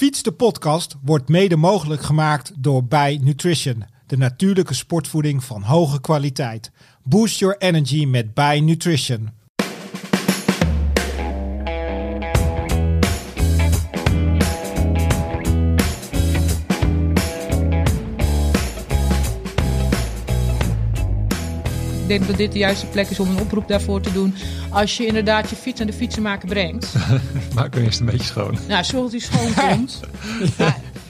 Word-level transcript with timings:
Fiets 0.00 0.22
de 0.22 0.32
podcast 0.32 0.96
wordt 1.02 1.28
mede 1.28 1.56
mogelijk 1.56 2.02
gemaakt 2.02 2.52
door 2.58 2.84
Bij 2.84 3.18
Nutrition, 3.22 3.84
de 4.06 4.16
natuurlijke 4.16 4.74
sportvoeding 4.74 5.44
van 5.44 5.62
hoge 5.62 6.00
kwaliteit. 6.00 6.70
Boost 7.02 7.38
your 7.38 7.58
energy 7.58 8.04
met 8.04 8.34
Bij 8.34 8.60
Nutrition. 8.60 9.30
Denk 22.10 22.26
dat 22.26 22.36
dit 22.36 22.52
de 22.52 22.58
juiste 22.58 22.86
plek 22.86 23.10
is 23.10 23.20
om 23.20 23.30
een 23.30 23.40
oproep 23.40 23.68
daarvoor 23.68 24.00
te 24.00 24.12
doen. 24.12 24.34
Als 24.70 24.96
je 24.96 25.06
inderdaad 25.06 25.50
je 25.50 25.56
fiets 25.56 25.78
naar 25.78 25.86
de 25.88 25.92
fietsenmaker 25.92 26.48
brengt. 26.48 26.94
Maak 27.54 27.74
hem 27.74 27.84
eerst 27.84 28.00
een 28.00 28.06
beetje 28.06 28.24
schoon. 28.26 28.58
Nou, 28.68 28.84
zorg 28.84 29.02
dat 29.02 29.10
hij 29.10 29.20
schoon 29.20 29.68
komt. 29.68 30.00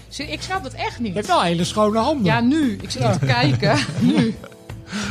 Ja, 0.08 0.24
ik 0.26 0.42
snap 0.42 0.62
dat 0.62 0.72
echt 0.72 0.96
Je 0.98 1.04
hebt 1.04 1.14
niet. 1.14 1.26
wel 1.26 1.42
hele 1.42 1.64
schone 1.64 1.98
handen. 1.98 2.24
Ja, 2.24 2.40
nu. 2.40 2.78
Ik 2.82 2.90
zit 2.90 3.12
te 3.20 3.26
kijken. 3.26 3.78
Nu. 4.00 4.34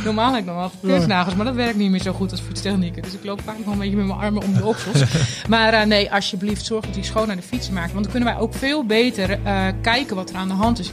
Normaal 0.04 0.30
heb 0.32 0.40
ik 0.40 0.46
nog 0.46 0.56
wel 0.56 0.70
kruisnagels, 0.82 1.34
maar 1.34 1.44
dat 1.44 1.54
werkt 1.54 1.76
niet 1.76 1.90
meer 1.90 2.00
zo 2.00 2.12
goed 2.12 2.30
als 2.30 2.40
fietstechnieken. 2.40 3.02
Dus 3.02 3.12
ik 3.12 3.24
loop 3.24 3.40
vaak 3.44 3.58
nog 3.64 3.72
een 3.72 3.78
beetje 3.78 3.96
met 3.96 4.06
mijn 4.06 4.18
armen 4.18 4.42
om 4.42 4.54
de 4.54 4.64
oksels. 4.64 5.02
Maar 5.48 5.72
eh, 5.72 5.86
nee, 5.86 6.12
alsjeblieft, 6.12 6.64
zorg 6.64 6.84
dat 6.84 6.94
hij 6.94 7.04
schoon 7.04 7.26
naar 7.26 7.36
de 7.36 7.42
fietsen 7.42 7.74
maakt. 7.74 7.92
Want 7.92 8.02
dan 8.04 8.12
kunnen 8.12 8.32
wij 8.32 8.42
ook 8.42 8.54
veel 8.54 8.84
beter 8.84 9.38
eh, 9.44 9.66
kijken 9.80 10.16
wat 10.16 10.30
er 10.30 10.36
aan 10.36 10.48
de 10.48 10.54
hand 10.54 10.78
is. 10.78 10.92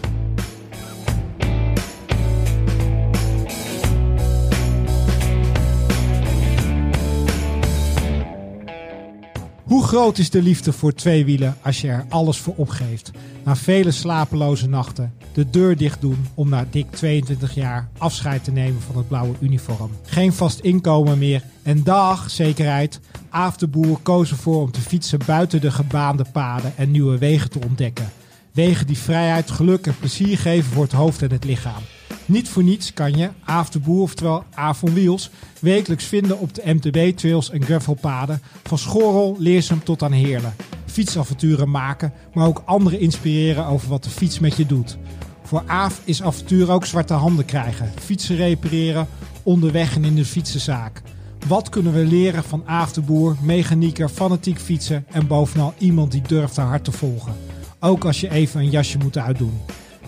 Hoe 9.67 9.83
groot 9.83 10.17
is 10.17 10.29
de 10.29 10.41
liefde 10.41 10.73
voor 10.73 10.93
tweewielen 10.93 11.57
als 11.61 11.81
je 11.81 11.87
er 11.87 12.05
alles 12.09 12.37
voor 12.37 12.53
opgeeft? 12.57 13.11
Na 13.43 13.55
vele 13.55 13.91
slapeloze 13.91 14.69
nachten 14.69 15.13
de 15.33 15.49
deur 15.49 15.77
dicht 15.77 16.01
doen 16.01 16.27
om 16.33 16.49
na 16.49 16.65
dik 16.69 16.91
22 16.91 17.55
jaar 17.55 17.89
afscheid 17.97 18.43
te 18.43 18.51
nemen 18.51 18.81
van 18.81 18.97
het 18.97 19.07
blauwe 19.07 19.35
uniform. 19.39 19.91
Geen 20.03 20.33
vast 20.33 20.59
inkomen 20.59 21.17
meer 21.17 21.43
en 21.63 21.83
dag 21.83 22.29
zekerheid. 22.29 22.99
Aaf 23.29 23.57
de 23.57 23.67
Boer 23.67 23.99
koos 24.01 24.31
ervoor 24.31 24.61
om 24.61 24.71
te 24.71 24.81
fietsen 24.81 25.19
buiten 25.25 25.61
de 25.61 25.71
gebaande 25.71 26.25
paden 26.31 26.73
en 26.77 26.91
nieuwe 26.91 27.17
wegen 27.17 27.49
te 27.49 27.59
ontdekken. 27.65 28.09
Wegen 28.51 28.87
die 28.87 28.97
vrijheid, 28.97 29.51
geluk 29.51 29.87
en 29.87 29.97
plezier 29.99 30.37
geven 30.37 30.71
voor 30.71 30.83
het 30.83 30.91
hoofd 30.91 31.21
en 31.21 31.31
het 31.31 31.43
lichaam. 31.43 31.81
Niet 32.27 32.49
voor 32.49 32.63
niets 32.63 32.93
kan 32.93 33.13
je 33.13 33.29
Aaf 33.43 33.69
de 33.69 33.79
Boer, 33.79 34.01
oftewel 34.01 34.43
Aaf 34.53 34.83
on 34.83 34.93
Wheels, 34.93 35.29
wekelijks 35.59 36.05
vinden 36.05 36.39
op 36.39 36.53
de 36.53 36.61
MTB-trails 36.65 37.49
en 37.49 37.63
gravelpaden 37.63 38.41
van 38.63 38.77
Schorrel, 38.77 39.35
Leersum 39.39 39.83
tot 39.83 40.03
aan 40.03 40.11
Heerlen. 40.11 40.55
Fietsavonturen 40.85 41.69
maken, 41.69 42.13
maar 42.33 42.47
ook 42.47 42.61
anderen 42.65 42.99
inspireren 42.99 43.65
over 43.65 43.89
wat 43.89 44.03
de 44.03 44.09
fiets 44.09 44.39
met 44.39 44.57
je 44.57 44.65
doet. 44.65 44.97
Voor 45.43 45.63
Aaf 45.65 46.01
is 46.03 46.23
avontuur 46.23 46.71
ook 46.71 46.85
zwarte 46.85 47.13
handen 47.13 47.45
krijgen, 47.45 47.91
fietsen 47.99 48.35
repareren, 48.35 49.07
onderweg 49.43 49.95
en 49.95 50.05
in 50.05 50.15
de 50.15 50.25
fietsenzaak. 50.25 51.01
Wat 51.47 51.69
kunnen 51.69 51.93
we 51.93 52.05
leren 52.05 52.43
van 52.43 52.63
Aaf 52.65 52.93
de 52.93 53.01
Boer, 53.01 53.35
mechanieker, 53.41 54.09
fanatiek 54.09 54.59
fietsen 54.59 55.05
en 55.11 55.27
bovenal 55.27 55.73
iemand 55.77 56.11
die 56.11 56.21
durft 56.21 56.55
haar 56.55 56.67
hart 56.67 56.83
te 56.83 56.91
volgen? 56.91 57.35
Ook 57.79 58.05
als 58.05 58.21
je 58.21 58.31
even 58.31 58.59
een 58.59 58.69
jasje 58.69 58.97
moet 58.97 59.17
uitdoen. 59.17 59.59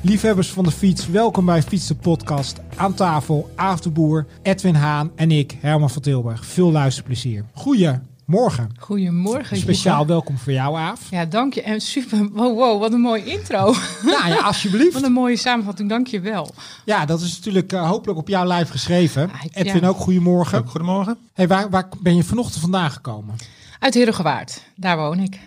Liefhebbers 0.02 0.50
van 0.52 0.64
de 0.64 0.72
fiets, 0.72 1.08
welkom 1.08 1.46
bij 1.46 1.62
Fiets 1.64 1.88
de 1.88 1.96
Podcast. 1.96 2.58
Aan 2.76 2.94
tafel 2.94 3.50
Aaf 3.56 3.80
de 3.80 3.90
Boer, 3.90 4.26
Edwin 4.42 4.76
Haan 4.76 5.12
en 5.16 5.32
ik, 5.32 5.58
Herman 5.62 5.90
van 5.90 6.02
Tilburg. 6.02 6.46
Veel 6.46 6.72
luisterplezier. 6.72 7.46
Goedemorgen. 7.54 8.72
Goedemorgen. 8.80 9.58
Speciaal 9.58 10.06
welkom 10.06 10.38
voor 10.38 10.54
jou, 10.54 10.78
Aaf. 10.78 11.10
Ja, 11.12 11.26
dank 11.26 11.54
je. 11.54 11.62
En 11.62 11.82
super. 11.82 12.30
Wow, 12.32 12.58
wow, 12.58 12.80
wat 12.80 12.94
een 12.94 13.00
mooie 13.02 13.26
intro. 13.26 13.74
Ja, 14.06 14.28
ja, 14.28 14.36
alsjeblieft. 14.42 14.94
Wat 15.00 15.04
een 15.04 15.12
mooie 15.12 15.38
samenvatting. 15.38 15.90
Dank 15.90 16.08
je 16.08 16.20
wel. 16.20 16.50
Ja, 16.86 17.06
dat 17.06 17.22
is 17.22 17.36
natuurlijk 17.38 17.74
eh, 17.74 17.88
hopelijk 17.90 18.20
op 18.20 18.28
jouw 18.28 18.46
lijf 18.46 18.70
geschreven. 18.70 19.32
Ah, 19.32 19.44
ik- 19.44 19.56
Edwin 19.56 19.82
ja. 19.82 19.88
ook, 19.88 19.98
goedemorgen. 19.98 20.68
Goedemorgen. 20.68 21.18
Hey, 21.34 21.48
waar, 21.48 21.70
waar 21.70 21.88
ben 22.02 22.16
je 22.16 22.24
vanochtend 22.24 22.62
vandaan 22.62 22.92
gekomen? 22.92 23.36
Uit 23.80 23.94
Herengewaard. 23.94 24.62
Daar 24.76 24.98
woon 24.98 25.20
ik. 25.20 25.40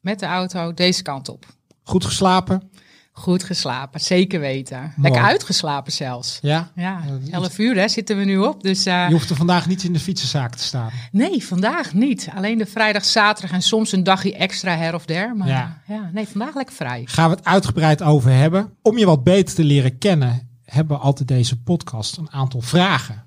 Met 0.00 0.18
de 0.20 0.26
auto 0.26 0.74
deze 0.74 1.02
kant 1.02 1.28
op. 1.28 1.46
Goed 1.82 2.04
geslapen? 2.04 2.70
Goed 3.14 3.42
geslapen, 3.44 4.00
zeker 4.00 4.40
weten. 4.40 4.92
Lekker 4.96 5.22
uitgeslapen 5.22 5.92
zelfs. 5.92 6.38
Ja? 6.42 6.70
Ja, 6.74 7.02
11 7.30 7.58
uur 7.58 7.76
hè, 7.76 7.88
zitten 7.88 8.16
we 8.18 8.24
nu 8.24 8.38
op. 8.38 8.62
Dus 8.62 8.86
eh, 8.86 9.06
Je 9.08 9.12
hoeft 9.14 9.30
er 9.30 9.36
vandaag 9.36 9.66
niet 9.66 9.82
in 9.82 9.92
de 9.92 9.98
fietsenzaak 9.98 10.54
te 10.54 10.62
staan. 10.62 10.90
nee, 11.10 11.44
vandaag 11.46 11.94
niet. 11.94 12.28
Alleen 12.34 12.58
de 12.58 12.66
vrijdag, 12.66 13.04
zaterdag 13.04 13.52
en 13.56 13.62
soms 13.62 13.92
een 13.92 14.02
dagje 14.04 14.34
extra 14.36 14.76
her 14.76 14.94
of 14.94 15.04
der. 15.04 15.36
Maar 15.36 15.48
Ja. 15.48 15.80
ja. 15.88 16.10
nee, 16.12 16.28
vandaag 16.28 16.54
lekker 16.54 16.74
vrij. 16.74 17.02
Gaan 17.04 17.30
we 17.30 17.36
het 17.36 17.44
uitgebreid 17.44 18.02
over 18.02 18.30
hebben. 18.30 18.70
Om 18.82 18.98
je 18.98 19.06
wat 19.06 19.24
beter 19.24 19.54
te 19.54 19.64
leren 19.64 19.98
kennen, 19.98 20.48
hebben 20.64 20.96
we 20.96 21.02
altijd 21.02 21.28
deze 21.28 21.62
podcast 21.62 22.16
een 22.16 22.30
aantal 22.32 22.60
vragen. 22.60 23.24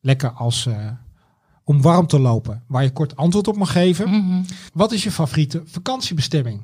Lekker 0.00 0.30
als 0.30 0.66
eh, 0.66 0.74
om 1.64 1.82
warm 1.82 2.06
te 2.06 2.18
lopen, 2.20 2.62
waar 2.68 2.82
je 2.82 2.90
kort 2.90 3.16
antwoord 3.16 3.48
op 3.48 3.56
mag 3.56 3.72
geven. 3.72 4.10
Mhm. 4.10 4.42
Wat 4.72 4.92
is 4.92 5.02
je 5.02 5.10
favoriete 5.10 5.62
vakantiebestemming? 5.64 6.62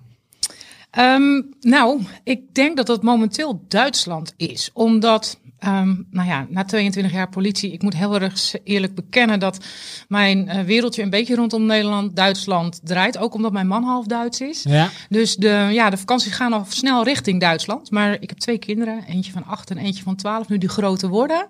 Ehm, 0.92 1.42
nou, 1.60 2.00
ik 2.24 2.54
denk 2.54 2.76
dat 2.76 2.86
dat 2.86 3.02
momenteel 3.02 3.64
Duitsland 3.68 4.34
is. 4.36 4.70
Omdat, 4.72 5.38
ehm, 5.58 5.94
nou 6.10 6.28
ja, 6.28 6.46
na 6.48 6.64
22 6.64 7.12
jaar 7.12 7.28
politie, 7.28 7.72
ik 7.72 7.82
moet 7.82 7.96
heel 7.96 8.20
erg 8.20 8.54
eerlijk 8.64 8.94
bekennen 8.94 9.38
dat 9.38 9.64
mijn 10.08 10.48
eh, 10.48 10.64
wereldje 10.64 11.02
een 11.02 11.10
beetje 11.10 11.34
rondom 11.34 11.66
Nederland, 11.66 12.16
Duitsland 12.16 12.80
draait. 12.84 13.18
Ook 13.18 13.34
omdat 13.34 13.52
mijn 13.52 13.66
man 13.66 13.82
half 13.82 14.06
Duits 14.06 14.40
is. 14.40 14.62
Ja, 14.62 14.90
Dus 15.08 15.36
de, 15.36 15.68
ja, 15.70 15.90
de 15.90 15.96
vakanties 15.96 16.32
gaan 16.32 16.52
al 16.52 16.64
snel 16.68 17.04
richting 17.04 17.40
Duitsland. 17.40 17.90
Maar 17.90 18.16
ik 18.20 18.28
heb 18.28 18.38
twee 18.38 18.58
kinderen, 18.58 19.04
eentje 19.04 19.32
van 19.32 19.46
8 19.46 19.70
en 19.70 19.78
eentje 19.78 20.02
van 20.02 20.16
12, 20.16 20.48
nu 20.48 20.58
die 20.58 20.68
groter 20.68 21.08
worden. 21.08 21.48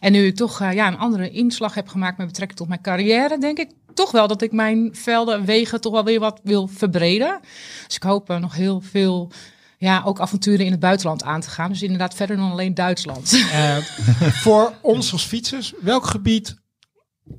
En 0.00 0.12
nu 0.12 0.26
ik 0.26 0.36
toch 0.36 0.60
eh, 0.60 0.72
ja, 0.72 0.86
een 0.86 0.98
andere 0.98 1.30
inslag 1.30 1.74
heb 1.74 1.88
gemaakt 1.88 2.18
met 2.18 2.26
betrekking 2.26 2.58
tot 2.58 2.68
mijn 2.68 2.82
carrière, 2.82 3.38
denk 3.38 3.58
ik 3.58 3.70
toch 3.94 4.10
wel 4.10 4.28
dat 4.28 4.42
ik 4.42 4.52
mijn 4.52 4.88
velden 4.92 5.34
en 5.34 5.44
wegen 5.44 5.80
toch 5.80 5.92
wel 5.92 6.04
weer 6.04 6.20
wat 6.20 6.40
wil 6.42 6.66
verbreden. 6.66 7.40
Dus 7.86 7.96
ik 7.96 8.02
hoop 8.02 8.28
nog 8.28 8.54
heel 8.54 8.80
veel, 8.80 9.30
ja, 9.78 10.02
ook 10.04 10.20
avonturen 10.20 10.64
in 10.64 10.70
het 10.70 10.80
buitenland 10.80 11.22
aan 11.22 11.40
te 11.40 11.50
gaan. 11.50 11.68
Dus 11.68 11.82
inderdaad 11.82 12.14
verder 12.14 12.36
dan 12.36 12.50
alleen 12.50 12.74
Duitsland. 12.74 13.32
eh, 13.52 13.76
voor 14.44 14.72
ons 14.80 15.12
als 15.12 15.24
fietsers, 15.24 15.72
welk 15.80 16.06
gebied 16.06 16.60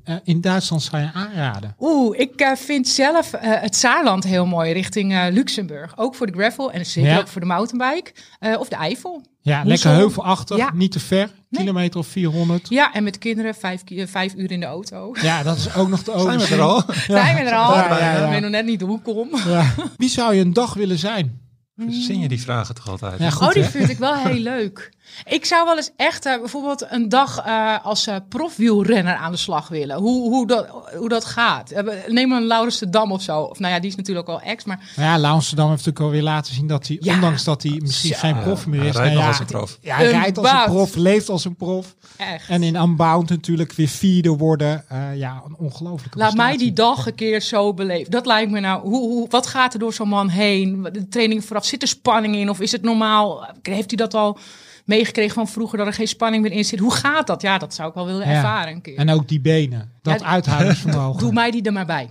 eh, 0.04 0.14
in 0.24 0.40
Duitsland 0.40 0.82
zou 0.82 1.02
je 1.02 1.10
aanraden? 1.12 1.74
Oeh, 1.80 2.18
ik 2.18 2.40
eh, 2.40 2.52
vind 2.56 2.88
zelf 2.88 3.32
eh, 3.32 3.60
het 3.60 3.76
Saarland 3.76 4.24
heel 4.24 4.46
mooi 4.46 4.72
richting 4.72 5.12
eh, 5.12 5.24
Luxemburg. 5.30 5.98
Ook 5.98 6.14
voor 6.14 6.26
de 6.26 6.32
gravel 6.32 6.72
en 6.72 6.86
zeker 6.86 7.10
Ja. 7.10 7.18
ook 7.18 7.28
voor 7.28 7.40
de 7.40 7.46
mountainbike. 7.46 8.12
Eh, 8.38 8.60
of 8.60 8.68
de 8.68 8.76
Eifel. 8.76 9.22
Ja, 9.40 9.54
Hoezo? 9.56 9.68
lekker 9.68 9.90
heuvelachtig, 9.90 10.56
Ja. 10.56 10.70
niet 10.74 10.92
te 10.92 11.00
ver, 11.00 11.30
Nee. 11.48 11.60
kilometer 11.60 12.00
of 12.00 12.06
400. 12.06 12.68
Ja, 12.68 12.92
en 12.92 13.04
met 13.04 13.18
kinderen 13.18 13.54
vijf, 13.54 13.82
vijf 14.06 14.34
uur 14.34 14.50
in 14.50 14.60
de 14.60 14.66
auto. 14.66 15.14
Ja, 15.22 15.42
dat 15.42 15.56
is 15.56 15.74
ook 15.74 15.88
nog 15.88 16.02
de 16.02 16.12
Zijn 16.20 16.38
we 16.38 16.46
er 16.46 16.60
al? 16.60 16.82
Zijn 17.06 17.34
we 17.36 17.40
er 17.42 17.54
al? 17.56 17.74
Ja, 17.74 17.98
ja, 17.98 18.12
ja. 18.16 18.24
Ik 18.24 18.30
weet 18.30 18.40
nog 18.40 18.50
net 18.50 18.64
niet 18.66 18.80
hoe 18.80 19.00
kom. 19.00 19.28
Ja. 19.46 19.74
Wie 19.96 20.08
zou 20.08 20.34
je 20.34 20.40
een 20.40 20.52
dag 20.52 20.74
willen 20.74 20.98
zijn? 20.98 21.40
Zing 21.88 22.22
je 22.22 22.28
die 22.28 22.40
vragen 22.40 22.74
toch 22.74 22.88
altijd? 22.88 23.18
Ja, 23.18 23.30
goed 23.30 23.46
oh, 23.46 23.52
die 23.52 23.62
hè? 23.62 23.68
vind 23.70 23.88
ik 23.88 23.98
wel 23.98 24.14
heel 24.14 24.38
leuk. 24.40 24.92
Ik 25.24 25.44
zou 25.44 25.64
wel 25.64 25.76
eens 25.76 25.90
echt 25.96 26.26
eh, 26.26 26.38
bijvoorbeeld 26.38 26.86
een 26.88 27.08
dag 27.08 27.38
eh, 27.44 27.84
als 27.84 28.06
eh, 28.06 28.16
profwielrenner 28.28 29.14
aan 29.14 29.32
de 29.32 29.38
slag 29.38 29.68
willen. 29.68 29.96
Hoe, 29.96 30.28
hoe, 30.30 30.46
dat, 30.46 30.68
hoe 30.96 31.08
dat 31.08 31.24
gaat. 31.24 31.72
Neem 32.06 32.32
een 32.32 32.46
Laurens 32.46 32.78
de 32.78 32.90
Dam 32.90 33.12
of 33.12 33.22
zo. 33.22 33.40
Of 33.40 33.58
nou 33.58 33.74
ja, 33.74 33.80
die 33.80 33.90
is 33.90 33.96
natuurlijk 33.96 34.28
al 34.28 34.40
ex. 34.40 34.64
Maar 34.64 34.92
ja, 34.96 35.20
Amsterdam 35.20 35.68
heeft 35.70 35.78
natuurlijk 35.86 36.04
alweer 36.04 36.22
laten 36.22 36.54
zien 36.54 36.66
dat 36.66 36.86
hij, 36.86 36.96
Ja. 37.00 37.14
ondanks 37.14 37.44
dat 37.44 37.62
hij 37.62 37.78
misschien 37.80 38.14
geen 38.14 38.40
prof 38.40 38.66
meer 38.66 38.80
Hij 38.80 38.88
is, 38.88 38.96
rijdt 38.96 39.14
nou 39.14 39.26
als 39.26 39.38
een 39.38 39.46
prof. 39.46 39.78
Ja, 39.80 39.96
hij 39.96 40.10
rijdt 40.10 40.38
als 40.38 40.50
een 40.50 40.64
prof, 40.64 40.94
leeft 40.94 41.28
als 41.28 41.44
een 41.44 41.56
prof. 41.56 41.94
echt. 42.16 42.48
En 42.48 42.62
in 42.62 42.76
Unbound 42.76 43.28
natuurlijk 43.28 43.72
weer 43.72 43.88
vierde 43.88 44.30
worden. 44.30 44.84
Eh, 44.88 45.16
ja, 45.16 45.42
een 45.46 45.56
ongelooflijke 45.58 46.18
Laat 46.18 46.34
mij 46.34 46.56
die 46.56 46.72
dag 46.72 47.06
een 47.06 47.14
keer 47.14 47.40
zo 47.40 47.74
beleven. 47.74 48.10
Dat 48.10 48.26
lijkt 48.26 48.50
me 48.50 48.60
nou. 48.60 48.82
Hoe, 48.82 49.00
hoe, 49.00 49.26
wat 49.28 49.46
gaat 49.46 49.72
er 49.72 49.78
door 49.78 49.92
zo'n 49.92 50.08
man 50.08 50.28
heen? 50.28 50.88
De 50.92 51.08
training 51.08 51.44
vooraf. 51.44 51.64
Zit 51.64 51.82
er 51.82 51.88
spanning 51.88 52.36
in? 52.36 52.50
Of 52.50 52.60
is 52.60 52.72
het 52.72 52.82
normaal? 52.82 53.46
Heeft 53.62 53.90
hij 53.90 53.96
dat 53.96 54.14
al 54.14 54.38
meegekregen 54.84 55.34
van 55.34 55.48
vroeger 55.48 55.78
dat 55.78 55.86
er 55.86 55.92
geen 55.92 56.08
spanning 56.08 56.42
meer 56.42 56.52
in 56.52 56.64
zit? 56.64 56.78
Hoe 56.78 56.92
gaat 56.94 57.26
dat? 57.26 57.42
Ja, 57.42 57.58
dat 57.58 57.74
zou 57.74 57.88
ik 57.88 57.94
wel 57.94 58.06
willen 58.06 58.26
ervaren 58.26 58.72
een 58.74 58.80
keer. 58.80 58.96
En 58.96 59.10
ook 59.10 59.28
die 59.28 59.40
benen. 59.40 59.92
Dat 60.02 60.22
uithoudingsvermogen. 60.22 61.20
Doe 61.20 61.32
mij 61.32 61.50
die 61.50 61.62
er 61.62 61.72
maar 61.72 61.86
bij. 61.86 62.06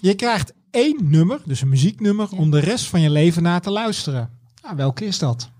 Je 0.00 0.14
krijgt 0.14 0.52
één 0.70 0.98
nummer, 1.02 1.40
dus 1.44 1.60
een 1.60 1.68
muzieknummer, 1.68 2.28
om 2.30 2.50
de 2.50 2.60
rest 2.60 2.86
van 2.86 3.00
je 3.00 3.10
leven 3.10 3.42
naar 3.42 3.60
te 3.60 3.70
luisteren. 3.70 4.30
Nou, 4.62 4.76
welke 4.76 5.04
is 5.04 5.18
dat? 5.18 5.50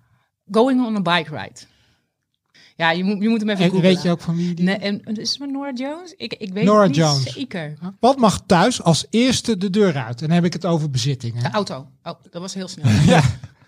Going 0.51 0.87
on 0.87 0.97
a 0.97 1.01
bike 1.17 1.37
ride. 1.37 1.61
Ja, 2.77 2.91
je 2.91 3.05
moet, 3.05 3.23
je 3.23 3.29
moet 3.29 3.41
hem 3.41 3.49
even 3.49 3.65
En 3.65 3.71
googlen. 3.71 3.89
weet 3.91 4.03
je 4.03 4.11
ook 4.11 4.21
van 4.21 4.37
wie 4.37 4.55
die... 4.55 4.65
Nee, 4.65 4.77
en, 4.77 5.03
is 5.05 5.31
het 5.31 5.39
met 5.39 5.51
Nora 5.51 5.73
Jones? 5.75 6.15
Ik, 6.17 6.35
ik 6.35 6.53
weet 6.53 6.65
Norah 6.65 6.81
het 6.83 6.89
niet 6.91 6.99
Jones. 6.99 7.33
zeker. 7.33 7.75
Wat 8.01 8.17
mag 8.19 8.43
thuis 8.47 8.83
als 8.83 9.07
eerste 9.11 9.57
de 9.57 9.71
deur 9.71 9.97
uit? 9.97 10.21
En 10.21 10.27
dan 10.27 10.35
heb 10.37 10.45
ik 10.45 10.53
het 10.53 10.65
over 10.67 10.91
bezittingen. 10.91 11.43
De 11.43 11.51
auto. 11.51 11.87
Oh, 12.03 12.13
dat 12.31 12.41
was 12.41 12.55
heel 12.55 12.69
snel. 12.69 12.91
Ja. 13.07 13.23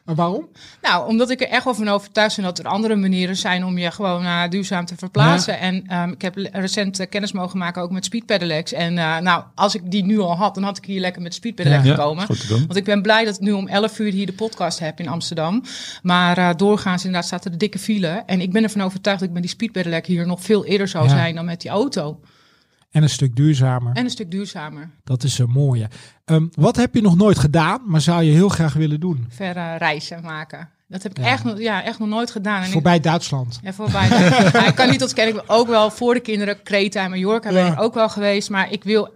En 0.06 0.14
waarom? 0.14 0.48
Nou, 0.82 1.08
omdat 1.08 1.30
ik 1.30 1.40
er 1.40 1.48
echt 1.48 1.64
wel 1.64 1.74
van 1.74 1.88
overtuigd 1.88 2.36
ben 2.36 2.44
dat 2.44 2.58
er 2.58 2.66
andere 2.66 2.94
manieren 2.96 3.36
zijn 3.36 3.64
om 3.64 3.78
je 3.78 3.90
gewoon 3.90 4.24
uh, 4.24 4.48
duurzaam 4.48 4.84
te 4.84 4.94
verplaatsen. 4.96 5.58
En 5.58 5.96
um, 5.96 6.12
ik 6.12 6.22
heb 6.22 6.36
recent 6.52 7.00
uh, 7.00 7.06
kennis 7.08 7.32
mogen 7.32 7.58
maken 7.58 7.82
ook 7.82 7.90
met 7.90 8.04
speedpedelecs. 8.04 8.72
En 8.72 8.96
uh, 8.96 9.18
nou, 9.18 9.42
als 9.54 9.74
ik 9.74 9.90
die 9.90 10.04
nu 10.04 10.18
al 10.18 10.36
had, 10.36 10.54
dan 10.54 10.62
had 10.62 10.76
ik 10.76 10.84
hier 10.84 11.00
lekker 11.00 11.22
met 11.22 11.34
speedpedelec 11.34 11.84
Ja, 11.84 11.90
gekomen. 11.94 12.26
goed 12.26 12.40
te 12.40 12.46
doen. 12.46 12.58
Want 12.66 12.76
ik 12.76 12.84
ben 12.84 13.02
blij 13.02 13.24
dat 13.24 13.34
ik 13.34 13.40
nu 13.40 13.52
om 13.52 13.68
11 13.68 13.98
uur 13.98 14.12
hier 14.12 14.26
de 14.26 14.32
podcast 14.32 14.78
heb 14.78 15.00
in 15.00 15.08
Amsterdam. 15.08 15.62
Maar 16.02 16.56
doorgaans 16.56 17.04
inderdaad 17.04 17.28
staat 17.28 17.44
er 17.44 17.50
de 17.50 17.56
dikke 17.56 17.78
file. 17.78 18.22
En 18.26 18.40
ik 18.40 18.52
ben 18.52 18.62
ervan 18.62 18.82
overtuigd 18.82 19.18
dat 19.20 19.28
ik 19.28 19.34
met 19.34 19.44
die 19.44 19.52
speedpedelec 19.52 20.06
hier 20.06 20.26
nog 20.26 20.40
veel 20.42 20.64
eerder 20.64 20.88
zou 20.88 21.08
zijn 21.08 21.34
dan 21.34 21.44
met 21.44 21.60
die 21.60 21.70
auto. 21.70 22.20
En 22.90 23.02
een 23.02 23.10
stuk 23.10 23.36
duurzamer. 23.36 23.94
En 23.94 24.04
een 24.04 24.10
stuk 24.10 24.30
duurzamer. 24.30 24.90
Dat 25.04 25.22
is 25.22 25.38
een 25.38 25.50
mooie. 25.50 25.88
Ehm, 26.24 26.46
wat 26.54 26.76
heb 26.76 26.94
je 26.94 27.00
nog 27.02 27.16
nooit 27.16 27.38
gedaan, 27.38 27.80
maar 27.86 28.00
zou 28.00 28.22
je 28.22 28.32
heel 28.32 28.48
graag 28.48 28.72
willen 28.74 29.00
doen? 29.00 29.26
Verre 29.28 29.76
reizen 29.76 30.22
maken. 30.22 30.68
Dat 30.88 31.02
heb 31.02 31.18
ik 31.18 31.24
Ja. 31.24 31.30
echt, 31.30 31.44
nog- 31.44 31.58
ja, 31.58 31.82
echt 31.84 31.98
nog 31.98 32.08
nooit 32.08 32.30
gedaan. 32.30 32.60
En 32.60 32.66
ik- 32.66 32.72
Voorbij 32.72 33.00
Duitsland. 33.00 33.58
Ja, 33.62 33.72
voorbij. 33.72 34.08
Ik 34.68 34.74
kan 34.74 34.90
niet 34.90 35.02
ontkennen, 35.02 35.34
ik 35.34 35.40
ben 35.46 35.56
ook 35.56 35.68
wel 35.68 35.90
voor 35.90 36.14
de 36.14 36.20
kinderen, 36.20 36.62
Creta 36.62 37.04
en 37.04 37.10
Mallorca 37.10 37.52
ben 37.52 37.72
ik 37.72 37.80
ook 37.80 37.94
wel 37.94 38.08
geweest. 38.08 38.50
Maar 38.50 38.72
ik 38.72 38.84
wil, 38.84 39.08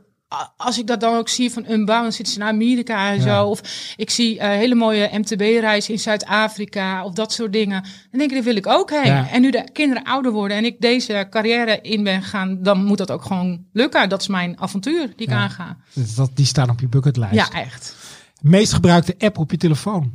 als 0.57 0.79
ik 0.79 0.87
dat 0.87 1.01
dan 1.01 1.15
ook 1.17 1.29
zie 1.29 1.51
van 1.51 1.65
Unbound, 1.71 2.03
dan 2.03 2.13
zitten 2.13 2.33
ze 2.35 2.39
naar 2.39 2.49
Amerika 2.49 3.11
en 3.11 3.17
Ja. 3.17 3.23
zo. 3.23 3.45
Of 3.47 3.61
ik 3.97 4.11
zie 4.11 4.39
eh, 4.39 4.49
hele 4.49 4.75
mooie 4.75 5.09
MTB-reizen 5.13 5.93
in 5.93 5.99
Zuid-Afrika 6.01 7.05
of 7.05 7.13
dat 7.13 7.33
soort 7.33 7.53
dingen. 7.53 7.83
Dan 7.83 8.19
denk 8.19 8.31
ik, 8.31 8.37
daar 8.37 8.43
wil 8.45 8.57
ik 8.57 8.67
ook 8.67 8.91
heen. 8.91 9.05
Ja. 9.13 9.29
En 9.31 9.41
nu 9.41 9.51
de 9.51 9.69
kinderen 9.73 10.05
ouder 10.05 10.33
worden 10.33 10.57
en 10.57 10.65
ik 10.65 10.81
deze 10.81 11.27
carrière 11.31 11.79
in 11.83 12.03
ben 12.05 12.23
gaan, 12.23 12.63
dan 12.63 12.85
moet 12.85 12.99
dat 12.99 13.11
ook 13.11 13.23
gewoon 13.25 13.65
lukken. 13.73 14.09
Dat 14.09 14.21
is 14.21 14.29
mijn 14.29 14.61
avontuur 14.61 15.07
die 15.17 15.27
ik 15.27 15.29
Ja. 15.33 15.37
aanga. 15.39 15.77
Dat, 16.17 16.31
die 16.35 16.47
staan 16.47 16.71
op 16.71 16.81
je 16.81 16.89
bucketlijst. 16.89 17.35
Ja, 17.35 17.51
echt. 17.51 17.97
Meest 18.41 18.73
gebruikte 18.73 19.15
app 19.19 19.39
op 19.39 19.51
je 19.51 19.57
telefoon. 19.57 20.13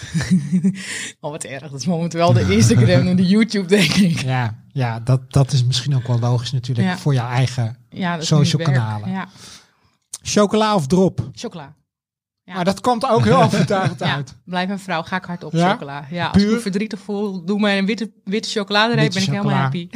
Oh, 1.20 1.30
wat 1.30 1.44
erg. 1.44 1.62
Dat 1.70 1.80
is 1.80 1.86
momenteel 1.86 2.32
de 2.32 2.54
Instagram 2.56 3.06
en 3.06 3.16
de 3.16 3.26
YouTube, 3.26 3.66
denk 3.66 3.90
ik. 3.92 4.20
Ja, 4.20 4.62
ja 4.72 5.00
dat, 5.00 5.32
dat 5.32 5.52
is 5.52 5.64
misschien 5.64 5.96
ook 5.96 6.06
wel 6.06 6.18
logisch 6.18 6.52
natuurlijk 6.52 6.88
Ja. 6.88 6.98
voor 6.98 7.14
jouw 7.14 7.28
eigen 7.28 7.76
Ja, 7.90 8.20
Social 8.20 8.62
kanalen. 8.62 9.10
Ja, 9.10 9.28
chocola 10.22 10.74
of 10.74 10.86
drop. 10.86 11.28
chocola. 11.32 11.74
Ja. 12.44 12.54
Maar 12.54 12.64
dat 12.64 12.80
komt 12.80 13.06
ook 13.08 13.24
heel 13.24 13.42
overtuigend 13.52 13.98
Ja, 14.00 14.14
uit. 14.14 14.36
blijf 14.44 14.68
een 14.68 14.78
vrouw, 14.78 15.02
ga 15.02 15.16
ik 15.16 15.24
hard 15.24 15.44
op 15.44 15.52
Ja? 15.52 15.70
chocola. 15.72 16.06
Ja, 16.10 16.26
als 16.26 16.36
ik 16.36 16.42
Puur? 16.48 16.54
me 16.56 16.60
verdrietig 16.62 17.00
voel, 17.00 17.44
doe 17.44 17.58
maar 17.60 17.76
een 17.76 17.86
witte, 17.86 18.10
witte 18.24 18.48
chocoladereep, 18.48 19.12
ben 19.12 19.22
ik 19.22 19.28
helemaal 19.28 19.54
happy. 19.56 19.88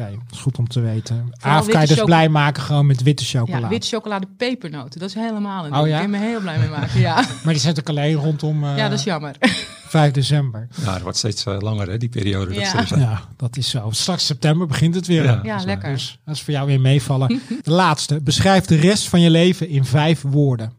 Oké, 0.00 0.10
dat 0.10 0.32
is 0.32 0.38
goed 0.38 0.58
om 0.58 0.68
te 0.68 0.80
weten. 0.80 1.30
Aaf 1.40 1.60
kan 1.66 1.72
je 1.72 1.78
witte 1.78 1.94
dus 1.94 2.04
blij 2.04 2.28
maken 2.28 2.62
gewoon 2.62 2.86
met 2.86 3.02
witte 3.02 3.24
chocola. 3.24 3.58
Ja, 3.58 3.68
witte 3.68 3.86
chocolade 3.88 4.26
pepernoten, 4.36 5.00
dat 5.00 5.08
is 5.08 5.14
helemaal 5.14 5.64
een 5.64 5.72
Oh, 5.74 5.78
ding. 5.82 5.88
ja? 5.94 6.00
Ik 6.00 6.08
me 6.08 6.18
heel 6.18 6.40
blij 6.40 6.58
mee 6.58 6.68
maken, 6.68 7.00
ja. 7.00 7.14
Maar 7.44 7.52
die 7.52 7.62
zit 7.62 7.78
ook 7.80 7.88
alleen 7.88 8.14
rondom 8.14 8.64
eh, 8.64 8.76
ja, 8.76 8.88
dat 8.88 8.98
is 8.98 9.04
jammer. 9.04 9.36
5 9.88 10.12
december. 10.12 10.68
Ja, 10.84 10.92
het 10.92 11.02
wordt 11.02 11.18
steeds 11.18 11.44
eh, 11.46 11.56
langer, 11.60 11.88
hè, 11.90 11.96
die 11.98 12.08
periode. 12.08 12.46
Dat 12.54 12.62
Ja. 12.62 12.70
ze 12.70 12.76
er 12.76 12.86
zijn. 12.86 13.00
Ja, 13.00 13.22
dat 13.36 13.56
is 13.56 13.70
zo. 13.70 13.90
Straks 13.90 14.26
september 14.26 14.66
begint 14.66 14.94
het 14.94 15.06
weer. 15.06 15.24
Ja. 15.24 15.40
Ja, 15.42 15.64
lekker. 15.64 15.92
Dus 15.92 16.18
dat 16.24 16.34
is 16.34 16.42
voor 16.42 16.52
jou 16.52 16.66
weer 16.66 16.80
meevallen. 16.80 17.28
De 17.62 17.70
laatste. 17.70 18.20
Beschrijf 18.20 18.64
de 18.64 18.76
rest 18.76 19.08
van 19.08 19.20
je 19.20 19.30
leven 19.30 19.68
in 19.68 19.84
vijf 19.84 20.22
woorden. 20.22 20.72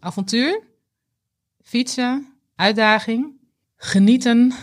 Avontuur, 0.00 0.62
fietsen, 1.62 2.26
uitdaging, 2.56 3.26
genieten, 3.76 4.54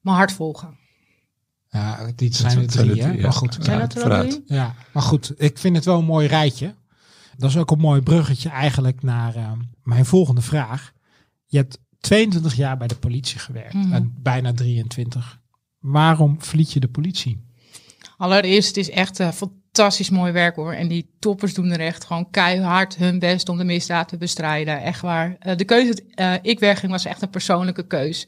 mijn 0.00 0.16
hart 0.16 0.32
volgen. 0.32 0.75
Ja, 1.76 2.10
die 2.14 2.34
zijn 2.34 2.58
er 2.58 2.66
drie, 2.66 3.02
hè? 3.02 3.08
Maar 3.08 3.18
ja. 3.18 3.30
goed. 3.30 3.56
Zijn 3.60 3.78
Ja, 3.78 3.86
dat 3.86 4.02
er 4.02 4.28
drie? 4.28 4.42
Ja, 4.46 4.74
maar 4.92 5.02
goed. 5.02 5.32
Ik 5.36 5.58
vind 5.58 5.76
het 5.76 5.84
wel 5.84 5.98
een 5.98 6.04
mooi 6.04 6.26
rijtje. 6.26 6.74
Dat 7.36 7.50
is 7.50 7.56
ook 7.56 7.70
een 7.70 7.78
mooi 7.78 8.00
bruggetje 8.00 8.48
eigenlijk 8.48 9.02
naar 9.02 9.34
eh, 9.34 9.52
mijn 9.82 10.06
volgende 10.06 10.40
vraag. 10.40 10.92
Je 11.46 11.56
hebt 11.56 11.78
22 12.00 12.54
jaar 12.54 12.76
bij 12.76 12.86
de 12.86 12.96
politie 12.96 13.38
gewerkt. 13.38 13.74
Mhm. 13.74 13.92
En 13.92 14.14
bijna 14.22 14.52
23. 14.52 15.40
Waarom 15.80 16.42
verliet 16.42 16.72
je 16.72 16.80
de 16.80 16.88
politie? 16.88 17.44
Allereerst, 18.16 18.68
het 18.68 18.76
is 18.76 18.90
echt 18.90 19.20
eh, 19.20 19.28
fantastisch 19.32 20.10
mooi 20.10 20.32
werk 20.32 20.56
hoor. 20.56 20.72
En 20.72 20.88
die 20.88 21.14
toppers 21.18 21.54
doen 21.54 21.70
er 21.70 21.80
echt 21.80 22.04
gewoon 22.04 22.30
keihard 22.30 22.96
hun 22.96 23.18
best 23.18 23.48
om 23.48 23.58
de 23.58 23.64
misdaad 23.64 24.08
te 24.08 24.16
bestrijden. 24.16 24.82
Echt 24.82 25.00
waar. 25.00 25.36
Eh, 25.38 25.56
de 25.56 25.64
keuze 25.64 25.86
dat 25.86 26.02
eh, 26.14 26.34
ik 26.42 26.58
wegging 26.58 26.92
was 26.92 27.04
echt 27.04 27.22
een 27.22 27.30
persoonlijke 27.30 27.86
keus. 27.86 28.26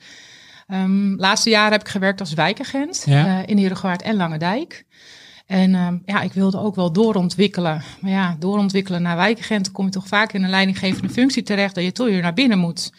Ehm 0.69 1.15
laatste 1.17 1.51
jaren 1.51 1.73
heb 1.73 1.81
ik 1.81 1.89
gewerkt 1.89 2.21
als 2.21 2.33
wijkagent 2.33 3.03
Ja. 3.07 3.27
eh, 3.27 3.43
in 3.47 3.59
Herengewaard 3.59 4.03
en 4.03 4.17
Langendijk. 4.17 4.85
En 5.47 5.75
ehm, 5.75 5.97
ja, 6.05 6.21
ik 6.21 6.33
wilde 6.33 6.59
ook 6.59 6.75
wel 6.75 6.93
doorontwikkelen. 6.93 7.83
Maar 8.01 8.11
ja, 8.11 8.37
doorontwikkelen 8.39 9.03
naar 9.03 9.17
wijkagent, 9.17 9.73
kom 9.73 9.85
je 9.85 9.91
toch 9.91 10.07
vaak 10.07 10.33
in 10.33 10.43
een 10.45 10.51
leidinggevende 10.51 11.09
functie 11.09 11.43
terecht 11.43 11.75
dat 11.75 11.85
je 11.85 11.93
toch 11.93 12.07
weer 12.07 12.23
naar 12.23 12.35
binnen 12.35 12.59
moet. 12.59 12.93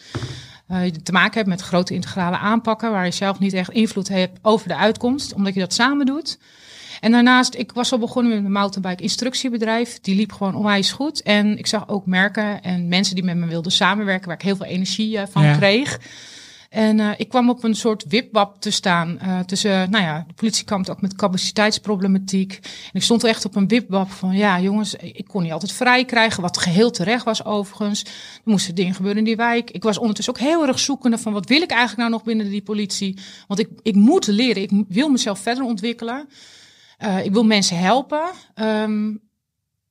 Eh, 0.67 0.85
je 0.85 0.91
te 1.01 1.11
maken 1.11 1.33
hebt 1.37 1.47
met 1.47 1.61
grote 1.61 1.93
integrale 1.93 2.37
aanpakken 2.37 2.91
waar 2.91 3.05
je 3.05 3.11
zelf 3.11 3.39
niet 3.39 3.53
echt 3.53 3.69
invloed 3.71 4.07
hebt 4.07 4.39
over 4.41 4.67
de 4.67 4.75
uitkomst, 4.75 5.33
omdat 5.33 5.53
je 5.53 5.59
dat 5.59 5.73
samen 5.73 6.05
doet. 6.05 6.39
En 6.99 7.11
daarnaast, 7.11 7.55
ik 7.55 7.71
was 7.71 7.91
al 7.91 7.97
begonnen 7.99 8.31
met 8.31 8.41
mijn 8.41 8.53
mountainbike 8.53 9.03
instructiebedrijf. 9.03 9.99
Die 10.01 10.15
liep 10.15 10.31
gewoon 10.31 10.55
onwijs 10.55 10.91
goed. 10.91 11.21
En 11.21 11.57
ik 11.57 11.67
zag 11.67 11.87
ook 11.87 12.05
merken 12.05 12.61
en 12.63 12.87
mensen 12.87 13.15
die 13.15 13.23
met 13.23 13.35
me 13.35 13.45
wilden 13.45 13.71
samenwerken, 13.71 14.27
waar 14.27 14.35
ik 14.37 14.41
heel 14.43 14.55
veel 14.55 14.65
energie 14.65 15.17
eh, 15.17 15.23
van 15.29 15.43
Ja. 15.43 15.55
kreeg. 15.57 15.99
En 16.69 16.99
eh, 16.99 17.09
ik 17.17 17.29
kwam 17.29 17.49
op 17.49 17.63
een 17.63 17.75
soort 17.75 18.05
wipwap 18.07 18.61
te 18.61 18.71
staan. 18.71 19.19
eh, 19.19 19.39
tussen, 19.39 19.89
nou 19.89 20.03
ja, 20.03 20.23
de 20.27 20.33
politie 20.33 20.65
kwam 20.65 20.85
ook 20.89 21.01
met 21.01 21.15
capaciteitsproblematiek. 21.15 22.53
En 22.63 22.91
ik 22.93 23.01
stond 23.01 23.23
echt 23.23 23.45
op 23.45 23.55
een 23.55 23.67
wipwap 23.67 24.11
van, 24.11 24.37
ja 24.37 24.59
jongens, 24.59 24.95
ik 24.95 25.27
kon 25.27 25.43
niet 25.43 25.51
altijd 25.51 25.71
vrij 25.71 26.05
krijgen. 26.05 26.41
Wat 26.41 26.57
geheel 26.57 26.91
terecht 26.91 27.25
was 27.25 27.45
overigens. 27.45 28.03
Er 28.03 28.11
moesten 28.43 28.75
dingen 28.75 28.93
gebeuren 28.93 29.19
in 29.19 29.25
die 29.25 29.35
wijk. 29.35 29.71
Ik 29.71 29.83
was 29.83 29.97
ondertussen 29.97 30.33
ook 30.33 30.41
heel 30.41 30.67
erg 30.67 30.79
zoekende 30.79 31.17
van, 31.17 31.33
wat 31.33 31.47
wil 31.47 31.61
ik 31.61 31.69
eigenlijk 31.69 31.99
nou 31.99 32.11
nog 32.11 32.23
binnen 32.23 32.49
die 32.49 32.61
politie? 32.61 33.17
Want 33.47 33.59
ik, 33.59 33.69
ik 33.81 33.95
moet 33.95 34.27
leren, 34.27 34.61
ik 34.61 34.71
wil 34.87 35.09
mezelf 35.09 35.39
verder 35.39 35.63
ontwikkelen. 35.63 36.27
Eh, 36.97 37.25
ik 37.25 37.31
wil 37.31 37.43
mensen 37.43 37.77
helpen. 37.77 38.29
Ehm, 38.53 39.11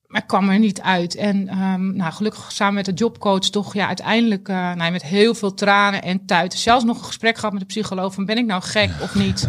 maar 0.08 0.20
ik 0.20 0.26
kwam 0.26 0.48
er 0.48 0.58
niet 0.58 0.80
uit. 0.80 1.14
En 1.14 1.48
ehm, 1.48 1.96
nou, 1.96 2.12
gelukkig 2.12 2.52
samen 2.52 2.74
met 2.74 2.84
de 2.84 2.92
jobcoach 2.92 3.38
toch 3.38 3.74
ja, 3.74 3.86
uiteindelijk 3.86 4.48
eh, 4.48 4.72
nou, 4.72 4.92
met 4.92 5.02
heel 5.02 5.34
veel 5.34 5.54
tranen 5.54 6.02
en 6.02 6.26
tuiten. 6.26 6.58
Zelfs 6.58 6.84
nog 6.84 6.98
een 6.98 7.04
gesprek 7.04 7.36
gehad 7.36 7.52
met 7.52 7.60
de 7.60 7.66
psycholoog 7.66 8.14
van 8.14 8.24
ben 8.24 8.38
ik 8.38 8.46
nou 8.46 8.62
gek 8.62 8.90
of 9.02 9.14
niet? 9.14 9.48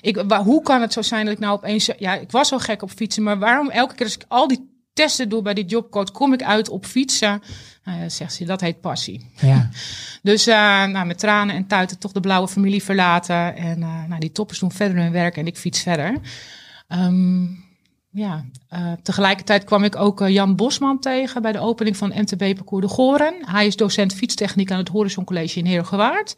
Ik, 0.00 0.16
hoe 0.44 0.62
kan 0.62 0.80
het 0.80 0.92
zo 0.92 1.02
zijn 1.02 1.24
dat 1.24 1.34
ik 1.34 1.40
nou 1.40 1.52
opeens... 1.52 1.90
Ja, 1.98 2.14
ik 2.14 2.30
was 2.30 2.52
al 2.52 2.58
gek 2.58 2.82
op 2.82 2.90
fietsen, 2.90 3.22
maar 3.22 3.38
waarom 3.38 3.70
elke 3.70 3.94
keer 3.94 4.04
als 4.06 4.14
ik 4.14 4.24
al 4.28 4.48
die 4.48 4.70
testen 4.92 5.28
doe 5.28 5.42
bij 5.42 5.54
die 5.54 5.64
jobcoach... 5.64 6.10
kom 6.10 6.32
ik 6.32 6.42
uit 6.42 6.68
op 6.68 6.86
fietsen? 6.86 7.42
Nou 7.84 8.00
ja, 8.00 8.08
zegt 8.08 8.34
ze, 8.34 8.44
dat 8.44 8.60
heet 8.60 8.80
passie. 8.80 9.30
Ja, 9.40 9.70
Dus 10.22 10.46
eh, 10.46 10.84
nou, 10.84 11.06
met 11.06 11.18
tranen 11.18 11.54
en 11.54 11.66
tuiten 11.66 11.98
toch 11.98 12.12
de 12.12 12.20
blauwe 12.20 12.48
familie 12.48 12.82
verlaten. 12.82 13.56
En 13.56 13.82
eh, 13.82 14.04
nou, 14.08 14.20
die 14.20 14.32
toppers 14.32 14.58
doen 14.58 14.72
verder 14.72 14.96
hun 14.96 15.12
werk 15.12 15.36
en 15.36 15.46
ik 15.46 15.56
fiets 15.56 15.80
verder. 15.80 16.20
Ehm, 16.88 17.44
ja, 18.16 18.44
eh, 18.68 18.92
tegelijkertijd 19.02 19.64
kwam 19.64 19.84
ik 19.84 19.96
ook 19.96 20.20
eh, 20.20 20.28
Jan 20.28 20.56
Bosman 20.56 20.98
tegen 20.98 21.42
bij 21.42 21.52
de 21.52 21.58
opening 21.58 21.96
van 21.96 22.12
MTB 22.14 22.54
Parcours 22.54 22.86
de 22.86 22.92
Goren. 22.92 23.34
Hij 23.40 23.66
is 23.66 23.76
docent 23.76 24.14
fietstechniek 24.14 24.70
aan 24.70 24.78
het 24.78 24.88
Horizon 24.88 25.24
College 25.24 25.58
in 25.58 25.66
Heergewaard. 25.66 26.36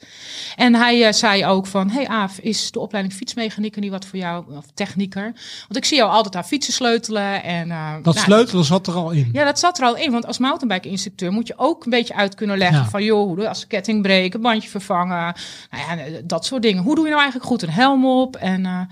En 0.56 0.75
hij 0.75 1.06
eh, 1.06 1.12
zei 1.12 1.47
ook 1.47 1.66
van, 1.66 1.90
hey 1.90 2.08
Aaf, 2.08 2.38
is 2.38 2.70
de 2.70 2.78
opleiding 2.78 3.14
fietsmechanieker 3.14 3.80
niet 3.80 3.90
wat 3.90 4.04
voor 4.04 4.18
jou, 4.18 4.44
of 4.56 4.64
technieker? 4.75 5.23
Want 5.61 5.76
ik 5.76 5.85
zie 5.85 5.97
jou 5.97 6.11
altijd 6.11 6.37
aan 6.37 6.44
fietsen 6.44 6.73
sleutelen. 6.73 7.42
En, 7.42 7.68
dat 8.02 8.14
nou, 8.14 8.26
sleutelen 8.26 8.64
zat 8.64 8.87
er 8.87 8.94
al 8.94 9.11
in. 9.11 9.28
ja, 9.32 9.44
dat 9.44 9.58
zat 9.58 9.78
er 9.78 9.85
al 9.85 9.97
in. 9.97 10.11
Want 10.11 10.26
als 10.26 10.38
mountainbike-instructeur 10.38 11.32
moet 11.32 11.47
je 11.47 11.54
ook 11.56 11.85
een 11.85 11.90
beetje 11.90 12.14
uit 12.14 12.35
kunnen 12.35 12.58
leggen. 12.58 12.78
Ja. 12.78 12.88
Van 12.88 13.04
joh, 13.04 13.49
als 13.49 13.66
ketting 13.66 14.02
breken, 14.02 14.40
bandje 14.40 14.68
vervangen. 14.68 15.35
Nou 15.70 16.00
ja, 16.00 16.20
dat 16.25 16.44
soort 16.44 16.62
dingen. 16.62 16.82
Hoe 16.82 16.94
doe 16.94 17.04
je 17.04 17.11
nou 17.11 17.23
eigenlijk 17.23 17.50
goed 17.50 17.62
een 17.62 17.70
helm 17.70 18.06
op? 18.06 18.37
En 18.37 18.88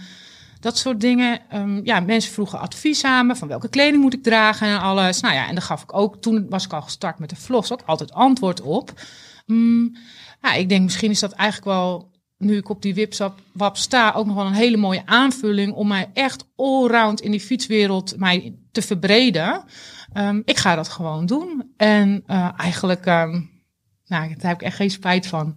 dat 0.66 0.78
soort 0.78 1.00
dingen. 1.00 1.40
Ehm, 1.48 1.80
ja, 1.84 2.00
mensen 2.00 2.32
vroegen 2.32 2.60
advies 2.60 3.04
aan 3.04 3.26
me. 3.26 3.36
Van 3.36 3.48
welke 3.48 3.68
kleding 3.68 4.02
moet 4.02 4.14
ik 4.14 4.22
dragen 4.22 4.68
en 4.68 4.80
alles. 4.80 5.20
Nou 5.20 5.34
ja, 5.34 5.48
en 5.48 5.54
daar 5.54 5.64
gaf 5.64 5.82
ik 5.82 5.94
ook. 5.94 6.16
Toen 6.16 6.46
was 6.48 6.64
ik 6.64 6.72
al 6.72 6.82
gestart 6.82 7.18
met 7.18 7.30
de 7.30 7.36
vlogs 7.36 7.72
ook 7.72 7.82
altijd 7.86 8.12
antwoord 8.12 8.60
op. 8.60 8.92
Mm, 9.46 9.96
ja, 10.42 10.54
ik 10.54 10.68
denk 10.68 10.82
misschien 10.82 11.10
is 11.10 11.20
dat 11.20 11.32
eigenlijk 11.32 11.70
wel 11.70 12.10
nu 12.38 12.56
ik 12.56 12.68
op 12.68 12.82
die 12.82 12.94
wipsap 12.94 13.40
wap 13.52 13.76
sta, 13.76 14.12
ook 14.12 14.26
nog 14.26 14.34
wel 14.34 14.46
een 14.46 14.52
hele 14.52 14.76
mooie 14.76 15.06
aanvulling 15.06 15.72
om 15.72 15.88
mij 15.88 16.10
echt 16.12 16.48
allround 16.56 17.20
in 17.20 17.30
die 17.30 17.40
fietswereld 17.40 18.16
mij 18.18 18.54
te 18.72 18.82
verbreden. 18.82 19.64
Ehm, 20.12 20.40
ik 20.44 20.56
ga 20.56 20.74
dat 20.74 20.88
gewoon 20.88 21.26
doen. 21.26 21.72
En 21.76 22.22
eh, 22.26 22.48
eigenlijk, 22.56 23.06
ehm, 23.06 23.40
nou, 24.06 24.34
daar 24.36 24.50
heb 24.50 24.60
ik 24.60 24.66
echt 24.66 24.76
geen 24.76 24.90
spijt 24.90 25.26
van. 25.26 25.56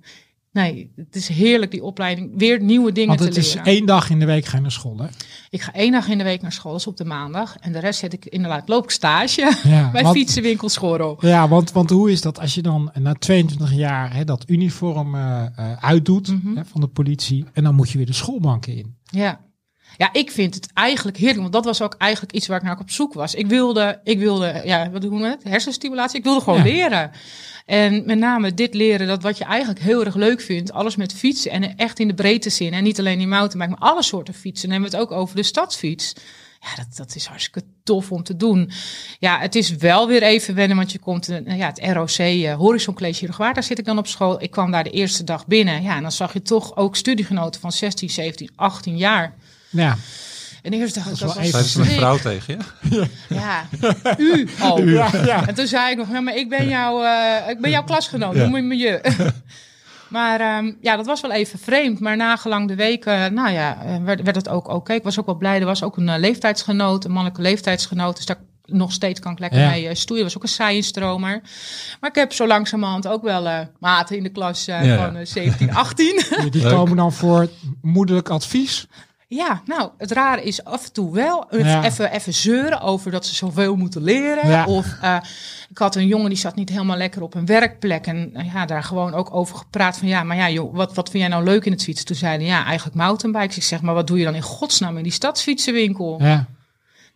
Nee, 0.52 0.92
het 0.96 1.16
is 1.16 1.28
heerlijk 1.28 1.72
die 1.72 1.84
opleiding. 1.84 2.32
Weer 2.38 2.62
nieuwe 2.62 2.92
dingen 2.92 3.08
Want 3.08 3.20
te 3.20 3.26
het 3.26 3.38
is 3.38 3.54
leren. 3.54 3.66
één 3.72 3.86
dag 3.86 4.10
in 4.10 4.20
de 4.20 4.26
week 4.26 4.46
ga 4.46 4.56
je 4.56 4.62
naar 4.62 4.72
school, 4.72 4.98
hè? 4.98 5.08
Ik 5.50 5.62
ga 5.62 5.74
één 5.74 5.92
dag 5.92 6.08
in 6.08 6.18
de 6.18 6.24
week 6.24 6.42
naar 6.42 6.52
school, 6.52 6.72
dat 6.72 6.80
is 6.82 6.88
op 6.88 6.98
de 6.98 7.06
maandag. 7.06 7.56
En 7.60 7.72
de 7.72 7.80
rest 7.80 8.00
zet 8.00 8.14
ik 8.14 8.26
inderdaad, 8.26 8.70
loop 8.70 8.84
ik 8.84 8.90
stage 8.92 9.54
Ja, 9.64 9.90
bij 9.92 10.04
want- 10.04 10.16
fietsenwinkel 10.18 10.70
Schorrel. 10.70 11.18
Ja, 11.26 11.48
want, 11.48 11.72
want 11.72 11.90
hoe 11.90 12.12
is 12.12 12.22
dat 12.22 12.40
als 12.40 12.54
je 12.56 12.62
dan 12.62 12.92
na 13.00 13.14
22 13.14 13.74
jaar 13.74 14.14
hè, 14.16 14.24
dat 14.24 14.44
uniform 14.48 15.16
eh, 15.16 15.46
eh, 15.56 15.72
uitdoet 15.84 16.28
Mhm. 16.28 16.56
hè, 16.56 16.66
van 16.66 16.82
de 16.82 16.88
politie 16.88 17.46
en 17.54 17.64
dan 17.64 17.76
moet 17.76 17.90
je 17.90 17.98
weer 17.98 18.08
de 18.08 18.14
schoolbanken 18.14 18.76
in? 18.76 18.96
Ja. 19.04 19.48
Ja, 19.98 20.14
ik 20.14 20.32
vind 20.32 20.56
het 20.56 20.70
eigenlijk 20.74 21.18
heerlijk, 21.18 21.40
want 21.42 21.54
dat 21.54 21.66
was 21.66 21.82
ook 21.82 21.96
eigenlijk 21.98 22.34
iets 22.34 22.48
waar 22.48 22.58
ik 22.58 22.64
naar 22.64 22.80
op 22.80 22.90
zoek 22.90 23.14
was. 23.14 23.36
Ik 23.36 23.48
wilde, 23.48 24.00
ik 24.04 24.20
wilde, 24.20 24.62
ja, 24.66 24.90
wat 24.90 25.02
doen 25.02 25.22
we 25.22 25.28
het? 25.28 25.44
Hersenstimulatie. 25.44 26.18
Ik 26.18 26.24
wilde 26.24 26.42
gewoon 26.42 26.58
Ja. 26.60 26.64
leren. 26.66 27.12
En 27.70 28.06
met 28.06 28.18
name 28.18 28.54
dit 28.54 28.74
leren, 28.74 29.08
dat 29.08 29.24
wat 29.24 29.38
je 29.38 29.44
eigenlijk 29.44 29.80
heel 29.80 30.06
erg 30.06 30.16
leuk 30.16 30.42
vindt, 30.42 30.72
alles 30.72 30.96
met 30.96 31.14
fietsen 31.14 31.52
en 31.52 31.76
echt 31.76 32.00
in 32.00 32.08
de 32.08 32.14
breedte 32.14 32.50
zin. 32.50 32.74
En 32.74 32.84
niet 32.84 33.00
alleen 33.00 33.18
die 33.18 33.28
mountainbike, 33.28 33.80
maar 33.80 33.90
alle 33.90 34.04
soorten 34.04 34.34
fietsen. 34.34 34.70
Dan 34.70 34.80
we 34.80 34.86
het 34.86 34.96
ook 34.96 35.12
over 35.12 35.36
de 35.36 35.44
stadsfiets. 35.44 36.14
Ja, 36.60 36.76
dat, 36.76 36.98
dat 36.98 37.16
is 37.16 37.26
hartstikke 37.26 37.64
tof 37.84 38.12
om 38.12 38.24
te 38.24 38.36
doen. 38.36 38.72
Ja, 39.20 39.40
het 39.40 39.56
is 39.56 39.70
wel 39.70 40.08
weer 40.08 40.24
even 40.24 40.56
wennen, 40.56 40.78
want 40.78 40.92
je 40.92 41.00
komt, 41.00 41.26
ja, 41.46 41.68
het 41.68 41.80
ROC, 41.80 42.18
uh, 42.18 42.54
Horizon 42.54 42.94
College 42.94 43.24
Uruguay, 43.24 43.54
daar 43.54 43.64
zit 43.64 43.80
ik 43.80 43.86
dan 43.86 43.98
op 43.98 44.08
school. 44.08 44.44
Ik 44.44 44.52
kwam 44.52 44.72
daar 44.72 44.84
de 44.84 44.90
eerste 44.90 45.24
dag 45.24 45.48
binnen. 45.48 45.82
Ja, 45.82 45.96
en 45.96 46.02
dan 46.02 46.12
zag 46.12 46.34
je 46.34 46.42
toch 46.42 46.76
ook 46.76 46.96
studiegenoten 46.96 47.62
van 47.62 47.72
16, 47.72 48.10
17, 48.10 48.50
18 48.56 48.98
jaar. 48.98 49.36
Ja. 49.70 49.98
En 50.70 50.80
eerst 50.80 50.96
dacht 50.96 51.12
ik, 51.12 51.18
dat 51.20 51.36
was 51.36 51.50
Zei 51.50 51.64
ze 51.64 51.80
een 51.80 51.86
vrouw 51.86 52.18
tegen 52.18 52.58
je? 52.90 53.06
Ja, 53.30 53.66
u 54.18 54.48
al. 54.60 54.82
Ja, 54.84 55.10
ja. 55.26 55.48
En 55.48 55.56
toen 55.56 55.68
zei 55.68 55.92
ik 55.92 55.98
nog, 55.98 56.08
ja, 56.12 56.20
maar 56.20 56.36
ik 56.36 56.50
ben, 56.50 56.68
jouw 56.68 57.04
uh, 57.04 57.50
ik 57.50 57.60
ben 57.62 57.70
jouw 57.70 57.84
klasgenoot, 57.84 58.36
Ja. 58.36 58.44
noem 58.44 58.56
je 58.56 58.62
me 58.62 58.76
je. 58.78 59.02
maar 60.10 60.40
ehm, 60.40 60.72
ja, 60.82 60.96
dat 60.96 61.06
was 61.06 61.22
wel 61.22 61.32
even 61.32 61.60
vreemd. 61.60 62.00
Maar 62.00 62.16
nagelang 62.18 62.68
de 62.68 62.76
weken, 62.76 63.34
nou 63.34 63.50
ja, 63.52 63.78
eh, 63.84 63.96
werd, 64.04 64.22
werd 64.22 64.36
het 64.36 64.50
ook 64.50 64.68
oké. 64.68 64.94
Ik 64.94 65.04
was 65.04 65.20
ook 65.20 65.26
wel 65.26 65.36
blij, 65.38 65.60
er 65.60 65.66
was 65.66 65.84
ook 65.84 65.98
een 65.98 66.10
eh, 66.10 66.20
leeftijdsgenoot, 66.20 67.06
een 67.06 67.12
mannelijke 67.12 67.42
leeftijdsgenoot. 67.42 68.16
Dus 68.16 68.26
daar 68.26 68.38
nog 68.66 68.92
steeds 68.92 69.20
kan 69.20 69.32
ik 69.32 69.40
lekker 69.40 69.60
Ja. 69.60 69.70
mee 69.70 69.88
eh, 69.88 69.96
stoeien. 69.96 70.24
was 70.24 70.36
ook 70.38 70.44
een 70.44 70.50
saaie 70.50 70.82
stromer. 70.82 71.42
Maar 72.00 72.10
ik 72.10 72.16
heb 72.16 72.34
zo 72.34 72.48
langzamerhand 72.48 73.08
ook 73.08 73.24
wel 73.24 73.48
eh, 73.48 73.60
maten 73.80 74.18
in 74.18 74.24
de 74.24 74.30
klas 74.30 74.68
eh, 74.68 74.86
Ja, 74.86 74.94
ja. 74.94 75.06
van 75.06 75.16
eh, 75.16 75.26
17, 75.26 75.74
18. 75.74 76.22
Die, 76.50 76.64
komen 76.76 76.96
dan 76.98 77.14
voor 77.14 77.50
moederlijk 77.82 78.30
advies. 78.30 78.88
Ja, 79.32 79.62
nou, 79.66 79.90
het 79.98 80.12
rare 80.12 80.44
is 80.44 80.64
af 80.64 80.86
en 80.86 80.94
toe 80.94 81.14
wel 81.14 81.48
Ja. 81.58 81.84
even, 81.84 82.12
even 82.12 82.34
zeuren 82.34 82.82
over 82.82 83.12
dat 83.12 83.26
ze 83.26 83.36
zoveel 83.36 83.76
moeten 83.76 84.04
leren. 84.04 84.50
Ja. 84.50 84.66
Of 84.66 84.98
eh, 85.02 85.18
ik 85.70 85.78
had 85.78 85.96
een 85.96 86.08
jongen 86.08 86.30
die 86.30 86.38
zat 86.38 86.56
niet 86.56 86.70
helemaal 86.70 86.98
lekker 86.98 87.22
op 87.22 87.34
een 87.36 87.46
werkplek. 87.46 88.08
En 88.08 88.30
eh, 88.34 88.54
ja, 88.54 88.66
daar 88.66 88.84
gewoon 88.84 89.14
ook 89.14 89.36
over 89.36 89.56
gepraat 89.58 89.98
van 89.98 90.08
ja, 90.08 90.24
maar 90.24 90.38
ja, 90.38 90.50
joh, 90.50 90.76
wat, 90.76 90.94
wat 90.94 91.10
vind 91.10 91.24
jij 91.24 91.32
nou 91.32 91.44
leuk 91.44 91.66
in 91.66 91.72
het 91.72 91.84
fietsen? 91.84 92.06
Toen 92.06 92.16
zeiden 92.16 92.48
ja, 92.48 92.66
eigenlijk 92.66 92.98
mountainbikes. 92.98 93.58
Ik 93.58 93.64
zeg, 93.64 93.82
maar 93.82 93.94
wat 93.94 94.08
doe 94.08 94.18
je 94.18 94.24
dan 94.24 94.36
in 94.36 94.42
godsnaam 94.42 94.98
in 94.98 95.04
die 95.04 95.12
stadsfietsenwinkel? 95.12 96.18
Ja. 96.22 96.46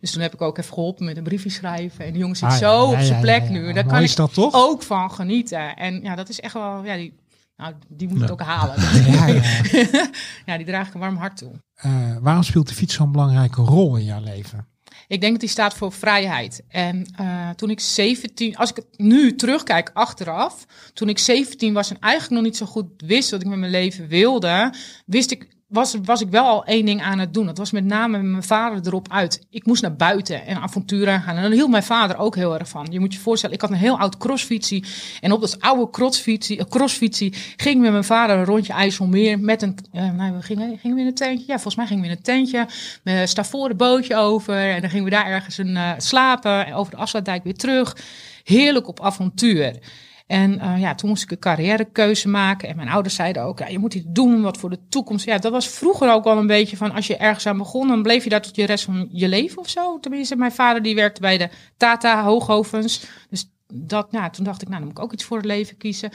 Dus 0.00 0.12
toen 0.12 0.22
heb 0.22 0.34
ik 0.34 0.40
ook 0.42 0.58
even 0.58 0.74
geholpen 0.74 1.04
met 1.04 1.16
een 1.16 1.22
briefje 1.22 1.50
schrijven. 1.50 2.04
En 2.04 2.10
die 2.12 2.20
jongen 2.20 2.36
zit 2.36 2.48
Ah, 2.48 2.56
zo 2.56 2.82
op 2.82 2.98
zijn 3.00 3.20
plek 3.20 3.48
nu. 3.48 3.72
Daar 3.72 3.86
kan 3.86 4.02
ik 4.02 4.16
dat 4.16 4.34
toch? 4.34 4.54
ook 4.54 4.82
van 4.82 5.10
genieten. 5.10 5.76
En 5.76 6.00
ja, 6.02 6.14
dat 6.14 6.28
is 6.28 6.40
echt 6.40 6.52
wel, 6.54 6.84
ja, 6.84 6.96
die, 6.96 7.12
nou, 7.56 7.74
die 7.88 8.08
moet 8.08 8.20
Ja. 8.20 8.28
ook 8.28 8.40
halen. 8.42 8.76
Ja, 9.12 9.26
ja. 9.26 9.42
ja, 10.46 10.56
die 10.56 10.66
draag 10.66 10.88
ik 10.88 10.94
een 10.94 11.00
warm 11.00 11.16
hart 11.16 11.36
toe. 11.36 11.52
Eh, 11.74 12.16
waarom 12.20 12.42
speelt 12.42 12.68
de 12.68 12.74
fiets 12.74 12.94
zo'n 12.94 13.12
belangrijke 13.12 13.62
rol 13.62 13.96
in 13.96 14.04
jouw 14.04 14.20
leven? 14.22 14.66
Ik 15.08 15.20
denk 15.20 15.32
dat 15.32 15.40
die 15.40 15.48
staat 15.50 15.74
voor 15.74 15.92
vrijheid. 15.92 16.62
En 16.68 17.06
eh, 17.16 17.50
toen 17.50 17.70
ik 17.70 17.80
17, 17.80 18.56
als 18.56 18.70
ik 18.70 18.76
het 18.76 18.86
nu 18.96 19.34
terugkijk 19.34 19.90
achteraf, 19.94 20.64
toen 20.92 21.08
ik 21.08 21.18
17 21.18 21.72
was 21.74 21.90
en 21.90 21.96
eigenlijk 22.00 22.34
nog 22.34 22.42
niet 22.50 22.56
zo 22.56 22.66
goed 22.66 22.86
wist 22.96 23.30
wat 23.30 23.40
ik 23.40 23.46
met 23.46 23.58
mijn 23.58 23.70
leven 23.70 24.08
wilde, 24.08 24.74
wist 25.06 25.30
ik, 25.30 25.53
was, 25.74 25.96
was 26.04 26.20
ik 26.20 26.30
wel 26.30 26.44
al 26.44 26.64
één 26.64 26.86
ding 26.86 27.02
aan 27.02 27.18
het 27.18 27.34
doen. 27.34 27.46
Dat 27.46 27.58
was 27.58 27.70
met 27.70 27.84
name 27.84 28.18
met 28.18 28.30
mijn 28.30 28.42
vader 28.42 28.86
erop 28.86 29.08
uit. 29.10 29.46
Ik 29.50 29.66
moest 29.66 29.82
naar 29.82 29.96
buiten 29.96 30.46
en 30.46 30.56
avonturen 30.56 31.20
gaan. 31.20 31.36
En 31.36 31.42
daar 31.42 31.50
hield 31.50 31.70
mijn 31.70 31.82
vader 31.82 32.16
ook 32.16 32.34
heel 32.34 32.58
erg 32.58 32.68
van. 32.68 32.86
Je 32.90 33.00
moet 33.00 33.12
je 33.12 33.20
voorstellen, 33.20 33.54
ik 33.54 33.60
had 33.60 33.70
een 33.70 33.76
heel 33.76 33.98
oud 33.98 34.16
crossfietsie. 34.16 34.84
En 35.20 35.32
op 35.32 35.40
dat 35.40 35.60
oude 35.60 35.90
crossfietsie, 35.90 36.58
eh, 36.58 36.64
crossfietsie 36.68 37.34
ging 37.56 37.74
ik 37.74 37.80
met 37.80 37.90
mijn 37.90 38.04
vader 38.04 38.36
een 38.36 38.44
rondje 38.44 38.72
IJsselmeer 38.72 39.38
met 39.38 39.62
een, 39.62 39.78
eh, 39.92 40.10
nou, 40.10 40.32
we 40.36 40.42
gingen, 40.42 40.78
gingen 40.78 40.96
we 40.96 41.02
in 41.02 41.08
een 41.08 41.14
tentje? 41.14 41.44
Ja, 41.46 41.54
volgens 41.54 41.76
mij 41.76 41.86
gingen 41.86 42.02
we 42.02 42.08
in 42.08 42.16
een 42.16 42.22
tentje. 42.22 42.66
Met 43.02 43.28
stavoren 43.28 43.76
bootje 43.76 44.16
over. 44.16 44.70
En 44.70 44.80
dan 44.80 44.90
gingen 44.90 45.04
we 45.04 45.10
daar 45.10 45.26
ergens 45.26 45.58
een, 45.58 45.76
eh, 45.76 45.90
slapen. 45.96 46.66
En 46.66 46.74
over 46.74 46.92
de 46.92 46.98
afsluitdijk 46.98 47.44
weer 47.44 47.54
terug. 47.54 47.96
Heerlijk 48.44 48.88
op 48.88 49.00
avontuur. 49.00 49.78
En 50.26 50.60
eh, 50.60 50.80
ja, 50.80 50.94
toen 50.94 51.08
moest 51.08 51.22
ik 51.22 51.30
een 51.30 51.38
carrièrekeuze 51.38 52.28
maken. 52.28 52.68
En 52.68 52.76
mijn 52.76 52.88
ouders 52.88 53.14
zeiden 53.14 53.42
ook, 53.42 53.58
ja, 53.58 53.66
je 53.68 53.78
moet 53.78 53.94
iets 53.94 54.06
doen 54.08 54.42
wat 54.42 54.56
voor 54.56 54.70
de 54.70 54.78
toekomst. 54.88 55.24
Ja, 55.24 55.38
dat 55.38 55.52
was 55.52 55.68
vroeger 55.68 56.12
ook 56.12 56.24
wel 56.24 56.38
een 56.38 56.46
beetje 56.46 56.76
van, 56.76 56.92
als 56.92 57.06
je 57.06 57.16
ergens 57.16 57.46
aan 57.46 57.58
begon, 57.58 57.88
dan 57.88 58.02
bleef 58.02 58.24
je 58.24 58.30
daar 58.30 58.42
tot 58.42 58.56
je 58.56 58.66
rest 58.66 58.84
van 58.84 59.08
je 59.12 59.28
leven 59.28 59.58
of 59.58 59.68
zo. 59.68 60.00
Tenminste, 60.00 60.36
mijn 60.36 60.52
vader 60.52 60.82
die 60.82 60.94
werkte 60.94 61.20
bij 61.20 61.38
de 61.38 61.48
Tata 61.76 62.22
Hoogovens. 62.24 63.04
Dus 63.30 63.50
dat, 63.72 64.12
nou, 64.12 64.30
toen 64.30 64.44
dacht 64.44 64.62
ik, 64.62 64.68
nou, 64.68 64.78
dan 64.80 64.88
moet 64.88 64.98
ik 64.98 65.04
ook 65.04 65.12
iets 65.12 65.24
voor 65.24 65.36
het 65.36 65.46
leven 65.46 65.76
kiezen. 65.76 66.10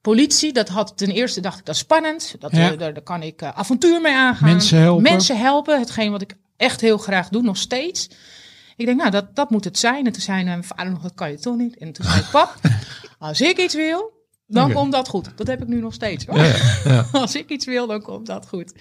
Politie, 0.00 0.52
dat 0.52 0.68
had 0.68 0.96
ten 0.96 1.10
eerste 1.10 1.40
dacht 1.40 1.58
ik, 1.58 1.64
dat 1.64 1.74
is 1.74 1.80
spannend. 1.80 2.34
Dat, 2.38 2.52
Ja. 2.52 2.72
eh, 2.72 2.78
daar, 2.78 2.92
daar 2.92 3.02
kan 3.02 3.22
ik 3.22 3.42
eh, 3.42 3.48
avontuur 3.54 4.00
mee 4.00 4.14
aangaan. 4.14 4.48
Mensen 4.48 4.78
helpen. 4.78 5.02
Mensen 5.02 5.38
helpen, 5.38 5.78
hetgeen 5.78 6.10
wat 6.10 6.22
ik 6.22 6.34
echt 6.56 6.80
heel 6.80 6.98
graag 6.98 7.28
doe, 7.28 7.42
nog 7.42 7.56
steeds. 7.56 8.08
Ik 8.76 8.86
denk, 8.86 8.98
nou, 8.98 9.10
dat, 9.10 9.36
dat 9.36 9.50
moet 9.50 9.64
het 9.64 9.78
zijn. 9.78 10.06
En 10.06 10.12
toen 10.12 10.22
zei 10.22 10.44
mijn 10.44 10.64
vader 10.64 10.92
nog, 10.92 11.02
dat 11.02 11.14
kan 11.14 11.30
je 11.30 11.38
toch 11.38 11.56
niet. 11.56 11.78
En 11.78 11.92
toen 11.92 12.04
zei 12.04 12.20
ik, 12.20 12.30
pap, 12.30 12.54
als 13.18 13.40
ik 13.40 13.58
iets 13.58 13.74
wil, 13.74 14.12
dan 14.46 14.72
komt 14.72 14.92
dat 14.92 15.08
goed. 15.08 15.32
Dat 15.36 15.46
heb 15.46 15.62
ik 15.62 15.68
nu 15.68 15.80
nog 15.80 15.94
steeds. 15.94 16.26
Hoor. 16.26 16.36
Ja, 16.36 16.44
ja, 16.44 16.80
ja. 16.84 17.06
Als 17.20 17.34
ik 17.34 17.50
iets 17.50 17.66
wil, 17.66 17.86
dan 17.86 18.02
komt 18.02 18.26
dat 18.26 18.48
goed. 18.48 18.72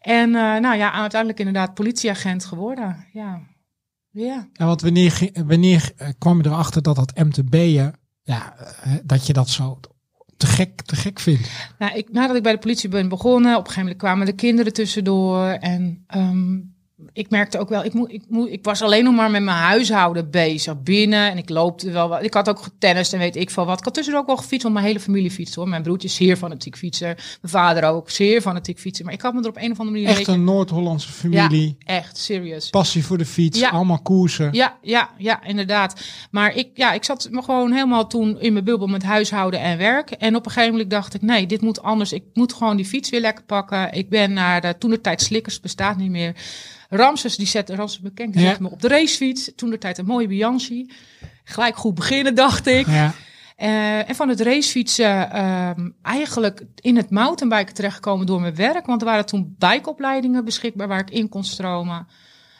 En 0.00 0.34
eh, 0.34 0.60
nou 0.60 0.76
ja, 0.76 0.92
uiteindelijk 0.92 1.38
inderdaad 1.38 1.74
politieagent 1.74 2.44
geworden. 2.44 3.06
Ja, 3.12 3.40
ja. 4.10 4.48
Ja, 4.52 4.66
want 4.66 4.80
wanneer, 4.80 5.30
wanneer 5.46 5.92
eh, 5.96 6.08
kwam 6.18 6.42
je 6.42 6.48
erachter 6.48 6.82
dat 6.82 6.96
dat 6.96 7.16
MTB'en, 7.16 7.94
ja, 8.22 8.54
eh, 8.82 8.92
dat 9.04 9.26
je 9.26 9.32
dat 9.32 9.48
zo 9.48 9.80
te 10.36 10.46
gek, 10.46 10.82
te 10.82 10.96
gek 10.96 11.18
vindt? 11.18 11.50
Nou, 11.78 11.96
ik, 11.96 12.12
nadat 12.12 12.36
ik 12.36 12.42
bij 12.42 12.52
de 12.52 12.58
politie 12.58 12.88
ben 12.88 13.08
begonnen, 13.08 13.52
op 13.52 13.58
een 13.58 13.66
gegeven 13.66 13.82
moment 13.82 13.98
kwamen 14.00 14.26
de 14.26 14.32
kinderen 14.32 14.72
tussendoor. 14.72 15.46
En 15.46 16.04
ehm, 16.06 16.58
ik 17.12 17.30
merkte 17.30 17.58
ook 17.58 17.68
wel, 17.68 17.84
ik, 17.84 17.92
moet, 17.94 18.12
ik, 18.12 18.22
moet, 18.28 18.50
ik 18.50 18.64
was 18.64 18.82
alleen 18.82 19.04
nog 19.04 19.14
maar 19.14 19.30
met 19.30 19.42
mijn 19.42 19.56
huishouden 19.56 20.30
bezig 20.30 20.82
binnen. 20.82 21.30
En 21.30 21.38
ik 21.38 21.48
loopte 21.48 21.90
wel 21.90 22.08
wat. 22.08 22.22
Ik 22.22 22.34
had 22.34 22.48
ook 22.48 22.62
getennist 22.62 23.12
en 23.12 23.18
weet 23.18 23.36
ik 23.36 23.50
veel 23.50 23.66
wat. 23.66 23.78
Ik 23.78 23.84
had 23.84 23.94
tussendoor 23.94 24.20
ook 24.22 24.26
wel 24.28 24.36
gefietst, 24.36 24.62
want 24.62 24.74
mijn 24.74 24.86
hele 24.86 25.00
familie 25.00 25.30
fietst 25.30 25.54
hoor. 25.54 25.68
Mijn 25.68 25.82
broertje 25.82 26.08
is 26.08 26.14
zeer 26.14 26.36
fanatiek 26.36 26.76
fietser. 26.76 27.14
Mijn 27.14 27.52
vader 27.52 27.84
ook, 27.84 28.10
zeer 28.10 28.40
fanatiek 28.40 28.78
fietser. 28.78 29.04
Maar 29.04 29.14
ik 29.14 29.20
had 29.20 29.34
me 29.34 29.40
er 29.42 29.48
op 29.48 29.56
een 29.56 29.70
of 29.70 29.78
andere 29.78 30.00
manier 30.00 30.18
Echt 30.18 30.26
een 30.26 30.44
Noord-Hollandse 30.44 31.12
familie, 31.12 31.76
Ja, 31.78 31.94
echt, 31.94 32.16
serious. 32.18 32.70
passie 32.70 33.04
voor 33.04 33.18
de 33.18 33.26
fiets, 33.26 33.58
Ja. 33.58 33.68
allemaal 33.68 34.02
koersen. 34.02 34.48
Ja, 34.52 34.76
ja, 34.82 35.10
ja, 35.18 35.44
inderdaad. 35.44 36.00
Maar 36.30 36.54
ik, 36.54 36.68
ja, 36.74 36.92
ik 36.92 37.04
zat 37.04 37.28
me 37.30 37.42
gewoon 37.42 37.72
helemaal 37.72 38.06
toen 38.06 38.40
in 38.40 38.52
mijn 38.52 38.64
bubbel 38.64 38.86
met 38.86 39.02
huishouden 39.02 39.60
en 39.60 39.78
werk. 39.78 40.10
En 40.10 40.36
op 40.36 40.44
een 40.46 40.50
gegeven 40.52 40.72
moment 40.72 40.90
dacht 40.90 41.14
ik, 41.14 41.22
nee, 41.22 41.46
dit 41.46 41.60
moet 41.60 41.82
anders. 41.82 42.12
Ik 42.12 42.24
moet 42.34 42.52
gewoon 42.52 42.76
die 42.76 42.86
fiets 42.86 43.10
weer 43.10 43.20
lekker 43.20 43.44
pakken. 43.44 43.92
Ik 43.92 44.08
ben 44.08 44.32
naar 44.32 44.60
de 44.60 44.78
toen 44.78 44.90
de 44.90 45.00
tijd 45.00 45.22
Slikkers, 45.22 45.60
bestaat 45.60 45.96
niet 45.96 46.10
meer. 46.10 46.34
Ramses, 46.88 47.36
die 47.36 47.46
zette, 47.46 47.74
Ramses 47.74 48.00
bekend, 48.00 48.32
die 48.32 48.42
Ja. 48.42 48.48
zette 48.48 48.62
me 48.62 48.70
op 48.70 48.80
de 48.82 48.88
racefiets. 48.88 49.50
Toen 49.56 49.70
de 49.70 49.78
tijd 49.78 49.98
een 49.98 50.04
mooie 50.06 50.26
Bianchi. 50.28 50.90
Gelijk 51.44 51.76
goed 51.76 51.94
beginnen, 51.94 52.34
dacht 52.34 52.66
ik. 52.66 52.86
Ja. 52.86 53.14
Eh, 53.56 54.08
en 54.08 54.14
van 54.14 54.28
het 54.28 54.40
racefietsen 54.40 55.30
ehm, 55.30 55.90
eigenlijk 56.02 56.64
in 56.74 56.96
het 56.96 57.10
mountainbiken 57.10 57.74
terechtgekomen 57.74 58.26
door 58.26 58.40
mijn 58.40 58.54
werk. 58.54 58.86
Want 58.86 59.00
er 59.00 59.06
waren 59.06 59.26
toen 59.26 59.54
bikeopleidingen 59.58 60.44
beschikbaar 60.44 60.88
waar 60.88 61.00
ik 61.00 61.10
in 61.10 61.28
kon 61.28 61.44
stromen. 61.44 62.06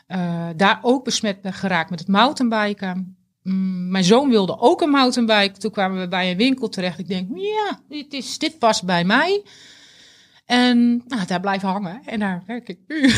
Eh, 0.06 0.46
daar 0.56 0.78
ook 0.82 1.04
besmet 1.04 1.40
ben 1.42 1.52
geraakt 1.52 1.90
met 1.90 1.98
het 1.98 2.08
mountainbiken. 2.08 3.16
Mm, 3.42 3.90
mijn 3.90 4.04
zoon 4.04 4.28
wilde 4.30 4.58
ook 4.58 4.80
een 4.82 4.90
mountainbike. 4.90 5.58
Toen 5.58 5.70
kwamen 5.70 6.00
we 6.00 6.08
bij 6.08 6.30
een 6.30 6.36
winkel 6.36 6.68
terecht. 6.68 6.98
Ik 6.98 7.08
denk, 7.08 7.28
ja, 7.34 7.80
dit, 7.88 8.12
is, 8.12 8.38
dit 8.38 8.58
past 8.58 8.84
bij 8.84 9.04
mij. 9.04 9.42
En 10.46 11.02
nou, 11.06 11.26
daar 11.26 11.40
blijven 11.40 11.68
hangen. 11.68 12.00
En 12.04 12.18
daar 12.18 12.42
werk 12.46 12.68
ik 12.68 12.78
nu. 12.86 13.10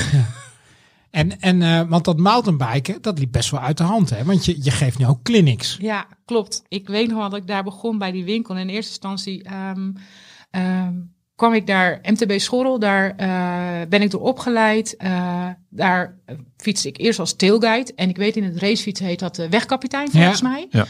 En, 1.10 1.40
en 1.40 1.62
eh, 1.62 1.82
want 1.88 2.04
dat 2.04 2.18
mountainbiken, 2.18 3.02
dat 3.02 3.18
liep 3.18 3.32
best 3.32 3.50
wel 3.50 3.60
uit 3.60 3.76
de 3.76 3.82
hand, 3.82 4.10
hè? 4.10 4.24
Want 4.24 4.44
je, 4.44 4.56
je 4.64 4.70
geeft 4.70 4.98
nu 4.98 5.06
ook 5.06 5.22
clinics. 5.22 5.76
Ja, 5.80 6.06
klopt. 6.24 6.62
Ik 6.68 6.88
weet 6.88 7.08
nog 7.08 7.18
wel 7.18 7.28
dat 7.28 7.38
ik 7.40 7.46
daar 7.46 7.64
begon 7.64 7.98
bij 7.98 8.10
die 8.12 8.24
winkel. 8.24 8.54
En 8.54 8.60
in 8.60 8.68
eerste 8.68 8.90
instantie 8.90 9.42
ehm, 9.42 9.92
ehm, 10.50 10.94
kwam 11.34 11.52
ik 11.54 11.66
daar, 11.66 11.98
MTB 12.02 12.38
Schorrel, 12.38 12.78
daar 12.78 13.16
eh, 13.16 13.88
ben 13.88 14.02
ik 14.02 14.10
door 14.10 14.20
opgeleid. 14.20 14.96
Eh, 14.96 15.46
daar 15.68 16.18
fietste 16.56 16.88
ik 16.88 16.98
eerst 16.98 17.18
als 17.18 17.36
tailguide. 17.36 17.92
En 17.94 18.08
ik 18.08 18.16
weet 18.16 18.36
in 18.36 18.44
het 18.44 18.56
racefiets 18.56 19.00
heet 19.00 19.18
dat 19.18 19.34
de 19.36 19.48
wegkapitein 19.48 20.10
volgens 20.10 20.40
Ja. 20.40 20.48
mij. 20.48 20.66
Ja. 20.70 20.86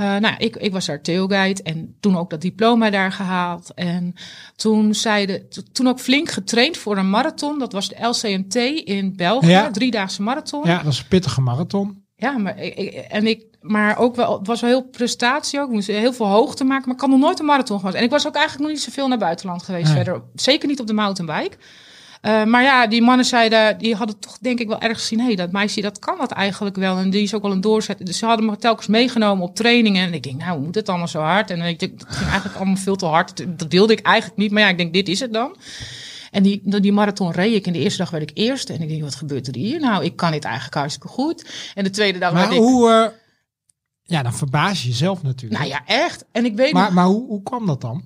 Eh, 0.00 0.16
nou, 0.16 0.34
ik, 0.38 0.56
ik 0.56 0.72
was 0.72 0.86
daar 0.86 1.02
tailguide 1.02 1.62
en 1.62 1.96
toen 2.00 2.16
ook 2.16 2.30
dat 2.30 2.40
diploma 2.40 2.90
daar 2.90 3.12
gehaald. 3.12 3.74
En 3.74 4.14
toen 4.56 4.94
zeiden, 4.94 5.48
to- 5.48 5.62
toen 5.72 5.88
ook 5.88 6.00
flink 6.00 6.30
getraind 6.30 6.76
voor 6.76 6.96
een 6.98 7.10
marathon. 7.10 7.58
Dat 7.58 7.72
was 7.72 7.88
de 7.88 8.06
LCMT 8.06 8.54
in 8.84 9.16
België, 9.16 9.48
Ja. 9.48 9.70
driedaagse 9.70 10.22
marathon. 10.22 10.66
Ja, 10.66 10.82
dat 10.82 10.92
is 10.92 10.98
een 10.98 11.08
pittige 11.08 11.40
marathon. 11.40 12.04
Ja, 12.16 12.38
maar, 12.38 12.58
ik, 12.58 12.92
en 12.94 13.26
ik, 13.26 13.44
maar 13.60 13.98
ook 13.98 14.14
wel, 14.16 14.38
het 14.38 14.46
was 14.46 14.60
wel 14.60 14.70
heel 14.70 14.82
prestatie 14.88 15.60
ook. 15.60 15.66
Ik 15.68 15.72
moest 15.74 15.86
heel 15.86 16.12
veel 16.12 16.26
hoogte 16.28 16.64
maken, 16.64 16.84
maar 16.86 16.94
ik 16.94 17.00
had 17.00 17.10
nog 17.10 17.18
nooit 17.20 17.38
een 17.38 17.44
marathon 17.46 17.78
gehad. 17.80 17.94
En 17.94 18.02
ik 18.02 18.10
was 18.10 18.26
ook 18.26 18.34
eigenlijk 18.34 18.64
nog 18.64 18.76
niet 18.76 18.84
zoveel 18.84 19.08
naar 19.08 19.18
buitenland 19.18 19.62
geweest 19.62 19.86
Nee. 19.94 20.04
verder. 20.04 20.22
Zeker 20.34 20.68
niet 20.68 20.80
op 20.80 20.86
de 20.86 20.92
mountainbike. 20.92 21.56
Eh, 22.20 22.44
maar 22.44 22.62
ja, 22.62 22.86
die 22.86 23.02
mannen 23.02 23.26
zeiden, 23.26 23.78
die 23.78 23.94
hadden 23.94 24.18
toch 24.18 24.38
denk 24.38 24.58
ik 24.60 24.68
wel 24.68 24.80
erg 24.80 24.98
gezien, 24.98 25.18
hé, 25.18 25.26
hey, 25.26 25.34
dat 25.34 25.52
meisje, 25.52 25.80
dat 25.80 25.98
kan 25.98 26.18
dat 26.18 26.30
eigenlijk 26.30 26.76
wel. 26.76 26.96
En 26.98 27.10
die 27.10 27.22
is 27.22 27.34
ook 27.34 27.42
wel 27.42 27.50
een 27.52 27.60
doorzetter. 27.60 28.04
Dus 28.06 28.18
ze 28.18 28.26
hadden 28.26 28.46
me 28.46 28.56
telkens 28.56 28.86
meegenomen 28.86 29.44
op 29.44 29.54
trainingen. 29.56 30.06
En 30.06 30.14
ik 30.14 30.22
denk, 30.22 30.40
nou, 30.40 30.56
hoe 30.56 30.64
moet 30.64 30.74
het 30.74 30.88
allemaal 30.88 31.08
zo 31.08 31.20
hard? 31.20 31.50
En 31.50 31.60
ik 31.62 31.78
denk, 31.78 32.00
het 32.00 32.08
ging 32.08 32.28
eigenlijk 32.28 32.56
allemaal 32.56 32.76
veel 32.76 32.96
te 32.96 33.06
hard. 33.06 33.58
Dat 33.58 33.72
wilde 33.72 33.92
ik 33.92 34.00
eigenlijk 34.00 34.38
niet, 34.38 34.50
maar 34.50 34.62
ja, 34.62 34.68
ik 34.68 34.78
denk, 34.78 34.92
dit 34.92 35.08
is 35.08 35.20
het 35.20 35.32
dan. 35.32 35.56
En 36.30 36.42
die, 36.42 36.80
die 36.80 36.92
marathon 36.92 37.30
reed 37.32 37.54
ik. 37.54 37.66
En 37.66 37.72
de 37.72 37.78
eerste 37.78 37.98
dag 37.98 38.10
werd 38.10 38.30
ik 38.30 38.38
eerste. 38.38 38.72
En 38.72 38.82
ik 38.82 38.88
denk, 38.88 39.02
wat 39.02 39.14
gebeurt 39.14 39.46
er 39.46 39.54
hier? 39.54 39.80
Nou, 39.80 40.04
ik 40.04 40.16
kan 40.16 40.30
dit 40.30 40.44
eigenlijk 40.44 40.74
hartstikke 40.74 41.08
goed. 41.08 41.50
En 41.74 41.84
de 41.84 41.90
tweede 41.90 42.18
dag 42.18 42.32
Maar 42.32 42.40
werd 42.40 42.52
ik... 42.54 42.58
hoe, 42.58 42.90
eh, 42.90 43.06
ja, 44.02 44.22
dan 44.22 44.34
verbaas 44.34 44.82
je 44.82 44.88
jezelf 44.88 45.22
natuurlijk. 45.22 45.60
Nou 45.60 45.72
ja, 45.72 45.82
echt. 45.86 46.24
En 46.32 46.44
ik 46.44 46.56
weet 46.56 46.72
maar 46.72 46.84
nog- 46.84 46.92
maar 46.94 47.04
hoe, 47.06 47.26
hoe 47.26 47.42
kwam 47.42 47.66
dat 47.66 47.80
dan? 47.80 48.04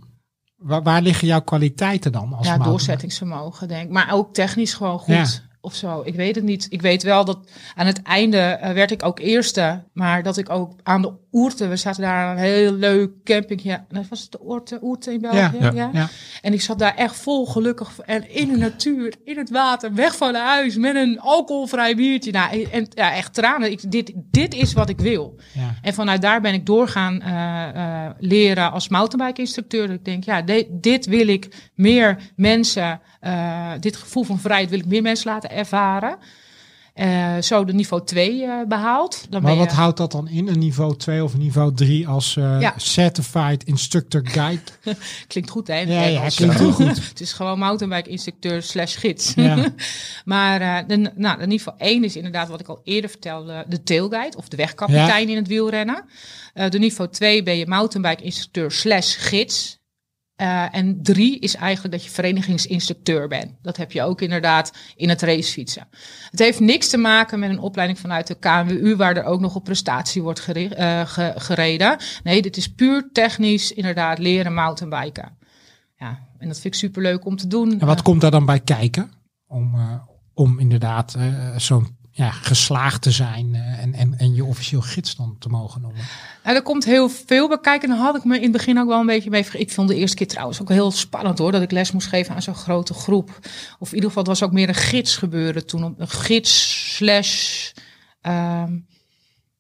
Waar, 0.57 0.83
waar 0.83 1.03
liggen 1.03 1.27
jouw 1.27 1.43
kwaliteiten 1.43 2.13
dan? 2.13 2.33
Als 2.33 2.47
ja, 2.47 2.59
doorzettingsvermogen, 2.59 3.69
denk 3.69 3.85
ik. 3.85 3.91
Maar 3.91 4.13
ook 4.13 4.35
technisch 4.35 4.75
gewoon 4.75 4.99
goed. 4.99 5.47
Ja. 5.65 5.71
Of 5.71 5.75
zo. 5.75 6.03
Ik 6.05 6.15
weet 6.15 6.35
het 6.35 6.45
niet. 6.45 6.67
Ik 6.71 6.83
weet 6.83 7.03
wel 7.03 7.25
dat 7.25 7.39
aan 7.75 7.87
het 7.87 8.03
einde 8.03 8.39
eh, 8.39 8.73
werd 8.73 8.91
ik 8.91 9.03
ook 9.05 9.19
eerste. 9.19 9.83
Maar 9.93 10.23
dat 10.23 10.37
ik 10.37 10.51
ook 10.51 10.73
aan 10.83 11.03
de 11.03 11.13
Oerten. 11.33 11.69
We 11.69 11.77
zaten 11.77 12.03
daar 12.03 12.31
een 12.33 12.39
heel 12.43 12.73
leuk 12.73 13.11
campingje. 13.25 13.85
Dat 13.89 14.09
was 14.09 14.21
het 14.21 14.33
de 14.33 14.39
Oerten, 14.45 14.79
Oerten 14.83 15.13
in 15.13 15.21
België? 15.21 15.57
Ja, 15.61 15.71
ja. 15.75 15.91
Ja. 15.93 16.09
En 16.43 16.53
ik 16.53 16.61
zat 16.61 16.79
daar 16.79 16.95
echt 16.97 17.17
vol 17.17 17.47
gelukkig. 17.47 17.99
En 17.99 18.31
in 18.31 18.49
de 18.49 18.57
natuur, 18.57 19.15
in 19.25 19.39
het 19.39 19.51
water, 19.51 19.95
weg 19.95 20.17
van 20.17 20.35
huis. 20.35 20.77
Met 20.77 20.95
een 20.97 21.21
alcoholvrij 21.21 21.97
biertje. 21.97 22.31
Nou, 22.33 22.63
en 22.71 22.87
ja, 22.91 23.15
echt 23.15 23.35
tranen. 23.35 23.71
Ik, 23.71 23.91
dit, 23.91 24.13
dit 24.15 24.55
is 24.55 24.73
wat 24.73 24.89
ik 24.89 25.01
wil. 25.01 25.37
Ja. 25.53 25.75
En 25.83 25.95
vanuit 25.95 26.23
daar 26.23 26.41
ben 26.41 26.55
ik 26.55 26.67
doorgaan 26.67 27.21
eh, 27.21 28.11
leren 28.19 28.73
als 28.73 28.89
mountainbike 28.89 29.41
instructeur. 29.41 29.91
Ik 29.91 30.05
denk, 30.05 30.25
ja, 30.25 30.43
de- 30.43 30.69
dit 30.71 31.07
wil 31.07 31.29
ik 31.29 31.71
meer 31.75 32.17
mensen, 32.37 33.01
eh, 33.25 33.73
dit 33.81 33.97
gevoel 33.97 34.23
van 34.23 34.39
vrijheid 34.39 34.71
wil 34.71 34.79
ik 34.79 34.87
meer 34.87 35.03
mensen 35.03 35.31
laten 35.31 35.51
ervaren. 35.51 36.19
Eh, 36.95 37.37
zo 37.41 37.65
de 37.65 37.73
niveau 37.73 38.05
2 38.05 38.45
eh, 38.45 38.67
behaald. 38.69 39.27
Dan 39.31 39.43
Maar 39.43 39.57
wat 39.57 39.71
je, 39.71 39.77
houdt 39.77 39.97
dat 39.97 40.13
dan 40.13 40.29
in? 40.29 40.49
Een 40.49 40.59
niveau 40.59 40.97
2 40.97 41.25
of 41.25 41.33
een 41.33 41.39
niveau 41.39 41.75
3 41.75 42.09
als 42.09 42.35
Ja. 42.35 42.75
Certified 42.77 43.65
Instructor 43.65 44.21
Guide? 44.25 44.63
klinkt 45.27 45.51
goed 45.51 45.67
hè? 45.67 45.79
Ja, 45.79 46.01
het 46.01 46.13
ja, 46.13 46.29
klinkt 46.29 46.59
heel 46.59 46.73
goed. 46.87 47.09
het 47.09 47.21
is 47.21 47.33
gewoon 47.33 47.59
mountainbike 47.59 48.11
instructeur 48.11 48.63
slash 48.63 48.99
gids. 48.99 49.35
Ja. 49.35 49.75
maar 50.25 50.87
de, 50.87 51.13
nou, 51.15 51.39
de 51.39 51.47
niveau 51.47 51.79
1 51.79 52.05
is 52.05 52.17
inderdaad 52.17 52.49
wat 52.49 52.61
ik 52.61 52.69
al 52.69 52.81
eerder 52.85 53.11
vertelde, 53.11 53.65
de 53.69 53.83
tailguide 53.83 54.37
of 54.37 54.49
de 54.49 54.57
wegkapitein 54.57 55.29
in 55.29 55.37
het 55.37 55.49
wielrennen. 55.49 56.05
De 56.69 56.79
niveau 56.79 57.11
2 57.11 57.43
ben 57.43 57.57
je 57.57 57.67
mountainbike 57.67 58.23
instructeur 58.23 58.73
slash 58.73 59.17
gids. 59.19 59.83
Eh, 60.37 60.75
en 60.75 61.03
drie 61.03 61.39
is 61.39 61.55
eigenlijk 61.55 61.95
dat 61.95 62.05
je 62.05 62.11
verenigingsinstructeur 62.11 63.29
bent. 63.29 63.53
Dat 63.63 63.77
heb 63.77 63.93
je 63.93 64.03
ook 64.03 64.21
inderdaad 64.21 64.73
in 64.97 65.09
het 65.09 65.23
racefietsen. 65.23 65.89
Het 66.31 66.39
heeft 66.39 66.61
niks 66.61 66.89
te 66.89 66.97
maken 66.97 67.39
met 67.39 67.51
een 67.51 67.59
opleiding 67.59 67.99
vanuit 67.99 68.27
de 68.27 68.35
KNWU, 68.35 68.97
waar 68.97 69.17
er 69.17 69.25
ook 69.25 69.41
nog 69.41 69.55
op 69.55 69.65
prestatie 69.65 70.23
wordt 70.23 70.49
eh, 70.49 71.07
ge- 71.07 71.33
gereden. 71.37 71.97
Nee, 72.23 72.43
dit 72.43 72.57
is 72.57 72.69
puur 72.75 73.09
technisch 73.13 73.73
inderdaad 73.73 74.19
leren 74.19 74.55
mountainbiken. 74.55 75.37
Ja, 75.97 76.19
en 76.39 76.49
dat 76.49 76.61
vind 76.61 76.75
ik 76.75 76.81
superleuk 76.81 77.25
om 77.25 77.37
te 77.37 77.47
doen. 77.47 77.81
En 77.81 77.87
wat 77.87 78.03
komt 78.03 78.21
daar 78.21 78.31
dan 78.31 78.47
bij 78.47 78.61
kijken? 78.61 79.11
Om, 79.47 79.75
eh, 79.75 79.95
om 80.35 80.59
inderdaad 80.59 81.17
zo'n 81.57 81.97
ja, 82.17 82.31
geslaagd 82.31 83.03
te 83.03 83.11
zijn 83.11 83.55
eh, 83.55 83.83
en, 83.83 83.95
en, 83.95 84.19
en 84.19 84.35
je 84.35 84.45
officieel 84.45 84.81
gids 84.81 85.17
dan 85.17 85.37
te 85.39 85.49
mogen 85.49 85.81
noemen. 85.81 86.01
Nou, 86.45 86.57
er 86.57 86.63
komt 86.63 86.85
heel 86.85 87.09
veel 87.09 87.49
bij 87.49 87.61
kijken. 87.61 87.91
Had 87.91 88.17
ik 88.17 88.25
me 88.25 88.37
in 88.37 88.43
het 88.43 88.53
begin 88.53 88.79
ook 88.79 88.89
wel 88.89 89.01
een 89.01 89.07
beetje 89.07 89.31
mee. 89.31 89.47
Ik 89.53 89.71
vond 89.71 89.89
de 89.89 89.97
eerste 89.97 90.17
keer 90.17 90.27
trouwens 90.27 90.61
ook 90.61 90.69
heel 90.69 90.91
spannend 90.91 91.39
hoor. 91.39 91.53
Dat 91.53 91.63
ik 91.63 91.71
les 91.71 91.93
moest 91.93 92.07
geven 92.07 92.35
aan 92.35 92.43
zo'n 92.43 92.55
grote 92.55 92.95
groep. 92.95 93.39
Of 93.79 93.89
in 93.89 93.95
ieder 93.95 94.09
geval, 94.09 94.23
het 94.23 94.33
was 94.33 94.43
ook 94.43 94.53
meer 94.53 94.69
een 94.69 94.75
gids 94.75 95.17
gebeuren 95.17 95.67
toen. 95.67 95.95
Een 95.99 96.09
gids 96.09 96.95
slash. 96.97 97.71
ehm, 98.21 98.79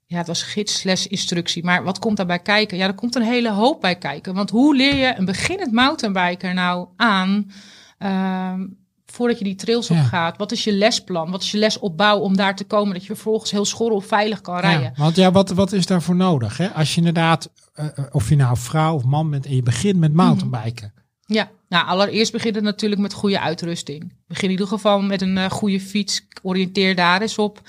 ja, 0.06 0.18
het 0.18 0.26
was 0.26 0.42
gids 0.42 0.78
slash 0.78 1.04
instructie. 1.04 1.64
Maar 1.64 1.84
wat 1.84 1.98
komt 1.98 2.16
daarbij 2.16 2.38
kijken? 2.38 2.76
Ja, 2.76 2.86
er 2.86 2.94
komt 2.94 3.14
een 3.14 3.22
hele 3.22 3.50
hoop 3.50 3.80
bij 3.80 3.96
kijken. 3.96 4.34
Want 4.34 4.50
hoe 4.50 4.76
leer 4.76 4.96
je 4.96 5.14
een 5.16 5.24
beginnend 5.24 5.72
mountainbiker 5.72 6.54
nou 6.54 6.88
aan... 6.96 7.50
ehm, 7.98 8.66
voordat 9.14 9.38
je 9.38 9.44
die 9.44 9.54
trails 9.54 9.90
op 9.90 9.96
gaat? 9.96 10.36
Wat 10.36 10.52
is 10.52 10.64
je 10.64 10.72
lesplan? 10.72 11.30
Wat 11.30 11.42
is 11.42 11.50
je 11.50 11.58
lesopbouw 11.58 12.18
om 12.18 12.36
daar 12.36 12.56
te 12.56 12.64
komen? 12.64 12.92
Dat 12.92 13.04
je 13.04 13.14
vervolgens 13.14 13.50
heel 13.50 13.64
schorrel 13.64 14.00
veilig 14.00 14.40
kan 14.40 14.58
rijden. 14.58 14.82
Ja, 14.82 14.92
want 14.96 15.16
ja, 15.16 15.32
wat, 15.32 15.50
wat 15.50 15.72
is 15.72 15.86
daarvoor 15.86 16.16
nodig? 16.16 16.56
Hè? 16.56 16.68
Als 16.68 16.90
je 16.90 16.98
inderdaad, 16.98 17.50
eh, 17.74 17.86
eh, 17.86 18.04
of 18.10 18.28
je 18.28 18.36
nou 18.36 18.56
vrouw 18.56 18.94
of 18.94 19.04
man 19.04 19.30
bent 19.30 19.46
en 19.46 19.54
je 19.54 19.62
begint 19.62 19.98
met 19.98 20.12
mountainbiken. 20.12 20.92
Ja, 21.26 21.50
nou 21.68 21.86
allereerst 21.86 22.32
begint 22.32 22.54
het 22.54 22.64
natuurlijk 22.64 23.00
met 23.00 23.12
goede 23.12 23.40
uitrusting. 23.40 24.12
Begin 24.26 24.44
in 24.44 24.50
ieder 24.50 24.66
geval 24.66 25.02
met 25.02 25.22
een 25.22 25.38
eh, 25.38 25.50
goede 25.50 25.80
fiets. 25.80 26.26
Oriënteer 26.42 26.94
daar 26.94 27.20
eens 27.20 27.38
op. 27.38 27.60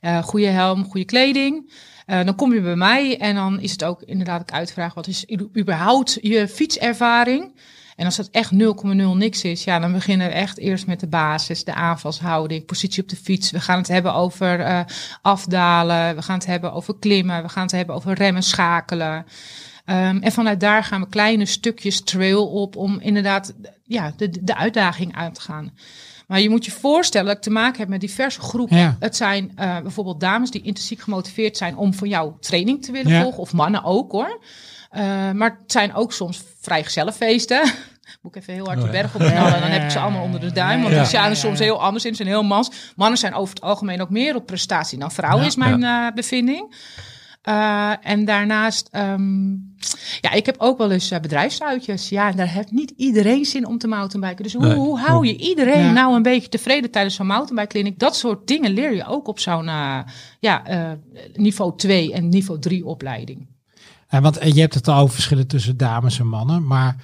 Eh, 0.00 0.22
goede 0.22 0.46
helm, 0.46 0.84
goede 0.84 1.06
kleding. 1.06 1.86
Dan 2.24 2.34
kom 2.34 2.54
je 2.54 2.60
bij 2.60 2.76
mij 2.76 3.18
en 3.18 3.34
dan 3.34 3.60
is 3.60 3.72
het 3.72 3.84
ook 3.84 4.02
inderdaad 4.02 4.40
ik 4.40 4.52
uitvraag 4.52 4.94
wat 4.94 5.06
is 5.06 5.24
überhaupt 5.56 6.18
je 6.20 6.48
fietservaring. 6.48 7.52
En 7.98 8.04
als 8.04 8.16
dat 8.16 8.28
echt 8.30 8.52
0,0 8.52 8.58
niks 9.16 9.44
is, 9.44 9.64
ja, 9.64 9.78
dan 9.78 9.92
beginnen 9.92 10.26
we 10.26 10.32
echt 10.32 10.58
eerst 10.58 10.86
met 10.86 11.00
de 11.00 11.06
basis, 11.06 11.64
de 11.64 11.74
aanvalshouding, 11.74 12.64
positie 12.64 13.02
op 13.02 13.08
de 13.08 13.16
fiets. 13.16 13.50
We 13.50 13.60
gaan 13.60 13.78
het 13.78 13.88
hebben 13.88 14.14
over 14.14 14.60
eh, 14.60 14.80
afdalen, 15.22 16.16
we 16.16 16.22
gaan 16.22 16.34
het 16.38 16.46
hebben 16.46 16.72
over 16.72 16.94
klimmen, 16.98 17.42
we 17.42 17.48
gaan 17.48 17.62
het 17.62 17.72
hebben 17.72 17.94
over 17.94 18.14
remmen, 18.14 18.42
schakelen. 18.42 19.26
Ehm, 19.84 20.16
en 20.16 20.32
vanuit 20.32 20.60
daar 20.60 20.84
gaan 20.84 21.00
we 21.00 21.08
kleine 21.08 21.46
stukjes 21.46 22.00
trail 22.02 22.46
op 22.46 22.76
om 22.76 23.00
inderdaad 23.00 23.54
ja, 23.84 24.12
de, 24.16 24.44
de 24.44 24.56
uitdaging 24.56 25.14
aan 25.14 25.32
te 25.32 25.40
gaan. 25.40 25.72
Maar 26.26 26.40
je 26.40 26.50
moet 26.50 26.64
je 26.64 26.70
voorstellen 26.70 27.26
dat 27.26 27.36
ik 27.36 27.42
te 27.42 27.50
maken 27.50 27.78
heb 27.78 27.88
met 27.88 28.00
diverse 28.00 28.40
groepen. 28.40 28.76
Ja. 28.76 28.96
Het 29.00 29.16
zijn 29.16 29.52
eh, 29.56 29.80
bijvoorbeeld 29.80 30.20
dames 30.20 30.50
die 30.50 30.62
intrinsiek 30.62 31.00
gemotiveerd 31.00 31.56
zijn 31.56 31.76
om 31.76 31.94
van 31.94 32.08
jou 32.08 32.32
training 32.40 32.82
te 32.82 32.92
willen 32.92 33.12
Ja. 33.12 33.22
volgen. 33.22 33.40
Of 33.40 33.52
mannen 33.52 33.84
ook 33.84 34.12
hoor. 34.12 34.40
Eh, 34.90 35.30
maar 35.32 35.58
het 35.62 35.72
zijn 35.72 35.94
ook 35.94 36.12
soms 36.12 36.42
vrij 36.60 36.84
gezellenfeesten. 36.84 37.60
Moet 38.22 38.34
ik 38.36 38.42
even 38.42 38.54
heel 38.54 38.64
hard 38.66 38.78
de 38.78 38.84
Oh 38.84 38.90
berg 38.90 39.14
op 39.14 39.20
knallen. 39.20 39.54
En 39.54 39.60
dan 39.60 39.70
heb 39.70 39.82
ik 39.82 39.90
ze 39.90 39.98
allemaal 39.98 40.22
onder 40.22 40.40
de 40.40 40.52
duim. 40.52 40.80
Want 40.82 40.92
Ja. 40.94 41.00
die 41.00 41.08
zijn 41.08 41.30
er 41.30 41.36
soms 41.36 41.58
heel 41.58 41.82
anders 41.82 42.04
in. 42.04 42.10
Ze 42.10 42.16
zijn 42.16 42.28
heel 42.28 42.42
mans. 42.42 42.92
Mannen 42.96 43.18
zijn 43.18 43.34
over 43.34 43.54
het 43.54 43.62
algemeen 43.62 44.00
ook 44.00 44.10
meer 44.10 44.34
op 44.34 44.46
prestatie 44.46 44.98
dan 44.98 45.12
vrouwen, 45.12 45.40
Ja. 45.42 45.46
is 45.48 45.56
mijn 45.56 45.82
eh, 45.84 46.06
bevinding. 46.14 46.74
Eh, 47.42 47.92
en 48.02 48.24
daarnaast, 48.24 48.88
ehm, 48.90 49.50
ja, 50.20 50.30
ik 50.32 50.46
heb 50.46 50.54
ook 50.58 50.78
wel 50.78 50.90
eens 50.90 51.10
eh, 51.10 51.20
bedrijfsuitjes. 51.20 52.08
Ja, 52.08 52.30
en 52.30 52.36
daar 52.36 52.48
heeft 52.48 52.70
niet 52.70 52.92
iedereen 52.96 53.44
zin 53.44 53.66
om 53.66 53.78
te 53.78 53.88
mountainbiken. 53.88 54.42
Dus 54.42 54.52
hoe, 54.54 54.66
Nee. 54.66 54.74
hoe 54.76 54.98
hou 54.98 55.26
je 55.26 55.36
iedereen 55.36 55.84
Ja. 55.84 55.92
nou 55.92 56.14
een 56.14 56.22
beetje 56.22 56.48
tevreden 56.48 56.90
tijdens 56.90 57.14
zo'n 57.14 57.26
mountainbike 57.26 57.68
clinic? 57.68 57.98
Dat 57.98 58.16
soort 58.16 58.46
dingen 58.46 58.70
leer 58.70 58.94
je 58.94 59.06
ook 59.06 59.28
op 59.28 59.38
zo'n 59.38 59.64
ja, 60.40 60.64
eh, 60.64 60.90
niveau 61.34 61.76
2 61.76 62.12
en 62.12 62.28
niveau 62.28 62.60
3 62.60 62.84
opleiding. 62.86 63.46
En 64.08 64.22
want 64.22 64.36
eh, 64.36 64.52
je 64.52 64.60
hebt 64.60 64.74
het 64.74 64.88
al 64.88 65.00
over 65.00 65.14
verschillen 65.14 65.46
tussen 65.46 65.76
dames 65.76 66.18
en 66.18 66.26
mannen, 66.26 66.66
maar 66.66 66.96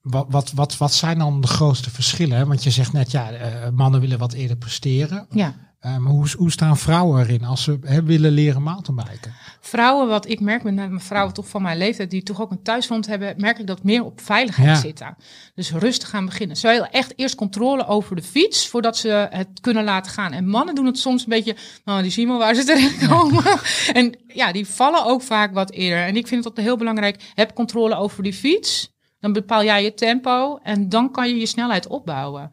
wat, 0.00 0.26
wat, 0.28 0.52
wat, 0.52 0.76
wat 0.76 0.92
zijn 0.92 1.18
dan 1.18 1.40
de 1.40 1.46
grootste 1.46 1.90
verschillen? 1.90 2.48
Want 2.48 2.62
je 2.62 2.70
zegt 2.70 2.92
net, 2.92 3.10
ja, 3.10 3.30
eh, 3.30 3.70
mannen 3.70 4.00
willen 4.00 4.18
wat 4.18 4.32
eerder 4.32 4.56
presteren. 4.56 5.26
Ja. 5.30 5.54
Eh, 5.80 5.96
maar 5.96 6.12
hoe, 6.12 6.26
hoe 6.36 6.50
staan 6.50 6.76
vrouwen 6.76 7.20
erin 7.20 7.44
als 7.44 7.62
ze 7.62 7.78
hè, 7.82 8.02
willen 8.02 8.30
leren 8.30 8.62
mountainbiken? 8.62 9.34
Vrouwen, 9.60 10.08
wat 10.08 10.28
ik 10.28 10.40
merk 10.40 10.62
met 10.62 10.74
name 10.74 11.00
vrouwen 11.00 11.34
toch 11.34 11.48
van 11.48 11.62
mijn 11.62 11.78
leeftijd, 11.78 12.10
die 12.10 12.22
toch 12.22 12.40
ook 12.40 12.50
een 12.50 12.62
thuisfront 12.62 13.06
hebben, 13.06 13.34
merk 13.36 13.58
ik 13.58 13.66
dat 13.66 13.82
meer 13.82 14.04
op 14.04 14.20
veiligheid 14.20 14.68
Ja. 14.68 14.74
zitten. 14.74 15.16
Dus 15.54 15.72
rustig 15.72 16.08
gaan 16.08 16.24
beginnen. 16.24 16.56
Ze 16.56 16.66
willen 16.68 16.90
echt 16.90 17.12
eerst 17.16 17.34
controle 17.34 17.86
over 17.86 18.16
de 18.16 18.22
fiets, 18.22 18.68
voordat 18.68 18.96
ze 18.96 19.26
het 19.30 19.48
kunnen 19.60 19.84
laten 19.84 20.12
gaan. 20.12 20.32
En 20.32 20.48
mannen 20.48 20.74
doen 20.74 20.86
het 20.86 20.98
soms 20.98 21.22
een 21.22 21.28
beetje, 21.28 21.56
nou, 21.84 22.02
die 22.02 22.10
zien 22.10 22.28
wel 22.28 22.38
waar 22.38 22.54
ze 22.54 22.64
terechtkomen. 22.64 23.44
en 23.92 24.18
ja, 24.26 24.52
die 24.52 24.66
vallen 24.66 25.04
ook 25.04 25.22
vaak 25.22 25.54
wat 25.54 25.70
eerder. 25.70 26.04
En 26.04 26.16
ik 26.16 26.26
vind 26.26 26.44
het 26.44 26.52
ook 26.58 26.64
heel 26.64 26.76
belangrijk, 26.76 27.22
heb 27.34 27.54
controle 27.54 27.94
over 27.94 28.22
die 28.22 28.34
fiets. 28.34 28.92
Dan 29.20 29.32
bepaal 29.32 29.64
jij 29.64 29.82
je 29.84 29.94
tempo 29.94 30.58
en 30.62 30.88
dan 30.88 31.10
kan 31.10 31.28
je 31.28 31.34
je 31.36 31.46
snelheid 31.46 31.86
opbouwen. 31.86 32.50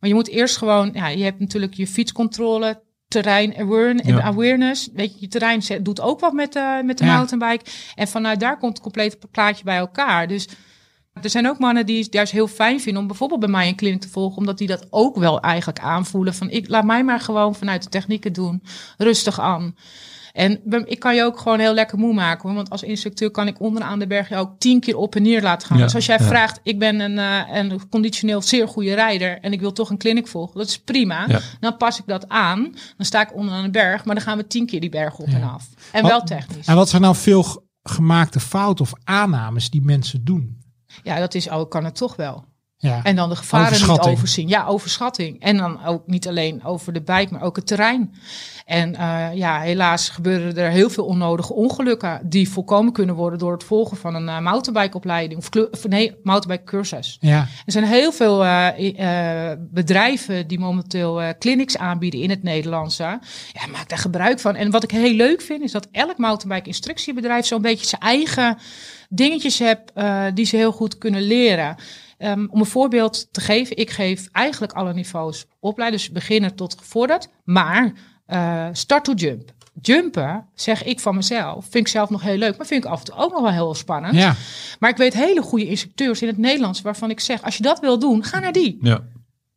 Maar 0.00 0.08
je 0.08 0.14
moet 0.14 0.28
eerst 0.28 0.56
gewoon, 0.56 0.90
ja, 0.92 1.08
je 1.08 1.24
hebt 1.24 1.40
natuurlijk 1.40 1.74
je 1.74 1.86
fietscontrole, 1.86 2.82
terrein 3.08 3.52
Ja. 4.04 4.22
awareness. 4.22 4.88
Weet 4.94 5.12
je, 5.12 5.16
je 5.20 5.28
terrein 5.28 5.62
doet 5.82 6.00
ook 6.00 6.20
wat 6.20 6.32
met, 6.32 6.56
eh, 6.56 6.80
met 6.84 6.98
de 6.98 7.04
Ja. 7.04 7.14
mountainbike. 7.16 7.70
En 7.94 8.08
vanuit 8.08 8.40
daar 8.40 8.58
komt 8.58 8.72
het 8.72 8.82
complete 8.82 9.18
plaatje 9.30 9.64
bij 9.64 9.76
elkaar. 9.76 10.28
Dus 10.28 10.48
er 11.22 11.30
zijn 11.30 11.48
ook 11.48 11.58
mannen 11.58 11.86
die 11.86 12.02
het 12.02 12.12
juist 12.12 12.32
heel 12.32 12.46
fijn 12.46 12.80
vinden 12.80 13.02
om 13.02 13.08
bijvoorbeeld 13.08 13.40
bij 13.40 13.48
mij 13.48 13.68
een 13.68 13.74
kliniek 13.74 14.00
te 14.00 14.08
volgen, 14.08 14.38
omdat 14.38 14.58
die 14.58 14.66
dat 14.68 14.86
ook 14.90 15.16
wel 15.16 15.40
eigenlijk 15.40 15.78
aanvoelen. 15.78 16.34
Van 16.34 16.50
ik 16.50 16.68
laat 16.68 16.84
mij 16.84 17.04
maar 17.04 17.20
gewoon 17.20 17.54
vanuit 17.54 17.82
de 17.82 17.88
technieken 17.88 18.32
doen, 18.32 18.62
rustig 18.98 19.40
aan. 19.40 19.74
En 20.32 20.60
ik 20.84 20.98
kan 20.98 21.14
je 21.14 21.24
ook 21.24 21.38
gewoon 21.38 21.58
heel 21.58 21.74
lekker 21.74 21.98
moe 21.98 22.14
maken. 22.14 22.48
Hoor. 22.48 22.56
Want 22.56 22.70
als 22.70 22.82
instructeur 22.82 23.30
kan 23.30 23.46
ik 23.46 23.60
onderaan 23.60 23.98
de 23.98 24.06
berg 24.06 24.28
je 24.28 24.36
ook 24.36 24.58
tien 24.58 24.80
keer 24.80 24.96
op 24.96 25.16
en 25.16 25.22
neer 25.22 25.42
laten 25.42 25.66
gaan. 25.66 25.78
Ja, 25.78 25.84
dus 25.84 25.94
als 25.94 26.06
jij 26.06 26.18
ja. 26.20 26.24
vraagt, 26.24 26.60
ik 26.62 26.78
ben 26.78 27.00
een, 27.00 27.18
eh, 27.18 27.56
een 27.56 27.88
conditioneel 27.88 28.42
zeer 28.42 28.68
goede 28.68 28.94
rijder 28.94 29.38
en 29.40 29.52
ik 29.52 29.60
wil 29.60 29.72
toch 29.72 29.90
een 29.90 29.98
kliniek 29.98 30.28
volgen. 30.28 30.58
Dat 30.58 30.68
is 30.68 30.78
prima. 30.78 31.24
Ja. 31.28 31.40
Dan 31.60 31.76
pas 31.76 31.98
ik 31.98 32.06
dat 32.06 32.28
aan. 32.28 32.62
Dan 32.96 33.06
sta 33.06 33.20
ik 33.20 33.34
onderaan 33.34 33.62
de 33.62 33.70
berg, 33.70 34.04
maar 34.04 34.14
dan 34.14 34.24
gaan 34.24 34.36
we 34.36 34.46
tien 34.46 34.66
keer 34.66 34.80
die 34.80 34.90
berg 34.90 35.18
op 35.18 35.26
en 35.26 35.42
af. 35.42 35.68
En 35.92 36.02
Wat- 36.02 36.10
wel 36.10 36.22
technisch. 36.22 36.66
En 36.66 36.74
wat 36.74 36.88
zijn 36.88 37.02
nou 37.02 37.16
veel 37.16 37.68
gemaakte 37.82 38.40
fouten 38.40 38.84
of 38.84 38.92
aannames 39.04 39.70
die 39.70 39.82
mensen 39.82 40.24
doen? 40.24 40.58
Ja, 41.02 41.18
dat 41.18 41.34
is, 41.34 41.48
oh, 41.48 41.68
kan 41.68 41.84
het 41.84 41.96
toch 41.96 42.16
wel. 42.16 42.44
Ja. 42.80 43.00
En 43.02 43.16
dan 43.16 43.28
de 43.28 43.36
gevaren 43.36 43.88
niet 43.88 44.00
overzien. 44.00 44.48
Ja, 44.48 44.66
overschatting. 44.66 45.40
En 45.40 45.56
dan 45.56 45.84
ook 45.84 46.06
niet 46.06 46.28
alleen 46.28 46.64
over 46.64 46.92
de 46.92 47.00
bike, 47.00 47.28
maar 47.30 47.42
ook 47.42 47.56
het 47.56 47.66
terrein. 47.66 48.14
En 48.66 48.94
eh, 48.94 49.28
ja, 49.34 49.60
helaas 49.60 50.08
gebeuren 50.08 50.56
er 50.56 50.70
heel 50.70 50.90
veel 50.90 51.04
onnodige 51.04 51.54
ongelukken 51.54 52.20
die 52.24 52.48
voorkomen 52.48 52.92
kunnen 52.92 53.14
worden 53.14 53.38
door 53.38 53.52
het 53.52 53.64
volgen 53.64 53.96
van 53.96 54.14
een 54.14 54.26
uh, 54.26 54.38
mountainbikeopleiding 54.38 55.40
of, 55.70 55.88
nee, 55.88 56.16
mountainbike 56.22 56.70
cursus. 56.70 57.16
Ja. 57.20 57.38
Er 57.66 57.72
zijn 57.72 57.84
heel 57.84 58.12
veel 58.12 58.44
eh, 58.44 59.52
bedrijven 59.58 60.46
die 60.46 60.58
momenteel 60.58 61.22
clinics 61.38 61.76
aanbieden 61.76 62.20
in 62.20 62.30
het 62.30 62.42
Nederlandse. 62.42 63.02
Ja, 63.52 63.66
maak 63.72 63.88
daar 63.88 63.98
gebruik 63.98 64.40
van. 64.40 64.54
En 64.54 64.70
wat 64.70 64.82
ik 64.82 64.90
heel 64.90 65.14
leuk 65.14 65.40
vind, 65.40 65.62
is 65.62 65.72
dat 65.72 65.88
elk 65.92 66.18
mountainbike 66.18 66.68
instructiebedrijf 66.68 67.46
zo'n 67.46 67.62
beetje 67.62 67.86
zijn 67.86 68.00
eigen 68.00 68.58
dingetjes 69.08 69.58
hebt 69.58 69.92
die 70.34 70.44
ze 70.44 70.56
heel 70.56 70.72
goed 70.72 70.98
kunnen 70.98 71.22
leren. 71.22 71.76
Ehm, 72.20 72.46
om 72.50 72.60
een 72.60 72.66
voorbeeld 72.66 73.28
te 73.32 73.40
geven, 73.40 73.76
ik 73.76 73.90
geef 73.90 74.28
eigenlijk 74.32 74.72
alle 74.72 74.94
niveaus 74.94 75.46
opleiding, 75.60 76.02
dus 76.02 76.12
beginner 76.12 76.54
tot 76.54 76.78
gevorderd. 76.78 77.28
Maar 77.44 77.92
eh, 78.26 78.68
start 78.72 79.04
to 79.04 79.12
jump. 79.12 79.52
Jumpen, 79.80 80.46
zeg 80.54 80.84
ik 80.84 81.00
van 81.00 81.14
mezelf, 81.14 81.62
vind 81.62 81.86
ik 81.86 81.88
zelf 81.88 82.10
nog 82.10 82.22
heel 82.22 82.36
leuk, 82.36 82.56
maar 82.56 82.66
vind 82.66 82.84
ik 82.84 82.90
af 82.90 82.98
en 82.98 83.04
toe 83.04 83.14
ook 83.14 83.32
nog 83.32 83.40
wel 83.40 83.50
heel 83.50 83.74
spannend. 83.74 84.14
Ja. 84.14 84.34
Maar 84.78 84.90
ik 84.90 84.96
weet 84.96 85.14
hele 85.14 85.42
goede 85.42 85.66
instructeurs 85.66 86.22
in 86.22 86.28
het 86.28 86.38
Nederlands 86.38 86.80
waarvan 86.80 87.10
ik 87.10 87.20
zeg, 87.20 87.42
als 87.42 87.56
je 87.56 87.62
dat 87.62 87.80
wil 87.80 87.98
doen, 87.98 88.24
ga 88.24 88.38
naar 88.38 88.52
die. 88.52 88.78
Ja. 88.80 89.02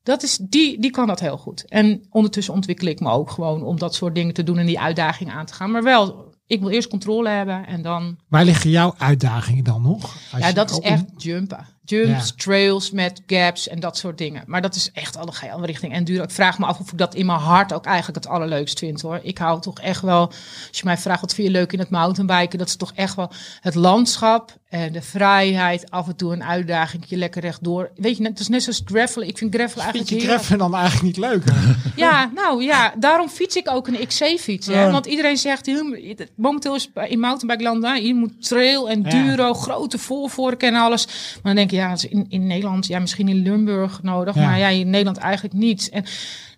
Dat 0.04 0.24
is, 0.24 0.38
die, 0.38 0.80
die 0.82 0.92
kan 0.92 1.08
dat 1.08 1.20
heel 1.20 1.38
goed. 1.38 1.66
En 1.68 2.06
ondertussen 2.10 2.54
ontwikkel 2.54 2.88
ik 2.88 3.00
me 3.00 3.10
ook 3.10 3.30
gewoon 3.30 3.64
om 3.64 3.80
dat 3.80 3.96
soort 3.96 4.16
dingen 4.16 4.34
te 4.34 4.44
doen 4.44 4.58
en 4.58 4.66
die 4.66 4.80
uitdagingen 4.80 5.34
aan 5.34 5.46
te 5.46 5.54
gaan. 5.54 5.72
Maar 5.72 5.84
wel, 5.84 6.34
ik 6.46 6.60
wil 6.60 6.70
eerst 6.70 6.90
controle 6.90 7.30
hebben 7.30 7.68
en 7.68 7.82
dan... 7.82 8.18
Waar 8.28 8.46
liggen 8.46 8.70
jouw 8.70 8.94
uitdagingen 8.98 9.64
dan 9.64 9.82
nog? 9.82 10.18
Als 10.32 10.42
ja, 10.42 10.52
dat 10.52 10.72
is 10.72 10.80
echt 10.80 11.06
jumpen. 11.18 11.68
Jumps, 11.86 12.28
Ja. 12.28 12.34
trails 12.38 12.92
met 12.92 13.22
gaps 13.28 13.68
en 13.68 13.80
dat 13.80 13.98
soort 13.98 14.18
dingen. 14.18 14.44
Maar 14.48 14.62
dat 14.62 14.76
is 14.76 14.90
echt 14.94 15.18
alle 15.18 15.32
ga 15.32 15.46
je 15.46 15.52
andere 15.52 15.72
richting. 15.72 15.94
En 15.94 16.04
duur. 16.04 16.24
Ik 16.24 16.32
vraag 16.32 16.60
me 16.60 16.66
af 16.66 16.80
of 16.80 16.92
ik 16.92 16.98
dat 16.98 17.16
in 17.16 17.26
mijn 17.26 17.40
hart 17.40 17.74
ook 17.74 17.86
eigenlijk 17.86 18.24
het 18.24 18.34
allerleukst 18.34 18.80
vind 18.80 19.02
hoor. 19.02 19.20
Ik 19.24 19.38
hou 19.38 19.62
toch 19.62 19.80
echt 19.80 20.02
wel, 20.02 20.28
als 20.68 20.78
je 20.80 20.82
mij 20.84 20.98
vraagt 20.98 21.22
wat 21.22 21.34
vind 21.34 21.48
je 21.48 21.54
leuk 21.54 21.74
in 21.74 21.80
het 21.80 21.90
mountainbiken, 21.90 22.58
dat 22.60 22.68
is 22.68 22.76
toch 22.76 22.92
echt 22.96 23.16
wel 23.16 23.32
het 23.62 23.76
landschap 23.76 24.56
en 24.70 24.92
de 24.92 25.02
vrijheid. 25.02 25.92
Af 25.92 26.08
en 26.08 26.16
toe 26.16 26.34
een 26.34 26.44
uitdaging, 26.44 27.04
je 27.08 27.18
lekker 27.18 27.42
rechtdoor. 27.42 27.92
Weet 27.96 28.16
je, 28.18 28.22
net- 28.22 28.32
het 28.32 28.40
is 28.40 28.48
net 28.48 28.64
zoals 28.64 28.82
gravelen. 28.86 29.28
Ik 29.28 29.38
vind 29.38 29.56
gravelen 29.56 29.86
Vind 29.86 29.96
eigenlijk 29.96 30.10
je 30.10 30.16
heerlijk. 30.16 30.36
Greffen 30.44 30.58
dan 30.58 30.76
eigenlijk 30.76 31.04
niet 31.06 31.18
leuk? 31.18 31.44
Ja, 31.96 32.32
nou 32.36 32.64
ja, 32.64 32.94
daarom 33.00 33.30
fiets 33.30 33.56
ik 33.56 33.70
ook 33.72 33.88
een 33.88 34.08
XC-fiets. 34.08 34.68
hè. 34.68 34.82
Ja. 34.84 34.92
Want 34.92 35.06
iedereen 35.06 35.38
zegt, 35.38 35.66
"Hm, 35.66 36.24
momenteel 36.36 36.76
is 36.76 36.90
in 37.08 37.20
mountainbikeland, 37.20 37.82
nou, 37.82 38.02
je 38.02 38.14
moet 38.16 38.48
trail 38.48 38.90
en 38.90 39.02
Ja. 39.02 39.10
duro, 39.10 39.54
grote 39.54 39.98
voorvorken 39.98 40.68
en 40.68 40.76
alles. 40.76 41.06
Maar 41.34 41.42
dan 41.44 41.56
denk 41.56 41.72
je, 41.72 41.73
ja, 41.76 41.92
is 41.92 42.06
in, 42.08 42.26
in 42.30 42.48
Nederland, 42.48 42.88
ja, 42.88 43.00
misschien 43.00 43.28
in 43.28 43.42
Limburg 43.42 44.04
nodig, 44.04 44.36
Ja. 44.36 44.42
maar 44.42 44.60
ja, 44.60 44.68
in 44.68 44.90
Nederland 44.90 45.18
eigenlijk 45.18 45.54
niet. 45.56 45.90
En 45.90 46.04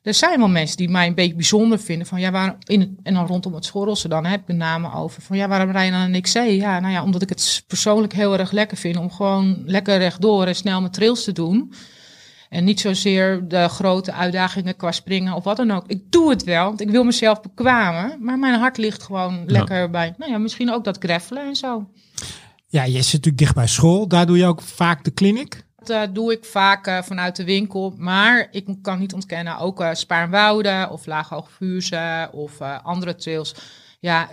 er 0.03 0.13
zijn 0.13 0.39
wel 0.39 0.47
mensen 0.47 0.77
die 0.77 0.89
mij 0.89 1.07
een 1.07 1.15
beetje 1.15 1.35
bijzonder 1.35 1.79
vinden 1.79 2.07
van, 2.07 2.19
ja, 2.19 2.31
waarom 2.31 2.55
in 2.63 2.97
en 3.03 3.13
dan 3.13 3.25
rondom 3.25 3.53
het 3.53 3.65
Schorrelse, 3.65 4.07
dan 4.07 4.25
heb 4.25 4.39
ik 4.39 4.47
de 4.47 4.53
namen 4.53 4.93
over 4.93 5.21
van, 5.21 5.37
ja, 5.37 5.47
waarom 5.47 5.71
rij 5.71 5.85
je 5.85 5.91
dan 5.91 6.13
een 6.13 6.21
XC? 6.21 6.35
Ja, 6.47 6.79
nou 6.79 6.93
ja, 6.93 7.03
omdat 7.03 7.21
ik 7.21 7.29
het 7.29 7.63
persoonlijk 7.67 8.13
heel 8.13 8.37
erg 8.39 8.51
lekker 8.51 8.77
vind 8.77 8.97
om 8.97 9.11
gewoon 9.11 9.61
lekker 9.65 9.97
rechtdoor 9.97 10.45
en 10.47 10.55
snel 10.55 10.79
mijn 10.79 10.91
trails 10.91 11.23
te 11.23 11.31
doen. 11.31 11.73
En 12.49 12.63
niet 12.63 12.79
zozeer 12.79 13.47
de 13.47 13.67
grote 13.67 14.11
uitdagingen 14.13 14.75
qua 14.75 14.91
springen 14.91 15.33
of 15.33 15.43
wat 15.43 15.57
dan 15.57 15.71
ook. 15.71 15.83
Ik 15.87 16.11
doe 16.11 16.29
het 16.29 16.43
wel, 16.43 16.65
want 16.65 16.81
ik 16.81 16.89
wil 16.89 17.03
mezelf 17.03 17.41
bekwamen. 17.41 18.17
Maar 18.19 18.39
mijn 18.39 18.59
hart 18.59 18.77
ligt 18.77 19.03
gewoon 19.03 19.43
lekker 19.45 19.89
bij, 19.89 20.13
nou 20.17 20.31
ja, 20.31 20.37
misschien 20.37 20.71
ook 20.71 20.83
dat 20.83 20.97
greffelen 20.99 21.43
en 21.47 21.55
zo. 21.55 21.89
Ja, 22.75 22.83
je 22.83 23.01
zit 23.01 23.11
natuurlijk 23.13 23.37
dicht 23.37 23.55
bij 23.55 23.67
school. 23.67 24.07
Daar 24.07 24.25
doe 24.25 24.37
je 24.37 24.45
ook 24.45 24.61
vaak 24.61 25.03
de 25.03 25.13
clinic. 25.13 25.65
Dat 25.75 25.89
eh, 25.89 26.01
doe 26.13 26.31
ik 26.31 26.45
vaak 26.45 26.87
eh, 26.87 27.01
vanuit 27.01 27.35
de 27.35 27.43
winkel. 27.43 27.93
Maar 27.97 28.47
ik 28.51 28.67
kan 28.81 28.99
niet 28.99 29.13
ontkennen, 29.13 29.57
ook 29.57 29.81
eh 29.81 29.89
Spaarnwoude 29.93 30.87
of 30.91 31.05
Laaghoogvuurse 31.05 32.29
of 32.31 32.61
andere 32.83 33.15
trails. 33.15 33.55
Ja, 33.99 34.29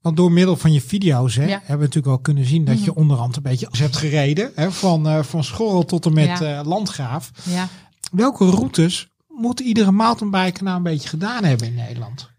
want 0.00 0.16
door 0.16 0.32
middel 0.32 0.56
van 0.56 0.72
je 0.72 0.80
video's 0.80 1.36
hè, 1.36 1.42
Ja. 1.42 1.48
hebben 1.48 1.66
we 1.66 1.76
natuurlijk 1.76 2.06
wel 2.06 2.18
kunnen 2.18 2.44
zien 2.44 2.64
dat 2.64 2.84
je 2.84 2.94
onderhand 2.94 3.36
een 3.36 3.42
beetje 3.42 3.68
hebt 3.78 3.96
gereden. 3.96 4.52
Hè, 4.54 4.70
van, 4.72 5.08
eh, 5.08 5.22
van 5.22 5.44
Schorrel 5.44 5.84
tot 5.84 6.06
en 6.06 6.12
met 6.14 6.38
Ja. 6.38 6.64
Landgraaf. 6.64 7.30
ja. 7.42 7.68
Welke 8.12 8.44
routes 8.50 9.08
moet 9.28 9.60
iedere 9.60 9.92
mountainbiker 9.92 10.64
nou 10.64 10.76
een 10.76 10.82
beetje 10.82 11.08
gedaan 11.08 11.44
hebben 11.44 11.66
in 11.66 11.74
Nederland? 11.74 12.30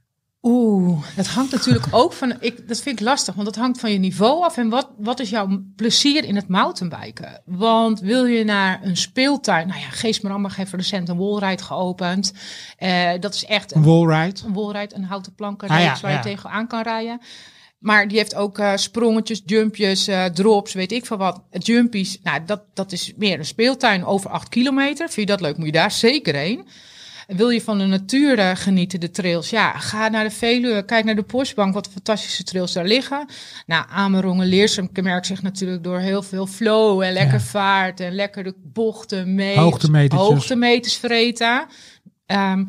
Oeh, 0.41 1.03
dat 1.15 1.27
hangt 1.27 1.51
natuurlijk 1.51 1.87
ook 1.91 2.13
van. 2.13 2.33
Ik, 2.39 2.67
dat 2.67 2.81
vind 2.81 2.99
ik 2.99 3.05
lastig, 3.05 3.33
want 3.33 3.45
dat 3.47 3.55
hangt 3.55 3.79
van 3.79 3.91
je 3.91 3.97
niveau 3.99 4.43
af. 4.43 4.57
En 4.57 4.69
wat, 4.69 4.89
wat 4.97 5.19
is 5.19 5.29
jouw 5.29 5.61
plezier 5.75 6.23
in 6.23 6.35
het 6.35 6.47
mountainbiken? 6.47 7.41
Want 7.45 7.99
wil 7.99 8.25
je 8.25 8.43
naar 8.43 8.79
een 8.83 8.97
speeltuin? 8.97 9.67
Nou 9.67 9.79
ja, 9.79 9.89
Geesmerambach 9.89 10.55
heeft 10.55 10.73
recent 10.73 11.09
een 11.09 11.17
wallride 11.17 11.63
geopend. 11.63 12.33
Eh, 12.77 13.11
dat 13.19 13.33
is 13.33 13.45
echt 13.45 13.75
Een 13.75 13.83
wallride? 13.83 14.39
een 14.45 14.53
wallride, 14.53 14.95
een 14.95 15.03
houten 15.03 15.35
planken 15.35 15.69
Ah, 15.69 15.79
ja, 15.79 15.97
waar 16.01 16.11
ja. 16.11 16.17
je 16.17 16.23
tegenaan 16.23 16.67
kan 16.67 16.81
rijden. 16.81 17.21
Maar 17.79 18.07
die 18.07 18.17
heeft 18.17 18.35
ook 18.35 18.59
eh, 18.59 18.71
sprongetjes, 18.75 19.41
jumpjes, 19.45 20.07
eh, 20.07 20.25
drops, 20.25 20.73
weet 20.73 20.91
ik 20.91 21.05
veel 21.05 21.17
wat. 21.17 21.41
Jumpies, 21.51 22.19
nou, 22.23 22.41
dat, 22.45 22.61
dat 22.73 22.91
is 22.91 23.13
meer 23.17 23.39
een 23.39 23.45
speeltuin 23.45 24.05
over 24.05 24.29
acht 24.29 24.49
kilometer. 24.49 25.09
Vind 25.09 25.27
je 25.29 25.35
dat 25.35 25.41
leuk, 25.41 25.57
moet 25.57 25.65
je 25.65 25.71
daar 25.71 25.91
zeker 25.91 26.35
heen. 26.35 26.67
Wil 27.27 27.49
je 27.49 27.61
van 27.61 27.77
de 27.77 27.85
natuur 27.85 28.39
eh, 28.39 28.51
genieten, 28.55 28.99
de 28.99 29.09
trails? 29.11 29.49
Ja, 29.49 29.71
ga 29.77 30.07
naar 30.07 30.23
de 30.23 30.31
Veluwe, 30.31 30.85
kijk 30.85 31.05
naar 31.05 31.15
de 31.15 31.23
Postbank, 31.23 31.73
wat 31.73 31.89
fantastische 31.91 32.43
trails 32.43 32.73
daar 32.73 32.85
liggen. 32.85 33.25
Nou, 33.65 33.85
Amerongen, 33.89 34.47
Leersum 34.47 34.91
kenmerkt 34.91 35.25
zich 35.25 35.41
natuurlijk 35.41 35.83
door 35.83 35.99
heel 35.99 36.23
veel 36.23 36.47
flow 36.47 37.01
en 37.01 37.13
lekker 37.13 37.33
Ja. 37.39 37.39
vaart 37.45 37.99
en 37.99 38.11
lekker 38.15 38.43
de 38.43 38.53
bochten 38.63 39.35
mee. 39.35 39.57
Hoogtemetertjes. 39.57 40.29
Hoogtemeters 40.29 40.95
vreten. 40.95 41.65
Ehm, 42.25 42.65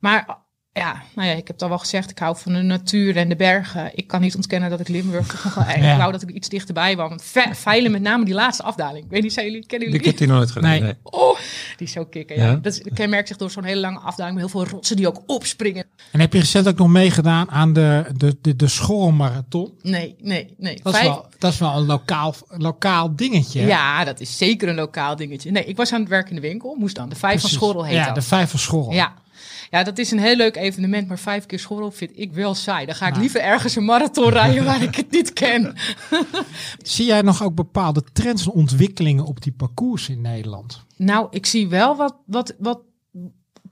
maar 0.00 0.38
ja, 0.76 1.02
nou 1.14 1.28
ja, 1.28 1.34
ik 1.34 1.46
heb 1.46 1.46
het 1.46 1.62
al 1.62 1.68
wel 1.68 1.78
gezegd, 1.78 2.10
ik 2.10 2.18
hou 2.18 2.36
van 2.36 2.52
de 2.52 2.62
natuur 2.62 3.16
en 3.16 3.28
de 3.28 3.36
bergen. 3.36 3.90
Ik 3.94 4.06
kan 4.06 4.20
niet 4.20 4.34
ontkennen 4.36 4.70
dat 4.70 4.80
ik 4.80 4.88
Limburg 4.88 5.26
toch 5.26 5.44
nog 5.44 5.54
wel 5.54 5.64
erg 5.64 5.84
Ja. 5.84 5.96
wou 5.96 6.12
dat 6.12 6.22
ik 6.22 6.30
iets 6.30 6.48
dichterbij 6.48 6.96
was. 6.96 7.08
Want 7.08 7.22
ve- 7.22 7.54
veilen 7.54 7.90
met 7.90 8.02
name 8.02 8.24
die 8.24 8.34
laatste 8.34 8.62
afdaling. 8.62 9.04
Ik 9.04 9.10
weet 9.10 9.22
niet, 9.22 9.32
zijn 9.32 9.46
jullie, 9.46 9.66
kennen 9.66 9.88
Ik 9.88 9.94
jullie 9.94 10.08
heb 10.08 10.18
die 10.18 10.26
nog 10.28 10.36
nooit 10.36 10.50
gedaan. 10.50 10.70
Nee. 10.70 10.80
Nee. 10.80 10.94
Oh, 11.02 11.38
die 11.76 11.86
is 11.86 11.92
zo 11.92 12.04
kicken. 12.04 12.36
Ja. 12.36 12.46
Ja? 12.46 12.54
Dat 12.54 12.80
kenmerkt 12.94 13.28
zich 13.28 13.36
door 13.36 13.50
zo'n 13.50 13.64
hele 13.64 13.80
lange 13.80 13.98
afdaling 13.98 14.34
met 14.40 14.50
heel 14.50 14.60
veel 14.62 14.70
rotsen 14.72 14.96
die 14.96 15.06
ook 15.08 15.22
opspringen. 15.26 15.84
En 16.12 16.20
heb 16.20 16.32
je 16.32 16.38
recent 16.38 16.68
ook 16.68 16.78
nog 16.78 16.88
meegedaan 16.88 17.50
aan 17.50 17.72
de, 17.72 18.04
de, 18.16 18.36
de, 18.40 18.56
de 18.56 18.68
schoolmarathon? 18.68 19.72
Nee, 19.82 20.14
nee, 20.20 20.54
nee. 20.58 20.80
Dat 20.82 20.94
is, 20.94 21.02
wel, 21.02 21.26
dat 21.38 21.52
is 21.52 21.58
wel 21.58 21.76
een 21.76 21.86
lokaal, 21.86 22.34
lokaal 22.48 23.16
dingetje. 23.16 23.60
hè? 23.60 23.66
Ja, 23.66 24.04
dat 24.04 24.20
is 24.20 24.36
zeker 24.38 24.68
een 24.68 24.74
lokaal 24.74 25.16
dingetje. 25.16 25.50
Nee, 25.50 25.64
ik 25.64 25.76
was 25.76 25.92
aan 25.92 26.00
het 26.00 26.08
werk 26.08 26.28
in 26.28 26.34
de 26.34 26.40
winkel. 26.40 26.74
Moest 26.78 26.96
dan. 26.96 27.08
De 27.08 27.14
vijf 27.16 27.40
van. 27.40 27.50
Schorrel 27.50 27.84
heet 27.84 27.94
Ja, 27.94 28.04
dat. 28.06 28.14
de 28.14 28.22
vijf 28.22 28.50
van 28.50 28.58
Schorrel. 28.58 28.92
Ja. 28.92 29.14
Ja, 29.70 29.82
dat 29.82 29.98
is 29.98 30.10
een 30.10 30.18
heel 30.18 30.36
leuk 30.36 30.56
evenement. 30.56 31.08
Maar 31.08 31.18
vijf 31.18 31.46
keer 31.46 31.58
Schorrel 31.58 31.90
vind 31.90 32.10
ik 32.14 32.32
wel 32.32 32.54
saai. 32.54 32.86
Dan 32.86 32.94
ga 32.94 33.06
ik 33.06 33.14
Ja. 33.14 33.20
liever 33.20 33.40
ergens 33.40 33.76
een 33.76 33.84
marathon 33.84 34.28
rijden 34.28 34.64
waar 34.64 34.82
ik 34.82 34.94
het 34.94 35.10
niet 35.10 35.32
ken. 35.32 35.74
Zie 36.82 37.06
jij 37.06 37.22
nog 37.22 37.42
ook 37.42 37.54
bepaalde 37.54 38.02
trends 38.12 38.46
en 38.46 38.52
ontwikkelingen 38.52 39.24
op 39.24 39.42
die 39.42 39.52
parcours 39.52 40.08
in 40.08 40.20
Nederland? 40.20 40.84
Nou, 40.96 41.26
ik 41.30 41.46
zie 41.46 41.68
wel 41.68 41.96
wat, 41.96 42.16
wat, 42.26 42.54
wat 42.58 42.80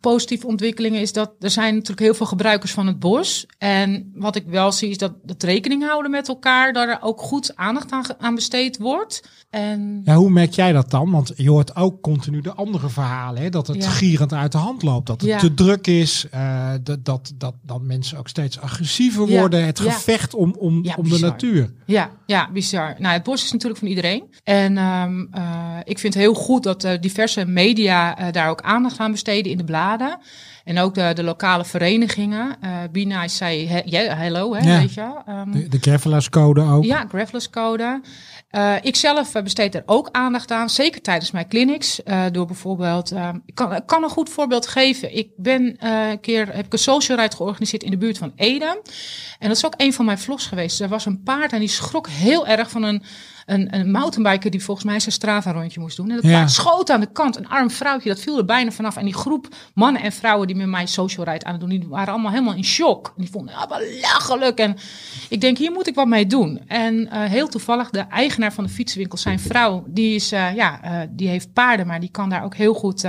positieve 0.00 0.46
ontwikkelingen 0.46 1.00
is 1.00 1.12
dat 1.12 1.32
er 1.40 1.50
zijn 1.50 1.72
natuurlijk 1.74 2.00
heel 2.00 2.14
veel 2.14 2.26
gebruikers 2.26 2.72
van 2.72 2.86
het 2.86 2.98
bos. 2.98 3.46
En 3.58 4.10
wat 4.14 4.36
ik 4.36 4.46
wel 4.46 4.72
zie 4.72 4.90
is 4.90 4.98
dat 4.98 5.12
het 5.26 5.42
rekening 5.42 5.84
houden 5.86 6.10
met 6.10 6.28
elkaar, 6.28 6.72
dat 6.72 6.88
er 6.88 6.98
ook 7.00 7.20
goed 7.20 7.56
aandacht 7.56 7.92
aan, 7.92 8.04
aan 8.18 8.34
besteed 8.34 8.78
wordt. 8.78 9.28
En 9.54 10.00
Ja, 10.04 10.14
hoe 10.14 10.30
merk 10.30 10.52
jij 10.52 10.72
dat 10.72 10.90
dan? 10.90 11.10
Want 11.10 11.32
je 11.36 11.50
hoort 11.50 11.76
ook 11.76 12.00
continu 12.02 12.40
de 12.40 12.52
andere 12.54 12.88
verhalen. 12.88 13.42
Hè? 13.42 13.48
Dat 13.48 13.66
het 13.66 13.84
Ja. 13.84 13.90
gierend 13.90 14.32
uit 14.32 14.52
de 14.52 14.58
hand 14.58 14.82
loopt. 14.82 15.06
Dat 15.06 15.20
het 15.20 15.30
Ja. 15.30 15.38
te 15.38 15.54
druk 15.54 15.86
is. 15.86 16.26
eh, 16.30 16.70
dat, 16.82 17.04
dat, 17.04 17.32
dat, 17.38 17.54
dat 17.62 17.82
mensen 17.82 18.18
ook 18.18 18.28
steeds 18.28 18.60
agressiever 18.60 19.26
worden. 19.26 19.64
Het 19.66 19.80
gevecht 19.80 20.34
om, 20.34 20.54
om, 20.58 20.84
om 20.96 21.08
de 21.08 21.18
natuur. 21.18 21.72
Ja, 21.86 22.10
ja, 22.26 22.50
bizar. 22.52 22.94
Nou, 22.98 23.14
het 23.14 23.22
bos 23.22 23.44
is 23.44 23.52
natuurlijk 23.52 23.80
van 23.80 23.88
iedereen. 23.88 24.22
En 24.44 24.76
ehm, 24.78 25.24
eh, 25.30 25.76
ik 25.84 25.98
vind 25.98 26.14
het 26.14 26.22
heel 26.22 26.34
goed 26.34 26.62
dat 26.62 26.84
eh, 26.84 27.00
diverse 27.00 27.44
media 27.46 28.30
daar 28.30 28.48
ook 28.48 28.60
aandacht 28.62 28.98
aan 28.98 29.10
besteden 29.10 29.52
in 29.52 29.58
de 29.58 29.64
bladen. 29.64 30.18
En 30.64 30.78
ook 30.78 30.94
de, 30.94 31.10
de 31.14 31.22
lokale 31.22 31.64
verenigingen. 31.64 32.56
eh 32.60 32.78
Be 32.92 33.00
Nice 33.00 33.36
zei 33.36 33.68
he- 33.68 33.82
yeah, 33.84 34.18
hello, 34.18 34.54
hè, 34.54 34.70
Ja. 34.72 34.78
weet 34.80 34.94
je. 34.94 35.12
Ehm, 35.26 35.50
De, 35.50 35.68
de 35.68 35.78
Gravelers-code 35.80 36.60
ook. 36.62 36.84
ja, 36.84 37.04
Gravelers 37.08 37.50
Code. 37.50 38.00
Eh, 38.50 38.74
ik 38.82 38.96
zelf 38.96 39.34
eh, 39.34 39.42
besteed 39.42 39.74
er 39.74 39.82
ook 39.86 40.08
aandacht 40.12 40.50
aan, 40.50 40.70
zeker 40.70 41.00
tijdens 41.00 41.30
mijn 41.30 41.48
clinics. 41.48 42.00
door 42.32 42.46
bijvoorbeeld, 42.46 43.10
eh, 43.12 43.28
ik, 43.46 43.54
kan, 43.54 43.74
ik 43.74 43.86
kan 43.86 44.02
een 44.02 44.08
goed 44.10 44.30
voorbeeld 44.30 44.66
geven. 44.66 45.16
Ik 45.16 45.28
ben 45.36 45.76
een 45.86 46.20
keer, 46.20 46.46
heb 46.54 46.66
ik 46.66 46.72
een 46.72 46.78
social 46.78 47.18
ride 47.18 47.36
georganiseerd 47.36 47.82
in 47.82 47.90
de 47.90 47.96
buurt 47.98 48.18
van 48.18 48.32
Ede. 48.36 48.80
En 49.38 49.48
dat 49.48 49.56
is 49.56 49.66
ook 49.66 49.74
een 49.76 49.92
van 49.92 50.04
mijn 50.04 50.18
vlogs 50.18 50.46
geweest. 50.46 50.80
Er 50.80 50.88
was 50.88 51.06
een 51.06 51.22
paard 51.22 51.52
en 51.52 51.58
die 51.58 51.68
schrok 51.68 52.08
heel 52.08 52.46
erg 52.46 52.70
van 52.70 52.82
een, 52.82 53.02
een, 53.46 53.74
een 53.74 53.90
mountainbiker 53.90 54.50
die 54.50 54.64
volgens 54.64 54.86
mij 54.86 55.00
zijn 55.00 55.12
Strava 55.12 55.52
rondje 55.52 55.80
moest 55.80 55.96
doen. 55.96 56.10
En 56.10 56.14
dat 56.16 56.24
Ja. 56.24 56.46
schoot 56.46 56.90
aan 56.90 57.00
de 57.00 57.12
kant, 57.12 57.36
een 57.36 57.48
arm 57.48 57.70
vrouwtje, 57.70 58.08
dat 58.08 58.20
viel 58.20 58.38
er 58.38 58.44
bijna 58.44 58.70
vanaf. 58.70 58.96
En 58.96 59.04
die 59.04 59.14
groep 59.14 59.48
mannen 59.74 60.02
en 60.02 60.12
vrouwen 60.12 60.46
die 60.46 60.56
met 60.56 60.66
mij 60.66 60.86
social 60.86 61.26
ride 61.26 61.44
aan 61.44 61.52
het 61.52 61.60
doen, 61.60 61.70
die 61.70 61.86
waren 61.88 62.12
allemaal 62.12 62.30
helemaal 62.30 62.54
in 62.54 62.64
shock. 62.64 63.06
En 63.06 63.22
die 63.22 63.30
vonden 63.30 63.54
het 63.54 63.70
ah, 63.70 63.78
belachelijk. 63.78 64.58
En 64.58 64.76
ik 65.28 65.40
denk, 65.40 65.58
hier 65.58 65.72
moet 65.72 65.86
ik 65.86 65.94
wat 65.94 66.06
mee 66.06 66.26
doen. 66.26 66.60
En 66.66 67.10
eh, 67.10 67.22
heel 67.22 67.48
toevallig, 67.48 67.90
de 67.90 67.98
eigenaar 68.00 68.52
van 68.52 68.64
de 68.64 68.70
fietsenwinkel, 68.70 69.18
zijn 69.18 69.40
vrouw, 69.40 69.84
die, 69.86 70.14
is, 70.14 70.32
eh, 70.32 70.54
ja, 70.54 70.82
eh, 70.82 71.08
die 71.10 71.28
heeft 71.28 71.52
paarden, 71.52 71.86
maar 71.86 72.00
die 72.00 72.10
kan 72.10 72.28
daar 72.28 72.44
ook 72.44 72.54
heel 72.54 72.74
goed 72.74 73.04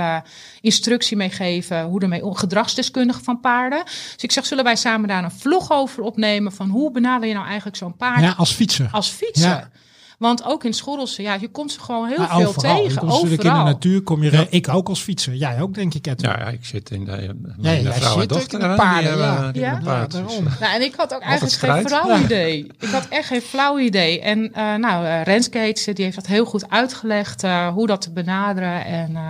instructie 0.60 1.16
mee 1.16 1.30
geven. 1.30 1.82
Hoe 1.84 2.00
ermee 2.00 2.24
om, 2.24 2.34
gedragsdeskundige 2.34 3.22
van 3.22 3.40
paarden. 3.40 3.84
Dus 3.84 4.16
ik 4.22 4.32
zeg, 4.32 4.46
zullen 4.46 4.64
wij 4.64 4.76
samen 4.76 5.08
daar 5.08 5.24
een 5.24 5.30
vlog 5.30 5.72
over 5.72 6.02
opnemen 6.02 6.52
van 6.52 6.68
hoe 6.68 6.90
benader 6.90 7.28
je 7.28 7.34
nou 7.34 7.46
eigenlijk 7.46 7.76
zo'n 7.76 7.96
paard 7.96 8.20
Ja, 8.20 8.34
als 8.36 8.52
fietser. 8.52 8.88
als 8.92 9.08
fietser? 9.08 9.48
Ja. 9.48 9.70
Want 10.18 10.44
ook 10.44 10.64
in 10.64 10.72
Schorrelse, 10.72 11.22
ja, 11.22 11.34
je 11.40 11.48
komt 11.48 11.72
ze 11.72 11.80
gewoon 11.80 12.08
heel 12.08 12.18
Maar 12.18 12.28
veel 12.28 12.46
overal. 12.46 12.76
Je 12.76 12.82
tegen. 12.82 12.98
komt 12.98 13.12
natuurlijk 13.12 13.42
in 13.42 13.50
de 13.54 13.56
natuur 13.62 14.02
kom 14.02 14.22
je... 14.22 14.46
Ik 14.50 14.68
ook 14.68 14.88
als 14.88 15.00
fietser. 15.00 15.34
Jij 15.34 15.60
ook, 15.60 15.74
denk 15.74 15.94
ik, 15.94 16.06
Edwin. 16.06 16.30
Ja, 16.30 16.38
ja, 16.38 16.46
ik 16.46 16.64
zit 16.64 16.90
in 16.90 17.04
de, 17.04 17.10
Ja, 17.10 17.32
mijn 17.56 17.82
jij 17.82 17.92
vrouw 17.92 18.20
en 18.20 18.28
dochter. 18.28 18.60
in 18.62 18.68
de 18.68 18.74
paarden, 18.74 19.08
hebben, 19.10 19.26
ja. 19.26 19.52
die 19.52 19.62
Ja? 19.62 19.68
hebben 19.72 19.88
een 19.92 19.98
paard, 19.98 20.12
Ja, 20.12 20.20
dus, 20.22 20.36
eh, 20.36 20.60
Nou, 20.60 20.74
en 20.74 20.82
ik 20.82 20.94
had 20.96 21.14
ook 21.14 21.20
eigenlijk 21.20 21.54
geen 21.58 21.86
flauw 21.86 22.08
Ja. 22.08 22.20
idee. 22.24 22.66
Ik 22.78 22.88
had 22.88 23.08
echt 23.08 23.26
geen 23.26 23.40
flauw 23.40 23.78
idee. 23.78 24.20
En 24.20 24.52
eh 24.52 24.74
nou, 24.74 25.06
eh 25.06 25.22
Renske 25.22 25.58
heet 25.58 25.78
ze, 25.78 25.92
die 25.92 26.04
heeft 26.04 26.16
dat 26.16 26.26
heel 26.26 26.44
goed 26.44 26.70
uitgelegd 26.70 27.42
eh, 27.44 27.68
hoe 27.68 27.86
dat 27.86 28.00
te 28.00 28.12
benaderen. 28.12 28.84
En 28.84 29.16
eh, 29.16 29.28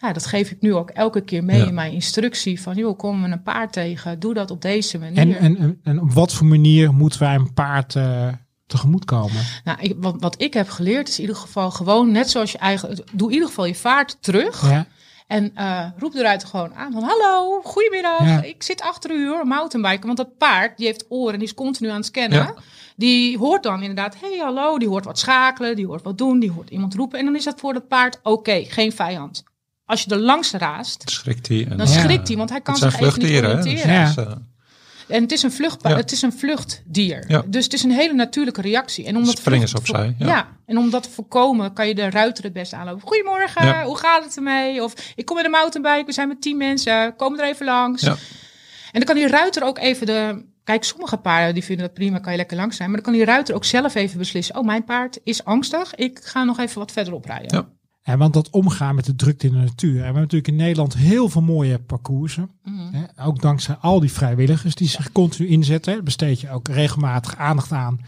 ja, 0.00 0.12
dat 0.12 0.26
geef 0.26 0.50
ik 0.50 0.60
nu 0.60 0.74
ook 0.74 0.90
elke 0.90 1.20
keer 1.20 1.44
mee 1.44 1.58
Ja. 1.58 1.66
in 1.66 1.74
mijn 1.74 1.92
instructie. 1.92 2.60
Van, 2.60 2.74
joh, 2.76 2.98
komen 2.98 3.22
we 3.28 3.32
een 3.34 3.42
paard 3.42 3.72
tegen, 3.72 4.18
doe 4.20 4.34
dat 4.34 4.50
op 4.50 4.62
deze 4.62 4.98
manier. 4.98 5.18
En, 5.18 5.36
en, 5.36 5.56
en, 5.58 5.80
en 5.84 6.00
op 6.00 6.12
wat 6.12 6.32
voor 6.32 6.46
manier 6.46 6.92
moeten 6.94 7.20
wij 7.20 7.34
een 7.34 7.52
paard 7.54 7.94
eh, 7.96 8.28
tegemoet 8.70 9.04
komen? 9.04 9.44
Nou, 9.64 9.78
ik, 9.80 9.94
wat, 9.96 10.14
wat 10.18 10.42
ik 10.42 10.54
heb 10.54 10.68
geleerd 10.70 11.08
is 11.08 11.14
in 11.16 11.20
ieder 11.20 11.36
geval 11.36 11.70
gewoon, 11.70 12.10
net 12.10 12.30
zoals 12.30 12.52
je 12.52 12.58
eigen, 12.58 13.04
doe 13.12 13.28
in 13.28 13.32
ieder 13.34 13.48
geval 13.48 13.64
je 13.64 13.74
vaart 13.74 14.16
terug. 14.20 14.70
Ja? 14.70 14.86
En 15.26 15.50
eh, 15.54 15.86
roep 15.98 16.14
eruit 16.14 16.44
gewoon 16.44 16.74
aan 16.74 16.92
van 16.92 17.02
hallo, 17.02 17.60
goedemiddag, 17.64 18.24
Ja. 18.24 18.42
ik 18.42 18.62
zit 18.62 18.80
achter 18.82 19.10
u 19.10 19.28
hoor, 19.28 19.46
mountainbiken. 19.46 20.06
Want 20.06 20.16
dat 20.16 20.36
paard, 20.38 20.76
die 20.76 20.86
heeft 20.86 21.04
oren, 21.08 21.38
die 21.38 21.48
is 21.48 21.54
continu 21.54 21.88
aan 21.88 21.96
het 21.96 22.04
scannen. 22.06 22.38
Ja. 22.38 22.54
Die 22.96 23.38
hoort 23.38 23.62
dan 23.62 23.80
inderdaad, 23.80 24.16
hey 24.20 24.38
hallo, 24.38 24.78
die 24.78 24.88
hoort 24.88 25.04
wat 25.04 25.18
schakelen, 25.18 25.76
die 25.76 25.86
hoort 25.86 26.02
wat 26.02 26.18
doen, 26.18 26.38
die 26.40 26.50
hoort 26.50 26.70
iemand 26.70 26.94
roepen. 26.94 27.18
En 27.18 27.24
dan 27.24 27.36
is 27.36 27.44
dat 27.44 27.60
voor 27.60 27.74
het 27.74 27.88
paard 27.88 28.20
oké, 28.22 28.64
geen 28.68 28.92
vijand. 28.92 29.42
Als 29.84 30.02
je 30.02 30.10
er 30.10 30.18
langs 30.18 30.52
raast, 30.52 31.10
schrikt 31.10 31.48
hij. 31.48 31.66
En 31.70 31.76
dan 31.76 31.86
Ja. 31.86 32.00
schrikt 32.00 32.28
hij, 32.28 32.36
want 32.36 32.50
hij 32.50 32.60
kan 32.60 32.76
zich 32.76 33.00
even 33.00 33.22
niet 33.64 33.82
hè, 33.82 34.14
dus 34.14 34.14
En 35.10 35.22
het 35.22 35.32
is 35.32 35.42
een, 35.42 35.52
vlucht, 35.52 35.82
Ja. 35.82 35.96
het 35.96 36.12
is 36.12 36.22
een 36.22 36.32
vluchtdier. 36.32 37.24
Ja. 37.28 37.42
Dus 37.46 37.64
het 37.64 37.72
is 37.72 37.82
een 37.82 37.90
hele 37.90 38.12
natuurlijke 38.14 38.60
reactie. 38.60 39.06
En 39.06 39.16
om 39.16 39.24
dat 39.24 39.38
Springen 39.38 39.68
ze 39.68 39.76
opzij, 39.76 40.14
Ja. 40.18 40.26
ja. 40.26 40.48
en 40.66 40.78
om 40.78 40.90
dat 40.90 41.02
te 41.02 41.10
voorkomen 41.10 41.72
kan 41.72 41.88
je 41.88 41.94
de 41.94 42.10
ruiter 42.10 42.44
het 42.44 42.52
beste 42.52 42.76
aanlopen. 42.76 43.08
Goedemorgen, 43.08 43.66
Ja. 43.66 43.84
hoe 43.84 43.96
gaat 43.98 44.24
het 44.24 44.36
ermee? 44.36 44.82
Of 44.84 44.94
ik 45.14 45.24
kom 45.26 45.36
met 45.36 45.44
een 45.44 45.50
mountainbike, 45.50 46.06
we 46.06 46.12
zijn 46.12 46.28
met 46.28 46.42
tien 46.42 46.56
mensen, 46.56 47.16
komen 47.16 47.38
er 47.40 47.44
even 47.46 47.66
langs. 47.66 48.02
Ja. 48.02 48.10
En 48.92 49.00
dan 49.00 49.04
kan 49.04 49.14
die 49.14 49.26
ruiter 49.28 49.64
ook 49.64 49.78
even 49.78 50.06
de... 50.06 50.48
Kijk, 50.64 50.84
sommige 50.84 51.16
paarden 51.16 51.54
die 51.54 51.64
vinden 51.64 51.86
dat 51.86 51.94
prima, 51.94 52.18
kan 52.18 52.32
je 52.32 52.38
lekker 52.38 52.56
langs 52.56 52.76
zijn. 52.76 52.88
Maar 52.90 53.00
dan 53.02 53.12
kan 53.12 53.18
die 53.18 53.28
ruiter 53.30 53.54
ook 53.54 53.64
zelf 53.64 53.94
even 53.94 54.18
beslissen. 54.18 54.56
Oh, 54.56 54.64
mijn 54.64 54.84
paard 54.84 55.18
is 55.24 55.44
angstig, 55.44 55.94
ik 55.94 56.18
ga 56.22 56.44
nog 56.44 56.58
even 56.58 56.78
wat 56.78 56.92
verderop 56.92 57.24
rijden. 57.24 57.78
Ja, 58.02 58.16
want 58.16 58.34
dat 58.34 58.50
omgaan 58.50 58.94
met 58.94 59.04
de 59.04 59.14
drukte 59.16 59.46
in 59.46 59.52
de 59.52 59.58
natuur. 59.58 59.90
En 59.92 59.96
we 59.98 60.02
hebben 60.04 60.22
natuurlijk 60.22 60.48
in 60.48 60.56
Nederland 60.56 60.94
heel 60.96 61.28
veel 61.28 61.42
mooie 61.42 61.78
parcoursen. 61.78 62.50
Mhm. 62.64 62.92
Hè, 62.94 63.24
ook 63.26 63.40
dankzij 63.40 63.74
al 63.74 64.00
die 64.00 64.12
vrijwilligers 64.12 64.74
die 64.74 64.88
zich 64.88 65.12
continu 65.12 65.48
inzetten. 65.48 66.04
Besteed 66.04 66.40
je 66.40 66.50
ook 66.50 66.68
regelmatig 66.68 67.36
aandacht 67.36 67.72
aan 67.72 68.00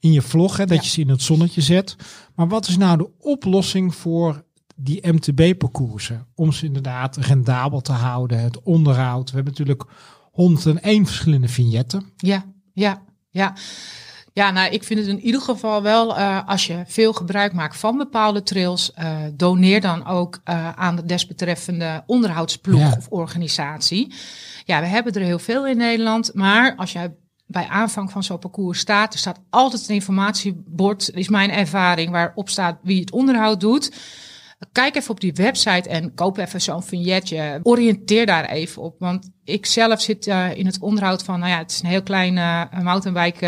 in 0.00 0.12
je 0.12 0.22
vlog. 0.22 0.56
Hè, 0.56 0.66
dat 0.66 0.76
Ja. 0.76 0.82
je 0.82 0.88
ze 0.88 1.00
in 1.00 1.08
het 1.08 1.22
zonnetje 1.22 1.60
zet. 1.60 1.96
Maar 2.34 2.48
wat 2.48 2.68
is 2.68 2.76
nou 2.76 2.98
de 2.98 3.10
oplossing 3.18 3.94
voor 3.94 4.44
die 4.76 5.12
MTB-parcoursen? 5.12 6.26
Om 6.34 6.52
ze 6.52 6.66
inderdaad 6.66 7.16
rendabel 7.16 7.80
te 7.80 7.92
houden. 7.92 8.40
Het 8.40 8.62
onderhoud. 8.62 9.28
We 9.30 9.34
hebben 9.34 9.52
natuurlijk 9.52 9.84
101 10.30 11.06
verschillende 11.06 11.48
vignetten. 11.48 12.04
Ja, 12.16 12.44
ja, 12.72 13.02
ja. 13.30 13.54
Ja, 14.32 14.50
nou, 14.50 14.70
ik 14.72 14.84
vind 14.84 14.98
het 15.00 15.08
in 15.08 15.20
ieder 15.20 15.40
geval 15.40 15.82
wel, 15.82 16.16
eh, 16.16 16.48
als 16.48 16.66
je 16.66 16.82
veel 16.86 17.12
gebruik 17.12 17.52
maakt 17.52 17.76
van 17.76 17.96
bepaalde 17.96 18.42
trails, 18.42 18.92
eh, 18.92 19.16
doneer 19.34 19.80
dan 19.80 20.06
ook 20.06 20.40
eh, 20.44 20.72
aan 20.72 20.96
de 20.96 21.04
desbetreffende 21.04 22.02
onderhoudsploeg 22.06 22.80
Ja. 22.80 22.94
of 22.98 23.06
organisatie. 23.08 24.14
Ja, 24.64 24.80
we 24.80 24.86
hebben 24.86 25.12
er 25.12 25.20
heel 25.20 25.38
veel 25.38 25.66
in 25.66 25.76
Nederland, 25.76 26.34
maar 26.34 26.76
als 26.76 26.92
jij 26.92 27.14
bij 27.46 27.66
aanvang 27.66 28.10
van 28.10 28.22
zo'n 28.22 28.38
parcours 28.38 28.78
staat, 28.78 29.12
er 29.12 29.18
staat 29.18 29.40
altijd 29.50 29.88
een 29.88 29.94
informatiebord, 29.94 31.10
is 31.14 31.28
mijn 31.28 31.50
ervaring, 31.50 32.10
waarop 32.10 32.48
staat 32.48 32.78
wie 32.82 33.00
het 33.00 33.10
onderhoud 33.12 33.60
doet. 33.60 33.92
Kijk 34.72 34.96
even 34.96 35.10
op 35.10 35.20
die 35.20 35.32
website 35.32 35.88
en 35.88 36.14
koop 36.14 36.38
even 36.38 36.60
zo'n 36.60 36.82
vignetje. 36.82 37.60
Oriënteer 37.62 38.26
daar 38.26 38.44
even 38.44 38.82
op. 38.82 38.94
Want 38.98 39.30
ik 39.44 39.66
zelf 39.66 40.00
zit 40.00 40.26
in 40.54 40.66
het 40.66 40.80
onderhoud 40.80 41.22
van, 41.22 41.38
nou 41.38 41.50
ja, 41.50 41.58
het 41.58 41.70
is 41.70 41.82
een 41.82 41.88
heel 41.88 42.02
klein 42.02 42.38
eh 42.38 42.62
mountainbike 42.82 43.46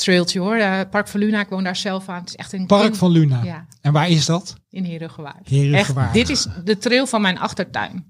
trailtje 0.00 0.40
hoor. 0.40 0.56
Eh, 0.56 0.80
Park 0.90 1.08
van 1.08 1.20
Luna, 1.20 1.40
ik 1.40 1.48
woon 1.48 1.64
daar 1.64 1.76
zelf 1.76 2.08
aan. 2.08 2.20
Het 2.20 2.28
is 2.28 2.36
echt 2.36 2.52
een 2.52 2.66
Park 2.66 2.94
van 2.94 3.10
Luna. 3.10 3.42
Ja, 3.44 3.66
En 3.80 3.92
waar 3.92 4.08
is 4.08 4.26
dat? 4.26 4.54
in 4.70 4.84
Herengewaard. 4.84 5.48
Herengewaard. 5.48 6.12
Dit 6.14 6.28
is 6.28 6.46
de 6.64 6.78
trail 6.78 7.06
van 7.06 7.20
mijn 7.20 7.38
achtertuin. 7.38 8.06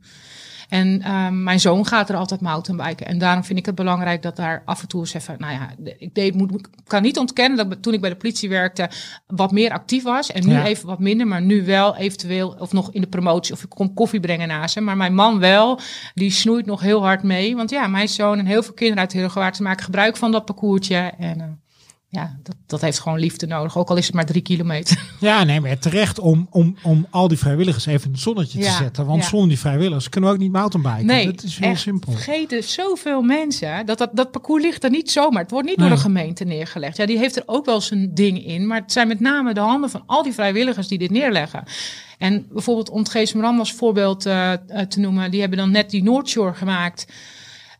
En 0.69 1.03
ehm, 1.03 1.43
mijn 1.43 1.61
zoon 1.61 1.87
gaat 1.87 2.09
er 2.09 2.17
altijd 2.17 2.41
mountainbiken. 2.41 3.07
En 3.07 3.19
daarom 3.19 3.45
vind 3.45 3.59
ik 3.59 3.67
het 3.67 3.75
belangrijk 3.75 4.23
dat 4.23 4.37
daar 4.37 4.63
af 4.65 4.83
en 4.83 4.89
toe 4.89 5.01
eens 5.01 5.15
even... 5.15 5.35
Nou 5.39 5.53
ja, 5.53 5.71
ik, 5.99 6.15
deed, 6.15 6.35
moet, 6.35 6.55
ik 6.55 6.69
kan 6.87 7.03
niet 7.03 7.19
ontkennen 7.19 7.57
dat 7.57 7.73
ik 7.73 7.83
toen 7.83 7.93
ik 7.95 8.01
bij 8.01 8.11
de 8.11 8.17
politie 8.17 8.49
werkte... 8.49 8.91
wat 9.27 9.53
meer 9.53 9.71
actief 9.73 10.03
was. 10.03 10.33
En 10.33 10.47
nu 10.47 10.53
Ja. 10.53 10.65
even 10.67 10.87
wat 10.87 10.99
minder. 10.99 11.27
Maar 11.27 11.43
nu 11.43 11.65
wel 11.65 11.97
eventueel 11.97 12.57
of 12.59 12.73
nog 12.73 12.93
in 12.93 13.01
de 13.01 13.07
promotie. 13.07 13.55
Of 13.55 13.63
ik 13.63 13.69
kom 13.69 13.95
koffie 13.95 14.21
brengen 14.21 14.49
naast 14.49 14.75
hem. 14.75 14.85
Maar 14.85 14.97
mijn 14.97 15.15
man 15.15 15.39
wel. 15.39 15.81
Die 16.15 16.31
snoeit 16.31 16.67
nog 16.67 16.81
heel 16.81 17.03
hard 17.03 17.23
mee. 17.23 17.57
Want 17.57 17.71
ja, 17.71 17.87
mijn 17.87 18.09
zoon 18.09 18.39
en 18.39 18.47
heel 18.47 18.63
veel 18.63 18.75
kinderen 18.75 19.03
uit 19.03 19.13
Herengewaard... 19.13 19.61
maken 19.61 19.85
gebruik 19.85 20.17
van 20.17 20.33
dat 20.33 20.45
parcoursje. 20.45 20.95
En... 21.19 21.41
eh, 21.41 21.47
ja, 22.13 22.37
dat, 22.43 22.57
dat 22.67 22.81
heeft 22.81 22.99
gewoon 22.99 23.19
liefde 23.19 23.47
nodig. 23.47 23.79
Ook 23.79 23.91
al 23.91 23.97
is 23.97 24.07
het 24.07 24.15
maar 24.15 24.27
drie 24.27 24.43
kilometer. 24.43 24.99
Ja, 25.21 25.45
nee, 25.45 25.61
maar 25.61 25.79
terecht 25.79 26.19
om, 26.19 26.47
om, 26.51 26.77
om 26.83 27.07
al 27.11 27.29
die 27.29 27.39
vrijwilligers 27.39 27.87
even 27.87 28.07
in 28.07 28.13
het 28.13 28.21
zonnetje 28.21 28.59
te 28.59 28.71
zetten. 28.71 29.07
Want 29.07 29.23
ja. 29.23 29.29
zonder 29.29 29.49
die 29.49 29.59
vrijwilligers 29.59 30.09
kunnen 30.09 30.31
we 30.31 30.37
ook 30.37 30.43
niet 30.43 30.53
mountainbiken. 30.53 31.07
Nee, 31.07 31.27
dat 31.27 31.43
is 31.43 31.59
heel 31.59 31.69
echt. 31.71 31.81
simpel. 31.81 32.13
Vergeten 32.13 32.65
zoveel 32.65 33.23
mensen. 33.23 33.87
Dat, 33.87 33.99
dat, 33.99 34.11
dat 34.13 34.31
parcours 34.31 34.63
ligt 34.63 34.85
er 34.85 34.91
niet 34.91 35.11
zomaar. 35.11 35.43
Het 35.43 35.51
wordt 35.51 35.67
niet 35.67 35.77
Nee. 35.77 35.89
door 35.89 35.97
de 35.97 36.03
gemeente 36.03 36.45
neergelegd. 36.45 36.97
Ja, 36.97 37.07
die 37.07 37.19
heeft 37.19 37.37
er 37.37 37.43
ook 37.47 37.65
wel 37.65 37.81
zijn 37.81 38.15
ding 38.15 38.45
in. 38.47 38.67
Maar 38.67 38.81
het 38.81 38.93
zijn 38.93 39.09
met 39.09 39.21
name 39.21 39.55
de 39.55 39.61
handen 39.61 39.91
van 39.91 40.03
al 40.07 40.23
die 40.23 40.33
vrijwilligers 40.33 40.89
die 40.89 40.99
dit 40.99 41.11
neerleggen. 41.11 41.65
En 42.19 42.47
bijvoorbeeld 42.53 42.91
om 42.91 42.99
het 42.99 43.09
Geesmeram 43.11 43.59
als 43.59 43.73
voorbeeld 43.73 44.27
eh, 44.27 44.53
eh, 44.53 44.59
te 44.89 45.01
noemen. 45.01 45.31
Die 45.31 45.41
hebben 45.41 45.59
dan 45.59 45.71
net 45.71 45.91
die 45.91 46.03
Noordshore 46.03 46.55
gemaakt. 46.55 47.07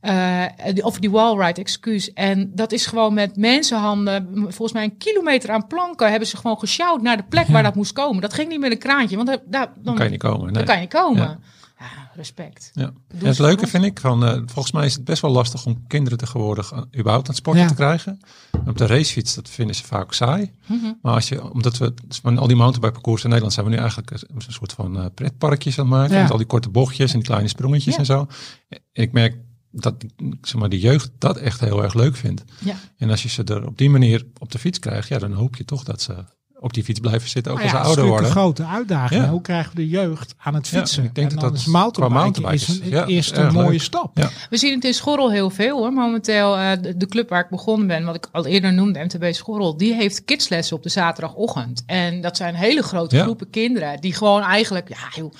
Eh, 0.01 0.45
die- 0.75 0.85
of 0.85 0.99
die 0.99 1.11
wallride, 1.11 1.61
excuus. 1.61 2.13
En 2.13 2.51
dat 2.55 2.73
is 2.73 2.87
gewoon 2.87 3.15
met 3.15 3.37
mensenhanden, 3.37 4.29
volgens 4.35 4.73
mij 4.73 4.85
een 4.85 4.97
kilometer 4.97 5.51
aan 5.51 5.67
planken, 5.67 6.11
hebben 6.11 6.29
ze 6.29 6.37
gewoon 6.37 6.59
gesjouwd 6.59 7.03
naar 7.03 7.17
de 7.17 7.25
plek 7.29 7.47
waar 7.47 7.63
dat 7.63 7.75
moest 7.75 7.93
komen. 7.93 8.21
Dat 8.23 8.35
ging 8.35 8.49
niet 8.49 8.61
met 8.61 8.71
een 8.73 8.79
kraantje, 8.79 9.17
want 9.17 9.29
daar, 9.29 9.39
daar, 9.47 9.67
dan, 9.67 9.85
Dan 9.85 9.95
kan 9.95 10.05
je 10.05 10.11
niet 10.11 10.21
komen. 10.21 10.41
dan 10.41 10.53
nee. 10.53 10.65
kan 10.65 10.81
je 10.81 10.89
komen. 10.89 11.23
Ja. 11.23 11.39
Ja, 11.79 12.11
respect. 12.15 12.71
Ja. 12.75 12.93
En 13.19 13.27
het 13.27 13.39
leuke 13.39 13.67
vind 13.67 13.85
ik, 13.85 14.01
van, 14.01 14.25
eh, 14.27 14.41
volgens 14.47 14.73
mij 14.73 14.87
is 14.87 14.95
het 14.95 15.05
best 15.05 15.23
wel 15.23 15.31
lastig 15.31 15.67
om 15.67 15.85
kinderen 15.87 16.19
tegenwoordig 16.19 16.73
aan- 16.75 16.89
überhaupt 16.97 17.29
aan 17.29 17.35
het 17.35 17.37
sporten 17.37 17.63
Ja. 17.63 17.69
te 17.69 17.75
krijgen. 17.75 18.21
Op 18.67 18.79
de 18.79 18.87
racefiets, 18.87 19.35
dat 19.35 19.49
vinden 19.49 19.75
ze 19.77 19.85
vaak 19.85 20.13
saai. 20.13 20.53
Mhm. 20.67 20.93
Maar 21.03 21.15
als 21.15 21.29
je, 21.29 21.53
omdat 21.53 21.79
we 21.79 21.95
van 22.09 22.39
al 22.39 22.47
die 22.47 22.57
mountainbike 22.57 22.93
parcours 22.93 23.23
in 23.23 23.29
Nederland 23.29 23.55
zijn 23.55 23.67
we 23.67 23.73
nu 23.73 23.79
eigenlijk 23.79 24.11
een 24.11 24.41
soort 24.49 24.73
van 24.73 24.99
eh, 24.99 25.05
pretparkjes 25.15 25.79
aan 25.79 25.85
het 25.87 25.95
maken. 25.95 26.15
Ja. 26.17 26.23
Met 26.23 26.31
al 26.31 26.37
die 26.37 26.47
korte 26.47 26.69
bochtjes 26.71 27.11
en 27.13 27.19
die 27.19 27.27
kleine 27.29 27.49
sprongetjes 27.49 27.97
en 27.97 28.07
zo. 28.07 28.27
En 28.69 28.81
ik 28.93 29.13
merk 29.13 29.37
dat 29.71 29.95
zeg 30.43 30.55
maar, 30.61 30.69
de 30.69 30.79
jeugd 30.81 31.11
dat 31.19 31.37
echt 31.37 31.61
heel 31.61 31.83
erg 31.83 31.95
leuk 31.95 32.17
vindt. 32.17 32.45
Ja. 32.59 32.75
En 32.97 33.11
als 33.11 33.23
je 33.23 33.29
ze 33.29 33.45
er 33.45 33.67
op 33.67 33.79
die 33.79 33.91
manier 33.91 34.27
op 34.39 34.53
de 34.53 34.59
fiets 34.59 34.79
krijgt, 34.79 35.09
ja, 35.09 35.19
dan 35.19 35.33
hoop 35.33 35.57
je 35.57 35.65
toch 35.65 35.85
dat 35.85 36.03
ze 36.03 36.15
op 36.63 36.73
die 36.73 36.85
fiets 36.85 37.01
blijven 37.01 37.29
zitten, 37.29 37.53
ook 37.53 37.59
Nou 37.59 37.71
als 37.71 37.79
ja, 37.79 37.85
ze 37.85 37.89
ouder 38.01 38.05
dat 38.05 38.21
is 38.29 38.35
worden. 38.35 38.37
een 38.37 38.45
grote 38.65 38.77
uitdaging. 38.77 39.23
Ja. 39.23 39.31
Hoe 39.31 39.41
krijgen 39.41 39.71
we 39.71 39.77
de 39.77 39.89
jeugd 39.89 40.35
aan 40.39 40.55
het 40.55 40.69
Ja, 40.69 40.79
fietsen? 40.79 41.05
ik 41.05 41.15
denk 41.15 41.31
en 41.31 41.37
dat 41.37 41.45
dat 41.51 41.59
is 41.59 41.67
mountainbiken 41.67 42.53
is 42.53 42.69
een 42.69 42.89
ja, 42.89 43.07
eerste 43.07 43.49
mooie 43.53 43.71
leuk. 43.71 43.81
stap. 43.81 44.19
Ja. 44.19 44.31
We 44.51 44.57
zien 44.57 44.75
het 44.75 44.85
in 44.85 44.95
Schorrel 44.95 45.31
heel 45.31 45.51
veel 45.51 45.77
hoor. 45.79 45.93
Momenteel 45.93 46.59
uh, 46.59 46.71
de, 46.81 46.97
de, 46.97 47.07
club 47.07 47.29
waar 47.29 47.41
ik 47.45 47.49
begonnen 47.51 47.87
ben, 47.87 48.05
wat 48.05 48.15
ik 48.15 48.29
al 48.33 48.47
eerder 48.47 48.73
noemde, 48.73 49.05
MTB 49.05 49.33
Schorrel, 49.35 49.77
die 49.77 49.95
heeft 49.95 50.25
kidslessen 50.25 50.77
op 50.77 50.83
de 50.83 50.89
zaterdagochtend. 50.89 51.83
En 51.87 52.21
dat 52.21 52.37
zijn 52.37 52.55
hele 52.55 52.83
grote 52.83 53.17
Ja. 53.17 53.23
groepen 53.23 53.51
kinderen 53.51 54.01
die 54.01 54.15
gewoon 54.15 54.43
eigenlijk, 54.43 54.89
ja 54.89 55.09
joh, 55.23 55.33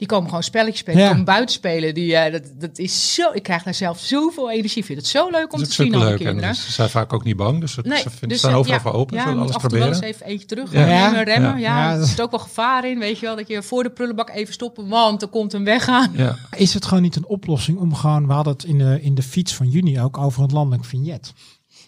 die 0.00 0.08
komen 0.08 0.28
gewoon 0.28 0.42
spelletjes 0.42 0.78
spelen, 0.78 0.98
Ja. 0.98 1.04
die 1.06 1.10
komen 1.16 1.34
buiten 1.34 1.54
spelen. 1.54 1.94
Die, 1.94 2.12
uh, 2.12 2.32
dat, 2.32 2.42
dat 2.58 2.78
is 2.78 3.14
zo, 3.14 3.30
ik 3.32 3.42
krijg 3.42 3.62
daar 3.62 3.74
zelf 3.74 3.98
zoveel 3.98 4.50
energie. 4.50 4.78
Ik 4.78 4.84
vind 4.84 4.98
het 4.98 5.06
zo 5.06 5.30
leuk 5.30 5.52
om 5.52 5.58
Dat 5.58 5.68
te 5.68 5.74
zien. 5.74 5.94
En 5.94 6.16
kinderen. 6.16 6.54
ze 6.54 6.72
zijn 6.72 6.88
vaak 6.90 7.12
ook 7.12 7.24
niet 7.24 7.36
bang, 7.36 7.60
dus, 7.60 7.76
het- 7.76 7.86
Nee, 7.86 7.98
ze 8.02 8.10
vinden, 8.10 8.28
dus, 8.28 8.38
staan 8.38 8.50
eh, 8.50 8.56
overal 8.58 8.76
ja, 8.76 8.82
voor 8.82 8.92
open. 8.92 9.16
Ja, 9.16 9.22
ze 9.22 9.28
alles 9.38 9.54
af 9.54 9.62
en 9.62 9.68
toe 9.68 9.78
wel 9.78 9.88
eens 9.88 9.98
proberen. 9.98 10.14
even 10.16 10.26
eentje 10.32 10.46
terug 10.46 10.72
Ja. 10.72 10.86
Ja. 10.86 11.22
remmen. 11.22 11.58
Ja, 11.60 11.92
Ja. 11.92 11.98
er 11.98 12.06
zit 12.06 12.20
ook 12.20 12.30
wel 12.30 12.40
gevaar 12.40 12.88
in, 12.88 12.98
weet 12.98 13.18
je 13.18 13.26
wel, 13.26 13.36
dat 13.36 13.48
je 13.48 13.62
voor 13.62 13.82
de 13.82 13.90
prullenbak 13.90 14.30
even 14.30 14.54
stoppen, 14.54 14.88
want 14.88 15.22
er 15.22 15.28
komt 15.28 15.52
een 15.52 15.64
weg 15.64 15.88
aan. 15.88 16.12
Ja. 16.16 16.36
Is 16.56 16.74
het 16.74 16.84
gewoon 16.86 17.02
niet 17.02 17.16
een 17.16 17.26
oplossing 17.26 17.78
om 17.78 17.94
gewoon, 17.94 18.26
we 18.26 18.32
hadden 18.32 18.52
het 18.52 18.64
in 18.64 18.78
de, 18.78 18.98
in 19.02 19.14
de 19.14 19.22
fiets 19.22 19.54
van 19.54 19.68
juni 19.68 20.00
ook 20.00 20.18
over 20.18 20.42
het 20.42 20.52
landelijk 20.52 20.84
vignet. 20.84 21.32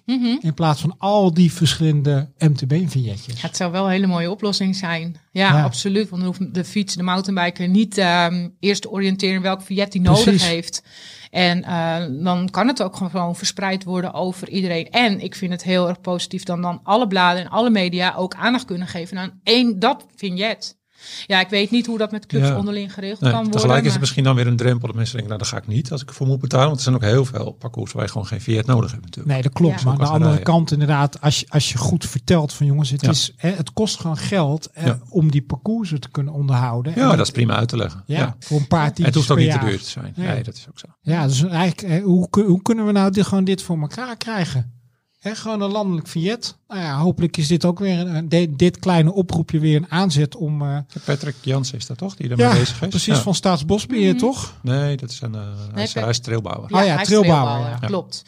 Mhm. 0.07 0.37
In 0.41 0.55
plaats 0.55 0.81
van 0.81 0.95
al 0.99 1.35
die 1.35 1.53
verschillende 1.53 2.29
MTB-vignettes. 2.39 3.41
Ja, 3.41 3.47
het 3.47 3.57
zou 3.57 3.73
wel 3.73 3.85
een 3.85 3.91
hele 3.91 4.07
mooie 4.07 4.31
oplossing 4.31 4.77
zijn. 4.77 5.17
Ja, 5.33 5.49
Ja. 5.57 5.63
absoluut. 5.63 6.09
Want 6.09 6.23
dan 6.23 6.35
hoeft 6.37 6.55
de 6.55 6.65
fiets, 6.65 6.95
de 6.95 7.03
mountainbiker 7.03 7.69
niet 7.69 7.99
ehm, 7.99 8.49
eerst 8.61 8.83
te 8.83 8.91
oriënteren 8.91 9.43
welk 9.43 9.63
vignet 9.63 9.93
hij 9.93 10.03
nodig 10.03 10.47
heeft. 10.47 10.83
En 11.31 11.65
eh, 11.65 12.05
dan 12.25 12.51
kan 12.51 12.69
het 12.69 12.83
ook 12.83 12.97
gewoon 12.97 13.37
verspreid 13.37 13.85
worden 13.85 14.13
over 14.15 14.49
iedereen. 14.49 14.91
En 14.91 15.21
ik 15.21 15.35
vind 15.35 15.53
het 15.53 15.63
heel 15.63 15.89
erg 15.89 16.01
positief 16.01 16.43
dan 16.43 16.63
dan 16.63 16.81
alle 16.83 17.07
bladen 17.07 17.43
en 17.43 17.49
alle 17.51 17.71
media 17.71 18.15
ook 18.15 18.35
aandacht 18.35 18.65
kunnen 18.65 18.87
geven 18.89 19.19
aan 19.19 19.41
één 19.43 19.79
dat 19.79 20.07
vignet. 20.17 20.81
Ja, 21.27 21.41
ik 21.41 21.49
weet 21.49 21.71
niet 21.71 21.87
hoe 21.87 21.99
dat 21.99 22.11
met 22.11 22.27
clubs 22.27 22.47
Ja. 22.49 22.57
onderling 22.57 22.93
geregeld 22.95 23.21
Nee, 23.21 23.31
kan 23.33 23.41
worden. 23.43 23.61
tegelijk 23.61 23.85
is 23.85 23.91
het 23.93 24.01
misschien 24.01 24.25
dan 24.25 24.35
weer 24.35 24.47
een 24.47 24.57
drempel 24.57 24.87
dat 24.87 24.97
mensen 24.97 25.17
denken, 25.17 25.37
nou 25.37 25.43
daar 25.51 25.61
ga 25.61 25.67
ik 25.67 25.75
niet 25.75 25.93
als 25.93 26.03
ik 26.03 26.09
ervoor 26.09 26.27
moet 26.27 26.41
betalen. 26.41 26.67
Want 26.67 26.77
er 26.77 26.83
zijn 26.83 26.95
ook 26.95 27.03
heel 27.03 27.25
veel 27.25 27.51
parcours 27.53 27.93
waar 27.93 28.03
je 28.05 28.11
gewoon 28.11 28.27
geen 28.27 28.41
Fiat 28.41 28.67
nodig 28.67 28.91
hebt 28.91 29.03
natuurlijk. 29.03 29.33
Nee, 29.35 29.43
dat 29.43 29.53
klopt. 29.53 29.79
Ja. 29.81 29.85
Maar 29.85 29.93
aan 29.93 29.99
de 29.99 30.07
andere 30.07 30.25
rijden. 30.29 30.45
kant 30.45 30.71
inderdaad, 30.73 31.21
als 31.21 31.41
je, 31.41 31.47
als 31.49 31.73
je 31.73 31.79
goed 31.79 32.07
vertelt 32.07 32.53
van 32.53 32.67
jongens, 32.67 32.91
het, 32.91 33.01
Ja. 33.01 33.11
is, 33.11 33.33
hè, 33.37 33.51
het 33.51 33.73
kost 33.73 34.01
gewoon 34.01 34.17
geld 34.17 34.71
eh, 34.73 34.87
Ja. 34.87 34.99
om 35.09 35.31
die 35.31 35.43
parcoursen 35.43 36.01
te 36.01 36.09
kunnen 36.11 36.33
onderhouden. 36.33 36.93
Ja, 36.97 37.11
En- 37.11 37.17
dat 37.17 37.27
is 37.27 37.33
prima 37.33 37.57
uit 37.57 37.69
te 37.69 37.77
leggen. 37.77 38.03
ja, 38.07 38.19
Ja. 38.19 38.37
voor 38.39 38.59
een 38.61 38.67
paar 38.67 38.81
En 38.81 38.87
het 38.87 38.95
tientjes 38.95 39.17
hoeft 39.17 39.31
ook 39.31 39.39
niet 39.39 39.51
te 39.53 39.59
duur 39.67 39.79
te 39.83 39.89
zijn. 39.91 40.13
Nee. 40.17 40.27
Nee, 40.27 40.43
dat 40.43 40.55
is 40.55 40.67
ook 40.69 40.79
zo. 40.79 40.87
Ja, 41.01 41.27
dus 41.27 41.43
eigenlijk, 41.45 42.03
hoe, 42.05 42.29
hoe 42.31 42.63
kunnen 42.63 42.87
we 42.87 42.93
nou 42.93 43.11
dit, 43.11 43.27
gewoon 43.27 43.45
dit 43.45 43.63
voor 43.63 43.81
elkaar 43.81 44.17
krijgen? 44.17 44.81
Hè, 45.23 45.35
gewoon 45.35 45.61
een 45.61 45.71
landelijk 45.71 46.07
vignet. 46.09 46.57
Nou 46.69 46.81
ja, 46.81 46.99
hopelijk 46.99 47.37
is 47.37 47.49
dit 47.49 47.65
ook 47.65 47.79
weer 47.79 47.99
een, 47.99 48.29
dit, 48.57 48.79
kleine 48.79 49.13
oproepje 49.13 49.59
weer 49.59 49.77
een 49.77 49.91
aanzet 49.91 50.37
om. 50.37 50.63
eh, 50.63 50.79
Patrick 51.05 51.35
Jans 51.41 51.73
is 51.73 51.87
dat 51.87 51.99
toch, 51.99 52.17
die 52.17 52.31
ermee 52.31 52.47
ja, 52.47 52.53
bezig 52.53 52.83
is? 52.83 52.89
precies 52.89 53.17
Ja. 53.17 53.21
van 53.23 53.35
Staatsbosbeheer, 53.35 54.11
Mhm. 54.11 54.19
toch? 54.19 54.55
Nee, 54.63 54.97
dat 54.97 55.11
is 55.11 55.21
een, 55.21 55.35
eh, 55.35 55.41
hij, 55.73 55.83
is, 55.83 55.93
Pe- 55.93 56.01
hij 56.01 56.09
is 56.09 56.19
trailbouwer. 56.19 56.71
Ja, 56.71 56.93
hij 56.93 57.01
is 57.03 57.07
trailbouwer, 57.09 57.69
ja. 57.71 57.77
Klopt. 57.87 58.25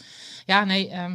Ja, 0.46 0.64
nee, 0.64 0.88
ehm 0.88 1.12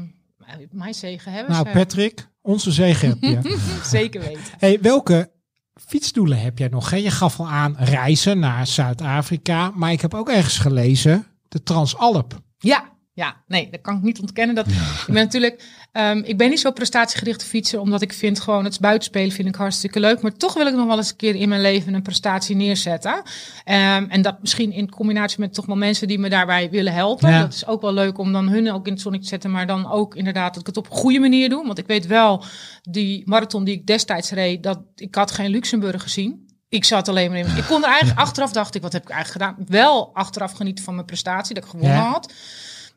mijn 0.72 0.94
zegen 0.94 1.32
hebben 1.32 1.52
Nou, 1.52 1.66
ze. 1.68 1.72
Patrick, 1.74 2.28
onze 2.42 2.72
zegen 2.72 3.18
heb 3.20 3.44
je. 3.44 3.58
Zeker 3.84 4.22
weten. 4.22 4.42
hey, 4.58 4.78
welke 4.82 5.32
fietsdoelen 5.76 6.40
heb 6.40 6.58
jij 6.58 6.68
nog? 6.68 6.90
hè? 6.90 6.98
Je 6.98 7.12
gaf 7.12 7.40
al 7.40 7.48
aan 7.50 7.76
reizen 7.78 8.40
naar 8.40 8.68
Zuid-Afrika, 8.68 9.72
maar 9.76 9.92
ik 9.92 10.02
heb 10.02 10.14
ook 10.14 10.30
ergens 10.30 10.58
gelezen 10.58 11.26
de 11.48 11.64
Transalp. 11.64 12.42
Ja, 12.58 12.84
ja, 13.20 13.36
nee, 13.48 13.68
dat 13.72 13.82
kan 13.82 13.96
ik 13.96 14.02
niet 14.02 14.20
ontkennen. 14.20 14.56
Dat, 14.56 14.68
Ik 14.68 15.04
ben 15.06 15.14
natuurlijk, 15.24 15.64
ehm, 15.92 16.18
ik 16.18 16.38
ben 16.38 16.50
niet 16.50 16.60
zo 16.60 16.72
prestatiegerichte 16.72 17.46
fietser, 17.46 17.80
omdat 17.80 18.02
ik 18.02 18.14
vind 18.14 18.40
gewoon 18.40 18.64
het 18.64 18.80
buitenspelen 18.80 19.32
vind 19.32 19.48
ik 19.48 19.56
hartstikke 19.56 20.00
leuk. 20.00 20.22
Maar 20.22 20.34
toch 20.34 20.54
wil 20.54 20.68
ik 20.68 20.74
nog 20.74 20.86
wel 20.88 20.98
eens 20.98 21.10
een 21.10 21.16
keer 21.16 21.36
in 21.36 21.50
mijn 21.50 21.62
leven 21.62 21.94
een 21.94 22.02
prestatie 22.02 22.56
neerzetten. 22.56 23.22
Ehm, 23.64 24.06
en 24.10 24.22
dat 24.22 24.40
misschien 24.42 24.72
in 24.72 24.90
combinatie 24.90 25.40
met 25.40 25.54
toch 25.54 25.66
wel 25.66 25.76
mensen 25.76 26.08
die 26.08 26.20
me 26.20 26.30
daarbij 26.30 26.70
willen 26.70 26.94
helpen. 26.94 27.30
Ja. 27.30 27.40
Dat 27.40 27.54
is 27.54 27.68
ook 27.68 27.82
wel 27.82 27.94
leuk 27.94 28.18
om 28.18 28.32
dan 28.32 28.48
hun 28.50 28.72
ook 28.72 28.86
in 28.88 28.94
het 28.94 29.02
zonnetje 29.02 29.26
te 29.26 29.34
zetten, 29.34 29.52
maar 29.52 29.68
dan 29.68 29.92
ook 29.92 30.16
inderdaad 30.16 30.52
dat 30.54 30.62
ik 30.62 30.68
het 30.68 30.78
op 30.78 30.90
een 30.90 30.98
goede 30.98 31.20
manier 31.20 31.50
doe. 31.50 31.66
Want 31.66 31.78
ik 31.78 31.88
weet 31.88 32.08
wel, 32.08 32.44
die 32.82 33.22
marathon 33.26 33.64
die 33.64 33.76
ik 33.76 33.86
destijds 33.88 34.32
reed, 34.32 34.64
dat 34.64 34.80
ik 34.96 35.16
had 35.16 35.32
geen 35.32 35.50
Luxemburg 35.50 36.02
gezien. 36.02 36.48
Ik 36.70 36.84
zat 36.86 37.08
alleen 37.08 37.30
maar 37.30 37.40
in. 37.40 37.58
Ik 37.58 37.64
kon 37.68 37.84
er 37.84 37.90
eigenlijk 37.90 38.20
achteraf 38.26 38.52
dacht 38.52 38.76
ik, 38.76 38.82
wat 38.82 38.94
heb 38.94 39.02
ik 39.04 39.10
eigenlijk 39.10 39.46
gedaan? 39.46 39.66
Wel 39.68 40.10
achteraf 40.14 40.52
genieten 40.52 40.84
van 40.84 40.94
mijn 40.94 41.06
prestatie, 41.06 41.56
dat 41.56 41.64
ik 41.64 41.70
gewonnen 41.70 41.96
Ja. 41.96 42.10
had. 42.10 42.34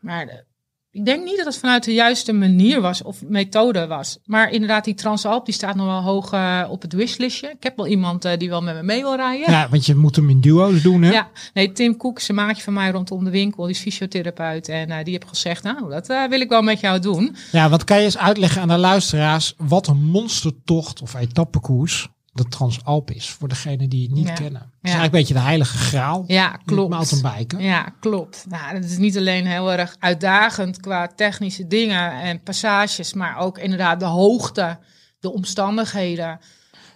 Maar 0.03 0.27
de- 0.27 0.45
ik 0.91 1.05
denk 1.05 1.25
niet 1.25 1.37
dat 1.37 1.47
het 1.47 1.57
vanuit 1.59 1.85
de 1.85 1.93
juiste 1.95 2.33
manier 2.33 2.81
was 2.81 3.03
of 3.03 3.23
methode 3.23 3.87
was. 3.87 4.19
Maar 4.25 4.51
inderdaad, 4.51 4.85
die 4.85 4.95
Transalp 4.95 5.45
die 5.45 5.55
staat 5.55 5.75
nog 5.75 5.87
wel 5.87 6.03
hoog 6.03 6.33
eh, 6.33 6.67
op 6.71 6.83
het 6.83 6.93
wishlistje. 6.93 7.49
Ik 7.49 7.63
heb 7.63 7.77
wel 7.77 7.87
iemand 7.87 8.25
eh, 8.25 8.39
die 8.39 8.49
wel 8.49 8.63
met 8.63 8.75
me 8.75 8.83
mee 8.83 9.01
wil 9.03 9.17
rijden. 9.17 9.51
Ja, 9.51 9.69
want 9.69 9.87
je 9.87 9.95
moet 9.95 10.17
hem 10.17 10.31
in 10.31 10.41
duo's 10.41 10.83
doen, 10.83 11.03
hè? 11.03 11.11
Ja, 11.13 11.31
nee, 11.55 11.73
Tim 11.73 11.97
Koek 11.97 12.19
is 12.19 12.29
een 12.29 12.35
maatje 12.35 12.63
van 12.63 12.73
mij 12.73 12.91
rondom 12.91 13.25
de 13.25 13.31
winkel. 13.31 13.63
Die 13.65 13.75
is 13.75 13.81
fysiotherapeut. 13.81 14.69
En 14.69 14.91
eh, 14.91 15.05
die 15.05 15.13
heeft 15.13 15.29
gezegd, 15.29 15.63
nou, 15.63 15.91
dat 15.91 16.09
eh, 16.09 16.29
wil 16.29 16.41
ik 16.41 16.49
wel 16.49 16.63
met 16.63 16.81
jou 16.81 16.99
doen. 17.01 17.37
Ja, 17.53 17.69
want 17.69 17.85
kan 17.85 17.99
je 17.99 18.05
eens 18.05 18.19
uitleggen 18.19 18.63
aan 18.63 18.69
de 18.69 18.79
luisteraars 18.79 19.55
wat 19.57 19.87
een 19.87 20.03
monstertocht 20.05 21.03
of 21.03 21.15
etappekoers 21.15 22.09
de 22.33 22.45
Transalp 22.45 23.11
is 23.11 23.31
voor 23.31 23.49
degenen 23.49 23.89
die 23.89 24.03
het 24.03 24.13
niet 24.13 24.27
Ja. 24.29 24.35
kennen. 24.35 24.61
Het 24.61 24.71
is 24.83 24.91
eigenlijk 24.91 25.13
een 25.15 25.19
beetje 25.21 25.35
de 25.35 25.41
heilige 25.41 25.77
graal. 25.79 26.25
Ja, 26.27 26.49
klopt. 26.65 26.91
mountainbiken. 26.91 27.61
Ja, 27.63 27.83
klopt. 28.01 28.45
Nou, 28.49 28.75
het 28.75 28.85
is 28.85 28.99
niet 28.99 29.17
alleen 29.19 29.47
heel 29.47 29.73
erg 29.73 29.97
uitdagend 29.99 30.81
qua 30.81 31.07
technische 31.07 31.67
dingen 31.67 32.13
en 32.21 32.43
passages, 32.43 33.13
maar 33.15 33.37
ook 33.39 33.59
inderdaad 33.59 34.01
de 34.01 34.07
hoogte, 34.07 34.79
de 35.21 35.33
omstandigheden. 35.33 36.41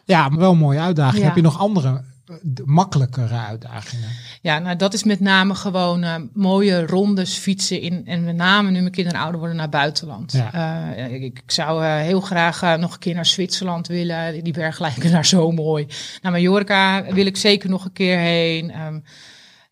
Ja, 0.05 0.29
maar 0.29 0.39
wel 0.39 0.53
een 0.53 0.59
mooie 0.59 0.81
uitdaging. 0.81 1.25
Heb 1.25 1.37
je 1.37 1.43
nog 1.43 1.59
andere, 1.59 2.05
de 2.43 2.63
makkelijkere 2.65 3.35
uitdagingen? 3.39 4.09
Ja, 4.41 4.59
nou 4.59 4.77
dat 4.77 4.95
is 4.95 5.05
met 5.05 5.21
name 5.21 5.55
gewoon 5.55 6.03
eh, 6.03 6.15
mooie 6.33 6.87
rondes 6.87 7.35
fietsen 7.37 7.81
in. 7.81 8.07
En 8.07 8.25
met 8.25 8.37
name 8.37 8.71
nu 8.71 8.81
mijn 8.81 8.93
kinderen 8.93 9.21
ouder 9.21 9.39
worden 9.39 9.57
naar 9.57 9.69
buitenland. 9.69 10.33
Ja. 10.33 10.53
Eh, 10.95 11.13
ik, 11.15 11.23
ik 11.23 11.43
zou 11.51 11.85
eh, 11.85 11.97
heel 11.97 12.21
graag 12.21 12.79
nog 12.79 12.93
een 12.93 12.99
keer 12.99 13.15
naar 13.15 13.27
Zwitserland 13.27 13.87
willen. 13.87 14.45
Die 14.45 14.53
bergen 14.53 14.83
lijken 14.87 15.11
daar 15.11 15.27
zo 15.27 15.51
mooi. 15.53 15.87
Naar 16.23 16.33
Mallorca 16.33 17.05
wil 17.13 17.27
ik 17.27 17.37
zeker 17.37 17.69
nog 17.71 17.85
een 17.85 17.93
keer 17.93 18.19
heen. 18.19 18.71
Ehm, 18.71 19.01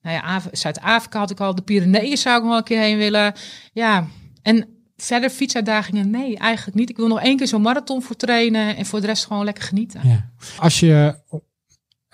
nou 0.03 0.17
ja, 0.17 0.21
Af- 0.21 0.49
Zuid-Afrika 0.53 1.19
had 1.19 1.31
ik 1.31 1.41
al. 1.41 1.55
De 1.55 1.63
Pyreneeën 1.63 2.17
zou 2.17 2.35
ik 2.37 2.41
nog 2.43 2.51
wel 2.51 2.59
een 2.59 2.65
keer 2.65 2.81
heen 2.81 2.99
willen. 2.99 3.33
Ja, 3.73 4.07
en 4.43 4.67
verder 4.97 5.31
fietsuitdagingen? 5.31 6.11
Nee, 6.11 6.39
eigenlijk 6.39 6.77
niet. 6.77 6.91
Ik 6.91 6.97
wil 6.97 7.09
nog 7.09 7.21
één 7.21 7.37
keer 7.37 7.49
zo'n 7.49 7.63
marathon 7.63 8.03
voor 8.03 8.17
trainen. 8.17 8.77
En 8.77 8.87
voor 8.87 9.01
de 9.01 9.07
rest 9.07 9.27
gewoon 9.27 9.45
lekker 9.45 9.65
genieten. 9.65 10.01
Ja. 10.09 10.31
Als 10.59 10.81
je 10.81 11.15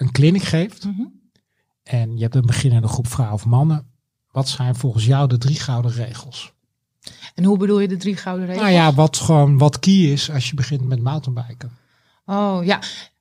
een 0.01 0.13
clinic 0.13 0.43
geeft 0.43 0.85
Mhm. 0.85 1.03
en 1.83 2.17
je 2.17 2.23
hebt 2.23 2.35
een 2.35 2.47
beginnende 2.47 2.89
groep 2.89 3.07
vrouwen 3.07 3.37
of 3.37 3.47
mannen, 3.47 3.91
wat 4.31 4.49
zijn 4.49 4.75
volgens 4.75 5.05
jou 5.07 5.29
de 5.29 5.39
drie 5.39 5.61
gouden 5.61 5.93
regels? 5.93 6.53
En 7.35 7.45
hoe 7.45 7.59
bedoel 7.59 7.81
je 7.81 7.89
de 7.89 7.97
drie 7.97 8.17
gouden 8.17 8.47
regels? 8.47 8.63
Nou 8.65 8.75
ja, 8.75 8.93
wat 8.95 9.17
gewoon 9.17 9.59
wat 9.59 9.79
key 9.79 9.95
is 10.13 10.31
als 10.31 10.49
je 10.49 10.55
begint 10.55 10.85
met 10.89 11.03
mountainbiken. 11.03 11.71
Oh 12.25 12.65
ja, 12.65 12.81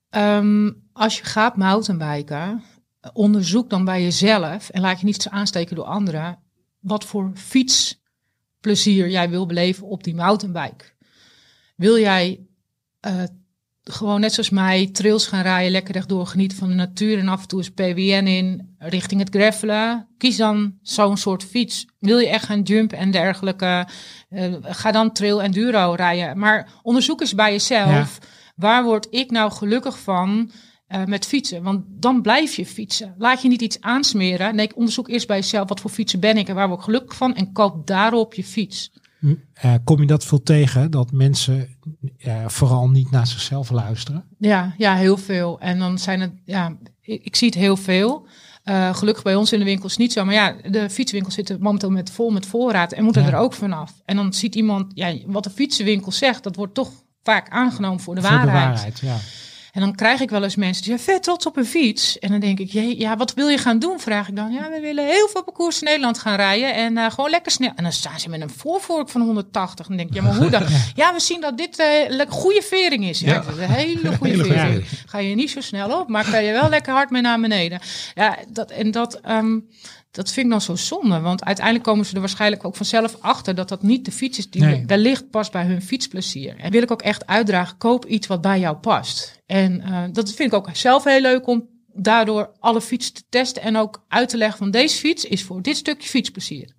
Ehm, 0.09 0.71
als 0.93 1.17
je 1.17 1.23
gaat 1.23 1.57
mountainbiken, 1.57 2.63
onderzoek 3.13 3.69
dan 3.69 3.85
bij 3.85 4.01
jezelf 4.03 4.69
en 4.69 4.81
laat 4.81 4.99
je 4.99 5.05
niet 5.05 5.29
aansteken 5.29 5.75
door 5.75 5.85
anderen 5.85 6.39
wat 6.79 7.05
voor 7.05 7.31
fietsplezier 7.35 9.09
jij 9.09 9.29
wil 9.29 9.45
beleven 9.45 9.87
op 9.87 10.03
die 10.03 10.15
mountainbike. 10.15 10.85
Wil 11.75 11.97
jij 11.97 12.47
eh, 12.99 13.23
gewoon 13.91 14.19
net 14.19 14.33
zoals 14.33 14.49
mij 14.49 14.89
trails 14.91 15.27
gaan 15.27 15.41
rijden, 15.41 15.71
lekker 15.71 15.93
rechtdoor 15.93 16.27
genieten 16.27 16.57
van 16.57 16.69
de 16.69 16.75
natuur 16.75 17.19
en 17.19 17.27
af 17.27 17.41
en 17.41 17.47
toe 17.47 17.59
eens 17.59 17.69
PWN 17.69 18.27
in 18.27 18.75
richting 18.77 19.19
het 19.19 19.35
gravelen? 19.35 20.07
Kies 20.17 20.37
dan 20.37 20.73
zo'n 20.81 21.17
soort 21.17 21.43
fiets. 21.43 21.87
Wil 21.99 22.17
je 22.17 22.29
echt 22.29 22.45
gaan 22.45 22.61
jumpen 22.61 22.97
en 22.97 23.11
dergelijke? 23.11 23.87
eh, 24.29 24.53
ga 24.61 24.91
dan 24.91 25.11
trail 25.11 25.41
enduro 25.41 25.93
rijden. 25.93 26.37
Maar 26.37 26.69
onderzoek 26.81 27.21
eens 27.21 27.35
bij 27.35 27.51
jezelf. 27.51 28.19
Waar 28.55 28.83
word 28.83 29.07
ik 29.09 29.31
nou 29.31 29.51
gelukkig 29.51 29.99
van 29.99 30.51
eh, 30.87 31.03
met 31.05 31.25
fietsen? 31.25 31.63
Want 31.63 31.83
dan 31.87 32.21
blijf 32.21 32.55
je 32.55 32.65
fietsen. 32.65 33.15
Laat 33.17 33.41
je 33.41 33.47
niet 33.47 33.61
iets 33.61 33.81
aansmeren. 33.81 34.55
Nee, 34.55 34.75
onderzoek 34.75 35.09
eerst 35.09 35.27
bij 35.27 35.37
jezelf. 35.37 35.69
Wat 35.69 35.79
voor 35.79 35.89
fietsen 35.91 36.19
ben 36.19 36.37
ik 36.37 36.47
en 36.47 36.55
waar 36.55 36.67
word 36.67 36.79
ik 36.79 36.85
gelukkig 36.85 37.15
van? 37.15 37.35
En 37.35 37.51
koop 37.51 37.87
daarop 37.87 38.33
je 38.33 38.43
fiets. 38.43 38.91
Eh, 39.53 39.73
kom 39.83 39.99
je 40.01 40.07
dat 40.07 40.25
veel 40.25 40.43
tegen, 40.43 40.91
dat 40.91 41.11
mensen 41.11 41.67
eh, 42.17 42.47
vooral 42.47 42.89
niet 42.89 43.11
naar 43.11 43.27
zichzelf 43.27 43.69
luisteren? 43.71 44.23
Ja, 44.37 44.73
ja, 44.77 44.95
heel 44.95 45.17
veel. 45.17 45.59
En 45.59 45.79
dan 45.79 45.97
zijn 45.99 46.21
het, 46.21 46.31
ja, 46.45 46.77
ik, 47.01 47.23
ik 47.23 47.35
zie 47.35 47.47
het 47.47 47.57
heel 47.57 47.77
veel. 47.77 48.27
Eh, 48.63 48.95
gelukkig 48.95 49.23
bij 49.23 49.35
ons 49.35 49.51
in 49.53 49.59
de 49.59 49.65
winkels 49.65 49.97
niet 49.97 50.13
zo. 50.13 50.25
Maar 50.25 50.33
ja, 50.33 50.55
de 50.69 50.89
fietswinkels 50.89 51.33
zitten 51.33 51.61
momenteel 51.61 51.89
met, 51.89 52.09
vol 52.11 52.29
met 52.29 52.45
voorraad 52.45 52.91
en 52.91 53.03
moeten 53.03 53.21
Ja. 53.23 53.27
er 53.27 53.35
ook 53.37 53.53
vanaf. 53.53 53.93
En 54.05 54.15
dan 54.15 54.33
ziet 54.33 54.55
iemand, 54.55 54.91
ja, 54.93 55.13
wat 55.25 55.43
de 55.43 55.49
fietsenwinkel 55.49 56.11
zegt, 56.11 56.43
dat 56.43 56.55
wordt 56.55 56.73
toch 56.73 56.91
vaak 57.23 57.49
aangenomen 57.49 57.99
voor 57.99 58.15
de 58.15 58.21
Voor 58.21 58.29
waarheid. 58.29 58.53
de 58.55 58.67
waarheid, 58.67 58.99
ja. 58.99 59.15
En 59.71 59.81
dan 59.81 59.95
krijg 59.95 60.19
ik 60.21 60.29
wel 60.29 60.43
eens 60.43 60.55
mensen 60.55 60.83
die 60.83 60.93
zijn 60.97 61.03
vet 61.15 61.23
trots 61.23 61.45
op 61.45 61.57
een 61.57 61.65
fiets. 61.65 62.19
En 62.19 62.29
dan 62.31 62.39
denk 62.39 62.59
ik, 62.59 62.71
jee, 62.71 62.99
ja, 62.99 63.17
wat 63.17 63.33
wil 63.33 63.47
je 63.47 63.57
gaan 63.57 63.79
doen? 63.79 63.99
Vraag 63.99 64.27
ik 64.27 64.35
dan. 64.35 64.51
Ja, 64.51 64.69
we 64.69 64.79
willen 64.79 65.05
heel 65.05 65.27
veel 65.27 65.43
parcours 65.43 65.79
in 65.81 65.85
Nederland 65.87 66.17
gaan 66.19 66.35
rijden. 66.35 66.73
En 66.73 66.97
eh, 66.97 67.11
gewoon 67.11 67.29
lekker 67.29 67.51
snel. 67.51 67.71
En 67.75 67.83
dan 67.83 67.91
staan 67.93 68.19
ze 68.19 68.29
met 68.29 68.41
een 68.41 68.49
voorvork 68.49 69.09
van 69.09 69.21
180. 69.21 69.87
En 69.89 69.97
dan 69.97 69.97
denk 69.97 70.09
ik, 70.09 70.15
ja, 70.15 70.21
maar 70.21 70.35
hoe 70.35 70.49
dan? 70.49 70.63
Ja, 70.95 71.13
we 71.13 71.19
zien 71.19 71.41
dat 71.41 71.57
dit 71.57 71.77
le- 72.07 72.25
goede 72.29 72.61
vering 72.61 73.05
is. 73.05 73.19
Ja, 73.19 73.33
Ja. 73.33 73.39
dat 73.41 73.53
is 73.57 73.63
een 73.63 73.69
hele 73.69 73.97
goede 73.97 74.07
Hele 74.09 74.43
goede 74.43 74.57
vering. 74.59 74.69
vering. 74.87 74.87
Ga 75.05 75.17
je 75.17 75.35
niet 75.35 75.49
zo 75.51 75.61
snel 75.61 75.99
op, 75.99 76.07
maar 76.07 76.29
kan 76.31 76.43
je 76.43 76.51
wel 76.51 76.69
lekker 76.69 76.93
hard 76.93 77.09
mee 77.09 77.21
naar 77.21 77.39
beneden. 77.39 77.79
Ja, 78.15 78.37
dat, 78.49 78.71
en 78.71 78.91
dat... 78.91 79.19
ehm, 79.21 79.59
dat 80.11 80.31
vind 80.31 80.45
ik 80.45 80.51
dan 80.51 80.61
zo 80.61 80.75
zonde, 80.75 81.19
want 81.19 81.43
uiteindelijk 81.43 81.85
komen 81.85 82.05
ze 82.05 82.13
er 82.13 82.19
waarschijnlijk 82.19 82.65
ook 82.65 82.75
vanzelf 82.75 83.17
achter 83.19 83.55
dat 83.55 83.69
dat 83.69 83.83
niet 83.83 84.05
de 84.05 84.11
fiets 84.11 84.37
is 84.37 84.49
die 84.49 84.61
Nee. 84.61 84.83
wellicht 84.85 85.29
past 85.29 85.51
bij 85.51 85.65
hun 85.65 85.81
fietsplezier. 85.81 86.57
En 86.57 86.71
wil 86.71 86.81
ik 86.81 86.91
ook 86.91 87.01
echt 87.01 87.25
uitdragen, 87.27 87.77
koop 87.77 88.05
iets 88.05 88.27
wat 88.27 88.41
bij 88.41 88.59
jou 88.59 88.75
past. 88.77 89.41
En 89.45 89.81
eh, 89.81 90.03
dat 90.11 90.33
vind 90.33 90.51
ik 90.51 90.57
ook 90.57 90.69
zelf 90.73 91.03
heel 91.03 91.21
leuk 91.21 91.47
om 91.47 91.67
daardoor 91.93 92.51
alle 92.59 92.81
fietsen 92.81 93.13
te 93.13 93.23
testen 93.29 93.61
en 93.61 93.77
ook 93.77 94.03
uit 94.07 94.29
te 94.29 94.37
leggen 94.37 94.57
van 94.57 94.71
deze 94.71 94.97
fiets 94.97 95.25
is 95.25 95.43
voor 95.43 95.61
dit 95.61 95.77
stukje 95.77 96.09
fietsplezier. 96.09 96.77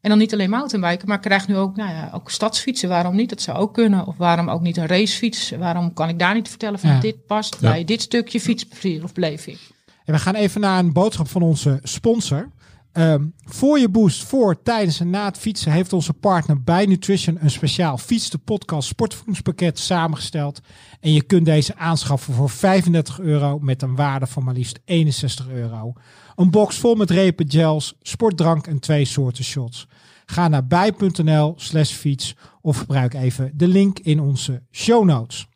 En 0.00 0.12
dan 0.12 0.18
niet 0.20 0.32
alleen 0.32 0.50
mountainbiken, 0.50 1.08
maar 1.08 1.16
ik 1.16 1.22
krijg 1.22 1.48
nu 1.48 1.56
ook, 1.56 1.76
nou 1.76 1.90
ja, 1.90 2.10
ook 2.14 2.30
stadsfietsen. 2.30 2.88
Waarom 2.88 3.16
niet? 3.16 3.28
Dat 3.28 3.40
zou 3.42 3.58
ook 3.58 3.74
kunnen. 3.74 4.06
Of 4.06 4.16
waarom 4.16 4.48
ook 4.50 4.60
niet 4.60 4.76
een 4.76 4.86
racefiets? 4.86 5.50
Waarom 5.50 5.92
kan 5.94 6.08
ik 6.08 6.18
daar 6.18 6.34
niet 6.34 6.48
vertellen 6.48 6.78
van 6.78 6.90
Ja. 6.90 7.00
dit 7.00 7.26
past 7.26 7.56
Ja. 7.60 7.70
bij 7.70 7.84
dit 7.84 8.02
stukje 8.02 8.40
fietsplezier 8.40 9.04
of 9.04 9.12
beleving? 9.12 9.58
En 10.06 10.14
we 10.14 10.18
gaan 10.18 10.34
even 10.34 10.60
naar 10.60 10.78
een 10.78 10.92
boodschap 10.92 11.28
van 11.28 11.42
onze 11.42 11.78
sponsor. 11.82 12.48
Ehm, 12.92 13.24
voor 13.44 13.78
je 13.78 13.88
boost, 13.88 14.24
voor, 14.24 14.62
tijdens 14.62 15.00
en 15.00 15.10
na 15.10 15.24
het 15.24 15.38
fietsen 15.38 15.72
heeft 15.72 15.92
onze 15.92 16.12
partner 16.12 16.62
bij 16.62 16.86
Nutrition 16.86 17.38
een 17.40 17.50
speciaal 17.50 17.98
Fiets 17.98 18.30
de 18.30 18.38
Podcast 18.38 18.88
sportvoedingspakket 18.88 19.78
samengesteld. 19.78 20.60
En 21.00 21.12
je 21.12 21.22
kunt 21.22 21.44
deze 21.44 21.76
aanschaffen 21.76 22.34
voor 22.34 22.50
35 22.50 23.20
euro 23.20 23.58
met 23.58 23.82
een 23.82 23.94
waarde 23.94 24.26
van 24.26 24.44
maar 24.44 24.54
liefst 24.54 24.80
61 24.84 25.48
euro. 25.48 25.92
Een 26.36 26.50
box 26.50 26.78
vol 26.78 26.94
met 26.94 27.10
repen, 27.10 27.50
gels, 27.50 27.96
sportdrank 28.02 28.66
en 28.66 28.80
twee 28.80 29.04
soorten 29.04 29.44
shots. 29.44 29.88
Ga 30.26 30.48
naar 30.48 30.66
bij.nl 30.66 31.54
slash 31.56 31.92
fiets 31.92 32.36
of 32.60 32.78
gebruik 32.78 33.14
even 33.14 33.50
de 33.54 33.68
link 33.68 33.98
in 33.98 34.20
onze 34.20 34.62
show 34.70 35.04
notes. 35.04 35.46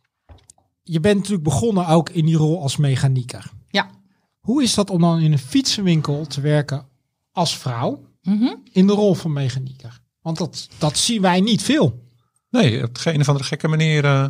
Je 0.82 1.00
bent 1.00 1.16
natuurlijk 1.16 1.44
begonnen 1.44 1.86
ook 1.86 2.10
in 2.10 2.24
die 2.24 2.36
rol 2.36 2.62
als 2.62 2.76
mechanieker. 2.76 3.58
Hoe 4.40 4.62
is 4.62 4.74
dat 4.74 4.90
om 4.90 5.00
dan 5.00 5.20
in 5.20 5.32
een 5.32 5.38
fietsenwinkel 5.38 6.26
te 6.26 6.40
werken 6.40 6.86
als 7.32 7.58
vrouw 7.58 8.08
Mhm. 8.22 8.54
in 8.72 8.86
de 8.86 8.92
rol 8.92 9.14
van 9.14 9.32
mechanieker? 9.32 10.00
Want 10.22 10.38
dat, 10.38 10.68
dat 10.78 10.98
zien 10.98 11.22
wij 11.22 11.40
niet 11.40 11.62
veel. 11.62 12.04
Nee, 12.50 12.82
op 12.82 12.96
geen 12.98 13.20
of 13.20 13.28
andere 13.28 13.46
gekke 13.46 13.68
manier 13.68 14.04
eh, 14.04 14.28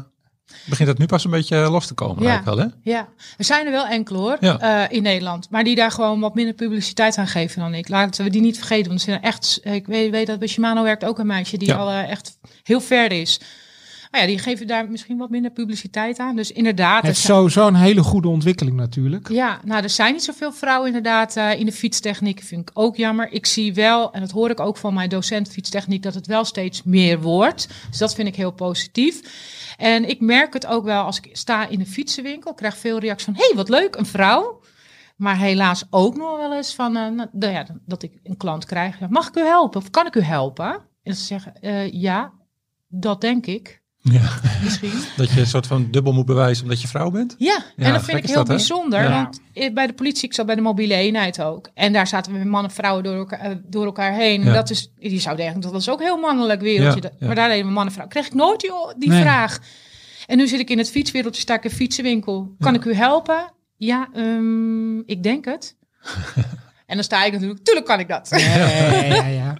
begint 0.66 0.88
het 0.88 0.98
nu 0.98 1.06
pas 1.06 1.24
een 1.24 1.30
beetje 1.30 1.56
los 1.70 1.86
te 1.86 1.94
komen. 1.94 2.22
Ja. 2.22 2.44
wel, 2.44 2.56
hè? 2.58 2.66
Ja, 2.82 3.08
er 3.36 3.44
zijn 3.44 3.66
er 3.66 3.72
wel 3.72 3.86
enkele 3.86 4.18
hoor, 4.18 4.36
Ja. 4.40 4.58
eh, 4.88 4.96
in 4.96 5.02
Nederland. 5.02 5.50
Maar 5.50 5.64
die 5.64 5.74
daar 5.74 5.90
gewoon 5.90 6.20
wat 6.20 6.34
minder 6.34 6.54
publiciteit 6.54 7.16
aan 7.18 7.26
geven 7.26 7.61
dan 7.61 7.74
ik. 7.74 7.88
Laten 7.88 8.24
we 8.24 8.30
die 8.30 8.40
niet 8.40 8.56
vergeten. 8.58 8.86
Want 8.88 9.00
er 9.00 9.06
zijn 9.06 9.22
echt, 9.22 9.61
ik 9.62 9.86
weet, 9.86 10.11
weet 10.11 10.26
dat 10.26 10.38
bij 10.38 10.48
Shimano 10.48 10.82
werkt 10.82 11.04
ook 11.04 11.18
een 11.18 11.26
meisje 11.26 11.56
die 11.58 11.68
Ja. 11.68 11.76
al 11.76 11.90
eh, 11.90 12.11
echt 12.11 12.38
heel 12.62 12.80
ver 12.80 13.12
is. 13.12 13.40
Maar 14.11 14.20
ja, 14.20 14.26
die 14.26 14.38
geven 14.38 14.66
daar 14.66 14.90
misschien 14.90 15.18
wat 15.18 15.30
minder 15.30 15.50
publiciteit 15.50 16.18
aan. 16.18 16.36
Dus 16.36 16.52
inderdaad. 16.52 17.02
Het 17.02 17.11
is 17.16 17.22
zijn- 17.22 17.36
sowieso 17.36 17.66
een 17.66 17.74
hele 17.74 18.02
goede 18.02 18.28
ontwikkeling 18.28 18.76
natuurlijk. 18.76 19.28
Ja, 19.28 19.61
nou, 19.64 19.82
er 19.82 19.90
zijn 19.90 20.12
niet 20.12 20.22
zoveel 20.24 20.52
vrouwen 20.52 20.86
inderdaad 20.86 21.36
eh, 21.36 21.58
in 21.58 21.66
de 21.66 21.72
fietstechniek. 21.72 22.42
Vind 22.42 22.61
ik 22.68 22.70
ook 22.78 22.96
jammer. 22.96 23.32
Ik 23.32 23.46
zie 23.46 23.74
wel, 23.74 24.12
en 24.12 24.20
dat 24.20 24.30
hoor 24.30 24.50
ik 24.50 24.61
ook 24.61 24.76
van 24.76 24.94
mijn 24.94 25.08
docent 25.08 25.48
fietstechniek, 25.50 26.02
dat 26.02 26.14
het 26.14 26.26
wel 26.26 26.44
steeds 26.44 26.82
meer 26.82 27.20
wordt. 27.20 27.68
Dus 27.88 27.98
dat 27.98 28.14
vind 28.14 28.28
ik 28.28 28.36
heel 28.36 28.50
positief. 28.52 29.20
En 29.76 30.08
ik 30.08 30.20
merk 30.20 30.52
het 30.52 30.66
ook 30.66 30.84
wel 30.84 31.04
als 31.04 31.18
ik 31.20 31.28
sta 31.36 31.68
in 31.68 31.78
de 31.78 31.86
fietsenwinkel. 31.86 32.50
Ik 32.50 32.56
krijg 32.56 32.76
veel 32.76 32.98
reacties 32.98 33.24
van, 33.24 33.34
hé, 33.34 33.46
hey, 33.46 33.56
wat 33.56 33.68
leuk, 33.68 33.94
een 33.96 34.06
vrouw. 34.06 34.61
Maar 35.16 35.38
helaas 35.38 35.84
ook 35.90 36.16
nog 36.16 36.36
wel 36.38 36.54
eens 36.56 36.74
van, 36.74 36.96
eh, 36.96 37.08
nou, 37.08 37.28
nou 37.32 37.52
ja, 37.52 37.66
dat 37.86 38.02
ik 38.02 38.12
een 38.22 38.36
klant 38.36 38.64
krijg. 38.64 38.98
Mag 39.08 39.28
ik 39.28 39.36
u 39.36 39.40
helpen? 39.40 39.80
Of 39.80 39.90
kan 39.90 40.06
ik 40.06 40.14
u 40.14 40.20
helpen? 40.22 40.80
En 41.02 41.14
ze 41.14 41.24
zeggen, 41.24 41.54
eh, 41.61 41.92
ja, 41.92 42.32
dat 42.88 43.20
denk 43.20 43.46
ik. 43.46 43.80
Ja. 44.03 44.20
Misschien. 44.64 44.92
Dat 45.16 45.30
je 45.30 45.40
een 45.40 45.46
soort 45.46 45.66
van 45.66 45.88
dubbel 45.90 46.12
moet 46.12 46.26
bewijzen 46.26 46.62
omdat 46.64 46.80
je 46.82 46.88
vrouw 46.88 47.11
bent. 47.11 47.34
Ja, 47.38 47.59
Ja, 47.76 47.84
en 47.86 47.92
dat 47.92 48.05
vind 48.05 48.18
ik 48.18 48.24
heel 48.26 48.34
dat, 48.34 48.46
bijzonder. 48.46 49.03
Ja. 49.03 49.11
Want 49.11 49.40
eh, 49.53 49.72
bij 49.72 49.86
de 49.86 49.92
politie, 49.92 50.28
ik 50.28 50.34
zat 50.34 50.46
bij 50.46 50.55
de 50.55 50.61
mobiele 50.61 50.94
eenheid 50.94 51.42
ook. 51.42 51.70
En 51.74 51.92
daar 51.92 52.07
zaten 52.07 52.32
we 52.32 52.38
met 52.38 52.46
mannen 52.48 52.70
en 52.70 52.76
vrouwen 52.76 53.05
door 53.05 53.14
elkaar, 53.16 53.40
eh, 53.40 53.51
door 53.66 53.84
elkaar 53.84 54.12
heen. 54.12 54.40
Ja. 54.40 54.46
En 54.46 54.53
dat 54.53 54.70
is, 54.70 54.92
je 54.98 55.18
zou 55.18 55.36
denken, 55.36 55.61
dat 55.61 55.74
is 55.74 55.88
ook 55.90 56.01
heel 56.01 56.16
mannelijk 56.18 56.61
wereldje. 56.61 57.01
Ja, 57.03 57.11
ja. 57.18 57.26
Maar 57.26 57.34
daar 57.36 57.48
deden 57.48 57.64
we 57.66 57.72
mannen 57.72 57.86
en 57.86 57.92
vrouwen. 57.92 58.14
Kreeg 58.16 58.26
ik 58.26 58.34
nooit 58.34 58.61
die, 58.61 58.70
die 58.98 59.09
Nee. 59.09 59.20
vraag. 59.20 59.59
En 60.26 60.36
nu 60.36 60.48
zit 60.48 60.61
ik 60.61 60.70
in 60.70 60.78
het 60.78 60.90
fietswereldje, 60.90 61.40
sta 61.40 61.55
ik 61.55 61.64
in 61.64 61.70
een 61.70 61.76
fietsenwinkel. 61.76 62.55
Kan 62.59 62.72
Ja. 62.72 62.78
ik 62.78 62.84
u 62.84 62.94
helpen? 62.94 63.53
Ja, 63.76 64.09
ehm, 64.14 64.98
ik 64.98 65.22
denk 65.22 65.44
het. 65.44 65.76
en 66.86 66.94
dan 66.94 67.05
sta 67.05 67.24
ik 67.24 67.32
natuurlijk, 67.32 67.64
tuurlijk 67.64 67.86
kan 67.86 68.01
ik 68.01 68.09
dat. 68.09 68.28
Ja, 68.30 68.38
ja, 68.38 69.03
ja, 69.03 69.26
ja. 69.26 69.57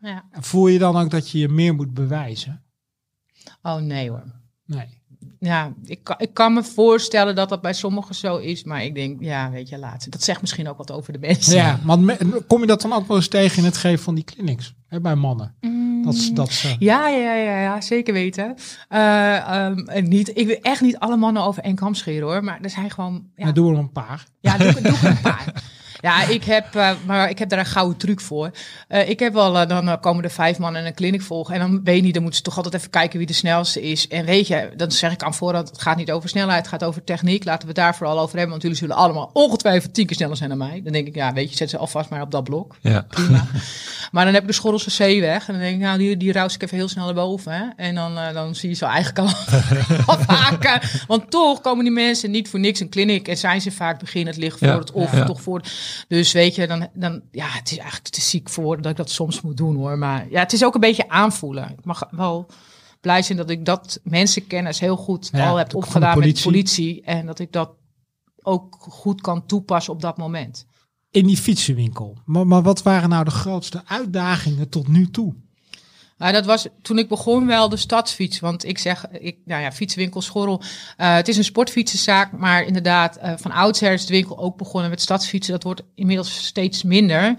Ja. 0.00 0.24
Voel 0.40 0.66
je 0.66 0.78
dan 0.78 0.96
ook 0.96 1.10
dat 1.10 1.30
je 1.30 1.38
je 1.38 1.48
meer 1.48 1.74
moet 1.74 1.94
bewijzen? 1.94 2.62
Oh 3.62 3.76
nee 3.76 4.10
hoor. 4.10 4.22
Nee. 4.66 4.98
Ja, 5.38 5.72
ik 5.84 6.00
kan, 6.02 6.16
ik 6.18 6.34
kan 6.34 6.52
me 6.52 6.62
voorstellen 6.62 7.34
dat 7.34 7.48
dat 7.48 7.60
bij 7.60 7.72
sommigen 7.72 8.14
zo 8.14 8.36
is. 8.36 8.64
Maar 8.64 8.84
ik 8.84 8.94
denk, 8.94 9.20
ja, 9.20 9.50
weet 9.50 9.68
je, 9.68 9.78
laat. 9.78 10.10
Dat 10.12 10.22
zegt 10.22 10.40
misschien 10.40 10.68
ook 10.68 10.76
wat 10.76 10.90
over 10.92 11.12
de 11.12 11.18
mensen. 11.18 11.54
Ja, 11.54 11.78
want 11.84 12.02
me- 12.02 12.42
kom 12.46 12.60
je 12.60 12.66
dat 12.66 12.80
dan 12.82 12.92
ook 12.92 13.08
wel 13.08 13.16
eens 13.16 13.28
tegen 13.28 13.58
in 13.58 13.64
het 13.64 13.76
geven 13.76 14.04
van 14.04 14.14
die 14.14 14.24
clinics? 14.24 14.74
Hè, 14.86 15.00
bij 15.00 15.14
mannen. 15.14 15.54
Mm. 15.60 16.02
Dat, 16.04 16.30
dat 16.34 16.52
ze... 16.52 16.76
Ja, 16.78 17.08
ja, 17.08 17.34
ja, 17.34 17.60
ja, 17.60 17.80
zeker 17.80 18.12
weten. 18.14 18.54
Eh, 18.88 19.36
ehm, 19.36 20.08
niet, 20.08 20.36
ik 20.38 20.46
wil 20.46 20.58
echt 20.62 20.80
niet 20.80 20.98
alle 20.98 21.16
mannen 21.16 21.42
over 21.42 21.62
één 21.62 21.74
kam 21.74 21.94
scheren 21.94 22.28
hoor. 22.28 22.44
Maar 22.44 22.58
er 22.62 22.70
zijn 22.70 22.90
gewoon. 22.90 23.26
Ja, 23.36 23.52
doen 23.52 23.66
we 23.66 23.72
er 23.72 23.78
een 23.78 23.92
paar. 23.92 24.26
ja 24.40 24.58
doe, 24.58 24.80
doe 24.80 24.98
een 25.02 25.20
paar. 25.20 25.52
Ja, 26.00 26.26
ik 26.26 26.44
heb, 26.44 26.74
eh, 26.74 26.90
maar 27.06 27.30
ik 27.30 27.38
heb 27.38 27.48
daar 27.48 27.58
een 27.58 27.66
gouden 27.66 27.98
truc 27.98 28.20
voor. 28.20 28.50
Eh, 28.88 29.08
ik 29.08 29.18
heb 29.18 29.32
wel, 29.32 29.58
eh, 29.58 29.68
dan 29.68 30.00
komen 30.00 30.24
er 30.24 30.30
vijf 30.30 30.58
mannen 30.58 30.80
in 30.80 30.86
een 30.86 30.94
kliniek 30.94 31.22
volgen. 31.22 31.54
En 31.54 31.60
dan 31.60 31.80
weet 31.84 31.96
je 31.96 32.02
niet, 32.02 32.14
dan 32.14 32.22
moeten 32.22 32.40
ze 32.40 32.46
toch 32.46 32.56
altijd 32.56 32.74
even 32.74 32.90
kijken 32.90 33.18
wie 33.18 33.26
de 33.26 33.32
snelste 33.32 33.82
is. 33.82 34.08
En 34.08 34.24
weet 34.24 34.46
je, 34.46 34.70
dan 34.76 34.90
zeg 34.90 35.12
ik 35.12 35.22
aan 35.22 35.34
voorhand, 35.34 35.68
het 35.68 35.82
gaat 35.82 35.96
niet 35.96 36.10
over 36.10 36.28
snelheid, 36.28 36.58
het 36.58 36.68
gaat 36.68 36.84
over 36.84 37.04
techniek. 37.04 37.44
Laten 37.44 37.60
we 37.60 37.66
het 37.66 37.76
daar 37.76 37.96
vooral 37.96 38.18
over 38.18 38.30
hebben, 38.30 38.50
want 38.50 38.62
jullie 38.62 38.76
zullen 38.76 38.96
allemaal 38.96 39.30
ongetwijfeld 39.32 39.94
tien 39.94 40.06
keer 40.06 40.16
sneller 40.16 40.36
zijn 40.36 40.48
dan 40.48 40.58
mij. 40.58 40.80
Dan 40.84 40.92
denk 40.92 41.06
ik, 41.06 41.14
ja, 41.14 41.32
weet 41.32 41.50
je, 41.50 41.56
zet 41.56 41.70
ze 41.70 41.76
alvast 41.76 42.10
maar 42.10 42.22
op 42.22 42.30
dat 42.30 42.44
blok. 42.44 42.76
Ja. 42.80 43.04
Prima. 43.08 43.46
maar 44.12 44.24
dan 44.24 44.34
heb 44.34 44.42
ik 44.42 44.48
de 44.48 44.54
Schorrelse 44.54 44.90
C 44.90 45.20
weg. 45.20 45.48
En 45.48 45.52
dan 45.52 45.62
denk 45.62 45.74
ik, 45.74 45.80
nou, 45.80 45.98
die, 45.98 46.16
die 46.16 46.32
roust 46.32 46.54
ik 46.54 46.62
even 46.62 46.76
heel 46.76 46.88
snel 46.88 47.04
naar 47.04 47.14
boven. 47.14 47.52
Hè? 47.52 47.64
En 47.76 47.94
dan, 47.94 48.18
dan 48.32 48.54
zie 48.54 48.68
je 48.68 48.74
zo 48.74 48.86
eigenlijk 48.86 49.18
al 49.18 49.34
afhaken. 50.14 50.80
Want 51.06 51.30
toch 51.30 51.60
komen 51.60 51.84
die 51.84 51.92
mensen 51.92 52.30
niet 52.30 52.48
voor 52.48 52.60
niks 52.60 52.80
een 52.80 52.88
kliniek. 52.88 53.28
En 53.28 53.36
zijn 53.36 53.60
ze 53.60 53.70
vaak 53.70 53.98
begin 53.98 54.26
het 54.26 54.36
licht 54.36 54.58
voor 54.58 54.68
Ja, 54.68 54.78
het 54.78 54.92
of 54.92 55.16
ja. 55.16 55.24
toch 55.24 55.40
voor. 55.42 55.60
Dus 56.08 56.32
weet 56.32 56.54
je, 56.54 56.66
dan, 56.66 56.88
dan 56.94 57.22
ja, 57.30 57.46
het 57.46 57.70
is 57.70 57.78
eigenlijk 57.78 58.08
te 58.08 58.20
ziek 58.20 58.48
voor 58.48 58.82
dat 58.82 58.90
ik 58.90 58.96
dat 58.96 59.10
soms 59.10 59.40
moet 59.40 59.56
doen 59.56 59.76
hoor. 59.76 59.98
Maar 59.98 60.30
ja, 60.30 60.40
het 60.40 60.52
is 60.52 60.64
ook 60.64 60.74
een 60.74 60.80
beetje 60.80 61.08
aanvoelen. 61.08 61.70
Ik 61.70 61.84
mag 61.84 62.08
wel 62.10 62.46
blij 63.00 63.22
zijn 63.22 63.38
dat 63.38 63.50
ik 63.50 63.64
dat 63.64 64.00
mensenkennis 64.02 64.80
heel 64.80 64.96
goed 64.96 65.28
Ja, 65.32 65.48
al 65.48 65.56
heb 65.56 65.68
de 65.68 65.76
opgedaan 65.76 66.18
met 66.18 66.36
de 66.36 66.42
politie. 66.42 66.44
politie. 66.50 67.02
En 67.04 67.26
dat 67.26 67.38
ik 67.38 67.52
dat 67.52 67.70
ook 68.42 68.76
goed 68.78 69.20
kan 69.20 69.46
toepassen 69.46 69.92
op 69.92 70.00
dat 70.00 70.16
moment. 70.16 70.66
In 71.10 71.26
die 71.26 71.36
fietsenwinkel. 71.36 72.18
Maar, 72.24 72.46
maar 72.46 72.62
wat 72.62 72.82
waren 72.82 73.08
nou 73.08 73.24
de 73.24 73.30
grootste 73.30 73.82
uitdagingen 73.86 74.68
tot 74.68 74.88
nu 74.88 75.10
toe? 75.10 75.34
Dat 76.20 76.46
was 76.46 76.66
toen 76.82 76.98
ik 76.98 77.08
begon 77.08 77.46
wel 77.46 77.68
de 77.68 77.76
stadsfiets. 77.76 78.40
Want 78.40 78.64
ik 78.64 78.78
zeg, 78.78 79.06
ik, 79.10 79.36
nou 79.44 79.62
ja, 79.62 79.72
fietswinkel 79.72 80.22
Schorrel. 80.22 80.62
eh, 80.96 81.14
het 81.14 81.28
is 81.28 81.36
een 81.36 81.44
sportfietsenzaak, 81.44 82.32
maar 82.32 82.64
inderdaad, 82.64 83.16
eh, 83.16 83.32
van 83.36 83.50
oudsher 83.50 83.92
is 83.92 84.06
de 84.06 84.12
winkel 84.12 84.38
ook 84.38 84.56
begonnen 84.56 84.90
met 84.90 85.00
stadsfietsen. 85.00 85.52
Dat 85.52 85.62
wordt 85.62 85.82
inmiddels 85.94 86.44
steeds 86.44 86.82
minder. 86.82 87.34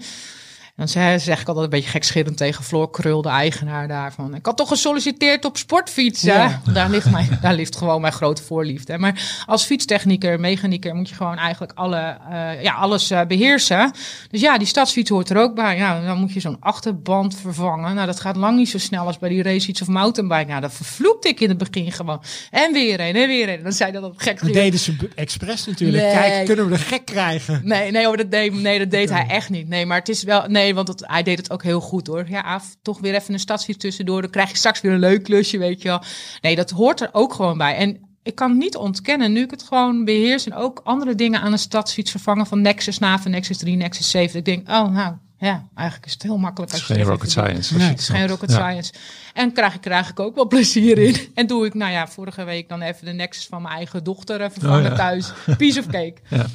Dan 0.76 0.88
zeg, 0.88 1.20
zeg 1.20 1.40
ik 1.40 1.46
altijd 1.46 1.64
een 1.64 1.70
beetje 1.70 1.90
gekscherend 1.90 2.36
tegen 2.36 2.64
Floor 2.64 2.90
Krul, 2.90 3.22
de 3.22 3.28
eigenaar 3.28 3.88
daarvan. 3.88 4.34
Ik 4.34 4.46
had 4.46 4.56
toch 4.56 4.68
gesolliciteerd 4.68 5.44
op 5.44 5.56
sportfietsen. 5.56 6.32
Ja. 6.32 6.60
Daar, 6.72 6.90
ligt 6.90 7.10
mijn, 7.10 7.38
daar 7.42 7.54
ligt 7.54 7.76
gewoon 7.76 8.00
mijn 8.00 8.12
grote 8.12 8.42
voorliefde. 8.42 8.98
Maar 8.98 9.42
als 9.46 9.64
fietstechnieker, 9.64 10.40
mechanieker 10.40 10.94
moet 10.94 11.08
je 11.08 11.14
gewoon 11.14 11.36
eigenlijk 11.36 11.72
alle, 11.74 12.16
eh, 12.30 12.62
ja, 12.62 12.74
alles 12.74 13.10
eh, 13.10 13.26
beheersen. 13.26 13.92
Dus 14.30 14.40
ja, 14.40 14.58
die 14.58 14.66
stadsfiets 14.66 15.10
hoort 15.10 15.30
er 15.30 15.36
ook 15.36 15.54
bij. 15.54 15.76
Ja, 15.76 16.00
dan 16.00 16.18
moet 16.18 16.32
je 16.32 16.40
zo'n 16.40 16.56
achterband 16.60 17.36
vervangen. 17.36 17.94
Nou, 17.94 18.06
dat 18.06 18.20
gaat 18.20 18.36
lang 18.36 18.56
niet 18.56 18.68
zo 18.68 18.78
snel 18.78 19.06
als 19.06 19.18
bij 19.18 19.28
die 19.28 19.42
racefiets 19.42 19.82
of 19.82 19.88
mountainbike. 19.88 20.48
Nou, 20.48 20.60
dat 20.60 20.72
vervloekte 20.72 21.28
ik 21.28 21.40
in 21.40 21.48
het 21.48 21.58
begin 21.58 21.92
gewoon. 21.92 22.22
En 22.50 22.72
weer 22.72 23.00
een, 23.00 23.16
en 23.16 23.28
weer 23.28 23.48
een. 23.48 23.62
Dan 23.62 23.72
zei 23.72 23.92
dat 23.92 24.02
dat 24.02 24.14
gek. 24.16 24.40
Dat 24.40 24.52
deden 24.52 24.78
ze 24.78 24.96
expres 25.14 25.66
natuurlijk. 25.66 26.02
Nee. 26.02 26.12
Kijk, 26.12 26.46
kunnen 26.46 26.64
we 26.64 26.70
de 26.70 26.78
gek 26.78 27.04
krijgen? 27.04 27.60
Nee, 27.64 27.90
nee, 27.90 28.06
hoor, 28.06 28.16
dat 28.16 28.30
deed, 28.30 28.52
nee, 28.52 28.78
dat 28.78 28.90
deed 28.90 29.10
hij 29.10 29.26
echt 29.28 29.50
niet. 29.50 29.68
Nee, 29.68 29.86
maar 29.86 29.98
het 29.98 30.08
is 30.08 30.22
wel. 30.22 30.44
Nee, 30.48 30.61
want 30.74 30.88
het, 30.88 31.02
hij 31.06 31.22
deed 31.22 31.38
het 31.38 31.50
ook 31.50 31.62
heel 31.62 31.80
goed 31.80 32.06
hoor. 32.06 32.24
Ja, 32.28 32.40
af, 32.40 32.76
toch 32.82 33.00
weer 33.00 33.14
even 33.14 33.32
een 33.34 33.40
stadsfiets 33.40 33.78
tussendoor. 33.78 34.20
Dan 34.22 34.30
krijg 34.30 34.50
je 34.50 34.56
straks 34.56 34.80
weer 34.80 34.92
een 34.92 34.98
leuk 34.98 35.22
klusje, 35.22 35.58
weet 35.58 35.82
je 35.82 35.88
wel. 35.88 36.02
Nee, 36.40 36.56
dat 36.56 36.70
hoort 36.70 37.00
er 37.00 37.08
ook 37.12 37.34
gewoon 37.34 37.58
bij. 37.58 37.76
En 37.76 37.98
ik 38.22 38.34
kan 38.34 38.58
niet 38.58 38.76
ontkennen, 38.76 39.32
nu 39.32 39.42
ik 39.42 39.50
het 39.50 39.62
gewoon 39.62 40.04
beheers 40.04 40.46
en 40.46 40.54
ook 40.54 40.80
andere 40.84 41.14
dingen 41.14 41.40
aan 41.40 41.52
een 41.52 41.58
stadsfiets 41.58 42.10
vervangen 42.10 42.46
van 42.46 42.60
Nexus 42.60 42.98
Naven, 42.98 43.30
Nexus 43.30 43.56
3, 43.58 43.76
Nexus 43.76 44.10
7. 44.10 44.38
Ik 44.38 44.44
denk, 44.44 44.68
oh 44.68 44.88
nou, 44.92 45.14
ja, 45.38 45.68
eigenlijk 45.74 46.06
is 46.06 46.12
het 46.12 46.22
heel 46.22 46.36
makkelijk. 46.38 46.72
Het 46.72 46.80
is 46.80 46.86
geen 46.86 47.02
rocket 47.02 47.30
science. 47.30 47.76
Nee. 47.76 47.88
Het 47.88 47.98
is 48.00 48.08
geen 48.08 48.28
rocket 48.28 48.50
Ja. 48.50 48.56
science. 48.56 48.92
En 49.34 49.52
krijg 49.52 49.74
ik, 49.74 49.80
krijg 49.80 50.10
ik 50.10 50.20
ook 50.20 50.34
wel 50.34 50.46
plezier 50.46 50.98
in. 50.98 51.16
En 51.34 51.46
doe 51.46 51.66
ik, 51.66 51.74
nou 51.74 51.92
ja, 51.92 52.08
vorige 52.08 52.44
week 52.44 52.68
dan 52.68 52.82
even 52.82 53.04
de 53.04 53.12
Nexus 53.12 53.46
van 53.46 53.62
mijn 53.62 53.74
eigen 53.74 54.04
dochter 54.04 54.50
vervangen 54.52 54.78
Oh 54.84 54.90
ja. 54.90 54.94
thuis. 54.96 55.32
Piece 55.56 55.78
of 55.78 55.86
cake. 55.86 56.14
Ja. 56.36 56.46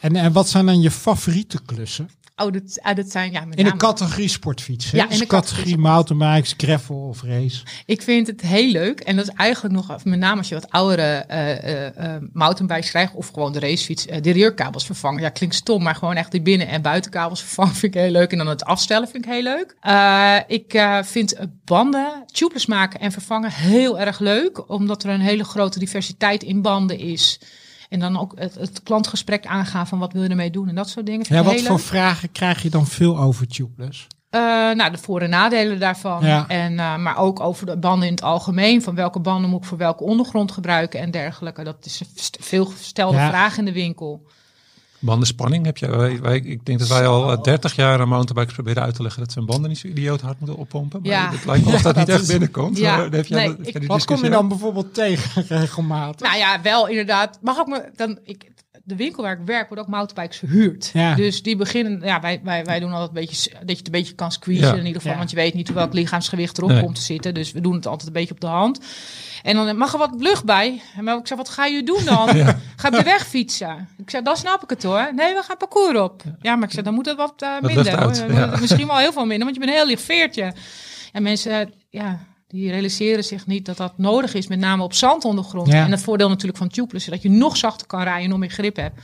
En, 0.00 0.16
en 0.16 0.32
wat 0.32 0.48
zijn 0.48 0.66
dan 0.66 0.80
je 0.80 0.90
favoriete 0.90 1.58
klussen? 1.66 2.10
Oh, 2.42 2.52
dat, 2.52 2.78
ah, 2.82 2.96
dat 2.96 3.10
zijn 3.10 3.32
ja, 3.32 3.40
met 3.44 3.58
In 3.58 3.64
de 3.64 3.70
name- 3.70 3.82
categorie 3.82 4.28
sportfiets. 4.28 4.90
hè? 4.90 4.96
Ja, 4.96 5.02
in 5.02 5.08
Dus 5.08 5.18
de 5.18 5.26
categorie 5.26 5.64
categorie 5.76 5.92
mountainbikes, 5.92 6.54
gravel 6.56 6.96
of 6.96 7.22
race. 7.22 7.62
Ik 7.86 8.02
vind 8.02 8.26
het 8.26 8.40
heel 8.40 8.70
leuk. 8.70 9.00
En 9.00 9.16
dat 9.16 9.28
is 9.28 9.34
eigenlijk 9.36 9.74
nog, 9.74 10.04
met 10.04 10.18
name 10.18 10.38
als 10.38 10.48
je 10.48 10.54
wat 10.54 10.70
oudere 10.70 11.02
eh 11.02 11.86
eh, 12.14 12.22
mountainbikes 12.32 12.88
krijgt, 12.90 13.14
of 13.14 13.28
gewoon 13.28 13.52
de 13.52 13.58
racefiets, 13.60 14.04
de 14.20 14.30
rearkabels 14.30 14.86
vervangen. 14.86 15.22
Ja, 15.22 15.28
klinkt 15.28 15.54
stom, 15.54 15.82
maar 15.82 15.94
gewoon 15.94 16.14
echt 16.16 16.30
die 16.30 16.42
binnen- 16.42 16.68
en 16.68 16.82
buitenkabels 16.82 17.40
vervangen 17.46 17.74
vind 17.74 17.94
ik 17.94 18.00
heel 18.00 18.10
leuk. 18.10 18.32
En 18.32 18.38
dan 18.38 18.46
het 18.46 18.64
afstellen 18.64 19.08
vind 19.08 19.24
ik 19.24 19.30
heel 19.30 19.42
leuk. 19.42 19.76
Ik 20.46 20.82
vind 21.04 21.34
banden, 21.64 22.22
tubeless 22.32 22.66
maken 22.66 23.00
en 23.00 23.12
vervangen 23.12 23.50
heel 23.52 23.98
erg 23.98 24.18
leuk, 24.18 24.68
omdat 24.70 25.02
er 25.04 25.10
een 25.10 25.20
hele 25.20 25.44
grote 25.44 25.78
diversiteit 25.78 26.42
in 26.42 26.62
banden 26.62 26.98
is. 26.98 27.40
En 27.90 28.00
dan 28.00 28.20
ook 28.20 28.32
het, 28.34 28.54
het 28.54 28.82
klantgesprek 28.82 29.46
aangaan 29.46 29.86
van 29.86 29.98
wat 29.98 30.12
wil 30.12 30.22
je 30.22 30.28
ermee 30.28 30.50
doen 30.50 30.68
en 30.68 30.74
dat 30.74 30.88
soort 30.88 31.06
dingen. 31.06 31.26
Ja, 31.28 31.42
wat 31.42 31.60
voor 31.62 31.80
vragen 31.80 32.32
krijg 32.32 32.62
je 32.62 32.70
dan 32.70 32.86
veel 32.86 33.18
over 33.18 33.46
tubeless? 33.48 34.06
Eh, 34.30 34.40
nou, 34.70 34.90
de 34.90 34.98
voor- 34.98 35.20
en 35.20 35.30
nadelen 35.30 35.78
daarvan. 35.78 36.24
Ja. 36.24 36.48
En, 36.48 36.78
eh, 36.78 36.96
maar 36.96 37.16
ook 37.16 37.40
over 37.40 37.66
de 37.66 37.76
banden 37.78 38.08
in 38.08 38.14
het 38.14 38.22
algemeen. 38.22 38.82
Van 38.82 38.94
welke 38.94 39.20
banden 39.20 39.50
moet 39.50 39.60
ik 39.62 39.68
voor 39.68 39.78
welke 39.78 40.04
ondergrond 40.04 40.52
gebruiken 40.52 41.00
en 41.00 41.10
dergelijke. 41.10 41.64
Dat 41.64 41.86
is 41.86 42.00
een 42.00 42.42
veel 42.44 42.64
gestelde 42.64 43.16
Ja. 43.16 43.28
vraag 43.28 43.58
in 43.58 43.64
de 43.64 43.72
winkel. 43.72 44.26
Bandenspanning 45.00 45.64
heb 45.64 45.76
je. 45.76 45.96
Wij, 45.96 46.20
wij, 46.20 46.36
ik 46.36 46.66
denk 46.66 46.78
dat 46.78 46.88
wij 46.88 47.06
al 47.06 47.32
eh, 47.32 47.42
30 47.42 47.74
jaar 47.76 48.00
aan 48.00 48.08
mountainbikers 48.08 48.54
proberen 48.54 48.82
uit 48.82 48.94
te 48.94 49.02
leggen 49.02 49.20
dat 49.22 49.32
ze 49.32 49.38
hun 49.38 49.46
banden 49.48 49.68
niet 49.68 49.78
zo 49.78 49.86
idioot 49.86 50.20
hard 50.20 50.38
moeten 50.40 50.58
oppompen. 50.58 51.00
Maar 51.02 51.10
Ja. 51.10 51.30
het 51.30 51.44
lijkt 51.44 51.64
me 51.66 51.72
of 51.74 51.82
dat 51.82 51.96
niet 51.96 52.06
dat 52.06 52.14
echt 52.14 52.24
is- 52.24 52.30
binnenkomt. 52.30 52.78
Ja. 52.78 52.96
Maar 52.96 53.10
heb 53.10 53.26
jij, 53.26 53.38
Nee, 53.38 53.48
heb 53.48 53.56
jij 53.58 53.66
ik- 53.72 53.78
die 53.78 53.88
Wat 53.88 54.04
kom 54.04 54.24
je 54.24 54.30
dan 54.30 54.48
bijvoorbeeld 54.48 54.94
tegen 54.94 55.44
regelmatig? 55.48 56.26
Nou 56.28 56.38
ja, 56.38 56.60
wel 56.62 56.88
inderdaad. 56.88 57.38
Mag 57.42 57.58
ook 57.58 57.66
me 57.68 57.90
dan 57.96 58.18
ik 58.24 58.48
de 58.84 58.96
winkel 58.96 59.22
waar 59.22 59.32
ik 59.40 59.46
werk 59.46 59.68
wordt 59.68 59.82
ook 59.82 59.88
mountainbikes 59.88 60.38
verhuurd. 60.38 60.90
Ja. 60.92 61.14
Dus 61.14 61.42
die 61.42 61.56
beginnen. 61.56 62.00
Ja, 62.04 62.20
wij, 62.20 62.40
wij, 62.44 62.64
wij 62.64 62.80
doen 62.80 62.90
altijd 62.92 63.08
een 63.08 63.14
beetje 63.14 63.50
dat 63.50 63.68
je 63.70 63.76
het 63.76 63.86
een 63.86 63.92
beetje 63.92 64.14
kan 64.14 64.32
squeezen 64.32 64.66
Ja. 64.66 64.72
in 64.72 64.78
ieder 64.78 64.92
geval, 64.94 65.12
Ja. 65.12 65.18
want 65.18 65.30
je 65.30 65.36
weet 65.36 65.54
niet 65.54 65.72
welk 65.72 65.92
lichaamsgewicht 65.92 66.58
erop 66.58 66.70
Nee. 66.70 66.82
komt 66.82 66.94
te 66.94 67.00
zitten. 67.02 67.34
Dus 67.34 67.52
we 67.52 67.60
doen 67.60 67.74
het 67.74 67.86
altijd 67.86 68.06
een 68.06 68.12
beetje 68.14 68.34
op 68.34 68.40
de 68.40 68.46
hand. 68.46 68.80
En 69.42 69.56
dan 69.56 69.76
mag 69.76 69.92
er 69.92 69.98
wat 69.98 70.14
lucht 70.18 70.44
bij. 70.44 70.82
En 70.96 71.04
maar 71.04 71.16
ik 71.16 71.26
zeg, 71.26 71.36
wat 71.38 71.48
ga 71.48 71.66
je 71.66 71.82
doen 71.82 72.04
dan? 72.04 72.28
Ga 72.76 72.88
op 72.88 72.94
de 72.94 73.02
weg 73.02 73.26
fietsen? 73.26 73.88
Ik 73.98 74.10
zeg, 74.10 74.22
dan 74.22 74.36
snap 74.36 74.62
ik 74.62 74.70
het 74.70 74.82
hoor. 74.82 75.10
Nee, 75.14 75.34
we 75.34 75.42
gaan 75.42 75.56
parcours 75.56 75.98
op. 75.98 76.22
Ja, 76.40 76.56
maar 76.56 76.68
ik 76.68 76.74
zeg, 76.74 76.84
dan 76.84 76.94
moet 76.94 77.06
het 77.06 77.16
wat 77.16 77.34
eh, 77.42 77.60
minder. 77.60 77.96
uit, 77.96 78.24
ja. 78.28 78.56
Misschien 78.60 78.86
wel 78.86 78.96
heel 78.96 79.12
veel 79.12 79.26
minder, 79.26 79.44
want 79.44 79.54
je 79.54 79.60
bent 79.60 79.72
een 79.72 79.78
heel 79.78 79.86
licht 79.86 80.02
veertje. 80.02 80.52
En 81.12 81.22
mensen, 81.22 81.72
ja, 81.88 82.20
die 82.48 82.70
realiseren 82.70 83.24
zich 83.24 83.46
niet 83.46 83.66
dat 83.66 83.76
dat 83.76 83.98
nodig 83.98 84.34
is, 84.34 84.46
met 84.46 84.58
name 84.58 84.82
op 84.82 84.94
zandondergrond. 84.94 85.68
Ja. 85.68 85.84
En 85.84 85.90
het 85.90 86.02
voordeel 86.02 86.28
natuurlijk 86.28 86.58
van 86.58 86.68
tubeless 86.68 87.06
is 87.06 87.12
dat 87.12 87.22
je 87.22 87.30
nog 87.30 87.56
zachter 87.56 87.86
kan 87.86 88.02
rijden, 88.02 88.28
nog 88.28 88.38
meer 88.38 88.50
grip 88.50 88.76
hebt. 88.76 89.00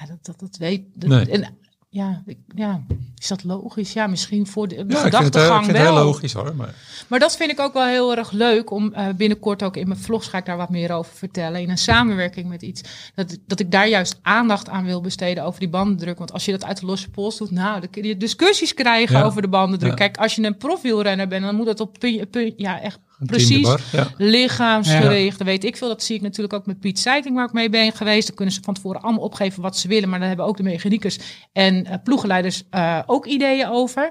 Ja, 0.00 0.06
dat, 0.06 0.18
dat, 0.22 0.40
dat 0.40 0.56
weet. 0.56 0.82
Dat, 0.94 1.10
Nee. 1.10 1.30
en, 1.30 1.57
ja, 1.90 2.22
ik- 2.26 2.38
ja, 2.54 2.82
is 3.18 3.28
dat 3.28 3.44
logisch? 3.44 3.92
Ja, 3.92 4.06
misschien 4.06 4.46
voor 4.46 4.68
de, 4.68 4.84
Ja, 4.88 4.98
gedachtegang 5.00 5.66
wel. 5.66 5.82
heel 5.82 5.92
logisch 6.04 6.32
hoor. 6.32 6.56
Maar 6.56 6.74
Maar 7.08 7.18
dat 7.18 7.36
vind 7.36 7.50
ik 7.50 7.60
ook 7.60 7.72
wel 7.72 7.86
heel 7.86 8.16
erg 8.16 8.30
leuk 8.30 8.70
om 8.70 8.92
eh, 8.94 9.06
binnenkort 9.16 9.62
ook 9.62 9.76
in 9.76 9.88
mijn 9.88 10.00
vlogs 10.00 10.26
ga 10.26 10.38
ik 10.38 10.46
daar 10.46 10.56
wat 10.56 10.70
meer 10.70 10.92
over 10.92 11.12
vertellen. 11.14 11.60
In 11.60 11.70
een 11.70 11.78
samenwerking 11.78 12.48
met 12.48 12.62
iets. 12.62 12.82
Dat, 13.14 13.38
dat 13.46 13.60
ik 13.60 13.70
daar 13.70 13.88
juist 13.88 14.18
aandacht 14.22 14.68
aan 14.68 14.84
wil 14.84 15.00
besteden 15.00 15.44
over 15.44 15.60
die 15.60 15.68
bandendruk. 15.68 16.18
Want 16.18 16.32
als 16.32 16.44
je 16.44 16.50
dat 16.52 16.64
uit 16.64 16.80
de 16.80 16.86
losse 16.86 17.10
pols 17.10 17.38
doet, 17.38 17.50
nou, 17.50 17.80
dan 17.80 17.90
kun 17.90 18.02
je 18.04 18.16
discussies 18.16 18.74
krijgen 18.74 19.18
Ja. 19.18 19.24
over 19.24 19.42
de 19.42 19.48
bandendruk. 19.48 19.90
Ja. 19.90 19.96
Kijk, 19.96 20.16
als 20.16 20.34
je 20.34 20.42
een 20.42 20.56
profielrenner 20.56 21.28
bent, 21.28 21.44
dan 21.44 21.54
moet 21.54 21.66
dat 21.66 21.80
op 21.80 21.96
puntje 21.98 22.54
ja, 22.56 22.80
echt 22.80 22.98
precies 23.18 23.62
bar, 23.62 23.80
ja. 23.92 24.10
lichaamsgericht. 24.16 25.42
Weet 25.42 25.64
ik 25.64 25.76
veel. 25.76 25.88
Dat 25.88 26.02
zie 26.02 26.16
ik 26.16 26.22
natuurlijk 26.22 26.54
ook 26.54 26.66
met 26.66 26.80
Piet 26.80 26.98
Seiting, 26.98 27.34
waar 27.34 27.46
ik 27.46 27.52
mee 27.52 27.68
ben 27.68 27.92
geweest. 27.92 28.26
Dan 28.26 28.36
kunnen 28.36 28.54
ze 28.54 28.60
van 28.62 28.74
tevoren 28.74 29.00
allemaal 29.00 29.22
opgeven 29.22 29.62
wat 29.62 29.76
ze 29.76 29.88
willen. 29.88 30.08
Maar 30.08 30.18
dan 30.18 30.28
hebben 30.28 30.46
ook 30.46 30.56
de 30.56 30.62
mechaniekers 30.62 31.18
en 31.52 31.86
eh, 31.86 31.94
ploegenleiders 32.04 32.62
eh, 32.70 32.98
ook 33.06 33.26
ideeën 33.26 33.68
over. 33.68 34.10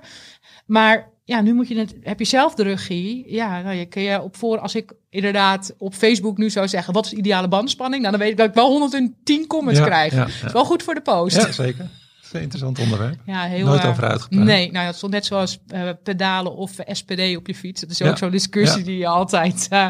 Maar 0.66 1.10
ja, 1.24 1.42
nu 1.42 1.54
moet 1.54 1.68
je 1.68 1.80
het, 1.80 1.96
heb 2.02 2.20
je 2.20 2.26
zelf 2.26 2.54
de 2.54 2.64
regie. 2.64 3.24
Ja, 3.34 3.62
nou, 3.62 3.76
je 3.76 3.86
kun 3.86 4.02
je 4.02 4.22
op 4.22 4.36
voor, 4.36 4.60
als 4.60 4.76
ik 4.76 4.94
inderdaad 5.10 5.74
op 5.78 5.94
Facebook 5.94 6.38
nu 6.38 6.50
zou 6.50 6.68
zeggen, 6.68 6.94
wat 6.94 7.06
is 7.06 7.12
de 7.12 7.18
ideale 7.18 7.48
bandspanning? 7.48 8.02
Nou, 8.02 8.14
dan 8.16 8.22
weet 8.22 8.32
ik 8.32 8.38
dat 8.38 8.48
ik 8.48 8.54
wel 8.54 8.70
110 8.70 9.48
comments 9.48 9.80
Ja, 9.80 9.86
krijg. 9.86 10.14
Dat 10.14 10.28
is 10.28 10.52
wel 10.52 10.66
goed 10.66 10.84
voor 10.84 10.94
de 10.94 11.02
post. 11.02 11.36
Ja, 11.36 11.52
zeker. 11.52 11.90
Dat 12.32 12.34
is 12.34 12.34
een 12.38 12.42
interessant 12.42 12.80
onderwerp. 12.80 13.20
Ja, 13.26 13.44
heel, 13.44 13.66
Nooit 13.66 13.86
over 13.86 14.04
uitgepraat. 14.04 14.46
Nee, 14.46 14.72
nou, 14.72 14.86
dat 14.86 14.96
stond 14.96 15.12
net 15.12 15.26
zoals 15.26 15.60
eh, 15.68 15.90
pedalen 16.04 16.56
of 16.56 16.72
SPD 16.88 17.36
op 17.38 17.48
je 17.48 17.56
fiets. 17.56 17.82
Dat 17.82 17.90
is 17.90 18.02
ook 18.02 18.18
zo'n 18.18 18.32
discussie 18.32 18.80
Ja. 18.80 18.86
die 18.86 18.98
je 18.98 19.08
altijd... 19.08 19.68
eh, 19.70 19.88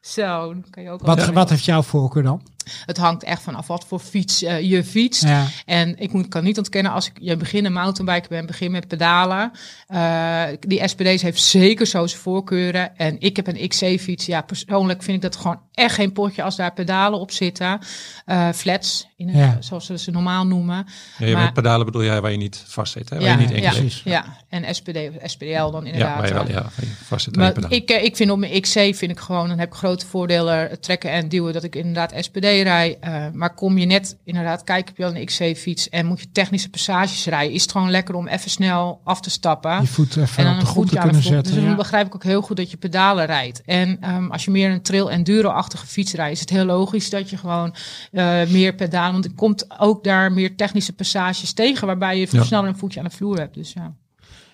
zo, 0.00 0.54
kan 0.70 0.82
je 0.82 0.90
ook 0.90 1.02
Wat, 1.02 1.26
wat 1.26 1.50
heeft 1.50 1.64
jouw 1.64 1.82
voorkeur 1.82 2.22
dan? 2.22 2.42
Het 2.86 2.96
hangt 2.96 3.22
echt 3.22 3.42
vanaf 3.42 3.66
wat 3.66 3.84
voor 3.86 3.98
fiets 3.98 4.42
eh, 4.42 4.60
je 4.60 4.84
fietst. 4.84 5.22
Ja. 5.22 5.46
En 5.66 5.98
ik 5.98 6.12
moet, 6.12 6.28
kan 6.28 6.44
niet 6.44 6.58
ontkennen, 6.58 6.92
als 6.92 7.06
ik 7.06 7.12
je 7.20 7.36
begin 7.36 7.64
een 7.64 7.72
mountainbiker 7.72 8.28
ben, 8.28 8.46
begin 8.46 8.70
met 8.70 8.88
pedalen. 8.88 9.50
eh, 9.86 10.42
die 10.60 10.88
SPD's 10.88 11.22
heeft 11.22 11.42
zeker 11.42 11.86
zo 11.86 12.06
zijn 12.06 12.20
voorkeuren. 12.20 12.96
En 12.96 13.16
ik 13.20 13.36
heb 13.36 13.46
een 13.46 13.68
XC-fiets. 13.68 14.26
Ja, 14.26 14.40
persoonlijk 14.40 15.02
vind 15.02 15.16
ik 15.16 15.22
dat 15.22 15.36
gewoon 15.36 15.60
echt 15.72 15.94
geen 15.94 16.12
potje 16.12 16.42
als 16.42 16.56
daar 16.56 16.72
pedalen 16.72 17.18
op 17.20 17.30
zitten. 17.30 17.78
Eh, 18.26 18.48
flats, 18.54 19.08
in 19.16 19.28
Ja. 19.36 19.56
zoals 19.60 19.86
ze 19.86 19.98
ze 19.98 20.10
normaal 20.10 20.46
noemen. 20.46 20.86
Ja, 21.18 21.32
Maar- 21.32 21.42
met 21.44 21.52
pedalen 21.52 21.86
bedoel 21.86 22.04
jij 22.04 22.20
waar 22.20 22.30
je 22.30 22.36
niet 22.36 22.64
vast 22.66 22.92
zit, 22.92 23.10
hè? 23.10 23.16
waar 23.16 23.24
ja, 23.24 23.32
je 23.32 23.46
niet 23.46 23.58
ja. 23.62 23.70
Precies. 23.70 24.02
ja, 24.04 24.24
en 24.48 24.74
SPD 24.74 24.96
of 24.96 25.30
SPDL 25.30 25.70
dan 25.70 25.84
Ja, 25.84 25.90
inderdaad. 25.92 26.16
waar 26.18 26.26
je 26.28 26.34
wel 26.34 26.48
ja, 26.50 26.70
vast 27.04 27.24
zit 27.24 27.36
maar 27.36 27.52
pedalen. 27.52 27.76
ik, 27.76 27.90
ik 27.90 28.16
vind 28.16 28.30
op 28.30 28.38
mijn 28.38 28.60
XC 28.60 28.72
vind 28.72 29.00
ik 29.10 29.18
gewoon, 29.20 29.48
dan 29.48 29.58
heb 29.58 29.68
ik 29.68 29.74
grote 29.74 30.06
voordelen 30.06 30.80
trekken 30.80 31.10
en 31.10 31.28
duwen 31.28 31.52
dat 31.52 31.64
ik 31.64 31.76
inderdaad 31.76 32.12
SPD 32.16 32.44
rij. 32.60 32.96
Eh, 33.00 33.24
maar 33.32 33.54
kom 33.54 33.78
je 33.78 33.86
net 33.86 34.16
inderdaad 34.24 34.64
kijken 34.64 34.90
op 34.90 34.96
je 34.96 35.18
een 35.18 35.26
XC 35.26 35.56
fiets 35.56 35.88
en 35.88 36.06
moet 36.06 36.20
je 36.20 36.32
technische 36.32 36.70
passages 36.70 37.26
rijden, 37.26 37.52
is 37.52 37.62
het 37.62 37.72
gewoon 37.72 37.90
lekker 37.90 38.14
om 38.14 38.28
even 38.28 38.50
snel 38.50 39.00
af 39.04 39.20
te 39.20 39.30
stappen. 39.30 39.80
Je 39.80 39.86
voet 39.86 40.16
even 40.16 40.38
En 40.38 40.44
dan 40.44 40.52
op 40.52 40.58
een 40.58 40.64
de 40.64 40.70
grond 40.70 40.88
te 40.88 40.98
kunnen 40.98 41.22
zetten. 41.22 41.52
Dus 41.52 41.62
dan 41.62 41.70
ja. 41.70 41.76
begrijp 41.76 42.06
ik 42.06 42.14
ook 42.14 42.24
heel 42.24 42.42
goed 42.42 42.56
dat 42.56 42.70
je 42.70 42.76
pedalen 42.76 43.26
rijdt. 43.26 43.62
En 43.64 43.96
ehm, 44.00 44.30
als 44.30 44.44
je 44.44 44.50
meer 44.50 44.70
een 44.70 44.82
trail 44.82 45.10
enduro-achtige 45.10 45.86
fiets 45.86 46.12
rijdt, 46.12 46.32
is 46.34 46.40
het 46.40 46.50
heel 46.50 46.64
logisch 46.64 47.10
dat 47.10 47.30
je 47.30 47.36
gewoon 47.36 47.74
eh, 48.12 48.46
meer 48.46 48.74
pedalen. 48.74 49.12
Want 49.12 49.24
er 49.24 49.34
komt 49.34 49.80
ook 49.80 50.04
daar 50.04 50.32
meer 50.32 50.56
technische 50.56 50.92
passages 50.92 51.52
tegen, 51.52 51.86
waarbij 51.86 52.18
je 52.18 52.26
Ja. 52.30 52.42
sneller 52.42 52.68
een 52.68 52.78
voetje 52.78 53.00
aan 53.00 53.06
de 53.06 53.16
vloer 53.16 53.38
hebt. 53.38 53.54
Dus 53.54 53.72
ja. 53.72 53.94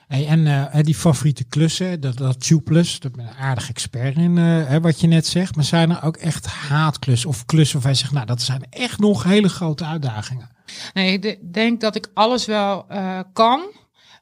Hey, 0.09 0.27
en 0.27 0.47
eh, 0.47 0.83
die 0.83 0.95
favoriete 0.95 1.45
klussen, 1.45 2.01
dat, 2.01 2.17
dat 2.17 2.41
tubeless, 2.47 3.01
daar 3.01 3.11
ben 3.11 3.27
een 3.27 3.35
aardig 3.35 3.69
expert 3.69 4.17
in, 4.17 4.39
eh, 4.39 4.77
wat 4.77 5.01
je 5.01 5.07
net 5.07 5.27
zegt. 5.27 5.57
Maar 5.57 5.65
zijn 5.65 5.91
er 5.91 6.03
ook 6.03 6.17
echt 6.17 6.47
haatklussen 6.47 7.29
of 7.29 7.45
klussen 7.45 7.75
waarvan 7.75 7.93
je 7.93 7.99
zegt, 7.99 8.13
nou, 8.13 8.27
dat 8.27 8.43
zijn 8.43 8.63
echt 8.71 8.99
nog 8.99 9.23
hele 9.23 9.49
grote 9.49 9.85
uitdagingen. 9.85 10.49
Nee, 10.95 11.13
ik 11.13 11.23
de- 11.23 11.49
denk 11.51 11.81
dat 11.81 11.95
ik 11.97 12.11
alles 12.15 12.47
wel 12.47 12.85
eh, 12.89 13.19
kan. 13.33 13.61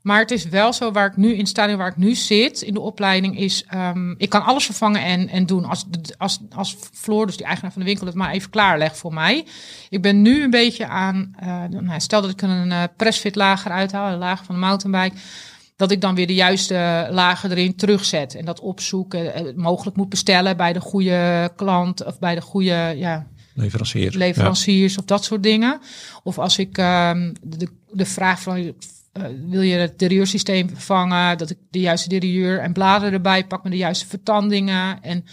Maar 0.03 0.19
het 0.19 0.31
is 0.31 0.45
wel 0.45 0.73
zo 0.73 0.93
waar 0.93 1.07
ik 1.07 1.17
nu 1.17 1.35
in 1.35 1.45
het 1.45 1.57
waar 1.57 1.89
ik 1.89 1.97
nu 1.97 2.15
zit 2.15 2.63
in 2.63 2.75
de 2.75 2.81
opleiding 2.81 3.39
is, 3.39 3.65
ehm, 3.69 4.15
ik 4.17 4.29
kan 4.29 4.45
alles 4.45 4.65
vervangen 4.65 5.03
en, 5.05 5.29
en 5.29 5.47
doen. 5.47 5.65
Als, 5.65 5.85
als, 6.19 6.39
als 6.55 6.77
Floor, 6.93 7.27
dus 7.27 7.37
die 7.37 7.47
eigenaar 7.47 7.73
van 7.73 7.81
de 7.81 7.87
winkel, 7.89 8.07
het 8.07 8.15
maar 8.15 8.33
even 8.33 8.51
klaarlegt 8.51 8.99
voor 8.99 9.15
mij. 9.15 9.47
Ik 9.89 10.03
ben 10.03 10.23
nu 10.23 10.43
een 10.43 10.51
beetje 10.51 10.87
aan, 10.87 11.35
nou, 11.71 12.01
stel 12.01 12.21
dat 12.21 12.31
ik 12.31 12.43
een 12.43 12.89
pressfit 12.97 13.35
lager 13.35 13.71
uithaal, 13.71 14.11
de 14.11 14.17
lager 14.17 14.45
van 14.47 14.55
de 14.55 14.61
mountainbike. 14.61 15.17
Dat 15.77 15.91
ik 15.91 16.01
dan 16.01 16.15
weer 16.15 16.27
de 16.27 16.35
juiste 16.35 17.09
lagen 17.11 17.51
erin 17.51 17.77
terugzet 17.77 18.35
en 18.35 18.45
dat 18.45 18.61
opzoeken, 18.61 19.35
eh, 19.35 19.55
mogelijk 19.55 19.97
moet 19.97 20.09
bestellen 20.09 20.57
bij 20.57 20.73
de 20.73 20.81
goede 20.81 21.51
klant 21.57 22.05
of 22.05 22.19
bij 22.19 22.35
de 22.35 22.41
goede, 22.41 22.95
ja, 22.97 23.27
Leverancier. 23.55 24.17
leveranciers 24.17 24.99
of 24.99 25.05
dat 25.05 25.25
soort 25.25 25.43
dingen. 25.43 25.81
Of 26.23 26.39
als 26.39 26.59
ik 26.59 26.79
ehm, 26.79 27.33
de, 27.43 27.69
de 27.91 28.07
vraag 28.07 28.41
van 28.41 28.75
eh, 29.13 29.23
wil 29.49 29.61
je 29.61 29.77
het 29.77 29.99
derieursysteem 29.99 30.69
vervangen, 30.69 31.39
dat 31.39 31.51
ik 31.51 31.59
de 31.71 31.81
juiste 31.81 32.09
derieur 32.09 32.59
en 32.59 32.73
bladeren 32.73 33.13
erbij 33.13 33.47
pak 33.47 33.63
met 33.63 33.73
de 33.73 33.79
juiste 33.79 34.07
vertandingen 34.07 35.03
en 35.03 35.25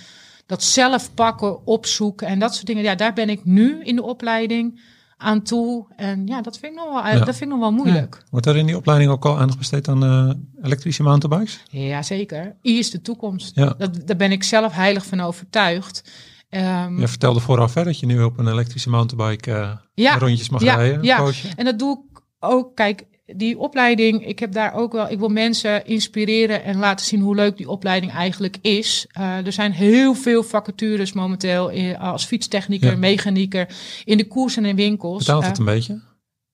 dat 0.46 0.64
zelf 0.64 1.14
pakken, 1.14 1.66
opzoeken 1.66 2.28
en 2.28 2.39
dat 2.39 2.54
soort 2.54 2.68
dingen. 2.68 2.84
Ja, 2.84 2.96
daar 2.96 3.14
ben 3.14 3.30
ik 3.30 3.46
nu 3.46 3.84
in 3.84 3.96
de 3.96 4.04
opleiding 4.04 4.80
aan 5.24 5.41
toe. 5.41 5.86
En 5.95 6.28
ja, 6.28 6.41
dat 6.41 6.57
vind 6.57 6.71
ik 6.74 6.78
nog 6.80 6.89
wel, 6.93 7.11
Ja. 7.13 7.17
dat 7.26 7.36
vind 7.36 7.41
ik 7.41 7.47
nog 7.47 7.59
wel 7.59 7.71
moeilijk. 7.71 8.24
Wordt 8.32 8.45
er 8.45 8.57
in 8.57 8.65
die 8.65 8.78
opleiding 8.78 9.11
ook 9.11 9.26
al 9.26 9.38
aandacht 9.39 9.57
besteed 9.57 9.88
aan 9.88 10.03
eh, 10.03 10.65
elektrische 10.65 11.03
mountainbikes? 11.03 11.63
Ja, 11.69 12.01
zeker. 12.01 12.55
I 12.63 12.78
is 12.78 12.91
de 12.91 13.01
toekomst. 13.01 13.55
Ja. 13.55 13.74
Dat, 13.78 14.07
daar 14.07 14.15
ben 14.17 14.32
ik 14.32 14.43
zelf 14.43 14.74
heilig 14.74 15.05
van 15.05 15.19
overtuigd. 15.19 16.11
Ehm, 16.49 16.99
Je 16.99 17.07
vertelde 17.07 17.39
vooraf 17.39 17.74
hè, 17.74 17.84
dat 17.84 17.99
je 17.99 18.05
nu 18.05 18.24
op 18.24 18.38
een 18.39 18.47
elektrische 18.47 18.89
mountainbike 18.89 19.51
eh, 19.51 19.71
Ja, 19.93 20.17
rondjes 20.17 20.49
mag 20.49 20.61
rijden. 20.61 21.03
ja. 21.03 21.30
En 21.55 21.65
dat 21.65 21.80
doe 21.80 21.97
ik 22.11 22.21
ook. 22.39 22.76
Kijk, 22.76 23.05
die 23.26 23.57
opleiding, 23.59 24.26
ik 24.28 24.39
heb 24.39 24.51
daar 24.53 24.74
ook 24.74 24.91
wel. 24.91 25.09
Ik 25.09 25.19
wil 25.19 25.30
mensen 25.30 25.86
inspireren 25.86 26.63
en 26.63 26.78
laten 26.78 27.05
zien 27.05 27.21
hoe 27.21 27.36
leuk 27.36 27.57
die 27.57 27.69
opleiding 27.69 28.11
eigenlijk 28.11 28.57
is. 28.61 29.05
Eh, 29.11 29.45
er 29.45 29.51
zijn 29.53 29.71
heel 29.71 30.13
veel 30.15 30.43
vacatures 30.43 31.13
momenteel 31.13 31.69
in, 31.69 31.97
als 31.97 32.26
fietstechnieker, 32.26 32.91
Ja. 32.91 32.97
mechanieker 32.97 33.67
in 34.03 34.17
de 34.17 34.28
koers 34.28 34.57
en 34.57 34.65
in 34.65 34.76
winkels. 34.76 35.17
Betaalt 35.17 35.43
Eh, 35.43 35.49
het 35.49 35.57
een 35.57 35.65
beetje? 35.65 36.01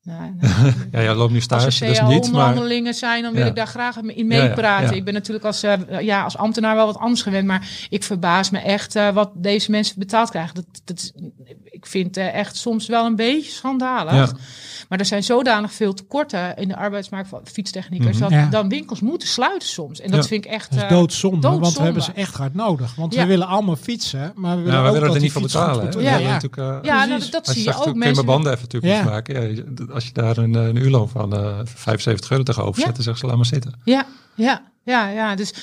nou, 0.03 0.35
nou, 0.39 0.53
Ja, 0.91 1.01
jij 1.01 1.15
loopt 1.15 1.29
nu 1.29 1.35
als 1.35 1.43
stage, 1.43 1.65
er 1.65 1.71
dus 1.71 1.79
niet. 1.87 1.97
Maar 1.97 2.19
CAO-onderhandelingen 2.19 2.93
zijn, 2.93 3.23
dan 3.23 3.33
wil 3.33 3.41
Ja. 3.43 3.47
ik 3.49 3.55
daar 3.55 3.67
graag 3.67 3.97
in 3.97 4.07
ja, 4.17 4.23
meepraten. 4.23 4.89
ja. 4.89 4.95
Ik 4.95 5.03
ben 5.03 5.13
natuurlijk 5.13 5.45
als, 5.45 5.63
eh, 5.63 5.73
ja, 6.01 6.23
als 6.23 6.37
ambtenaar 6.37 6.75
wel 6.75 6.85
wat 6.85 6.97
anders 6.97 7.21
gewend, 7.21 7.47
maar 7.47 7.69
ik 7.89 8.03
verbaas 8.03 8.49
me 8.49 8.59
echt 8.59 8.95
eh, 8.95 9.09
wat 9.09 9.31
deze 9.35 9.71
mensen 9.71 9.99
betaald 9.99 10.29
krijgen. 10.29 10.55
Dat, 10.55 10.65
dat, 10.85 11.11
ik 11.79 11.85
vind 11.85 12.15
het 12.15 12.33
echt 12.33 12.55
soms 12.57 12.87
wel 12.87 13.05
een 13.05 13.15
beetje 13.15 13.51
schandalig. 13.51 14.13
Ja. 14.13 14.29
Maar 14.89 14.99
er 14.99 15.05
zijn 15.05 15.23
zodanig 15.23 15.73
veel 15.73 15.93
tekorten 15.93 16.55
in 16.57 16.67
de 16.67 16.75
arbeidsmarkt 16.75 17.29
van 17.29 17.41
fietstechniekers, 17.43 18.11
Mhm. 18.17 18.21
dat 18.21 18.31
Ja. 18.31 18.45
dan 18.45 18.69
winkels 18.69 18.99
moeten 18.99 19.27
sluiten 19.27 19.67
soms. 19.67 19.99
En 20.01 20.11
dat 20.11 20.21
Ja. 20.23 20.27
vind 20.29 20.45
ik 20.45 20.51
echt... 20.51 20.69
Dat 20.69 20.77
is 20.79 20.83
eh, 20.83 20.89
doodzonde, 20.89 21.49
want 21.49 21.77
we 21.77 21.83
hebben 21.83 22.03
ze 22.03 22.11
echt 22.11 22.35
hard 22.35 22.53
nodig. 22.53 22.95
Want 22.95 23.13
Ja. 23.13 23.21
we 23.21 23.27
willen 23.27 23.47
allemaal 23.47 23.75
fietsen, 23.75 24.31
maar 24.35 24.55
we 24.57 24.61
willen 24.63 24.77
ja, 24.77 24.81
we 24.83 24.87
ook 24.87 24.93
willen 24.93 25.07
dat 25.07 25.15
er 25.15 25.21
die 25.21 25.21
niet 25.21 25.31
voor 25.31 25.41
fiets 25.41 25.53
goed 25.55 25.65
betalen. 25.65 25.93
Goed 25.93 26.01
Ja. 26.03 26.17
Ja. 26.17 26.31
natuurlijk, 26.31 26.57
eh, 26.57 26.77
ja, 26.81 27.05
nou, 27.05 27.29
dat, 27.29 27.47
zie 27.47 27.63
je 27.63 27.75
ook. 27.75 27.95
Mensen 27.95 28.13
mijn 28.13 28.25
banden 28.25 28.51
even 28.51 28.63
natuurlijk 28.71 29.03
maken. 29.03 29.89
Als 29.93 30.05
je 30.05 30.13
daar 30.13 30.37
een, 30.37 30.55
eh, 30.55 30.65
een 30.65 30.75
uurloon 30.75 31.09
van 31.09 31.33
eh 31.33 31.59
75 31.65 32.31
euro 32.31 32.43
tegenover 32.43 32.79
Ja. 32.79 32.85
zet, 32.85 32.95
dan 32.95 33.03
zeggen 33.03 33.21
ze 33.21 33.27
laat 33.27 33.35
maar 33.35 33.45
zitten. 33.45 33.73
Ja, 33.83 34.05
ja, 34.35 34.61
ja, 34.85 35.09
ja. 35.09 35.35
Dus 35.35 35.53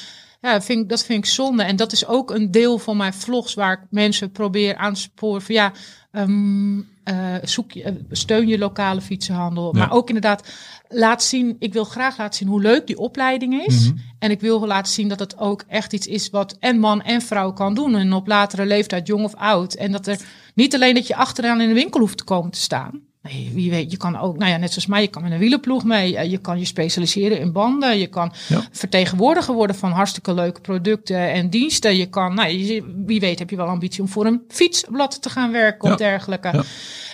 ja, 0.40 0.52
dat 0.52 0.64
vind 0.64 0.82
ik, 0.82 0.88
dat 0.88 1.04
vind 1.04 1.18
ik 1.24 1.30
zonde. 1.30 1.62
En 1.62 1.76
dat 1.76 1.92
is 1.92 2.06
ook 2.06 2.30
een 2.30 2.50
deel 2.50 2.78
van 2.78 2.96
mijn 2.96 3.14
vlogs 3.14 3.54
waar 3.54 3.72
ik 3.72 3.80
mensen 3.90 4.30
probeer 4.32 4.76
aan 4.76 4.94
te 4.94 5.00
sporen. 5.00 5.42
Van 5.42 5.54
ja, 5.54 5.72
ehm, 6.16 6.78
eh, 7.02 7.34
zoek 7.42 7.72
je, 7.72 7.82
eh, 7.82 7.92
steun 8.10 8.46
je 8.46 8.58
lokale 8.58 9.00
fietsenhandel. 9.00 9.72
Ja. 9.72 9.78
Maar 9.78 9.92
ook 9.92 10.08
inderdaad, 10.08 10.48
laat 10.88 11.22
zien. 11.22 11.56
Ik 11.58 11.72
wil 11.72 11.84
graag 11.84 12.18
laten 12.18 12.38
zien 12.38 12.48
hoe 12.48 12.60
leuk 12.60 12.86
die 12.86 12.98
opleiding 12.98 13.66
is. 13.66 13.88
Mhm. 13.88 13.96
En 14.18 14.30
ik 14.30 14.40
wil 14.40 14.66
laten 14.66 14.92
zien 14.92 15.08
dat 15.08 15.18
het 15.18 15.38
ook 15.38 15.64
echt 15.68 15.92
iets 15.92 16.06
is 16.06 16.30
wat 16.30 16.56
en 16.60 16.78
man 16.78 17.02
en 17.02 17.20
vrouw 17.20 17.52
kan 17.52 17.74
doen. 17.74 17.94
En 17.94 18.12
op 18.12 18.26
latere 18.26 18.66
leeftijd, 18.66 19.06
jong 19.06 19.24
of 19.24 19.34
oud. 19.34 19.74
En 19.74 19.92
dat 19.92 20.06
er 20.06 20.20
niet 20.54 20.74
alleen 20.74 20.94
dat 20.94 21.06
je 21.06 21.16
achteraan 21.16 21.60
in 21.60 21.68
de 21.68 21.74
winkel 21.74 22.00
hoeft 22.00 22.18
te 22.18 22.24
komen 22.24 22.50
te 22.50 22.60
staan. 22.60 23.00
Nee, 23.32 23.50
wie 23.54 23.70
weet, 23.70 23.90
je 23.90 23.96
kan 23.96 24.16
ook, 24.18 24.38
nou 24.38 24.50
ja, 24.50 24.56
net 24.56 24.68
zoals 24.70 24.86
mij, 24.86 25.00
je 25.02 25.08
kan 25.08 25.22
met 25.22 25.32
een 25.32 25.38
wielenploeg 25.38 25.84
mee. 25.84 26.16
Eh, 26.16 26.30
Je 26.30 26.38
kan 26.38 26.58
je 26.58 26.64
specialiseren 26.64 27.40
in 27.40 27.52
banden. 27.52 27.98
Je 27.98 28.06
kan 28.06 28.32
Ja. 28.48 28.60
vertegenwoordiger 28.70 29.54
worden 29.54 29.76
van 29.76 29.90
hartstikke 29.92 30.34
leuke 30.34 30.60
producten 30.60 31.32
en 31.32 31.50
diensten. 31.50 31.96
Je 31.96 32.06
kan, 32.06 32.34
nou, 32.34 32.48
je- 32.48 33.02
wie 33.06 33.20
weet 33.20 33.38
heb 33.38 33.50
je 33.50 33.56
wel 33.56 33.66
ambitie 33.66 34.02
om 34.02 34.08
voor 34.08 34.26
een 34.26 34.42
fietsblad 34.48 35.22
te 35.22 35.30
gaan 35.30 35.52
werken 35.52 35.88
Ja. 35.88 35.92
of 35.94 35.98
dergelijke. 36.00 36.50
Ja. 36.52 36.62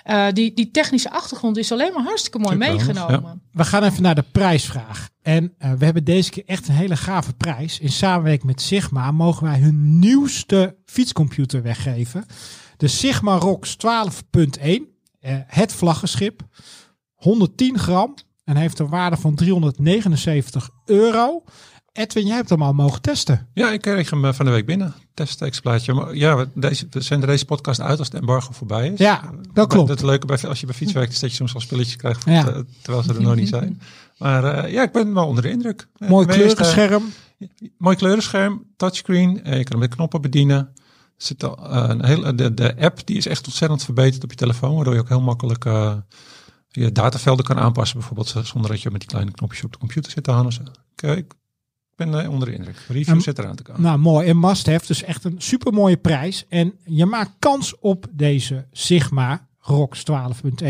Eh, 0.04 0.32
die, 0.32 0.54
die 0.54 0.70
technische 0.70 1.10
achtergrond 1.10 1.56
is 1.56 1.72
alleen 1.72 1.92
maar 1.94 2.02
hartstikke 2.04 2.38
mooi 2.38 2.56
meegenomen. 2.56 3.42
We 3.52 3.64
gaan 3.64 3.82
even 3.84 4.02
naar 4.02 4.14
de 4.14 4.24
prijsvraag. 4.32 5.08
En 5.22 5.54
eh, 5.58 5.72
we 5.78 5.84
hebben 5.84 6.04
deze 6.04 6.30
keer 6.30 6.42
echt 6.46 6.68
een 6.68 6.74
hele 6.74 6.96
gave 6.96 7.32
prijs. 7.32 7.78
In 7.78 7.88
samenwerking 7.88 8.46
met 8.46 8.60
Sigma 8.60 9.10
mogen 9.10 9.44
wij 9.46 9.58
hun 9.58 9.98
nieuwste 9.98 10.76
fietscomputer 10.84 11.62
weggeven. 11.62 12.24
De 12.76 12.88
Sigma 12.88 13.36
Rox 13.36 13.76
12.1. 13.76 14.90
eh, 15.22 15.34
het 15.46 15.72
vlaggenschip. 15.72 16.42
110 17.14 17.78
gram. 17.78 18.14
En 18.44 18.56
heeft 18.56 18.78
een 18.78 18.88
waarde 18.88 19.16
van 19.16 19.34
379 19.34 20.70
euro. 20.84 21.42
Edwin, 21.92 22.26
jij 22.26 22.36
hebt 22.36 22.48
hem 22.48 22.62
al 22.62 22.72
mogen 22.72 23.00
testen. 23.02 23.48
Ja, 23.54 23.70
ik 23.70 23.80
kreeg 23.80 24.10
hem 24.10 24.24
eh, 24.24 24.32
van 24.32 24.44
de 24.44 24.50
week 24.50 24.66
binnen. 24.66 24.94
Testexemplaatje. 25.14 25.92
Maar 25.92 26.14
Ja, 26.16 26.36
we, 26.36 26.48
deze, 26.54 26.86
we 26.90 27.00
zenden 27.00 27.28
deze 27.28 27.44
podcast 27.44 27.80
uit 27.80 27.98
als 27.98 28.08
het 28.08 28.20
embargo 28.20 28.52
voorbij 28.52 28.88
is. 28.88 28.98
Ja, 28.98 29.30
dat 29.52 29.68
klopt. 29.68 29.88
Het 29.88 30.02
leuke 30.02 30.26
bij, 30.26 30.38
als 30.48 30.60
je 30.60 30.66
bij 30.66 30.74
fiets 30.74 30.92
werkt 30.92 31.12
is 31.12 31.18
dat 31.20 31.30
je 31.30 31.36
soms 31.36 31.52
wel 31.52 31.62
spulletjes 31.62 31.96
krijgt 31.96 32.24
Ja. 32.24 32.44
ter- 32.44 32.64
terwijl 32.82 33.04
ze 33.04 33.14
er 33.14 33.22
nog 33.22 33.34
niet 33.34 33.48
zijn. 33.48 33.80
Maar 34.18 34.44
eh, 34.44 34.72
ja, 34.72 34.82
ik 34.82 34.92
ben 34.92 35.14
wel 35.14 35.26
onder 35.26 35.42
de 35.42 35.50
indruk. 35.50 35.88
Eh, 35.96 36.08
Mooi 36.08 36.26
de 36.26 36.32
kleurenscherm. 36.32 37.02
Mooi 37.78 37.96
kleurenscherm, 37.96 38.64
touchscreen. 38.76 39.42
eh, 39.44 39.56
Je 39.56 39.62
kan 39.62 39.70
hem 39.72 39.78
met 39.78 39.94
knoppen 39.94 40.20
bedienen. 40.20 40.72
Zit 41.22 41.44
al, 41.44 41.56
eh, 41.56 41.84
een 41.88 42.04
hele, 42.04 42.34
de, 42.34 42.54
de 42.54 42.76
app 42.76 43.06
die 43.06 43.16
is 43.16 43.26
echt 43.26 43.46
ontzettend 43.46 43.84
verbeterd 43.84 44.24
op 44.24 44.30
je 44.30 44.36
telefoon. 44.36 44.74
Waardoor 44.74 44.94
je 44.94 45.00
ook 45.00 45.08
heel 45.08 45.20
makkelijk 45.20 45.64
eh, 45.64 45.96
je 46.68 46.92
datavelden 46.92 47.44
kan 47.44 47.58
aanpassen. 47.58 47.98
Bijvoorbeeld 47.98 48.46
zonder 48.46 48.70
dat 48.70 48.82
je 48.82 48.90
met 48.90 49.00
die 49.00 49.08
kleine 49.08 49.30
knopjes 49.30 49.64
op 49.64 49.72
de 49.72 49.78
computer 49.78 50.12
zit 50.12 50.24
te 50.24 50.30
hangen. 50.30 50.52
Ik, 50.96 51.16
ik 51.16 51.32
ben 51.96 52.20
eh, 52.20 52.30
onder 52.30 52.48
de 52.48 52.54
indruk. 52.54 52.76
Review 52.88 53.20
zit 53.20 53.38
eraan 53.38 53.56
te 53.56 53.62
komen. 53.62 53.82
Nou, 53.82 53.98
mooi. 53.98 54.28
En 54.28 54.40
must 54.40 54.66
have. 54.66 54.86
Dus 54.86 55.02
echt 55.02 55.24
een 55.24 55.34
super 55.38 55.72
mooie 55.72 55.96
prijs. 55.96 56.46
En 56.48 56.74
je 56.84 57.06
maakt 57.06 57.30
kans 57.38 57.78
op 57.78 58.06
deze 58.10 58.66
Sigma 58.72 59.48
ROX 59.58 60.04
12.1. 60.64 60.66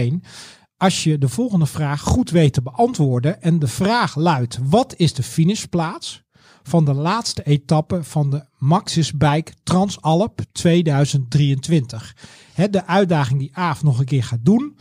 Als 0.76 1.04
je 1.04 1.18
de 1.18 1.28
volgende 1.28 1.66
vraag 1.66 2.00
goed 2.00 2.30
weet 2.30 2.52
te 2.52 2.62
beantwoorden. 2.62 3.42
En 3.42 3.58
de 3.58 3.68
vraag 3.68 4.14
luidt: 4.14 4.58
wat 4.62 4.94
is 4.96 5.14
de 5.14 5.22
finishplaats 5.22 6.22
van 6.62 6.84
de 6.84 6.94
laatste 6.94 7.42
etappe 7.42 8.04
van 8.04 8.30
de 8.30 8.44
Maxis 8.58 9.12
Bike 9.12 9.52
Transalp 9.62 10.40
2023? 10.52 12.16
Hè, 12.52 12.70
de 12.70 12.86
uitdaging 12.86 13.38
die 13.38 13.56
Aaf 13.56 13.82
nog 13.82 13.98
een 13.98 14.04
keer 14.04 14.24
gaat 14.24 14.44
doen. 14.44 14.76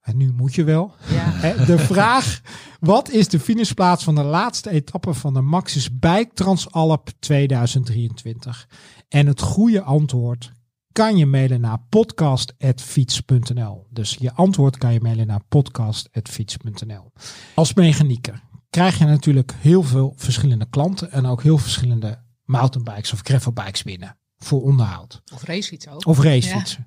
En 0.00 0.16
nu 0.16 0.32
moet 0.32 0.54
je 0.54 0.64
wel. 0.64 0.94
Ja. 1.08 1.54
De 1.64 1.78
vraag: 1.78 2.40
wat 2.80 3.10
is 3.10 3.28
de 3.28 3.40
finishplaats 3.40 4.04
van 4.04 4.14
de 4.14 4.22
laatste 4.22 4.70
etappe 4.70 5.14
van 5.14 5.34
de 5.34 5.40
Maxis 5.40 5.98
Bike 5.98 6.30
Transalp 6.34 7.10
2023? 7.18 8.68
En 9.08 9.26
het 9.26 9.40
goede 9.40 9.82
antwoord 9.82 10.52
kan 10.92 11.16
je 11.16 11.26
mailen 11.26 11.60
naar 11.60 11.78
podcast.fiets.nl. 11.88 13.86
Dus 13.90 14.16
je 14.20 14.32
antwoord 14.32 14.78
kan 14.78 14.92
je 14.92 15.00
mailen 15.00 15.26
naar 15.26 15.42
podcast.fiets.nl. 15.48 17.12
Als 17.54 17.74
mechanieker 17.74 18.42
krijg 18.76 18.98
je 18.98 19.04
natuurlijk 19.04 19.52
heel 19.58 19.82
veel 19.82 20.12
verschillende 20.16 20.66
klanten 20.70 21.12
en 21.12 21.26
ook 21.26 21.42
heel 21.42 21.58
verschillende 21.58 22.18
mountainbikes 22.44 23.12
of 23.12 23.20
gravelbikes 23.22 23.82
binnen 23.82 24.16
voor 24.38 24.62
onderhoud 24.62 25.22
Of 25.34 25.42
racefiets 25.42 25.88
ook. 25.88 26.06
of 26.06 26.20
racefietsen. 26.20 26.86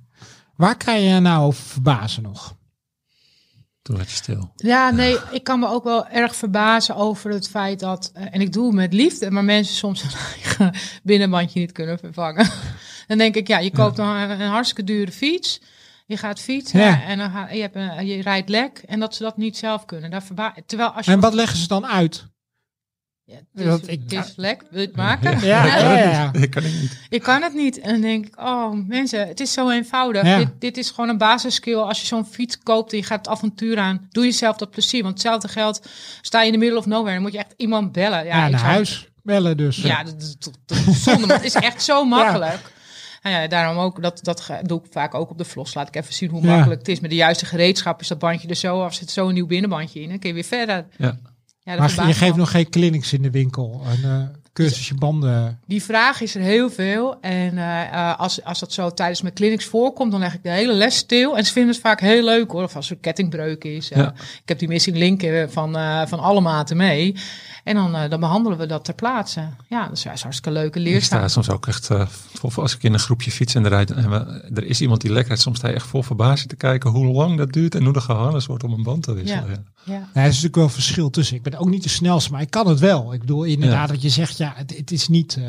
Waar 0.56 0.78
kan 0.78 1.02
je 1.02 1.20
nou 1.20 1.46
over 1.46 1.64
verbazen 1.64 2.24
nog? 2.24 2.56
Toen 3.82 3.96
werd 3.96 4.10
je 4.10 4.16
stil. 4.16 4.52
Ja, 4.56 4.90
nee, 4.90 5.18
ik 5.32 5.44
kan 5.44 5.60
me 5.60 5.68
ook 5.68 5.84
wel 5.84 6.08
erg 6.08 6.36
verbazen 6.36 6.96
over 6.96 7.32
het 7.32 7.50
feit 7.50 7.80
dat, 7.80 8.12
eh, 8.14 8.26
en 8.32 8.42
ik 8.42 8.54
doe 8.54 8.66
het 8.66 8.76
met 8.76 8.94
liefde, 8.94 9.32
maar 9.32 9.44
mensen 9.44 9.76
soms 9.76 10.02
hun 10.02 10.12
eigen 10.12 10.74
binnenbandje 11.04 11.60
niet 11.60 11.72
kunnen 11.72 12.00
vervangen. 12.00 12.50
Dan 13.08 13.18
denk 13.18 13.36
ik, 13.36 13.48
ja, 13.48 13.58
je 13.60 13.72
koopt 13.72 13.96
dan 13.96 14.16
een, 14.16 14.42
een 14.42 14.50
hartstikke 14.50 14.84
dure 14.84 15.12
fiets, 15.12 15.62
je 16.10 16.18
gaat 16.18 16.40
fietsen 16.40 16.80
Ja. 16.80 17.02
en 17.04 17.18
dan 17.18 17.32
ga, 17.32 17.50
je, 17.52 17.62
hebt 17.62 17.76
een, 17.76 18.06
je 18.08 18.22
rijdt 18.22 18.50
lek 18.50 18.82
en 18.86 19.00
dat 19.00 19.16
ze 19.16 19.24
dat 19.24 19.38
niet 19.38 19.58
zelf 19.58 19.86
kunnen. 19.86 20.12
Daar 20.12 20.24
verba 20.24 20.56
Terwijl 20.66 20.90
als 20.90 21.06
je... 21.06 21.12
En 21.12 21.20
wat 21.20 21.34
leggen 21.34 21.58
ze 21.58 21.68
dan 21.68 21.86
uit? 21.88 22.28
Ja, 23.24 23.36
het 23.36 23.46
is, 23.54 23.66
dat 23.66 23.88
ik- 23.88 24.00
het 24.10 24.12
is 24.26 24.34
lek, 24.36 24.64
wil 24.70 24.82
je 24.82 24.88
het 24.88 24.96
maken? 24.96 25.40
Ja, 25.40 25.66
ja, 25.66 25.78
ja, 25.78 26.10
ja. 26.12 26.32
Ik 26.42 26.50
kan 26.52 26.64
het 26.64 26.74
niet. 26.82 27.00
Ik 27.10 27.22
kan 27.24 27.42
het 27.42 27.54
niet. 27.54 27.80
En 27.80 27.92
dan 27.92 28.02
denk 28.02 28.26
ik, 28.26 28.40
oh 28.40 28.72
mensen, 28.88 29.28
het 29.28 29.40
is 29.40 29.54
zo 29.54 29.70
eenvoudig. 29.70 30.24
Ja. 30.24 30.38
Dit, 30.38 30.50
dit 30.60 30.78
is 30.78 30.90
gewoon 30.90 31.10
een 31.10 31.18
basisskill. 31.18 31.76
Als 31.76 32.00
je 32.02 32.08
zo'n 32.08 32.26
fiets 32.26 32.58
koopt 32.58 32.92
en 32.92 32.98
je 32.98 33.04
gaat 33.04 33.18
het 33.18 33.28
avontuur 33.28 33.78
aan, 33.80 34.08
doe 34.10 34.24
jezelf 34.24 34.58
dat 34.58 34.70
plezier. 34.72 35.02
Want 35.04 35.14
hetzelfde 35.14 35.48
geldt, 35.48 35.90
sta 36.22 36.40
je 36.42 36.46
in 36.46 36.52
de 36.52 36.58
middle 36.60 36.78
of 36.78 36.86
nowhere, 36.86 37.14
dan 37.14 37.22
moet 37.22 37.32
je 37.32 37.38
echt 37.38 37.54
iemand 37.58 37.92
bellen. 37.92 38.26
Ja, 38.26 38.48
naar 38.48 38.60
huis 38.60 39.10
bellen 39.24 39.58
dus. 39.58 39.78
Ja, 39.78 40.04
dat 40.04 40.22
is, 40.22 40.36
dat- 40.40 40.58
dat 40.66 40.78
is 40.88 41.04
zonde, 41.04 41.28
maar 41.28 41.36
het 41.36 41.46
is 41.46 41.54
echt 41.56 41.84
zo 41.84 42.06
makkelijk. 42.06 42.60
Nou 43.22 43.36
ja, 43.36 43.48
daarom 43.48 43.78
ook, 43.78 44.02
dat, 44.02 44.20
dat 44.24 44.50
doe 44.64 44.80
ik 44.80 44.92
vaak 44.92 45.14
ook 45.14 45.30
op 45.30 45.38
de 45.38 45.46
vlos. 45.46 45.74
Laat 45.74 45.88
ik 45.88 45.96
even 45.96 46.14
zien 46.14 46.30
hoe 46.30 46.42
Ja. 46.42 46.48
makkelijk 46.56 46.80
het 46.80 46.90
is. 46.90 47.00
Met 47.00 47.10
de 47.10 47.16
juiste 47.16 47.46
gereedschap 47.46 48.02
is 48.02 48.08
dat 48.08 48.20
bandje 48.20 48.48
er 48.48 48.56
zo 48.56 48.84
af. 48.84 48.94
Zit 48.94 49.12
zo 49.12 49.28
een 49.28 49.34
nieuw 49.34 49.48
binnenbandje 49.48 50.02
in. 50.02 50.10
Dan 50.10 50.20
kun 50.20 50.30
je 50.30 50.36
weer 50.36 50.44
verder. 50.44 50.86
Ja. 50.98 51.18
Maar 51.64 52.08
je 52.08 52.14
geeft 52.14 52.36
nog 52.36 52.52
geen 52.52 52.70
clinics 52.70 53.14
in 53.14 53.22
de 53.22 53.32
winkel. 53.32 53.82
Een 54.04 54.32
cursusje 54.54 54.96
banden. 54.96 55.60
Die 55.68 55.84
vraag 55.84 56.22
is 56.22 56.36
er 56.36 56.42
heel 56.42 56.70
veel. 56.70 57.18
En 57.22 57.58
eh, 57.58 57.82
eh, 57.82 58.20
als, 58.20 58.44
als 58.44 58.60
dat 58.60 58.74
zo 58.74 58.90
tijdens 58.94 59.22
mijn 59.22 59.34
clinics 59.34 59.66
voorkomt, 59.66 60.12
dan 60.12 60.20
leg 60.20 60.34
ik 60.34 60.44
de 60.44 60.50
hele 60.50 60.74
les 60.74 60.96
stil. 60.96 61.38
En 61.38 61.46
ze 61.46 61.52
vinden 61.52 61.72
het 61.72 61.82
vaak 61.82 62.00
heel 62.00 62.24
leuk 62.24 62.52
hoor. 62.52 62.64
Of 62.64 62.76
als 62.76 62.90
er 62.90 62.96
kettingbreuk 62.98 63.64
is. 63.64 63.92
Eh, 63.92 63.98
Ja. 63.98 64.14
Ik 64.42 64.50
heb 64.50 64.60
die 64.60 64.68
missing 64.68 64.98
link 64.98 65.24
eh, 65.24 65.44
van, 65.48 65.78
eh, 65.78 66.02
van 66.06 66.20
alle 66.20 66.42
maten 66.42 66.78
mee. 66.78 67.16
En 67.64 67.76
dan, 67.76 67.96
eh, 67.96 68.10
dan 68.10 68.20
behandelen 68.20 68.58
we 68.58 68.66
dat 68.66 68.86
ter 68.86 68.94
plaatse. 68.94 69.48
Ja, 69.70 69.84
dat 69.88 69.98
is 69.98 70.04
juist 70.04 70.24
hartstikke 70.24 70.60
leuke 70.60 70.80
Ik 70.82 71.04
sta 71.04 71.28
soms 71.28 71.50
ook 71.50 71.68
echt, 71.68 71.90
eh, 71.90 72.08
vol, 72.34 72.52
als 72.56 72.76
ik 72.76 72.84
in 72.84 72.94
een 72.94 73.00
groepje 73.00 73.32
fiets 73.32 73.56
en 73.56 73.64
er, 73.64 73.70
rijdt, 73.70 73.92
en 73.92 74.10
we, 74.10 74.50
er 74.54 74.64
is 74.66 74.82
iemand 74.82 75.02
die 75.02 75.12
lekker 75.12 75.38
soms 75.38 75.58
sta 75.58 75.68
je 75.68 75.74
echt 75.74 75.88
vol 75.88 76.04
verbazing 76.04 76.50
te 76.50 76.56
kijken 76.56 76.90
hoe 76.90 77.06
lang 77.14 77.38
dat 77.38 77.52
duurt 77.54 77.76
en 77.76 77.84
hoe 77.84 77.94
de 77.94 78.02
gehannes 78.02 78.46
wordt 78.46 78.64
om 78.64 78.74
een 78.74 78.84
band 78.84 79.04
te 79.04 79.14
wisselen. 79.14 79.50
Ja. 79.50 79.94
Ja. 79.94 79.94
Er 80.14 80.22
is 80.22 80.28
natuurlijk 80.28 80.56
wel 80.56 80.70
verschil 80.70 81.10
tussen. 81.10 81.36
Ik 81.36 81.44
ben 81.44 81.58
ook 81.58 81.70
niet 81.70 81.84
de 81.84 81.90
snelste, 81.90 82.32
maar 82.32 82.42
ik 82.42 82.50
kan 82.50 82.68
het 82.68 82.80
wel. 82.80 83.14
Ik 83.14 83.20
bedoel 83.20 83.44
inderdaad 83.44 83.88
Ja. 83.88 83.94
wat 83.94 84.02
je 84.02 84.10
zegt. 84.10 84.38
Ja, 84.38 84.49
het, 84.56 84.78
het, 84.78 84.92
is 84.92 85.08
niet, 85.08 85.38
eh, 85.38 85.44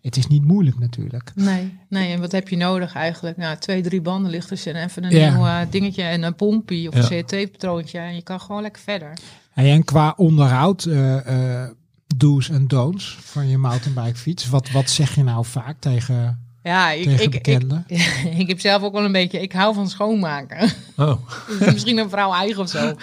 het 0.00 0.16
is 0.16 0.26
niet 0.26 0.44
moeilijk 0.44 0.78
natuurlijk. 0.78 1.32
Nee, 1.34 1.78
nee, 1.88 2.12
en 2.12 2.20
wat 2.20 2.32
heb 2.32 2.48
je 2.48 2.56
nodig 2.56 2.94
eigenlijk? 2.94 3.36
Nou, 3.36 3.56
twee, 3.58 3.82
drie 3.82 4.00
banden 4.00 4.30
lichters 4.30 4.66
en 4.66 4.76
even 4.84 5.04
een 5.04 5.10
Ja. 5.10 5.30
nieuw 5.34 5.46
eh, 5.46 5.60
dingetje 5.70 6.02
en 6.02 6.22
een 6.22 6.34
pompie 6.34 6.88
of 6.88 6.94
een 6.94 7.22
CT-patroontje. 7.24 7.98
En 7.98 8.14
je 8.14 8.22
kan 8.22 8.40
gewoon 8.40 8.62
lekker 8.62 8.82
verder. 8.82 9.18
En 9.54 9.84
qua 9.84 10.14
onderhoud, 10.16 10.84
eh, 10.84 11.64
do's 12.16 12.48
en 12.50 12.66
don'ts 12.66 13.18
van 13.20 13.48
je 13.48 13.58
mountainbike 13.58 14.16
fiets. 14.18 14.48
Wat, 14.48 14.70
wat 14.70 14.90
zeg 14.90 15.14
je 15.14 15.22
nou 15.22 15.44
vaak 15.44 15.80
tegen, 15.80 16.43
Ja, 16.64 16.90
ik, 16.90 17.04
ik, 17.20 17.34
ik, 17.46 17.62
ik 18.42 18.48
heb 18.48 18.60
zelf 18.60 18.82
ook 18.82 18.92
wel 18.92 19.04
een 19.04 19.12
beetje, 19.12 19.40
ik 19.40 19.52
hou 19.52 19.74
van 19.74 19.88
schoonmaken. 19.88 20.70
Oh, 20.96 21.28
is 21.60 21.72
misschien 21.72 21.98
een 21.98 22.10
vrouw 22.10 22.32
eigen 22.34 22.62
of 22.62 22.68
zo. 22.68 22.94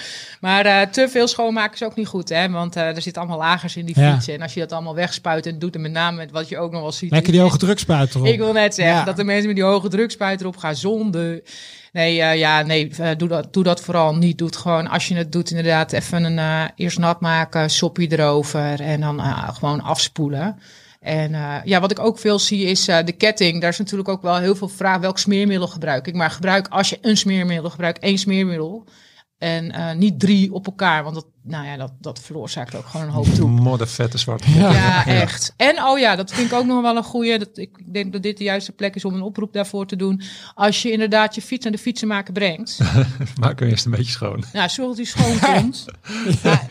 Maar 0.41 0.65
eh, 0.65 0.81
te 0.87 1.07
veel 1.09 1.27
schoonmaken 1.27 1.73
is 1.73 1.83
ook 1.83 1.95
niet 1.95 2.07
goed, 2.07 2.29
hè? 2.29 2.49
Want 2.49 2.75
eh, 2.75 2.95
er 2.95 3.01
zitten 3.01 3.21
allemaal 3.21 3.39
lagers 3.39 3.75
in 3.75 3.85
die 3.85 3.99
Ja. 3.99 4.13
fietsen. 4.13 4.33
En 4.33 4.41
als 4.41 4.53
je 4.53 4.59
dat 4.59 4.71
allemaal 4.71 4.95
wegspuit 4.95 5.45
en 5.45 5.59
doet, 5.59 5.75
en 5.75 5.81
met 5.81 5.91
name 5.91 6.17
met 6.17 6.31
wat 6.31 6.49
je 6.49 6.57
ook 6.57 6.71
nog 6.71 6.81
wel 6.81 6.91
ziet. 6.91 7.11
Lekker 7.11 7.31
die 7.31 7.41
hoge 7.41 7.57
drukspuit 7.57 8.15
erop. 8.15 8.25
Ik 8.27 8.37
wil 8.39 8.53
net 8.53 8.75
zeggen 8.75 8.95
Ja. 8.95 9.03
dat 9.03 9.15
de 9.15 9.23
mensen 9.23 9.47
met 9.47 9.55
die 9.55 9.65
hoge 9.65 9.87
drukspuit 9.89 10.41
erop 10.41 10.57
gaan 10.57 10.75
zonde. 10.75 11.43
Nee, 11.91 12.21
eh, 12.21 12.37
ja, 12.37 12.61
nee, 12.61 12.91
doe, 13.17 13.27
dat, 13.27 13.53
doe 13.53 13.63
dat 13.63 13.81
vooral 13.81 14.15
niet. 14.15 14.37
Doe 14.37 14.47
het 14.47 14.57
gewoon, 14.57 14.87
als 14.87 15.07
je 15.07 15.15
het 15.15 15.31
doet, 15.31 15.49
inderdaad 15.49 15.91
even 15.91 16.37
een 16.37 16.69
eerst 16.75 16.97
nat 16.99 17.21
maken, 17.21 17.69
soppie 17.69 18.11
erover 18.11 18.81
en 18.81 19.01
dan 19.01 19.21
gewoon 19.53 19.81
afspoelen. 19.81 20.59
En 21.01 21.33
eh, 21.33 21.55
ja, 21.63 21.79
wat 21.79 21.91
ik 21.91 21.99
ook 21.99 22.19
veel 22.19 22.39
zie 22.39 22.65
is 22.65 22.87
eh, 22.87 23.05
de 23.05 23.11
ketting. 23.11 23.61
Daar 23.61 23.69
is 23.69 23.77
natuurlijk 23.77 24.09
ook 24.09 24.21
wel 24.21 24.37
heel 24.37 24.55
veel 24.55 24.67
vraag. 24.67 24.99
Welk 24.99 25.17
smeermiddel 25.17 25.67
gebruik 25.67 26.07
ik? 26.07 26.13
Maar 26.13 26.31
gebruik 26.31 26.67
als 26.67 26.89
je 26.89 26.97
een 27.01 27.17
smeermiddel 27.17 27.69
gebruikt, 27.69 27.99
één 27.99 28.17
smeermiddel. 28.17 28.85
En 29.37 29.71
eh, 29.71 29.95
niet 29.95 30.19
drie 30.19 30.53
op 30.53 30.65
elkaar, 30.65 31.03
want 31.03 31.15
dat, 31.15 31.25
nou 31.43 31.65
ja, 31.65 31.77
dat, 31.77 31.91
dat 31.99 32.19
veroorzaakt 32.19 32.75
ook 32.75 32.85
gewoon 32.85 33.05
een 33.05 33.13
hoop 33.13 33.25
troep. 33.25 33.49
modder, 33.49 33.87
vette 33.87 34.17
zwarte 34.17 34.51
Ja. 34.51 34.71
Ja, 34.71 35.05
echt. 35.05 35.53
En 35.57 35.83
oh 35.83 35.99
ja, 35.99 36.15
dat 36.15 36.31
vind 36.31 36.51
ik 36.51 36.57
ook 36.57 36.65
nog 36.65 36.81
wel 36.81 36.97
een 36.97 37.03
goeie. 37.03 37.39
Dat, 37.39 37.57
ik 37.57 37.93
denk 37.93 38.13
dat 38.13 38.23
dit 38.23 38.37
de 38.37 38.43
juiste 38.43 38.71
plek 38.71 38.95
is 38.95 39.05
om 39.05 39.13
een 39.13 39.21
oproep 39.21 39.53
daarvoor 39.53 39.85
te 39.87 39.95
doen. 39.95 40.21
Als 40.53 40.81
je 40.81 40.91
inderdaad 40.91 41.35
je 41.35 41.41
fiets 41.41 41.65
aan 41.65 41.71
de 41.71 41.77
fietsenmaker 41.77 42.33
brengt. 42.33 42.79
Maak 43.41 43.59
hem 43.59 43.69
eerst 43.69 43.85
een 43.85 43.91
beetje 43.91 44.11
schoon. 44.11 44.43
nou, 44.53 44.69
zorg 44.69 44.87
dat 44.87 44.97
hij 44.97 45.05
schoon 45.05 45.39
komt. 45.53 45.85
Ja, 46.43 46.67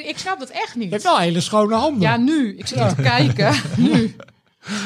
ik 0.00 0.18
snap 0.18 0.38
dat 0.38 0.48
echt 0.48 0.74
Je 0.74 0.80
hebt 0.80 0.92
niet. 0.92 1.02
wel 1.02 1.18
hele 1.18 1.40
schone 1.40 1.74
handen. 1.74 2.00
Ja, 2.00 2.16
nu. 2.16 2.56
Ik 2.56 2.66
zit 2.66 2.78
er 2.78 2.94
te 2.94 3.02
kijken. 3.02 3.54
Nu. 3.76 4.14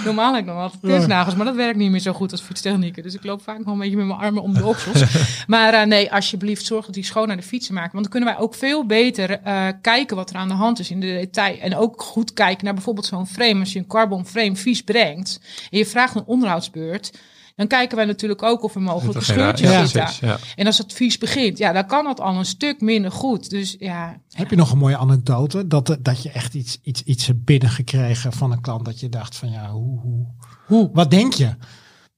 Normaal 0.04 0.34
heb 0.34 0.42
ik 0.42 0.48
nog 0.48 0.56
altijd 0.56 0.82
testnagels, 0.82 1.34
maar 1.34 1.46
dat 1.46 1.54
werkt 1.54 1.78
niet 1.78 1.90
meer 1.90 2.00
zo 2.00 2.12
goed 2.12 2.32
als 2.32 2.40
fietstechnieken. 2.40 3.02
Dus 3.02 3.14
ik 3.14 3.24
loop 3.24 3.42
vaak 3.42 3.58
nog 3.58 3.66
een 3.66 3.78
beetje 3.78 3.96
met 3.96 4.06
mijn 4.06 4.18
armen 4.18 4.42
om 4.42 4.54
de 4.54 4.64
oksels. 4.64 5.04
maar 5.46 5.74
eh, 5.74 5.86
nee, 5.86 6.12
alsjeblieft, 6.12 6.64
zorg 6.64 6.86
dat 6.86 6.94
die 6.94 7.04
schoon 7.04 7.26
naar 7.26 7.36
de 7.36 7.42
fietsen 7.42 7.74
maken. 7.74 7.92
Want 7.92 8.02
dan 8.02 8.12
kunnen 8.12 8.34
wij 8.34 8.42
ook 8.42 8.54
veel 8.54 8.86
beter 8.86 9.30
eh, 9.30 9.68
kijken 9.80 10.16
wat 10.16 10.30
er 10.30 10.36
aan 10.36 10.48
de 10.48 10.54
hand 10.54 10.78
is 10.78 10.90
in 10.90 11.00
de 11.00 11.06
detail. 11.06 11.58
En 11.58 11.76
ook 11.76 12.02
goed 12.02 12.32
kijken 12.32 12.64
naar 12.64 12.74
bijvoorbeeld 12.74 13.06
zo'n 13.06 13.26
frame. 13.26 13.60
Als 13.60 13.72
je 13.72 13.78
een 13.78 13.86
carbon 13.86 14.26
frame 14.26 14.56
vies 14.56 14.82
brengt 14.82 15.40
en 15.70 15.78
je 15.78 15.86
vraagt 15.86 16.14
een 16.14 16.26
onderhoudsbeurt. 16.26 17.12
Dan 17.56 17.66
kijken 17.66 17.96
wij 17.96 18.06
natuurlijk 18.06 18.42
ook 18.42 18.62
of 18.62 18.74
er 18.74 18.80
mogelijke 18.82 19.18
er 19.18 19.24
raar- 19.38 19.56
scheurtjes 19.58 19.92
ja, 19.92 20.06
zitten. 20.06 20.28
ja. 20.28 20.38
En 20.56 20.66
als 20.66 20.78
het 20.78 20.92
vies 20.92 21.18
begint, 21.18 21.58
ja, 21.58 21.72
dan 21.72 21.86
kan 21.86 22.04
dat 22.04 22.20
al 22.20 22.34
een 22.36 22.44
stuk 22.44 22.80
minder 22.80 23.12
goed. 23.12 23.50
Dus 23.50 23.76
ja, 23.78 24.20
Heb 24.30 24.50
je 24.50 24.56
nog 24.56 24.70
een 24.72 24.78
mooie 24.78 24.96
anekdote 24.96 25.66
dat, 25.66 25.96
dat 26.00 26.22
je 26.22 26.30
echt 26.30 26.54
iets, 26.54 26.78
iets, 26.82 27.02
iets 27.02 27.26
hebt 27.26 27.44
binnengekregen 27.44 28.32
van 28.32 28.52
een 28.52 28.60
klant 28.60 28.84
dat 28.84 29.00
je 29.00 29.08
dacht 29.08 29.36
van 29.36 29.50
ja, 29.50 29.70
hoe, 29.70 30.00
hoe, 30.00 30.26
hoe 30.66 30.90
wat 30.92 31.10
denk 31.10 31.32
je? 31.32 31.54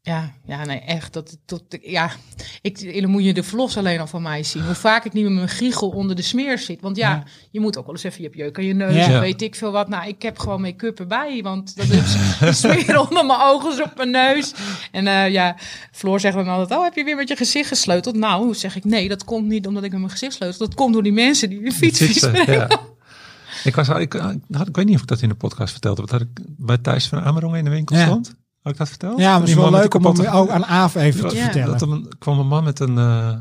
Ja, 0.09 0.33
ja, 0.47 0.65
nee, 0.65 0.79
echt. 0.79 1.13
Dat, 1.13 1.37
dat, 1.47 1.63
ja, 1.83 2.11
ik, 2.63 3.01
dan 3.01 3.11
moet 3.11 3.25
je 3.25 3.35
de 3.35 3.43
vlos 3.43 3.77
alleen 3.77 4.01
al 4.01 4.07
van 4.07 4.23
mij 4.23 4.43
zien. 4.43 4.65
Hoe 4.65 4.75
vaak 4.75 5.05
ik 5.05 5.13
niet 5.13 5.25
met 5.25 5.33
mijn 5.33 5.49
giegel 5.49 5.89
onder 5.89 6.17
de 6.17 6.23
smeer 6.23 6.59
zit. 6.59 6.81
Want 6.81 6.97
ja, 6.97 7.11
Ja. 7.11 7.23
je 7.51 7.61
moet 7.61 7.77
ook 7.79 7.87
wel 7.87 7.95
eens 7.95 8.05
even, 8.05 8.19
je 8.19 8.25
hebt 8.25 8.37
jeuk 8.39 8.59
aan 8.59 8.65
je 8.65 8.75
neus, 8.75 9.07
Ja. 9.07 9.21
weet 9.21 9.43
ik 9.43 9.55
veel 9.55 9.71
wat. 9.71 9.89
Nou, 9.89 10.09
ik 10.09 10.23
heb 10.23 10.39
gewoon 10.39 10.61
make-up 10.61 10.99
erbij, 11.01 11.43
want 11.43 11.77
dat 11.77 11.89
is 11.89 12.13
de 12.41 12.53
smeer 12.53 13.01
onder 13.09 13.27
mijn 13.27 13.41
ogen, 13.41 13.85
op 13.85 13.93
mijn 13.97 14.11
neus. 14.11 14.53
En 14.93 15.07
eh, 15.07 15.31
ja, 15.31 15.57
Floor 15.93 16.21
zegt 16.21 16.35
dan 16.35 16.49
altijd, 16.49 16.79
oh, 16.79 16.85
heb 16.85 16.95
je 16.95 17.05
weer 17.05 17.17
met 17.17 17.29
je 17.29 17.37
gezicht 17.37 17.69
gesleuteld? 17.69 18.17
Nou, 18.17 18.55
zeg 18.55 18.77
ik, 18.77 18.85
nee, 18.85 19.09
dat 19.09 19.25
komt 19.25 19.47
niet 19.47 19.67
omdat 19.67 19.83
ik 19.85 19.91
met 19.91 19.99
mijn 20.01 20.13
gezicht 20.13 20.35
sleutel. 20.35 20.59
Dat 20.59 20.75
komt 20.75 20.93
door 20.93 21.03
die 21.03 21.13
mensen 21.13 21.49
die 21.49 21.61
hun 21.63 21.73
fiets 21.73 21.99
Fietsen, 22.03 22.53
ja. 22.53 22.69
Ik, 23.65 23.75
was, 23.77 23.89
ik, 23.89 24.15
ik, 24.15 24.23
had, 24.51 24.69
ik 24.69 24.77
weet 24.77 24.87
niet 24.87 24.95
of 24.95 25.01
ik 25.03 25.07
dat 25.09 25.23
in 25.23 25.29
de 25.29 25.35
podcast 25.35 25.73
vertelde. 25.73 26.01
Wat 26.01 26.11
had 26.11 26.21
ik 26.21 26.29
bij 26.47 26.79
Thijs 26.79 27.07
van 27.09 27.21
Amerongen 27.21 27.59
in 27.59 27.65
de 27.65 27.71
winkel 27.71 27.97
Ja. 27.97 28.05
stond? 28.05 28.35
Had 28.63 28.73
ik 28.73 28.79
dat 28.79 28.89
verteld? 28.89 29.19
Ja, 29.19 29.31
maar 29.31 29.41
het 29.41 29.49
is 29.49 29.55
wel 29.55 29.71
leuk 29.71 29.95
om 29.95 30.05
hem 30.05 30.27
ook 30.27 30.49
aan 30.49 30.65
Aaf 30.67 30.95
even 30.95 31.29
te 31.29 31.37
vertellen. 31.37 31.67
Dat 31.79 31.83
er 31.83 31.91
een- 31.91 32.13
kwam 32.19 32.39
een 32.39 32.47
man 32.47 32.65
met 32.65 32.81
een, 32.81 32.99
eh, 32.99 33.33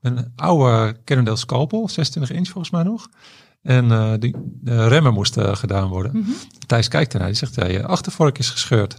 een 0.00 0.32
oude 0.36 0.96
Cannondale 1.04 1.36
Scalpel, 1.36 1.88
26 1.88 2.36
inch 2.36 2.48
volgens 2.48 2.72
mij 2.72 2.82
nog. 2.82 3.08
En 3.62 3.90
eh, 3.92 4.12
die 4.18 4.34
de 4.60 4.88
remmen 4.88 5.12
moesten 5.14 5.56
gedaan 5.56 5.88
worden. 5.88 6.12
Mhm. 6.14 6.30
Thijs 6.66 6.88
kijkt 6.88 7.12
ernaar, 7.12 7.28
die 7.28 7.36
zegt, 7.36 7.54
ja, 7.54 7.66
je 7.66 7.86
achtervork 7.86 8.38
is 8.38 8.50
gescheurd. 8.50 8.96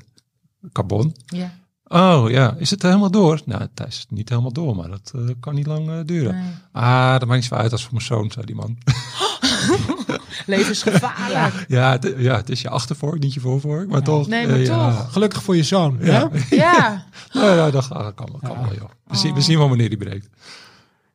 Carbon. 0.71 1.15
Ja, 1.25 1.51
Oh 1.89 2.29
ja, 2.29 2.55
is 2.57 2.69
het 2.69 2.81
helemaal 2.81 3.11
door? 3.11 3.41
Nou, 3.45 3.67
Thijs 3.73 3.97
is 3.97 4.05
niet 4.09 4.29
helemaal 4.29 4.51
door, 4.53 4.75
maar 4.75 4.89
dat 4.89 5.11
eh, 5.15 5.21
kan 5.39 5.55
niet 5.55 5.67
lang 5.67 5.89
eh, 5.89 5.97
duren. 6.05 6.33
nee. 6.35 6.51
Ah, 6.71 7.11
dat 7.11 7.21
maakt 7.25 7.33
niet 7.33 7.43
zoveel 7.43 7.57
uit 7.63 7.71
als 7.71 7.83
voor 7.83 7.93
mijn 7.93 8.05
zoon, 8.05 8.31
zei 8.31 8.45
die 8.45 8.55
man. 8.55 8.77
levensgevaarlijk. 10.45 11.65
ja, 11.67 11.91
het, 11.91 12.13
ja, 12.17 12.35
het 12.35 12.49
is 12.49 12.61
je 12.61 12.69
achtervork, 12.69 13.19
niet 13.19 13.33
je 13.33 13.39
voorvork, 13.39 13.89
maar 13.89 14.01
toch. 14.01 14.27
Nee, 14.27 14.47
maar 14.47 14.55
eh, 14.55 14.65
ja. 14.65 14.91
toch. 14.91 15.11
Gelukkig 15.13 15.43
voor 15.43 15.55
je 15.55 15.63
zoon. 15.63 15.97
Ja. 16.01 16.29
hè? 16.31 16.55
Ja, 16.55 17.05
Nou 17.31 17.55
ja, 17.59 17.71
dat 17.71 17.89
ah, 17.89 18.15
kan, 18.15 18.29
wel, 18.31 18.39
kan 18.39 18.61
Ja. 18.61 18.67
wel, 18.67 18.73
joh. 18.73 18.89
We, 19.07 19.15
zien, 19.15 19.33
we 19.33 19.41
zien 19.41 19.57
wel 19.57 19.69
wanneer 19.69 19.89
die 19.89 19.97
breekt. 19.97 20.29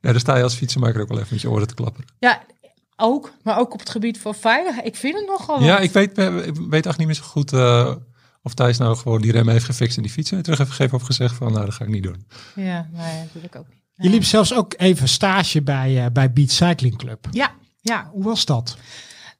Ja, 0.01 0.11
dan 0.11 0.21
sta 0.21 0.37
je 0.37 0.43
als 0.43 0.55
fietsenmaker 0.55 1.01
ook 1.01 1.09
wel 1.09 1.19
even 1.19 1.29
met 1.31 1.41
je 1.41 1.51
oren 1.51 1.67
te 1.67 1.75
klapperen. 1.75 2.09
Ja, 2.19 2.43
ook. 2.97 3.33
Maar 3.43 3.59
ook 3.59 3.73
op 3.73 3.79
het 3.79 3.91
gebied 3.91 4.19
van 4.19 4.35
veiligheid. 4.35 4.87
Ik 4.87 4.97
vind 4.97 5.15
het 5.15 5.27
nogal 5.27 5.63
Ja, 5.63 5.79
ik 5.79 5.93
weet, 5.93 6.11
ik 6.11 6.17
weet 6.17 6.59
eigenlijk 6.59 6.99
niet 6.99 7.07
meer 7.07 7.15
zo 7.15 7.23
goed 7.23 7.53
eh, 7.53 7.95
of 8.43 8.55
Thijs 8.55 8.79
nou 8.79 8.97
gewoon 8.97 9.21
die 9.21 9.33
rem 9.33 9.49
heeft 9.49 9.65
gefixt 9.65 9.97
en 9.97 10.03
die 10.03 10.13
fiets 10.13 10.31
weer 10.31 10.43
terug 10.43 10.59
heeft 10.59 10.71
gegeven 10.71 10.99
of 10.99 11.03
gezegd 11.03 11.35
van, 11.35 11.53
nou, 11.53 11.65
dat 11.65 11.75
ga 11.75 11.85
ik 11.85 11.91
niet 11.91 12.03
doen. 12.03 12.27
Ja, 12.55 12.89
nee, 12.93 13.23
dat 13.23 13.33
wil 13.33 13.43
ik 13.43 13.57
ook 13.57 13.69
niet. 13.69 13.81
Je 13.97 14.09
liep 14.09 14.25
zelfs 14.25 14.55
ook 14.55 14.75
even 14.77 15.09
stage 15.09 15.63
bij, 15.63 16.05
eh, 16.05 16.11
bij 16.13 16.33
Beat 16.33 16.51
Cycling 16.51 16.97
Club. 16.97 17.29
Ja, 17.31 17.53
ja. 17.83 18.09
Hoe 18.13 18.25
was 18.25 18.45
dat? 18.45 18.77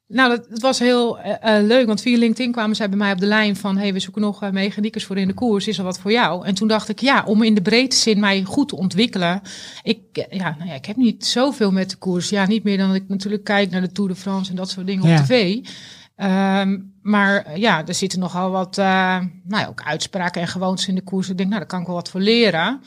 Nou, 0.07 0.29
dat, 0.29 0.49
dat 0.49 0.59
was 0.61 0.79
heel 0.79 1.19
eh, 1.19 1.57
eh, 1.57 1.65
leuk. 1.65 1.87
Want 1.87 2.01
via 2.01 2.17
LinkedIn 2.17 2.51
kwamen 2.51 2.75
zij 2.75 2.89
bij 2.89 2.97
mij 2.97 3.11
op 3.11 3.19
de 3.19 3.25
lijn 3.25 3.55
van... 3.55 3.77
hey, 3.77 3.93
we 3.93 3.99
zoeken 3.99 4.21
nog 4.21 4.43
eh, 4.43 4.49
mechaniekers 4.49 5.05
voor 5.05 5.17
in 5.17 5.27
de 5.27 5.33
koers. 5.33 5.67
Is 5.67 5.77
er 5.77 5.83
wat 5.83 5.99
voor 5.99 6.11
jou? 6.11 6.45
En 6.45 6.55
toen 6.55 6.67
dacht 6.67 6.89
ik, 6.89 6.99
ja, 6.99 7.23
om 7.25 7.43
in 7.43 7.55
de 7.55 7.61
breedte 7.61 7.95
zin 7.95 8.19
mij 8.19 8.43
goed 8.43 8.69
te 8.69 8.75
ontwikkelen. 8.75 9.41
Ik, 9.83 9.99
ja, 10.29 10.55
nou 10.57 10.69
ja, 10.69 10.75
ik 10.75 10.85
heb 10.85 10.95
niet 10.95 11.25
zoveel 11.25 11.71
met 11.71 11.89
de 11.89 11.95
koers. 11.95 12.29
Ja, 12.29 12.45
niet 12.45 12.63
meer 12.63 12.77
dan 12.77 12.87
dat 12.87 12.95
ik 12.95 13.07
natuurlijk 13.07 13.43
kijk 13.43 13.71
naar 13.71 13.81
de 13.81 13.91
Tour 13.91 14.09
de 14.09 14.15
France... 14.15 14.49
en 14.49 14.55
dat 14.55 14.69
soort 14.69 14.87
dingen 14.87 15.07
Ja. 15.07 15.19
op 15.19 15.25
tv. 15.25 15.57
Ehm, 16.15 16.79
maar 17.01 17.59
ja, 17.59 17.85
er 17.87 17.93
zitten 17.93 18.19
nogal 18.19 18.51
wat 18.51 18.75
nou 18.75 19.29
ja, 19.47 19.67
ook 19.67 19.83
uitspraken 19.83 20.41
en 20.41 20.47
gewoontes 20.47 20.87
in 20.87 20.95
de 20.95 21.01
koers. 21.01 21.29
Ik 21.29 21.37
denk, 21.37 21.49
nou, 21.49 21.59
daar 21.61 21.69
kan 21.69 21.79
ik 21.79 21.85
wel 21.85 21.95
wat 21.95 22.09
voor 22.09 22.21
leren. 22.21 22.81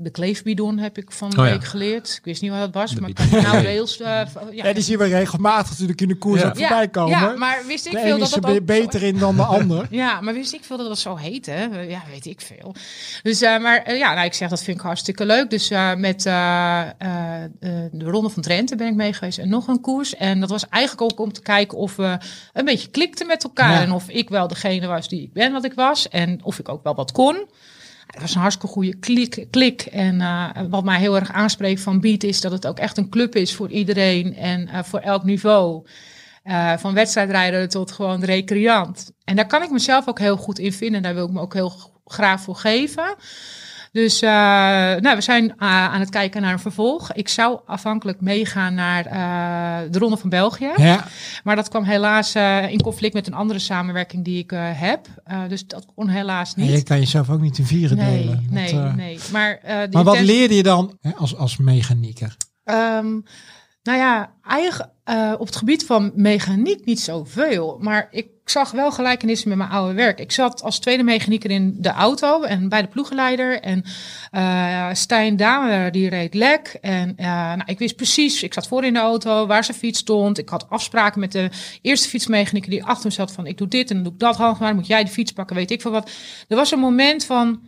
De 0.00 0.10
kleefbidon 0.10 0.78
heb 0.78 0.98
ik 0.98 1.12
van 1.12 1.30
de 1.30 1.38
Oh 1.40 1.44
ja. 1.46 1.50
week 1.52 1.64
geleerd. 1.64 2.14
Ik 2.18 2.24
wist 2.24 2.42
niet 2.42 2.50
wat 2.50 2.60
dat 2.60 2.74
was, 2.74 2.94
De 2.94 3.00
maar 3.00 3.10
bidon. 3.12 3.28
kan 3.30 3.40
je 3.40 3.46
nou 3.46 3.62
rails... 3.64 4.00
eh, 4.00 4.06
ja, 4.06 4.24
Ja, 4.68 4.72
die 4.72 4.82
zien 4.82 4.98
we 4.98 5.04
regelmatig 5.04 5.70
natuurlijk 5.70 6.00
in 6.00 6.08
de 6.08 6.14
koers 6.14 6.40
Ja. 6.40 6.48
ook 6.48 6.56
voorbij 6.58 6.88
komen. 6.88 7.10
ja, 7.18 7.34
maar 7.36 7.62
wist 7.66 7.86
ik 7.86 7.92
de 7.92 7.98
veel 7.98 8.06
ene 8.08 8.18
dat 8.18 8.28
is 8.28 8.34
er 8.34 8.40
dat 8.40 8.50
ook 8.50 8.64
beter 8.64 9.02
in 9.02 9.18
dan 9.18 9.36
de 9.36 9.42
ander. 9.58 9.86
Ja, 9.90 10.20
maar 10.20 10.34
wist 10.34 10.52
ik 10.52 10.64
veel 10.64 10.76
dat 10.76 10.86
dat 10.88 10.98
zo 10.98 11.16
heet, 11.16 11.46
hè? 11.46 11.62
Ja, 11.82 12.02
weet 12.10 12.26
ik 12.26 12.40
veel. 12.40 12.74
Dus, 13.22 13.40
eh, 13.42 13.58
maar 13.58 13.82
eh, 13.82 13.98
ja, 13.98 14.14
nou, 14.14 14.26
ik 14.26 14.34
zeg 14.34 14.48
dat 14.48 14.62
vind 14.62 14.76
ik 14.78 14.82
hartstikke 14.82 15.26
leuk. 15.26 15.50
Dus 15.50 15.70
eh, 15.70 15.94
met 15.94 16.26
eh, 16.26 16.80
eh, 16.80 17.44
eh, 17.44 17.50
de 17.92 18.04
Ronde 18.04 18.28
van 18.28 18.42
Drenthe 18.42 18.76
ben 18.76 18.86
ik 18.88 18.94
mee 18.94 19.12
geweest 19.12 19.38
en 19.38 19.48
nog 19.48 19.66
een 19.68 19.80
koers. 19.80 20.16
En 20.16 20.40
dat 20.40 20.50
was 20.50 20.68
eigenlijk 20.68 21.12
ook 21.12 21.20
om 21.20 21.32
te 21.32 21.42
kijken 21.42 21.78
of 21.78 21.96
we 21.96 22.18
een 22.52 22.64
beetje 22.64 22.88
klikten 22.88 23.26
met 23.26 23.44
elkaar. 23.44 23.72
Ja. 23.72 23.80
En 23.82 23.92
of 23.92 24.08
ik 24.08 24.28
wel 24.28 24.48
degene 24.48 24.86
was 24.86 25.08
die 25.08 25.22
ik 25.22 25.32
ben 25.32 25.52
wat 25.52 25.64
ik 25.64 25.72
was. 25.74 26.08
En 26.08 26.40
of 26.42 26.58
ik 26.58 26.68
ook 26.68 26.82
wel 26.82 26.94
wat 26.94 27.12
kon. 27.12 27.46
Het 28.08 28.20
was 28.20 28.34
een 28.34 28.40
hartstikke 28.40 28.72
goede 28.74 28.94
klik. 29.50 29.80
En 29.80 30.20
eh, 30.20 30.48
wat 30.68 30.84
mij 30.84 30.98
heel 30.98 31.16
erg 31.16 31.32
aanspreekt 31.32 31.80
van 31.80 32.00
Beat 32.00 32.22
is 32.22 32.40
dat 32.40 32.52
het 32.52 32.66
ook 32.66 32.78
echt 32.78 32.96
een 32.96 33.08
club 33.08 33.34
is 33.34 33.54
voor 33.54 33.70
iedereen 33.70 34.36
en 34.36 34.68
eh, 34.68 34.82
voor 34.82 34.98
elk 34.98 35.24
niveau. 35.24 35.86
Eh, 36.42 36.76
van 36.76 36.94
wedstrijdrijder 36.94 37.68
tot 37.68 37.92
gewoon 37.92 38.24
recreant. 38.24 39.12
En 39.24 39.36
daar 39.36 39.46
kan 39.46 39.62
ik 39.62 39.70
mezelf 39.70 40.08
ook 40.08 40.18
heel 40.18 40.36
goed 40.36 40.58
in 40.58 40.72
vinden. 40.72 41.02
Daar 41.02 41.14
wil 41.14 41.26
ik 41.26 41.32
me 41.32 41.40
ook 41.40 41.54
heel 41.54 41.72
graag 42.04 42.40
voor 42.40 42.56
geven. 42.56 43.14
Dus 43.92 44.22
eh, 44.22 44.30
nou, 44.30 45.16
we 45.16 45.20
zijn 45.20 45.50
eh, 45.50 45.56
aan 45.68 46.00
het 46.00 46.10
kijken 46.10 46.42
naar 46.42 46.52
een 46.52 46.58
vervolg. 46.58 47.12
Ik 47.12 47.28
zou 47.28 47.60
afhankelijk 47.66 48.20
meegaan 48.20 48.74
naar 48.74 49.06
eh, 49.06 49.90
de 49.90 49.98
Ronde 49.98 50.16
van 50.16 50.28
België. 50.28 50.70
Ja, 50.76 51.04
Maar 51.44 51.56
dat 51.56 51.68
kwam 51.68 51.84
helaas 51.84 52.34
in 52.68 52.82
conflict 52.82 53.14
met 53.14 53.26
een 53.26 53.34
andere 53.34 53.58
samenwerking 53.58 54.24
die 54.24 54.38
ik 54.38 54.50
heb. 54.56 55.06
Dus 55.48 55.66
dat 55.66 55.86
kon 55.94 56.08
helaas 56.08 56.54
en 56.54 56.62
niet. 56.62 56.70
je 56.70 56.82
kan 56.82 56.98
jezelf 56.98 57.30
ook 57.30 57.40
niet 57.40 57.58
in 57.58 57.66
vieren 57.66 57.96
Nee, 57.96 58.18
delen. 58.18 58.34
Want, 58.34 58.50
nee, 58.50 58.74
nee. 58.74 59.18
Maar, 59.32 59.60
Maar 59.90 60.04
wat 60.04 60.20
leerde 60.20 60.54
je 60.54 60.62
dan 60.62 60.96
hè, 61.00 61.14
als, 61.14 61.36
als 61.36 61.56
mechanieker? 61.56 62.36
Ehm, 62.64 63.20
nou 63.82 63.98
ja, 63.98 64.32
eigen, 64.42 64.90
eh, 65.04 65.34
op 65.38 65.46
het 65.46 65.56
gebied 65.56 65.86
van 65.86 66.12
mechaniek 66.14 66.84
niet 66.84 67.00
zoveel. 67.00 67.78
Maar 67.80 68.08
ik 68.10 68.26
zag 68.50 68.70
wel 68.70 68.92
gelijkenissen 68.92 69.48
met 69.48 69.58
mijn 69.58 69.70
oude 69.70 69.94
werk. 69.94 70.20
Ik 70.20 70.32
zat 70.32 70.62
als 70.62 70.78
tweede 70.78 71.02
mechanieker 71.02 71.50
in 71.50 71.74
de 71.78 71.88
auto 71.90 72.42
en 72.42 72.68
bij 72.68 72.82
de 72.82 72.88
ploegenleider. 72.88 73.60
En 73.60 73.84
eh 74.30 74.88
Stijn 74.92 75.36
Damer 75.36 75.92
die 75.92 76.08
reed 76.08 76.34
lek. 76.34 76.78
En 76.80 77.12
eh, 77.16 77.26
nou, 77.26 77.62
ik 77.66 77.78
wist 77.78 77.96
precies, 77.96 78.42
ik 78.42 78.54
zat 78.54 78.68
voor 78.68 78.84
in 78.84 78.92
de 78.92 78.98
auto, 78.98 79.46
waar 79.46 79.64
zijn 79.64 79.76
fiets 79.76 79.98
stond. 79.98 80.38
Ik 80.38 80.48
had 80.48 80.66
afspraken 80.70 81.20
met 81.20 81.32
de 81.32 81.50
eerste 81.82 82.08
fietsmechanieker 82.08 82.70
die 82.70 82.84
achter 82.84 83.06
me 83.06 83.12
zat 83.12 83.32
van... 83.32 83.46
ik 83.46 83.58
doe 83.58 83.68
dit 83.68 83.88
en 83.88 83.94
dan 83.94 84.04
doe 84.04 84.12
ik 84.12 84.18
dat, 84.18 84.36
Hans, 84.36 84.58
maar 84.58 84.74
moet 84.74 84.86
jij 84.86 85.04
de 85.04 85.10
fiets 85.10 85.32
pakken, 85.32 85.56
weet 85.56 85.70
ik 85.70 85.80
veel 85.80 85.90
wat. 85.90 86.10
Er 86.48 86.56
was 86.56 86.70
een 86.72 86.78
moment 86.78 87.24
van 87.24 87.60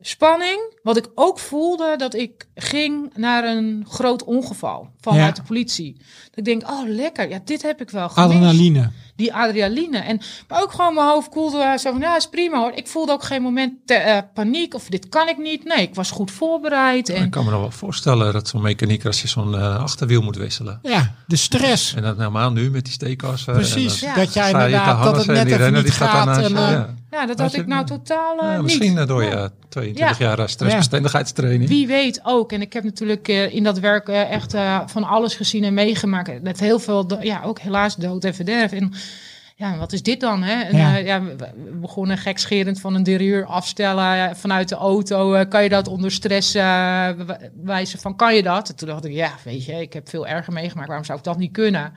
spanning, 0.00 0.78
wat 0.82 0.96
ik 0.96 1.08
ook 1.14 1.38
voelde 1.38 1.94
dat 1.96 2.14
ik 2.14 2.48
ging 2.54 3.12
naar 3.16 3.44
een 3.44 3.86
groot 3.88 4.24
ongeval 4.24 4.90
vanuit 5.00 5.36
Ja. 5.36 5.42
de 5.42 5.48
politie. 5.48 5.96
Dat 5.98 6.38
ik 6.38 6.44
denk, 6.44 6.70
oh 6.70 6.82
lekker, 6.86 7.28
ja, 7.28 7.40
dit 7.44 7.62
heb 7.62 7.80
ik 7.80 7.90
wel 7.90 8.08
gemist. 8.08 8.34
Adrenaline. 8.34 8.90
Die 9.22 9.34
adrenaline. 9.34 9.98
En, 9.98 10.20
maar 10.48 10.62
ook 10.62 10.72
gewoon 10.72 10.94
mijn 10.94 11.06
hoofd 11.06 11.28
koelde 11.28 11.60
eh, 11.62 11.76
zo 11.78 11.90
van, 11.92 12.00
ja, 12.00 12.16
is 12.16 12.28
prima 12.28 12.58
hoor. 12.58 12.72
Ik 12.74 12.86
voelde 12.88 13.12
ook 13.12 13.22
geen 13.24 13.42
moment 13.42 13.72
te- 13.84 13.94
eh, 13.94 14.18
paniek 14.34 14.74
of 14.74 14.86
dit 14.88 15.08
kan 15.08 15.28
ik 15.28 15.38
niet. 15.38 15.64
Nee, 15.64 15.82
ik 15.88 15.94
was 15.94 16.10
goed 16.10 16.30
voorbereid. 16.30 17.08
En 17.08 17.24
Ik 17.24 17.30
kan 17.30 17.44
me 17.44 17.50
nog 17.50 17.60
wel 17.60 17.70
voorstellen 17.70 18.32
dat 18.32 18.48
zo'n 18.48 18.62
mechanieker 18.62 19.06
als 19.06 19.22
je 19.22 19.28
zo'n 19.28 19.54
eh, 19.58 19.76
achterwiel 19.78 20.22
moet 20.22 20.36
wisselen. 20.36 20.78
Ja, 20.82 21.14
de 21.26 21.36
stress. 21.36 21.94
En 21.94 22.02
dat 22.02 22.16
helemaal 22.16 22.50
nu 22.52 22.70
met 22.70 22.84
die 22.84 22.92
steekassen. 22.92 23.52
Precies, 23.52 24.02
En, 24.02 24.08
Ja. 24.08 24.14
dat 24.14 24.34
jij 24.34 24.50
inderdaad, 24.50 25.04
dat 25.04 25.16
het 25.16 25.26
net 25.26 25.46
even 25.46 25.58
renner 25.58 25.82
niet 25.82 25.92
gaat 25.92 26.08
gaat. 26.08 26.26
daarnaast 26.26 26.50
En, 26.50 26.56
je. 26.56 26.64
eh, 26.66 26.70
Ja. 26.70 26.94
ja, 27.10 27.26
dat 27.26 27.38
Had 27.38 27.54
ik 27.54 27.66
nou 27.66 27.86
totaal 27.86 28.38
eh, 28.38 28.46
Ja, 28.46 28.52
niet. 28.54 28.62
misschien 28.62 28.98
eh, 28.98 29.06
door 29.06 29.22
Ja. 29.22 29.30
je 29.42 29.50
22 29.68 30.18
Ja. 30.18 30.26
jaar 30.26 30.38
eh, 30.38 30.46
stressbestendigheidstraining. 30.46 31.68
Wie 31.68 31.86
weet 31.86 32.20
ook. 32.24 32.52
En 32.52 32.60
ik 32.60 32.72
heb 32.72 32.84
natuurlijk 32.84 33.28
eh, 33.28 33.54
in 33.54 33.62
dat 33.64 33.78
werk 33.78 34.08
eh, 34.08 34.30
echt 34.30 34.54
eh, 34.54 34.80
van 34.86 35.04
alles 35.04 35.34
gezien 35.34 35.64
en 35.64 35.74
meegemaakt. 35.74 36.42
Met 36.42 36.60
heel 36.60 36.78
veel, 36.78 37.18
ja, 37.20 37.40
ook 37.44 37.58
helaas 37.58 37.96
dood 37.96 38.24
en 38.24 38.34
verderf. 38.34 38.72
En 38.72 38.92
ja, 39.62 39.76
wat 39.78 39.92
is 39.92 40.02
dit 40.02 40.20
dan? 40.20 40.42
Hè? 40.42 40.62
En, 40.62 40.76
Ja. 40.76 40.96
ja, 40.96 41.22
we 41.22 41.36
begonnen 41.80 42.18
gekscherend 42.18 42.80
van 42.80 42.94
een 42.94 43.02
derieur 43.02 43.46
afstellen 43.46 44.28
eh, 44.28 44.34
vanuit 44.34 44.68
de 44.68 44.74
auto. 44.74 45.34
Eh, 45.34 45.48
kan 45.48 45.62
je 45.62 45.68
dat 45.68 45.88
onder 45.88 46.10
stress 46.10 46.54
eh, 46.54 47.08
wijzen 47.62 47.98
van, 47.98 48.16
kan 48.16 48.34
je 48.34 48.42
dat? 48.42 48.68
En 48.68 48.76
toen 48.76 48.88
dacht 48.88 49.04
ik, 49.04 49.12
ja, 49.12 49.32
weet 49.44 49.64
je, 49.64 49.72
ik 49.80 49.92
heb 49.92 50.08
veel 50.08 50.26
erger 50.26 50.52
meegemaakt. 50.52 50.86
Waarom 50.88 51.06
zou 51.06 51.18
ik 51.18 51.24
dat 51.24 51.38
niet 51.38 51.52
kunnen? 51.52 51.92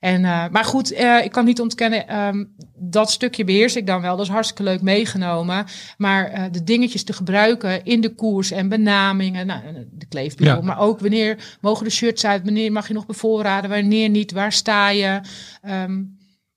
En, 0.00 0.24
eh, 0.24 0.44
maar 0.50 0.64
goed, 0.64 0.92
eh, 0.92 1.24
ik 1.24 1.30
kan 1.32 1.44
niet 1.44 1.60
ontkennen, 1.60 2.08
ehm, 2.08 2.44
dat 2.76 3.10
stukje 3.10 3.44
beheers 3.44 3.76
ik 3.76 3.86
dan 3.86 4.00
wel. 4.00 4.16
Dat 4.16 4.26
is 4.26 4.32
hartstikke 4.32 4.62
leuk 4.62 4.82
meegenomen. 4.82 5.64
Maar 5.96 6.24
eh, 6.24 6.44
de 6.50 6.64
dingetjes 6.64 7.04
te 7.04 7.12
gebruiken 7.12 7.84
in 7.84 8.00
de 8.00 8.14
koers 8.14 8.50
en 8.50 8.68
benamingen, 8.68 9.46
nou, 9.46 9.60
de 9.92 10.06
kleefbureau, 10.06 10.58
Ja. 10.60 10.64
maar 10.66 10.78
ook 10.80 11.00
wanneer 11.00 11.56
mogen 11.60 11.84
de 11.84 11.90
shirts 11.90 12.24
uit, 12.26 12.44
wanneer 12.44 12.72
mag 12.72 12.88
je 12.88 12.94
nog 12.94 13.06
bevoorraden, 13.06 13.70
wanneer 13.70 14.08
niet, 14.08 14.32
waar 14.32 14.52
sta 14.52 14.88
je? 14.90 15.20
Ehm, 15.62 16.02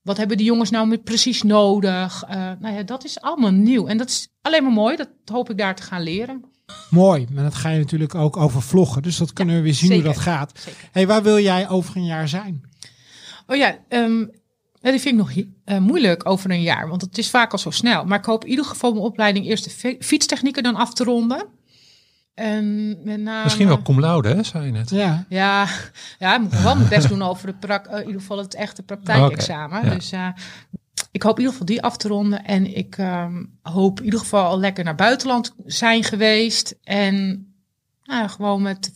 wat 0.01 0.17
hebben 0.17 0.37
die 0.37 0.45
jongens 0.45 0.69
nou 0.69 0.87
met 0.87 1.03
precies 1.03 1.43
nodig? 1.43 2.23
Eh, 2.27 2.35
nou 2.59 2.75
ja, 2.75 2.83
dat 2.83 3.03
is 3.03 3.21
allemaal 3.21 3.51
nieuw. 3.51 3.87
En 3.87 3.97
dat 3.97 4.09
is 4.09 4.27
alleen 4.41 4.63
maar 4.63 4.71
mooi. 4.71 4.95
Dat 4.95 5.09
hoop 5.25 5.49
ik 5.49 5.57
daar 5.57 5.75
te 5.75 5.83
gaan 5.83 6.01
leren. 6.01 6.43
Mooi, 6.89 7.27
maar 7.31 7.43
dat 7.43 7.55
ga 7.55 7.69
je 7.69 7.79
natuurlijk 7.79 8.15
ook 8.15 8.37
over 8.37 8.61
vloggen. 8.61 9.01
Dus 9.01 9.17
dat 9.17 9.33
kunnen 9.33 9.55
we 9.55 9.61
weer 9.61 9.73
zien 9.73 9.93
hoe 9.93 10.01
dat 10.01 10.17
gaat. 10.17 10.59
Zeker. 10.59 10.89
hey, 10.91 11.07
waar 11.07 11.23
wil 11.23 11.39
jij 11.39 11.69
over 11.69 11.95
een 11.97 12.05
jaar 12.05 12.27
zijn? 12.27 12.61
Oh 13.47 13.55
ja, 13.55 13.77
Ja, 14.83 14.91
die 14.91 14.99
vind 14.99 15.05
ik 15.05 15.13
nog 15.13 15.31
eh, 15.65 15.77
moeilijk 15.77 16.29
over 16.29 16.51
een 16.51 16.61
jaar, 16.61 16.87
want 16.89 17.01
het 17.01 17.17
is 17.17 17.29
vaak 17.29 17.51
al 17.51 17.57
zo 17.57 17.69
snel. 17.69 18.05
Maar 18.05 18.19
ik 18.19 18.25
hoop 18.25 18.43
in 18.43 18.49
ieder 18.49 18.65
geval 18.65 18.91
mijn 18.91 19.03
opleiding 19.03 19.45
eerst 19.45 19.63
de 19.63 19.69
fi- 19.69 19.97
fietstechnieken 19.99 20.63
dan 20.63 20.75
af 20.75 20.93
te 20.93 21.03
ronden. 21.03 21.45
En 22.33 22.87
met 23.03 23.19
name, 23.19 23.43
Misschien 23.43 23.67
wel 23.67 23.81
cum 23.81 23.99
laude, 23.99 24.29
hè, 24.29 24.43
zei 24.43 24.65
je 24.65 24.71
net. 24.71 24.89
Ja, 24.89 25.25
Ja, 25.29 25.67
ja, 26.19 26.35
ik 26.35 26.41
moet 26.41 26.51
nog 26.51 26.63
wel 26.63 26.75
mijn 26.75 26.89
best 26.89 27.07
doen 27.09 27.21
over 27.21 27.47
de 27.47 27.53
prak, 27.53 27.85
eh, 27.85 27.99
in 27.99 28.05
ieder 28.05 28.21
geval 28.21 28.37
het 28.37 28.53
echte 28.55 28.83
praktijkexamen. 28.83 29.77
Oké, 29.77 29.87
ja. 29.87 29.93
Dus 29.95 30.11
eh, 30.11 30.27
ik 31.11 31.23
hoop 31.23 31.33
in 31.33 31.37
ieder 31.39 31.51
geval 31.51 31.67
die 31.67 31.81
af 31.81 31.97
te 31.97 32.07
ronden. 32.07 32.45
En 32.45 32.75
ik 32.77 32.97
ehm, 32.97 33.43
hoop 33.61 33.99
in 33.99 34.05
ieder 34.05 34.19
geval 34.19 34.45
al 34.45 34.59
lekker 34.59 34.83
naar 34.83 34.95
buitenland 34.95 35.55
zijn 35.65 36.03
geweest. 36.03 36.75
En 36.83 37.45
nou, 38.03 38.29
gewoon 38.29 38.61
met 38.61 38.91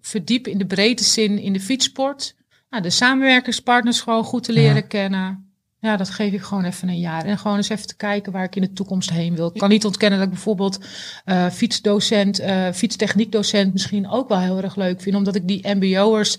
verdiepen 0.00 0.52
in 0.52 0.58
de 0.58 0.66
breedte 0.66 1.04
zin 1.04 1.38
in 1.38 1.52
de 1.52 1.60
fietssport. 1.60 2.36
Nou, 2.70 2.82
de 2.82 2.90
samenwerkingspartners 2.90 4.00
gewoon 4.00 4.24
goed 4.24 4.44
te 4.44 4.52
leren 4.52 4.74
Ja. 4.74 4.80
kennen. 4.80 5.47
Ja, 5.80 5.96
dat 5.96 6.10
geef 6.10 6.32
ik 6.32 6.42
gewoon 6.42 6.64
even 6.64 6.88
een 6.88 6.98
jaar. 6.98 7.24
En 7.24 7.38
gewoon 7.38 7.56
eens 7.56 7.68
even 7.68 7.86
te 7.86 7.96
kijken 7.96 8.32
waar 8.32 8.44
ik 8.44 8.56
in 8.56 8.62
de 8.62 8.72
toekomst 8.72 9.10
heen 9.10 9.34
wil. 9.34 9.50
Ik 9.52 9.60
kan 9.60 9.68
niet 9.68 9.84
ontkennen 9.84 10.18
dat 10.18 10.28
ik 10.28 10.34
bijvoorbeeld 10.34 10.78
eh, 11.24 11.46
fietsdocent, 11.50 12.38
eh 12.38 12.72
fietstechniekdocent 12.72 13.72
misschien 13.72 14.08
ook 14.08 14.28
wel 14.28 14.38
heel 14.38 14.62
erg 14.62 14.76
leuk 14.76 15.00
vind. 15.00 15.16
Omdat 15.16 15.34
ik 15.34 15.48
die 15.48 15.74
mbo'ers... 15.74 16.38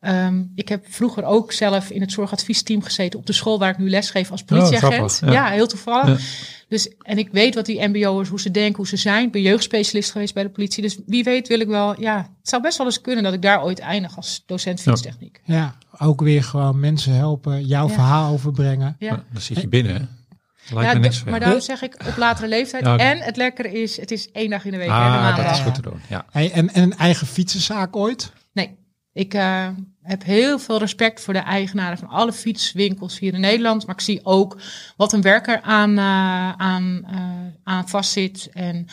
ehm, 0.00 0.44
ik 0.54 0.68
heb 0.68 0.84
vroeger 0.88 1.24
ook 1.24 1.52
zelf 1.52 1.90
in 1.90 2.00
het 2.00 2.12
zorgadviesteam 2.12 2.82
gezeten 2.82 3.18
op 3.18 3.26
de 3.26 3.32
school 3.32 3.58
waar 3.58 3.70
ik 3.70 3.78
nu 3.78 3.90
lesgeef 3.90 4.30
als 4.30 4.42
politieagent. 4.42 4.92
grappig, 4.94 5.20
ja. 5.20 5.32
ja. 5.32 5.50
heel 5.50 5.66
toevallig. 5.66 6.06
Ja. 6.06 6.54
Dus, 6.68 6.88
en 7.02 7.18
ik 7.18 7.28
weet 7.32 7.54
wat 7.54 7.66
die 7.66 7.88
mbo'ers, 7.88 8.28
hoe 8.28 8.40
ze 8.40 8.50
denken, 8.50 8.76
hoe 8.76 8.86
ze 8.86 8.96
zijn. 8.96 9.26
Ik 9.26 9.32
ben 9.32 9.42
jeugdspecialist 9.42 10.10
geweest 10.10 10.34
bij 10.34 10.42
de 10.42 10.48
politie. 10.48 10.82
Dus 10.82 10.98
wie 11.06 11.24
weet 11.24 11.48
wil 11.48 11.60
ik 11.60 11.68
wel, 11.68 12.00
ja, 12.00 12.16
het 12.16 12.48
zou 12.48 12.62
best 12.62 12.78
wel 12.78 12.86
eens 12.86 13.00
kunnen 13.00 13.24
dat 13.24 13.32
ik 13.32 13.42
daar 13.42 13.62
ooit 13.62 13.78
eindig 13.78 14.16
als 14.16 14.42
docent 14.46 14.80
fietstechniek. 14.80 15.40
ja, 15.44 15.74
ook 15.98 16.20
weer 16.20 16.42
gewoon 16.42 16.80
mensen 16.80 17.12
helpen, 17.12 17.64
jouw 17.64 17.88
Ja. 17.88 17.94
verhaal 17.94 18.32
overbrengen. 18.32 18.96
Ja. 18.98 19.24
Dan 19.32 19.42
zit 19.42 19.60
je 19.60 19.68
binnen, 19.68 19.94
hè. 19.94 20.00
Lijkt 20.74 20.92
Ja, 20.92 20.98
niks 20.98 21.24
maar 21.24 21.40
daarom 21.40 21.60
zeg 21.60 21.82
ik 21.82 21.96
op 22.06 22.16
latere 22.16 22.48
leeftijd. 22.48 22.84
Ja. 22.84 22.96
En 22.96 23.18
het 23.18 23.36
lekkere 23.36 23.82
is, 23.82 23.96
het 24.00 24.10
is 24.10 24.30
één 24.32 24.50
dag 24.50 24.64
in 24.64 24.70
de 24.70 24.76
week, 24.76 24.88
hè, 24.88 24.94
de 24.94 25.00
Ah, 25.00 25.36
dat 25.36 25.50
is 25.50 25.58
goed 25.58 25.74
te 25.74 25.82
doen, 25.82 26.00
ja. 26.08 26.24
Hey, 26.30 26.52
en, 26.52 26.72
en 26.72 26.82
een 26.82 26.96
eigen 26.96 27.26
fietsenzaak 27.26 27.96
ooit? 27.96 28.32
Nee, 28.52 28.76
ik 29.16 29.34
eh, 29.34 29.68
heb 30.02 30.24
heel 30.24 30.58
veel 30.58 30.78
respect 30.78 31.20
voor 31.20 31.34
de 31.34 31.38
eigenaren 31.38 31.98
van 31.98 32.08
alle 32.08 32.32
fietswinkels 32.32 33.18
hier 33.18 33.34
in 33.34 33.40
Nederland. 33.40 33.86
Maar 33.86 33.94
ik 33.94 34.00
zie 34.00 34.24
ook 34.24 34.56
wat 34.96 35.12
een 35.12 35.22
werker 35.22 35.60
aan, 35.60 35.98
eh, 35.98 36.52
aan, 36.52 37.06
aan 37.64 37.88
vastzit. 37.88 38.50
En 38.52 38.86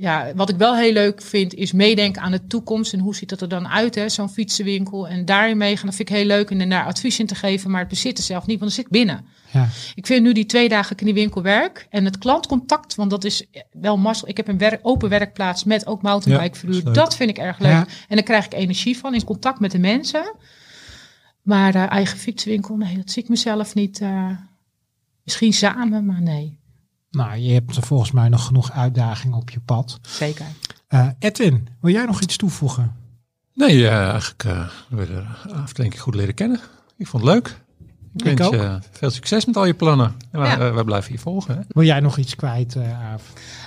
ja, 0.00 0.32
wat 0.34 0.48
ik 0.48 0.56
wel 0.56 0.76
heel 0.76 0.92
leuk 0.92 1.22
vind, 1.22 1.54
is 1.54 1.72
meedenken 1.72 2.22
aan 2.22 2.30
de 2.30 2.46
toekomst. 2.46 2.92
En 2.92 2.98
hoe 2.98 3.14
ziet 3.14 3.28
dat 3.28 3.40
er 3.40 3.48
dan 3.48 3.68
uit, 3.68 3.94
hè, 3.94 4.08
zo'n 4.08 4.28
fietsenwinkel. 4.30 5.08
En 5.08 5.24
daarin 5.24 5.56
meegaan, 5.56 5.86
dat 5.86 5.94
vind 5.94 6.08
ik 6.08 6.14
heel 6.16 6.24
leuk. 6.26 6.50
En 6.50 6.68
daar 6.68 6.84
advies 6.84 7.18
in 7.18 7.26
te 7.26 7.34
geven, 7.34 7.70
maar 7.70 7.80
het 7.80 7.88
bezitten 7.88 8.24
zelf 8.24 8.46
niet, 8.46 8.58
want 8.58 8.60
dan 8.60 8.70
zit 8.70 8.84
ik 8.84 8.90
binnen. 8.90 9.24
Ja. 9.52 9.68
Ik 9.94 10.06
vind 10.06 10.22
nu 10.22 10.32
die 10.32 10.46
twee 10.46 10.68
dagen 10.68 10.96
in 10.96 11.04
die 11.04 11.14
winkel 11.14 11.42
werk 11.42 11.86
en 11.90 12.04
het 12.04 12.18
klantcontact, 12.18 12.94
want 12.94 13.10
dat 13.10 13.24
is 13.24 13.46
wel 13.72 13.96
mazzel. 13.96 14.28
Ik 14.28 14.36
heb 14.36 14.48
een 14.48 14.58
werk, 14.58 14.80
open 14.82 15.08
werkplaats 15.08 15.64
met 15.64 15.86
ook 15.86 16.02
mountainbike 16.02 16.54
Ja, 16.54 16.60
verhuur. 16.60 16.92
dat 16.92 17.16
vind 17.16 17.30
ik 17.30 17.38
erg 17.38 17.58
leuk. 17.58 17.70
Ja. 17.70 17.86
En 18.08 18.16
daar 18.16 18.24
krijg 18.24 18.44
ik 18.44 18.54
energie 18.54 18.98
van 18.98 19.14
in 19.14 19.24
contact 19.24 19.60
met 19.60 19.70
de 19.70 19.78
mensen. 19.78 20.34
Maar 21.42 21.74
eh, 21.74 21.90
eigen 21.90 22.18
fietswinkel, 22.18 22.76
nee, 22.76 22.96
dat 22.96 23.10
zie 23.10 23.22
ik 23.22 23.28
mezelf 23.28 23.74
niet. 23.74 24.00
eh, 24.00 24.30
misschien 25.24 25.52
samen, 25.52 26.04
maar 26.04 26.22
nee, 26.22 26.58
Nou, 27.10 27.36
je 27.36 27.52
hebt 27.52 27.76
er 27.76 27.82
volgens 27.82 28.10
mij 28.10 28.28
nog 28.28 28.46
genoeg 28.46 28.72
uitdagingen 28.72 29.38
op 29.38 29.50
je 29.50 29.60
pad. 29.60 29.98
zeker. 30.02 30.46
Eh, 30.88 31.08
Edwin, 31.18 31.68
wil 31.80 31.92
jij 31.92 32.04
nog 32.04 32.20
iets 32.20 32.36
toevoegen? 32.36 32.94
Nee, 33.54 33.88
eh, 33.88 34.08
eigenlijk 34.08 34.44
uh, 34.44 34.68
we 34.88 35.06
de 35.06 35.52
afdeling 35.52 36.00
goed 36.00 36.14
leren 36.14 36.34
kennen. 36.34 36.60
Ik 36.96 37.06
vond 37.06 37.24
het 37.24 37.32
leuk. 37.32 37.60
Ik, 38.16 38.24
Ik 38.26 38.38
wens 38.38 38.40
ook. 38.50 38.54
je 38.60 38.78
veel 38.90 39.10
succes 39.10 39.44
met 39.44 39.56
al 39.56 39.64
je 39.66 39.74
plannen. 39.74 40.14
En 40.32 40.40
wij, 40.40 40.48
Ja. 40.50 40.58
eh, 40.58 40.74
wij 40.74 40.84
blijven 40.84 41.12
je 41.12 41.18
volgen. 41.18 41.54
Hè? 41.54 41.60
Wil 41.68 41.84
jij 41.84 42.00
nog 42.00 42.16
iets 42.18 42.36
kwijt, 42.36 42.76
eh 42.76 43.12
Aaf? 43.12 43.22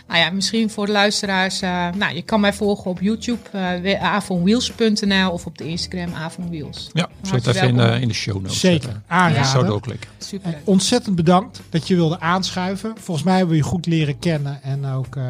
Nou 0.07 0.19
ja, 0.19 0.29
misschien 0.31 0.69
voor 0.69 0.85
de 0.85 0.91
luisteraars. 0.91 1.61
eh, 1.61 1.87
nou, 1.97 2.15
je 2.15 2.21
kan 2.21 2.39
mij 2.39 2.53
volgen 2.53 2.91
op 2.91 2.99
YouTube, 3.01 3.39
uh, 3.83 4.03
avonwheels.nl 4.03 5.31
of 5.31 5.45
op 5.45 5.57
de 5.57 5.63
Instagram 5.67 6.13
avonwheels. 6.13 6.89
Ja, 6.93 7.09
Hartelijk 7.29 7.57
even 7.57 7.79
in, 7.79 8.01
in 8.01 8.07
de 8.07 8.13
show 8.13 8.35
notes 8.35 8.59
Zeker, 8.59 8.81
zetten. 8.83 9.03
aanraden. 9.07 9.45
Zo 9.45 9.63
doorklikken. 9.63 10.09
Super. 10.17 10.53
En 10.53 10.61
ontzettend 10.63 11.15
bedankt 11.15 11.61
dat 11.69 11.87
je 11.87 11.95
wilde 11.95 12.19
aanschuiven. 12.19 12.93
Volgens 12.99 13.25
mij 13.25 13.35
hebben 13.37 13.51
we 13.55 13.61
je 13.61 13.67
goed 13.67 13.85
leren 13.85 14.19
kennen. 14.19 14.63
En 14.63 14.85
ook 14.85 15.15
eh, 15.15 15.23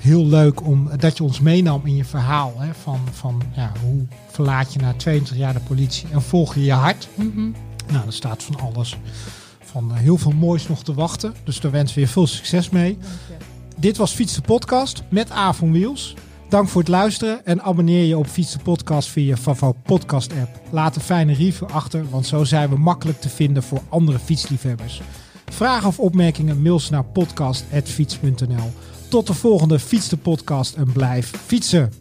heel 0.00 0.26
leuk 0.26 0.66
om, 0.66 0.90
dat 0.98 1.16
je 1.16 1.22
ons 1.22 1.40
meenam 1.40 1.80
in 1.84 1.96
je 1.96 2.04
verhaal. 2.04 2.54
Hè, 2.58 2.74
van 2.82 3.00
van 3.12 3.42
ja, 3.56 3.72
hoe 3.82 4.06
verlaat 4.30 4.72
je 4.72 4.78
na 4.78 4.92
22 4.96 5.36
jaar 5.36 5.52
de 5.52 5.60
politie 5.60 6.06
en 6.12 6.22
volg 6.22 6.54
je 6.54 6.64
je 6.64 6.72
hart. 6.72 7.08
Mhm. 7.14 7.48
Nou, 7.92 8.06
er 8.06 8.12
staat 8.12 8.42
van 8.42 8.60
alles. 8.60 8.96
Van 9.64 9.90
eh, 9.90 9.96
heel 9.96 10.16
veel 10.16 10.32
moois 10.32 10.68
nog 10.68 10.84
te 10.84 10.94
wachten. 10.94 11.34
Dus 11.44 11.60
daar 11.60 11.70
wensen 11.70 11.94
we 11.94 12.00
je 12.00 12.08
veel 12.08 12.26
succes 12.26 12.68
mee. 12.70 12.98
Dit 13.76 13.96
was 13.96 14.12
Fiets 14.12 14.34
de 14.34 14.40
Podcast 14.40 15.02
met 15.08 15.30
Avon 15.30 15.72
Wheels. 15.72 16.14
Dank 16.48 16.68
voor 16.68 16.80
het 16.80 16.90
luisteren 16.90 17.46
en 17.46 17.62
abonneer 17.62 18.04
je 18.04 18.18
op 18.18 18.26
Fiets 18.26 18.52
de 18.52 18.58
Podcast 18.58 19.08
via 19.08 19.26
je 19.26 19.36
Favo 19.36 19.72
podcast 19.82 20.32
app. 20.32 20.60
Laat 20.70 20.96
een 20.96 21.02
fijne 21.02 21.32
review 21.32 21.68
achter, 21.68 22.10
want 22.10 22.26
zo 22.26 22.44
zijn 22.44 22.68
we 22.68 22.78
makkelijk 22.78 23.20
te 23.20 23.28
vinden 23.28 23.62
voor 23.62 23.80
andere 23.88 24.18
fietsliefhebbers. 24.18 25.00
Vragen 25.46 25.88
of 25.88 25.98
opmerkingen 25.98 26.62
mail 26.62 26.80
ze 26.80 26.92
naar 26.92 27.04
podcast.fiets.nl. 27.04 28.72
Tot 29.08 29.26
de 29.26 29.34
volgende 29.34 29.78
Fiets 29.78 30.08
de 30.08 30.16
Podcast 30.16 30.74
en 30.74 30.92
blijf 30.92 31.30
fietsen. 31.46 31.92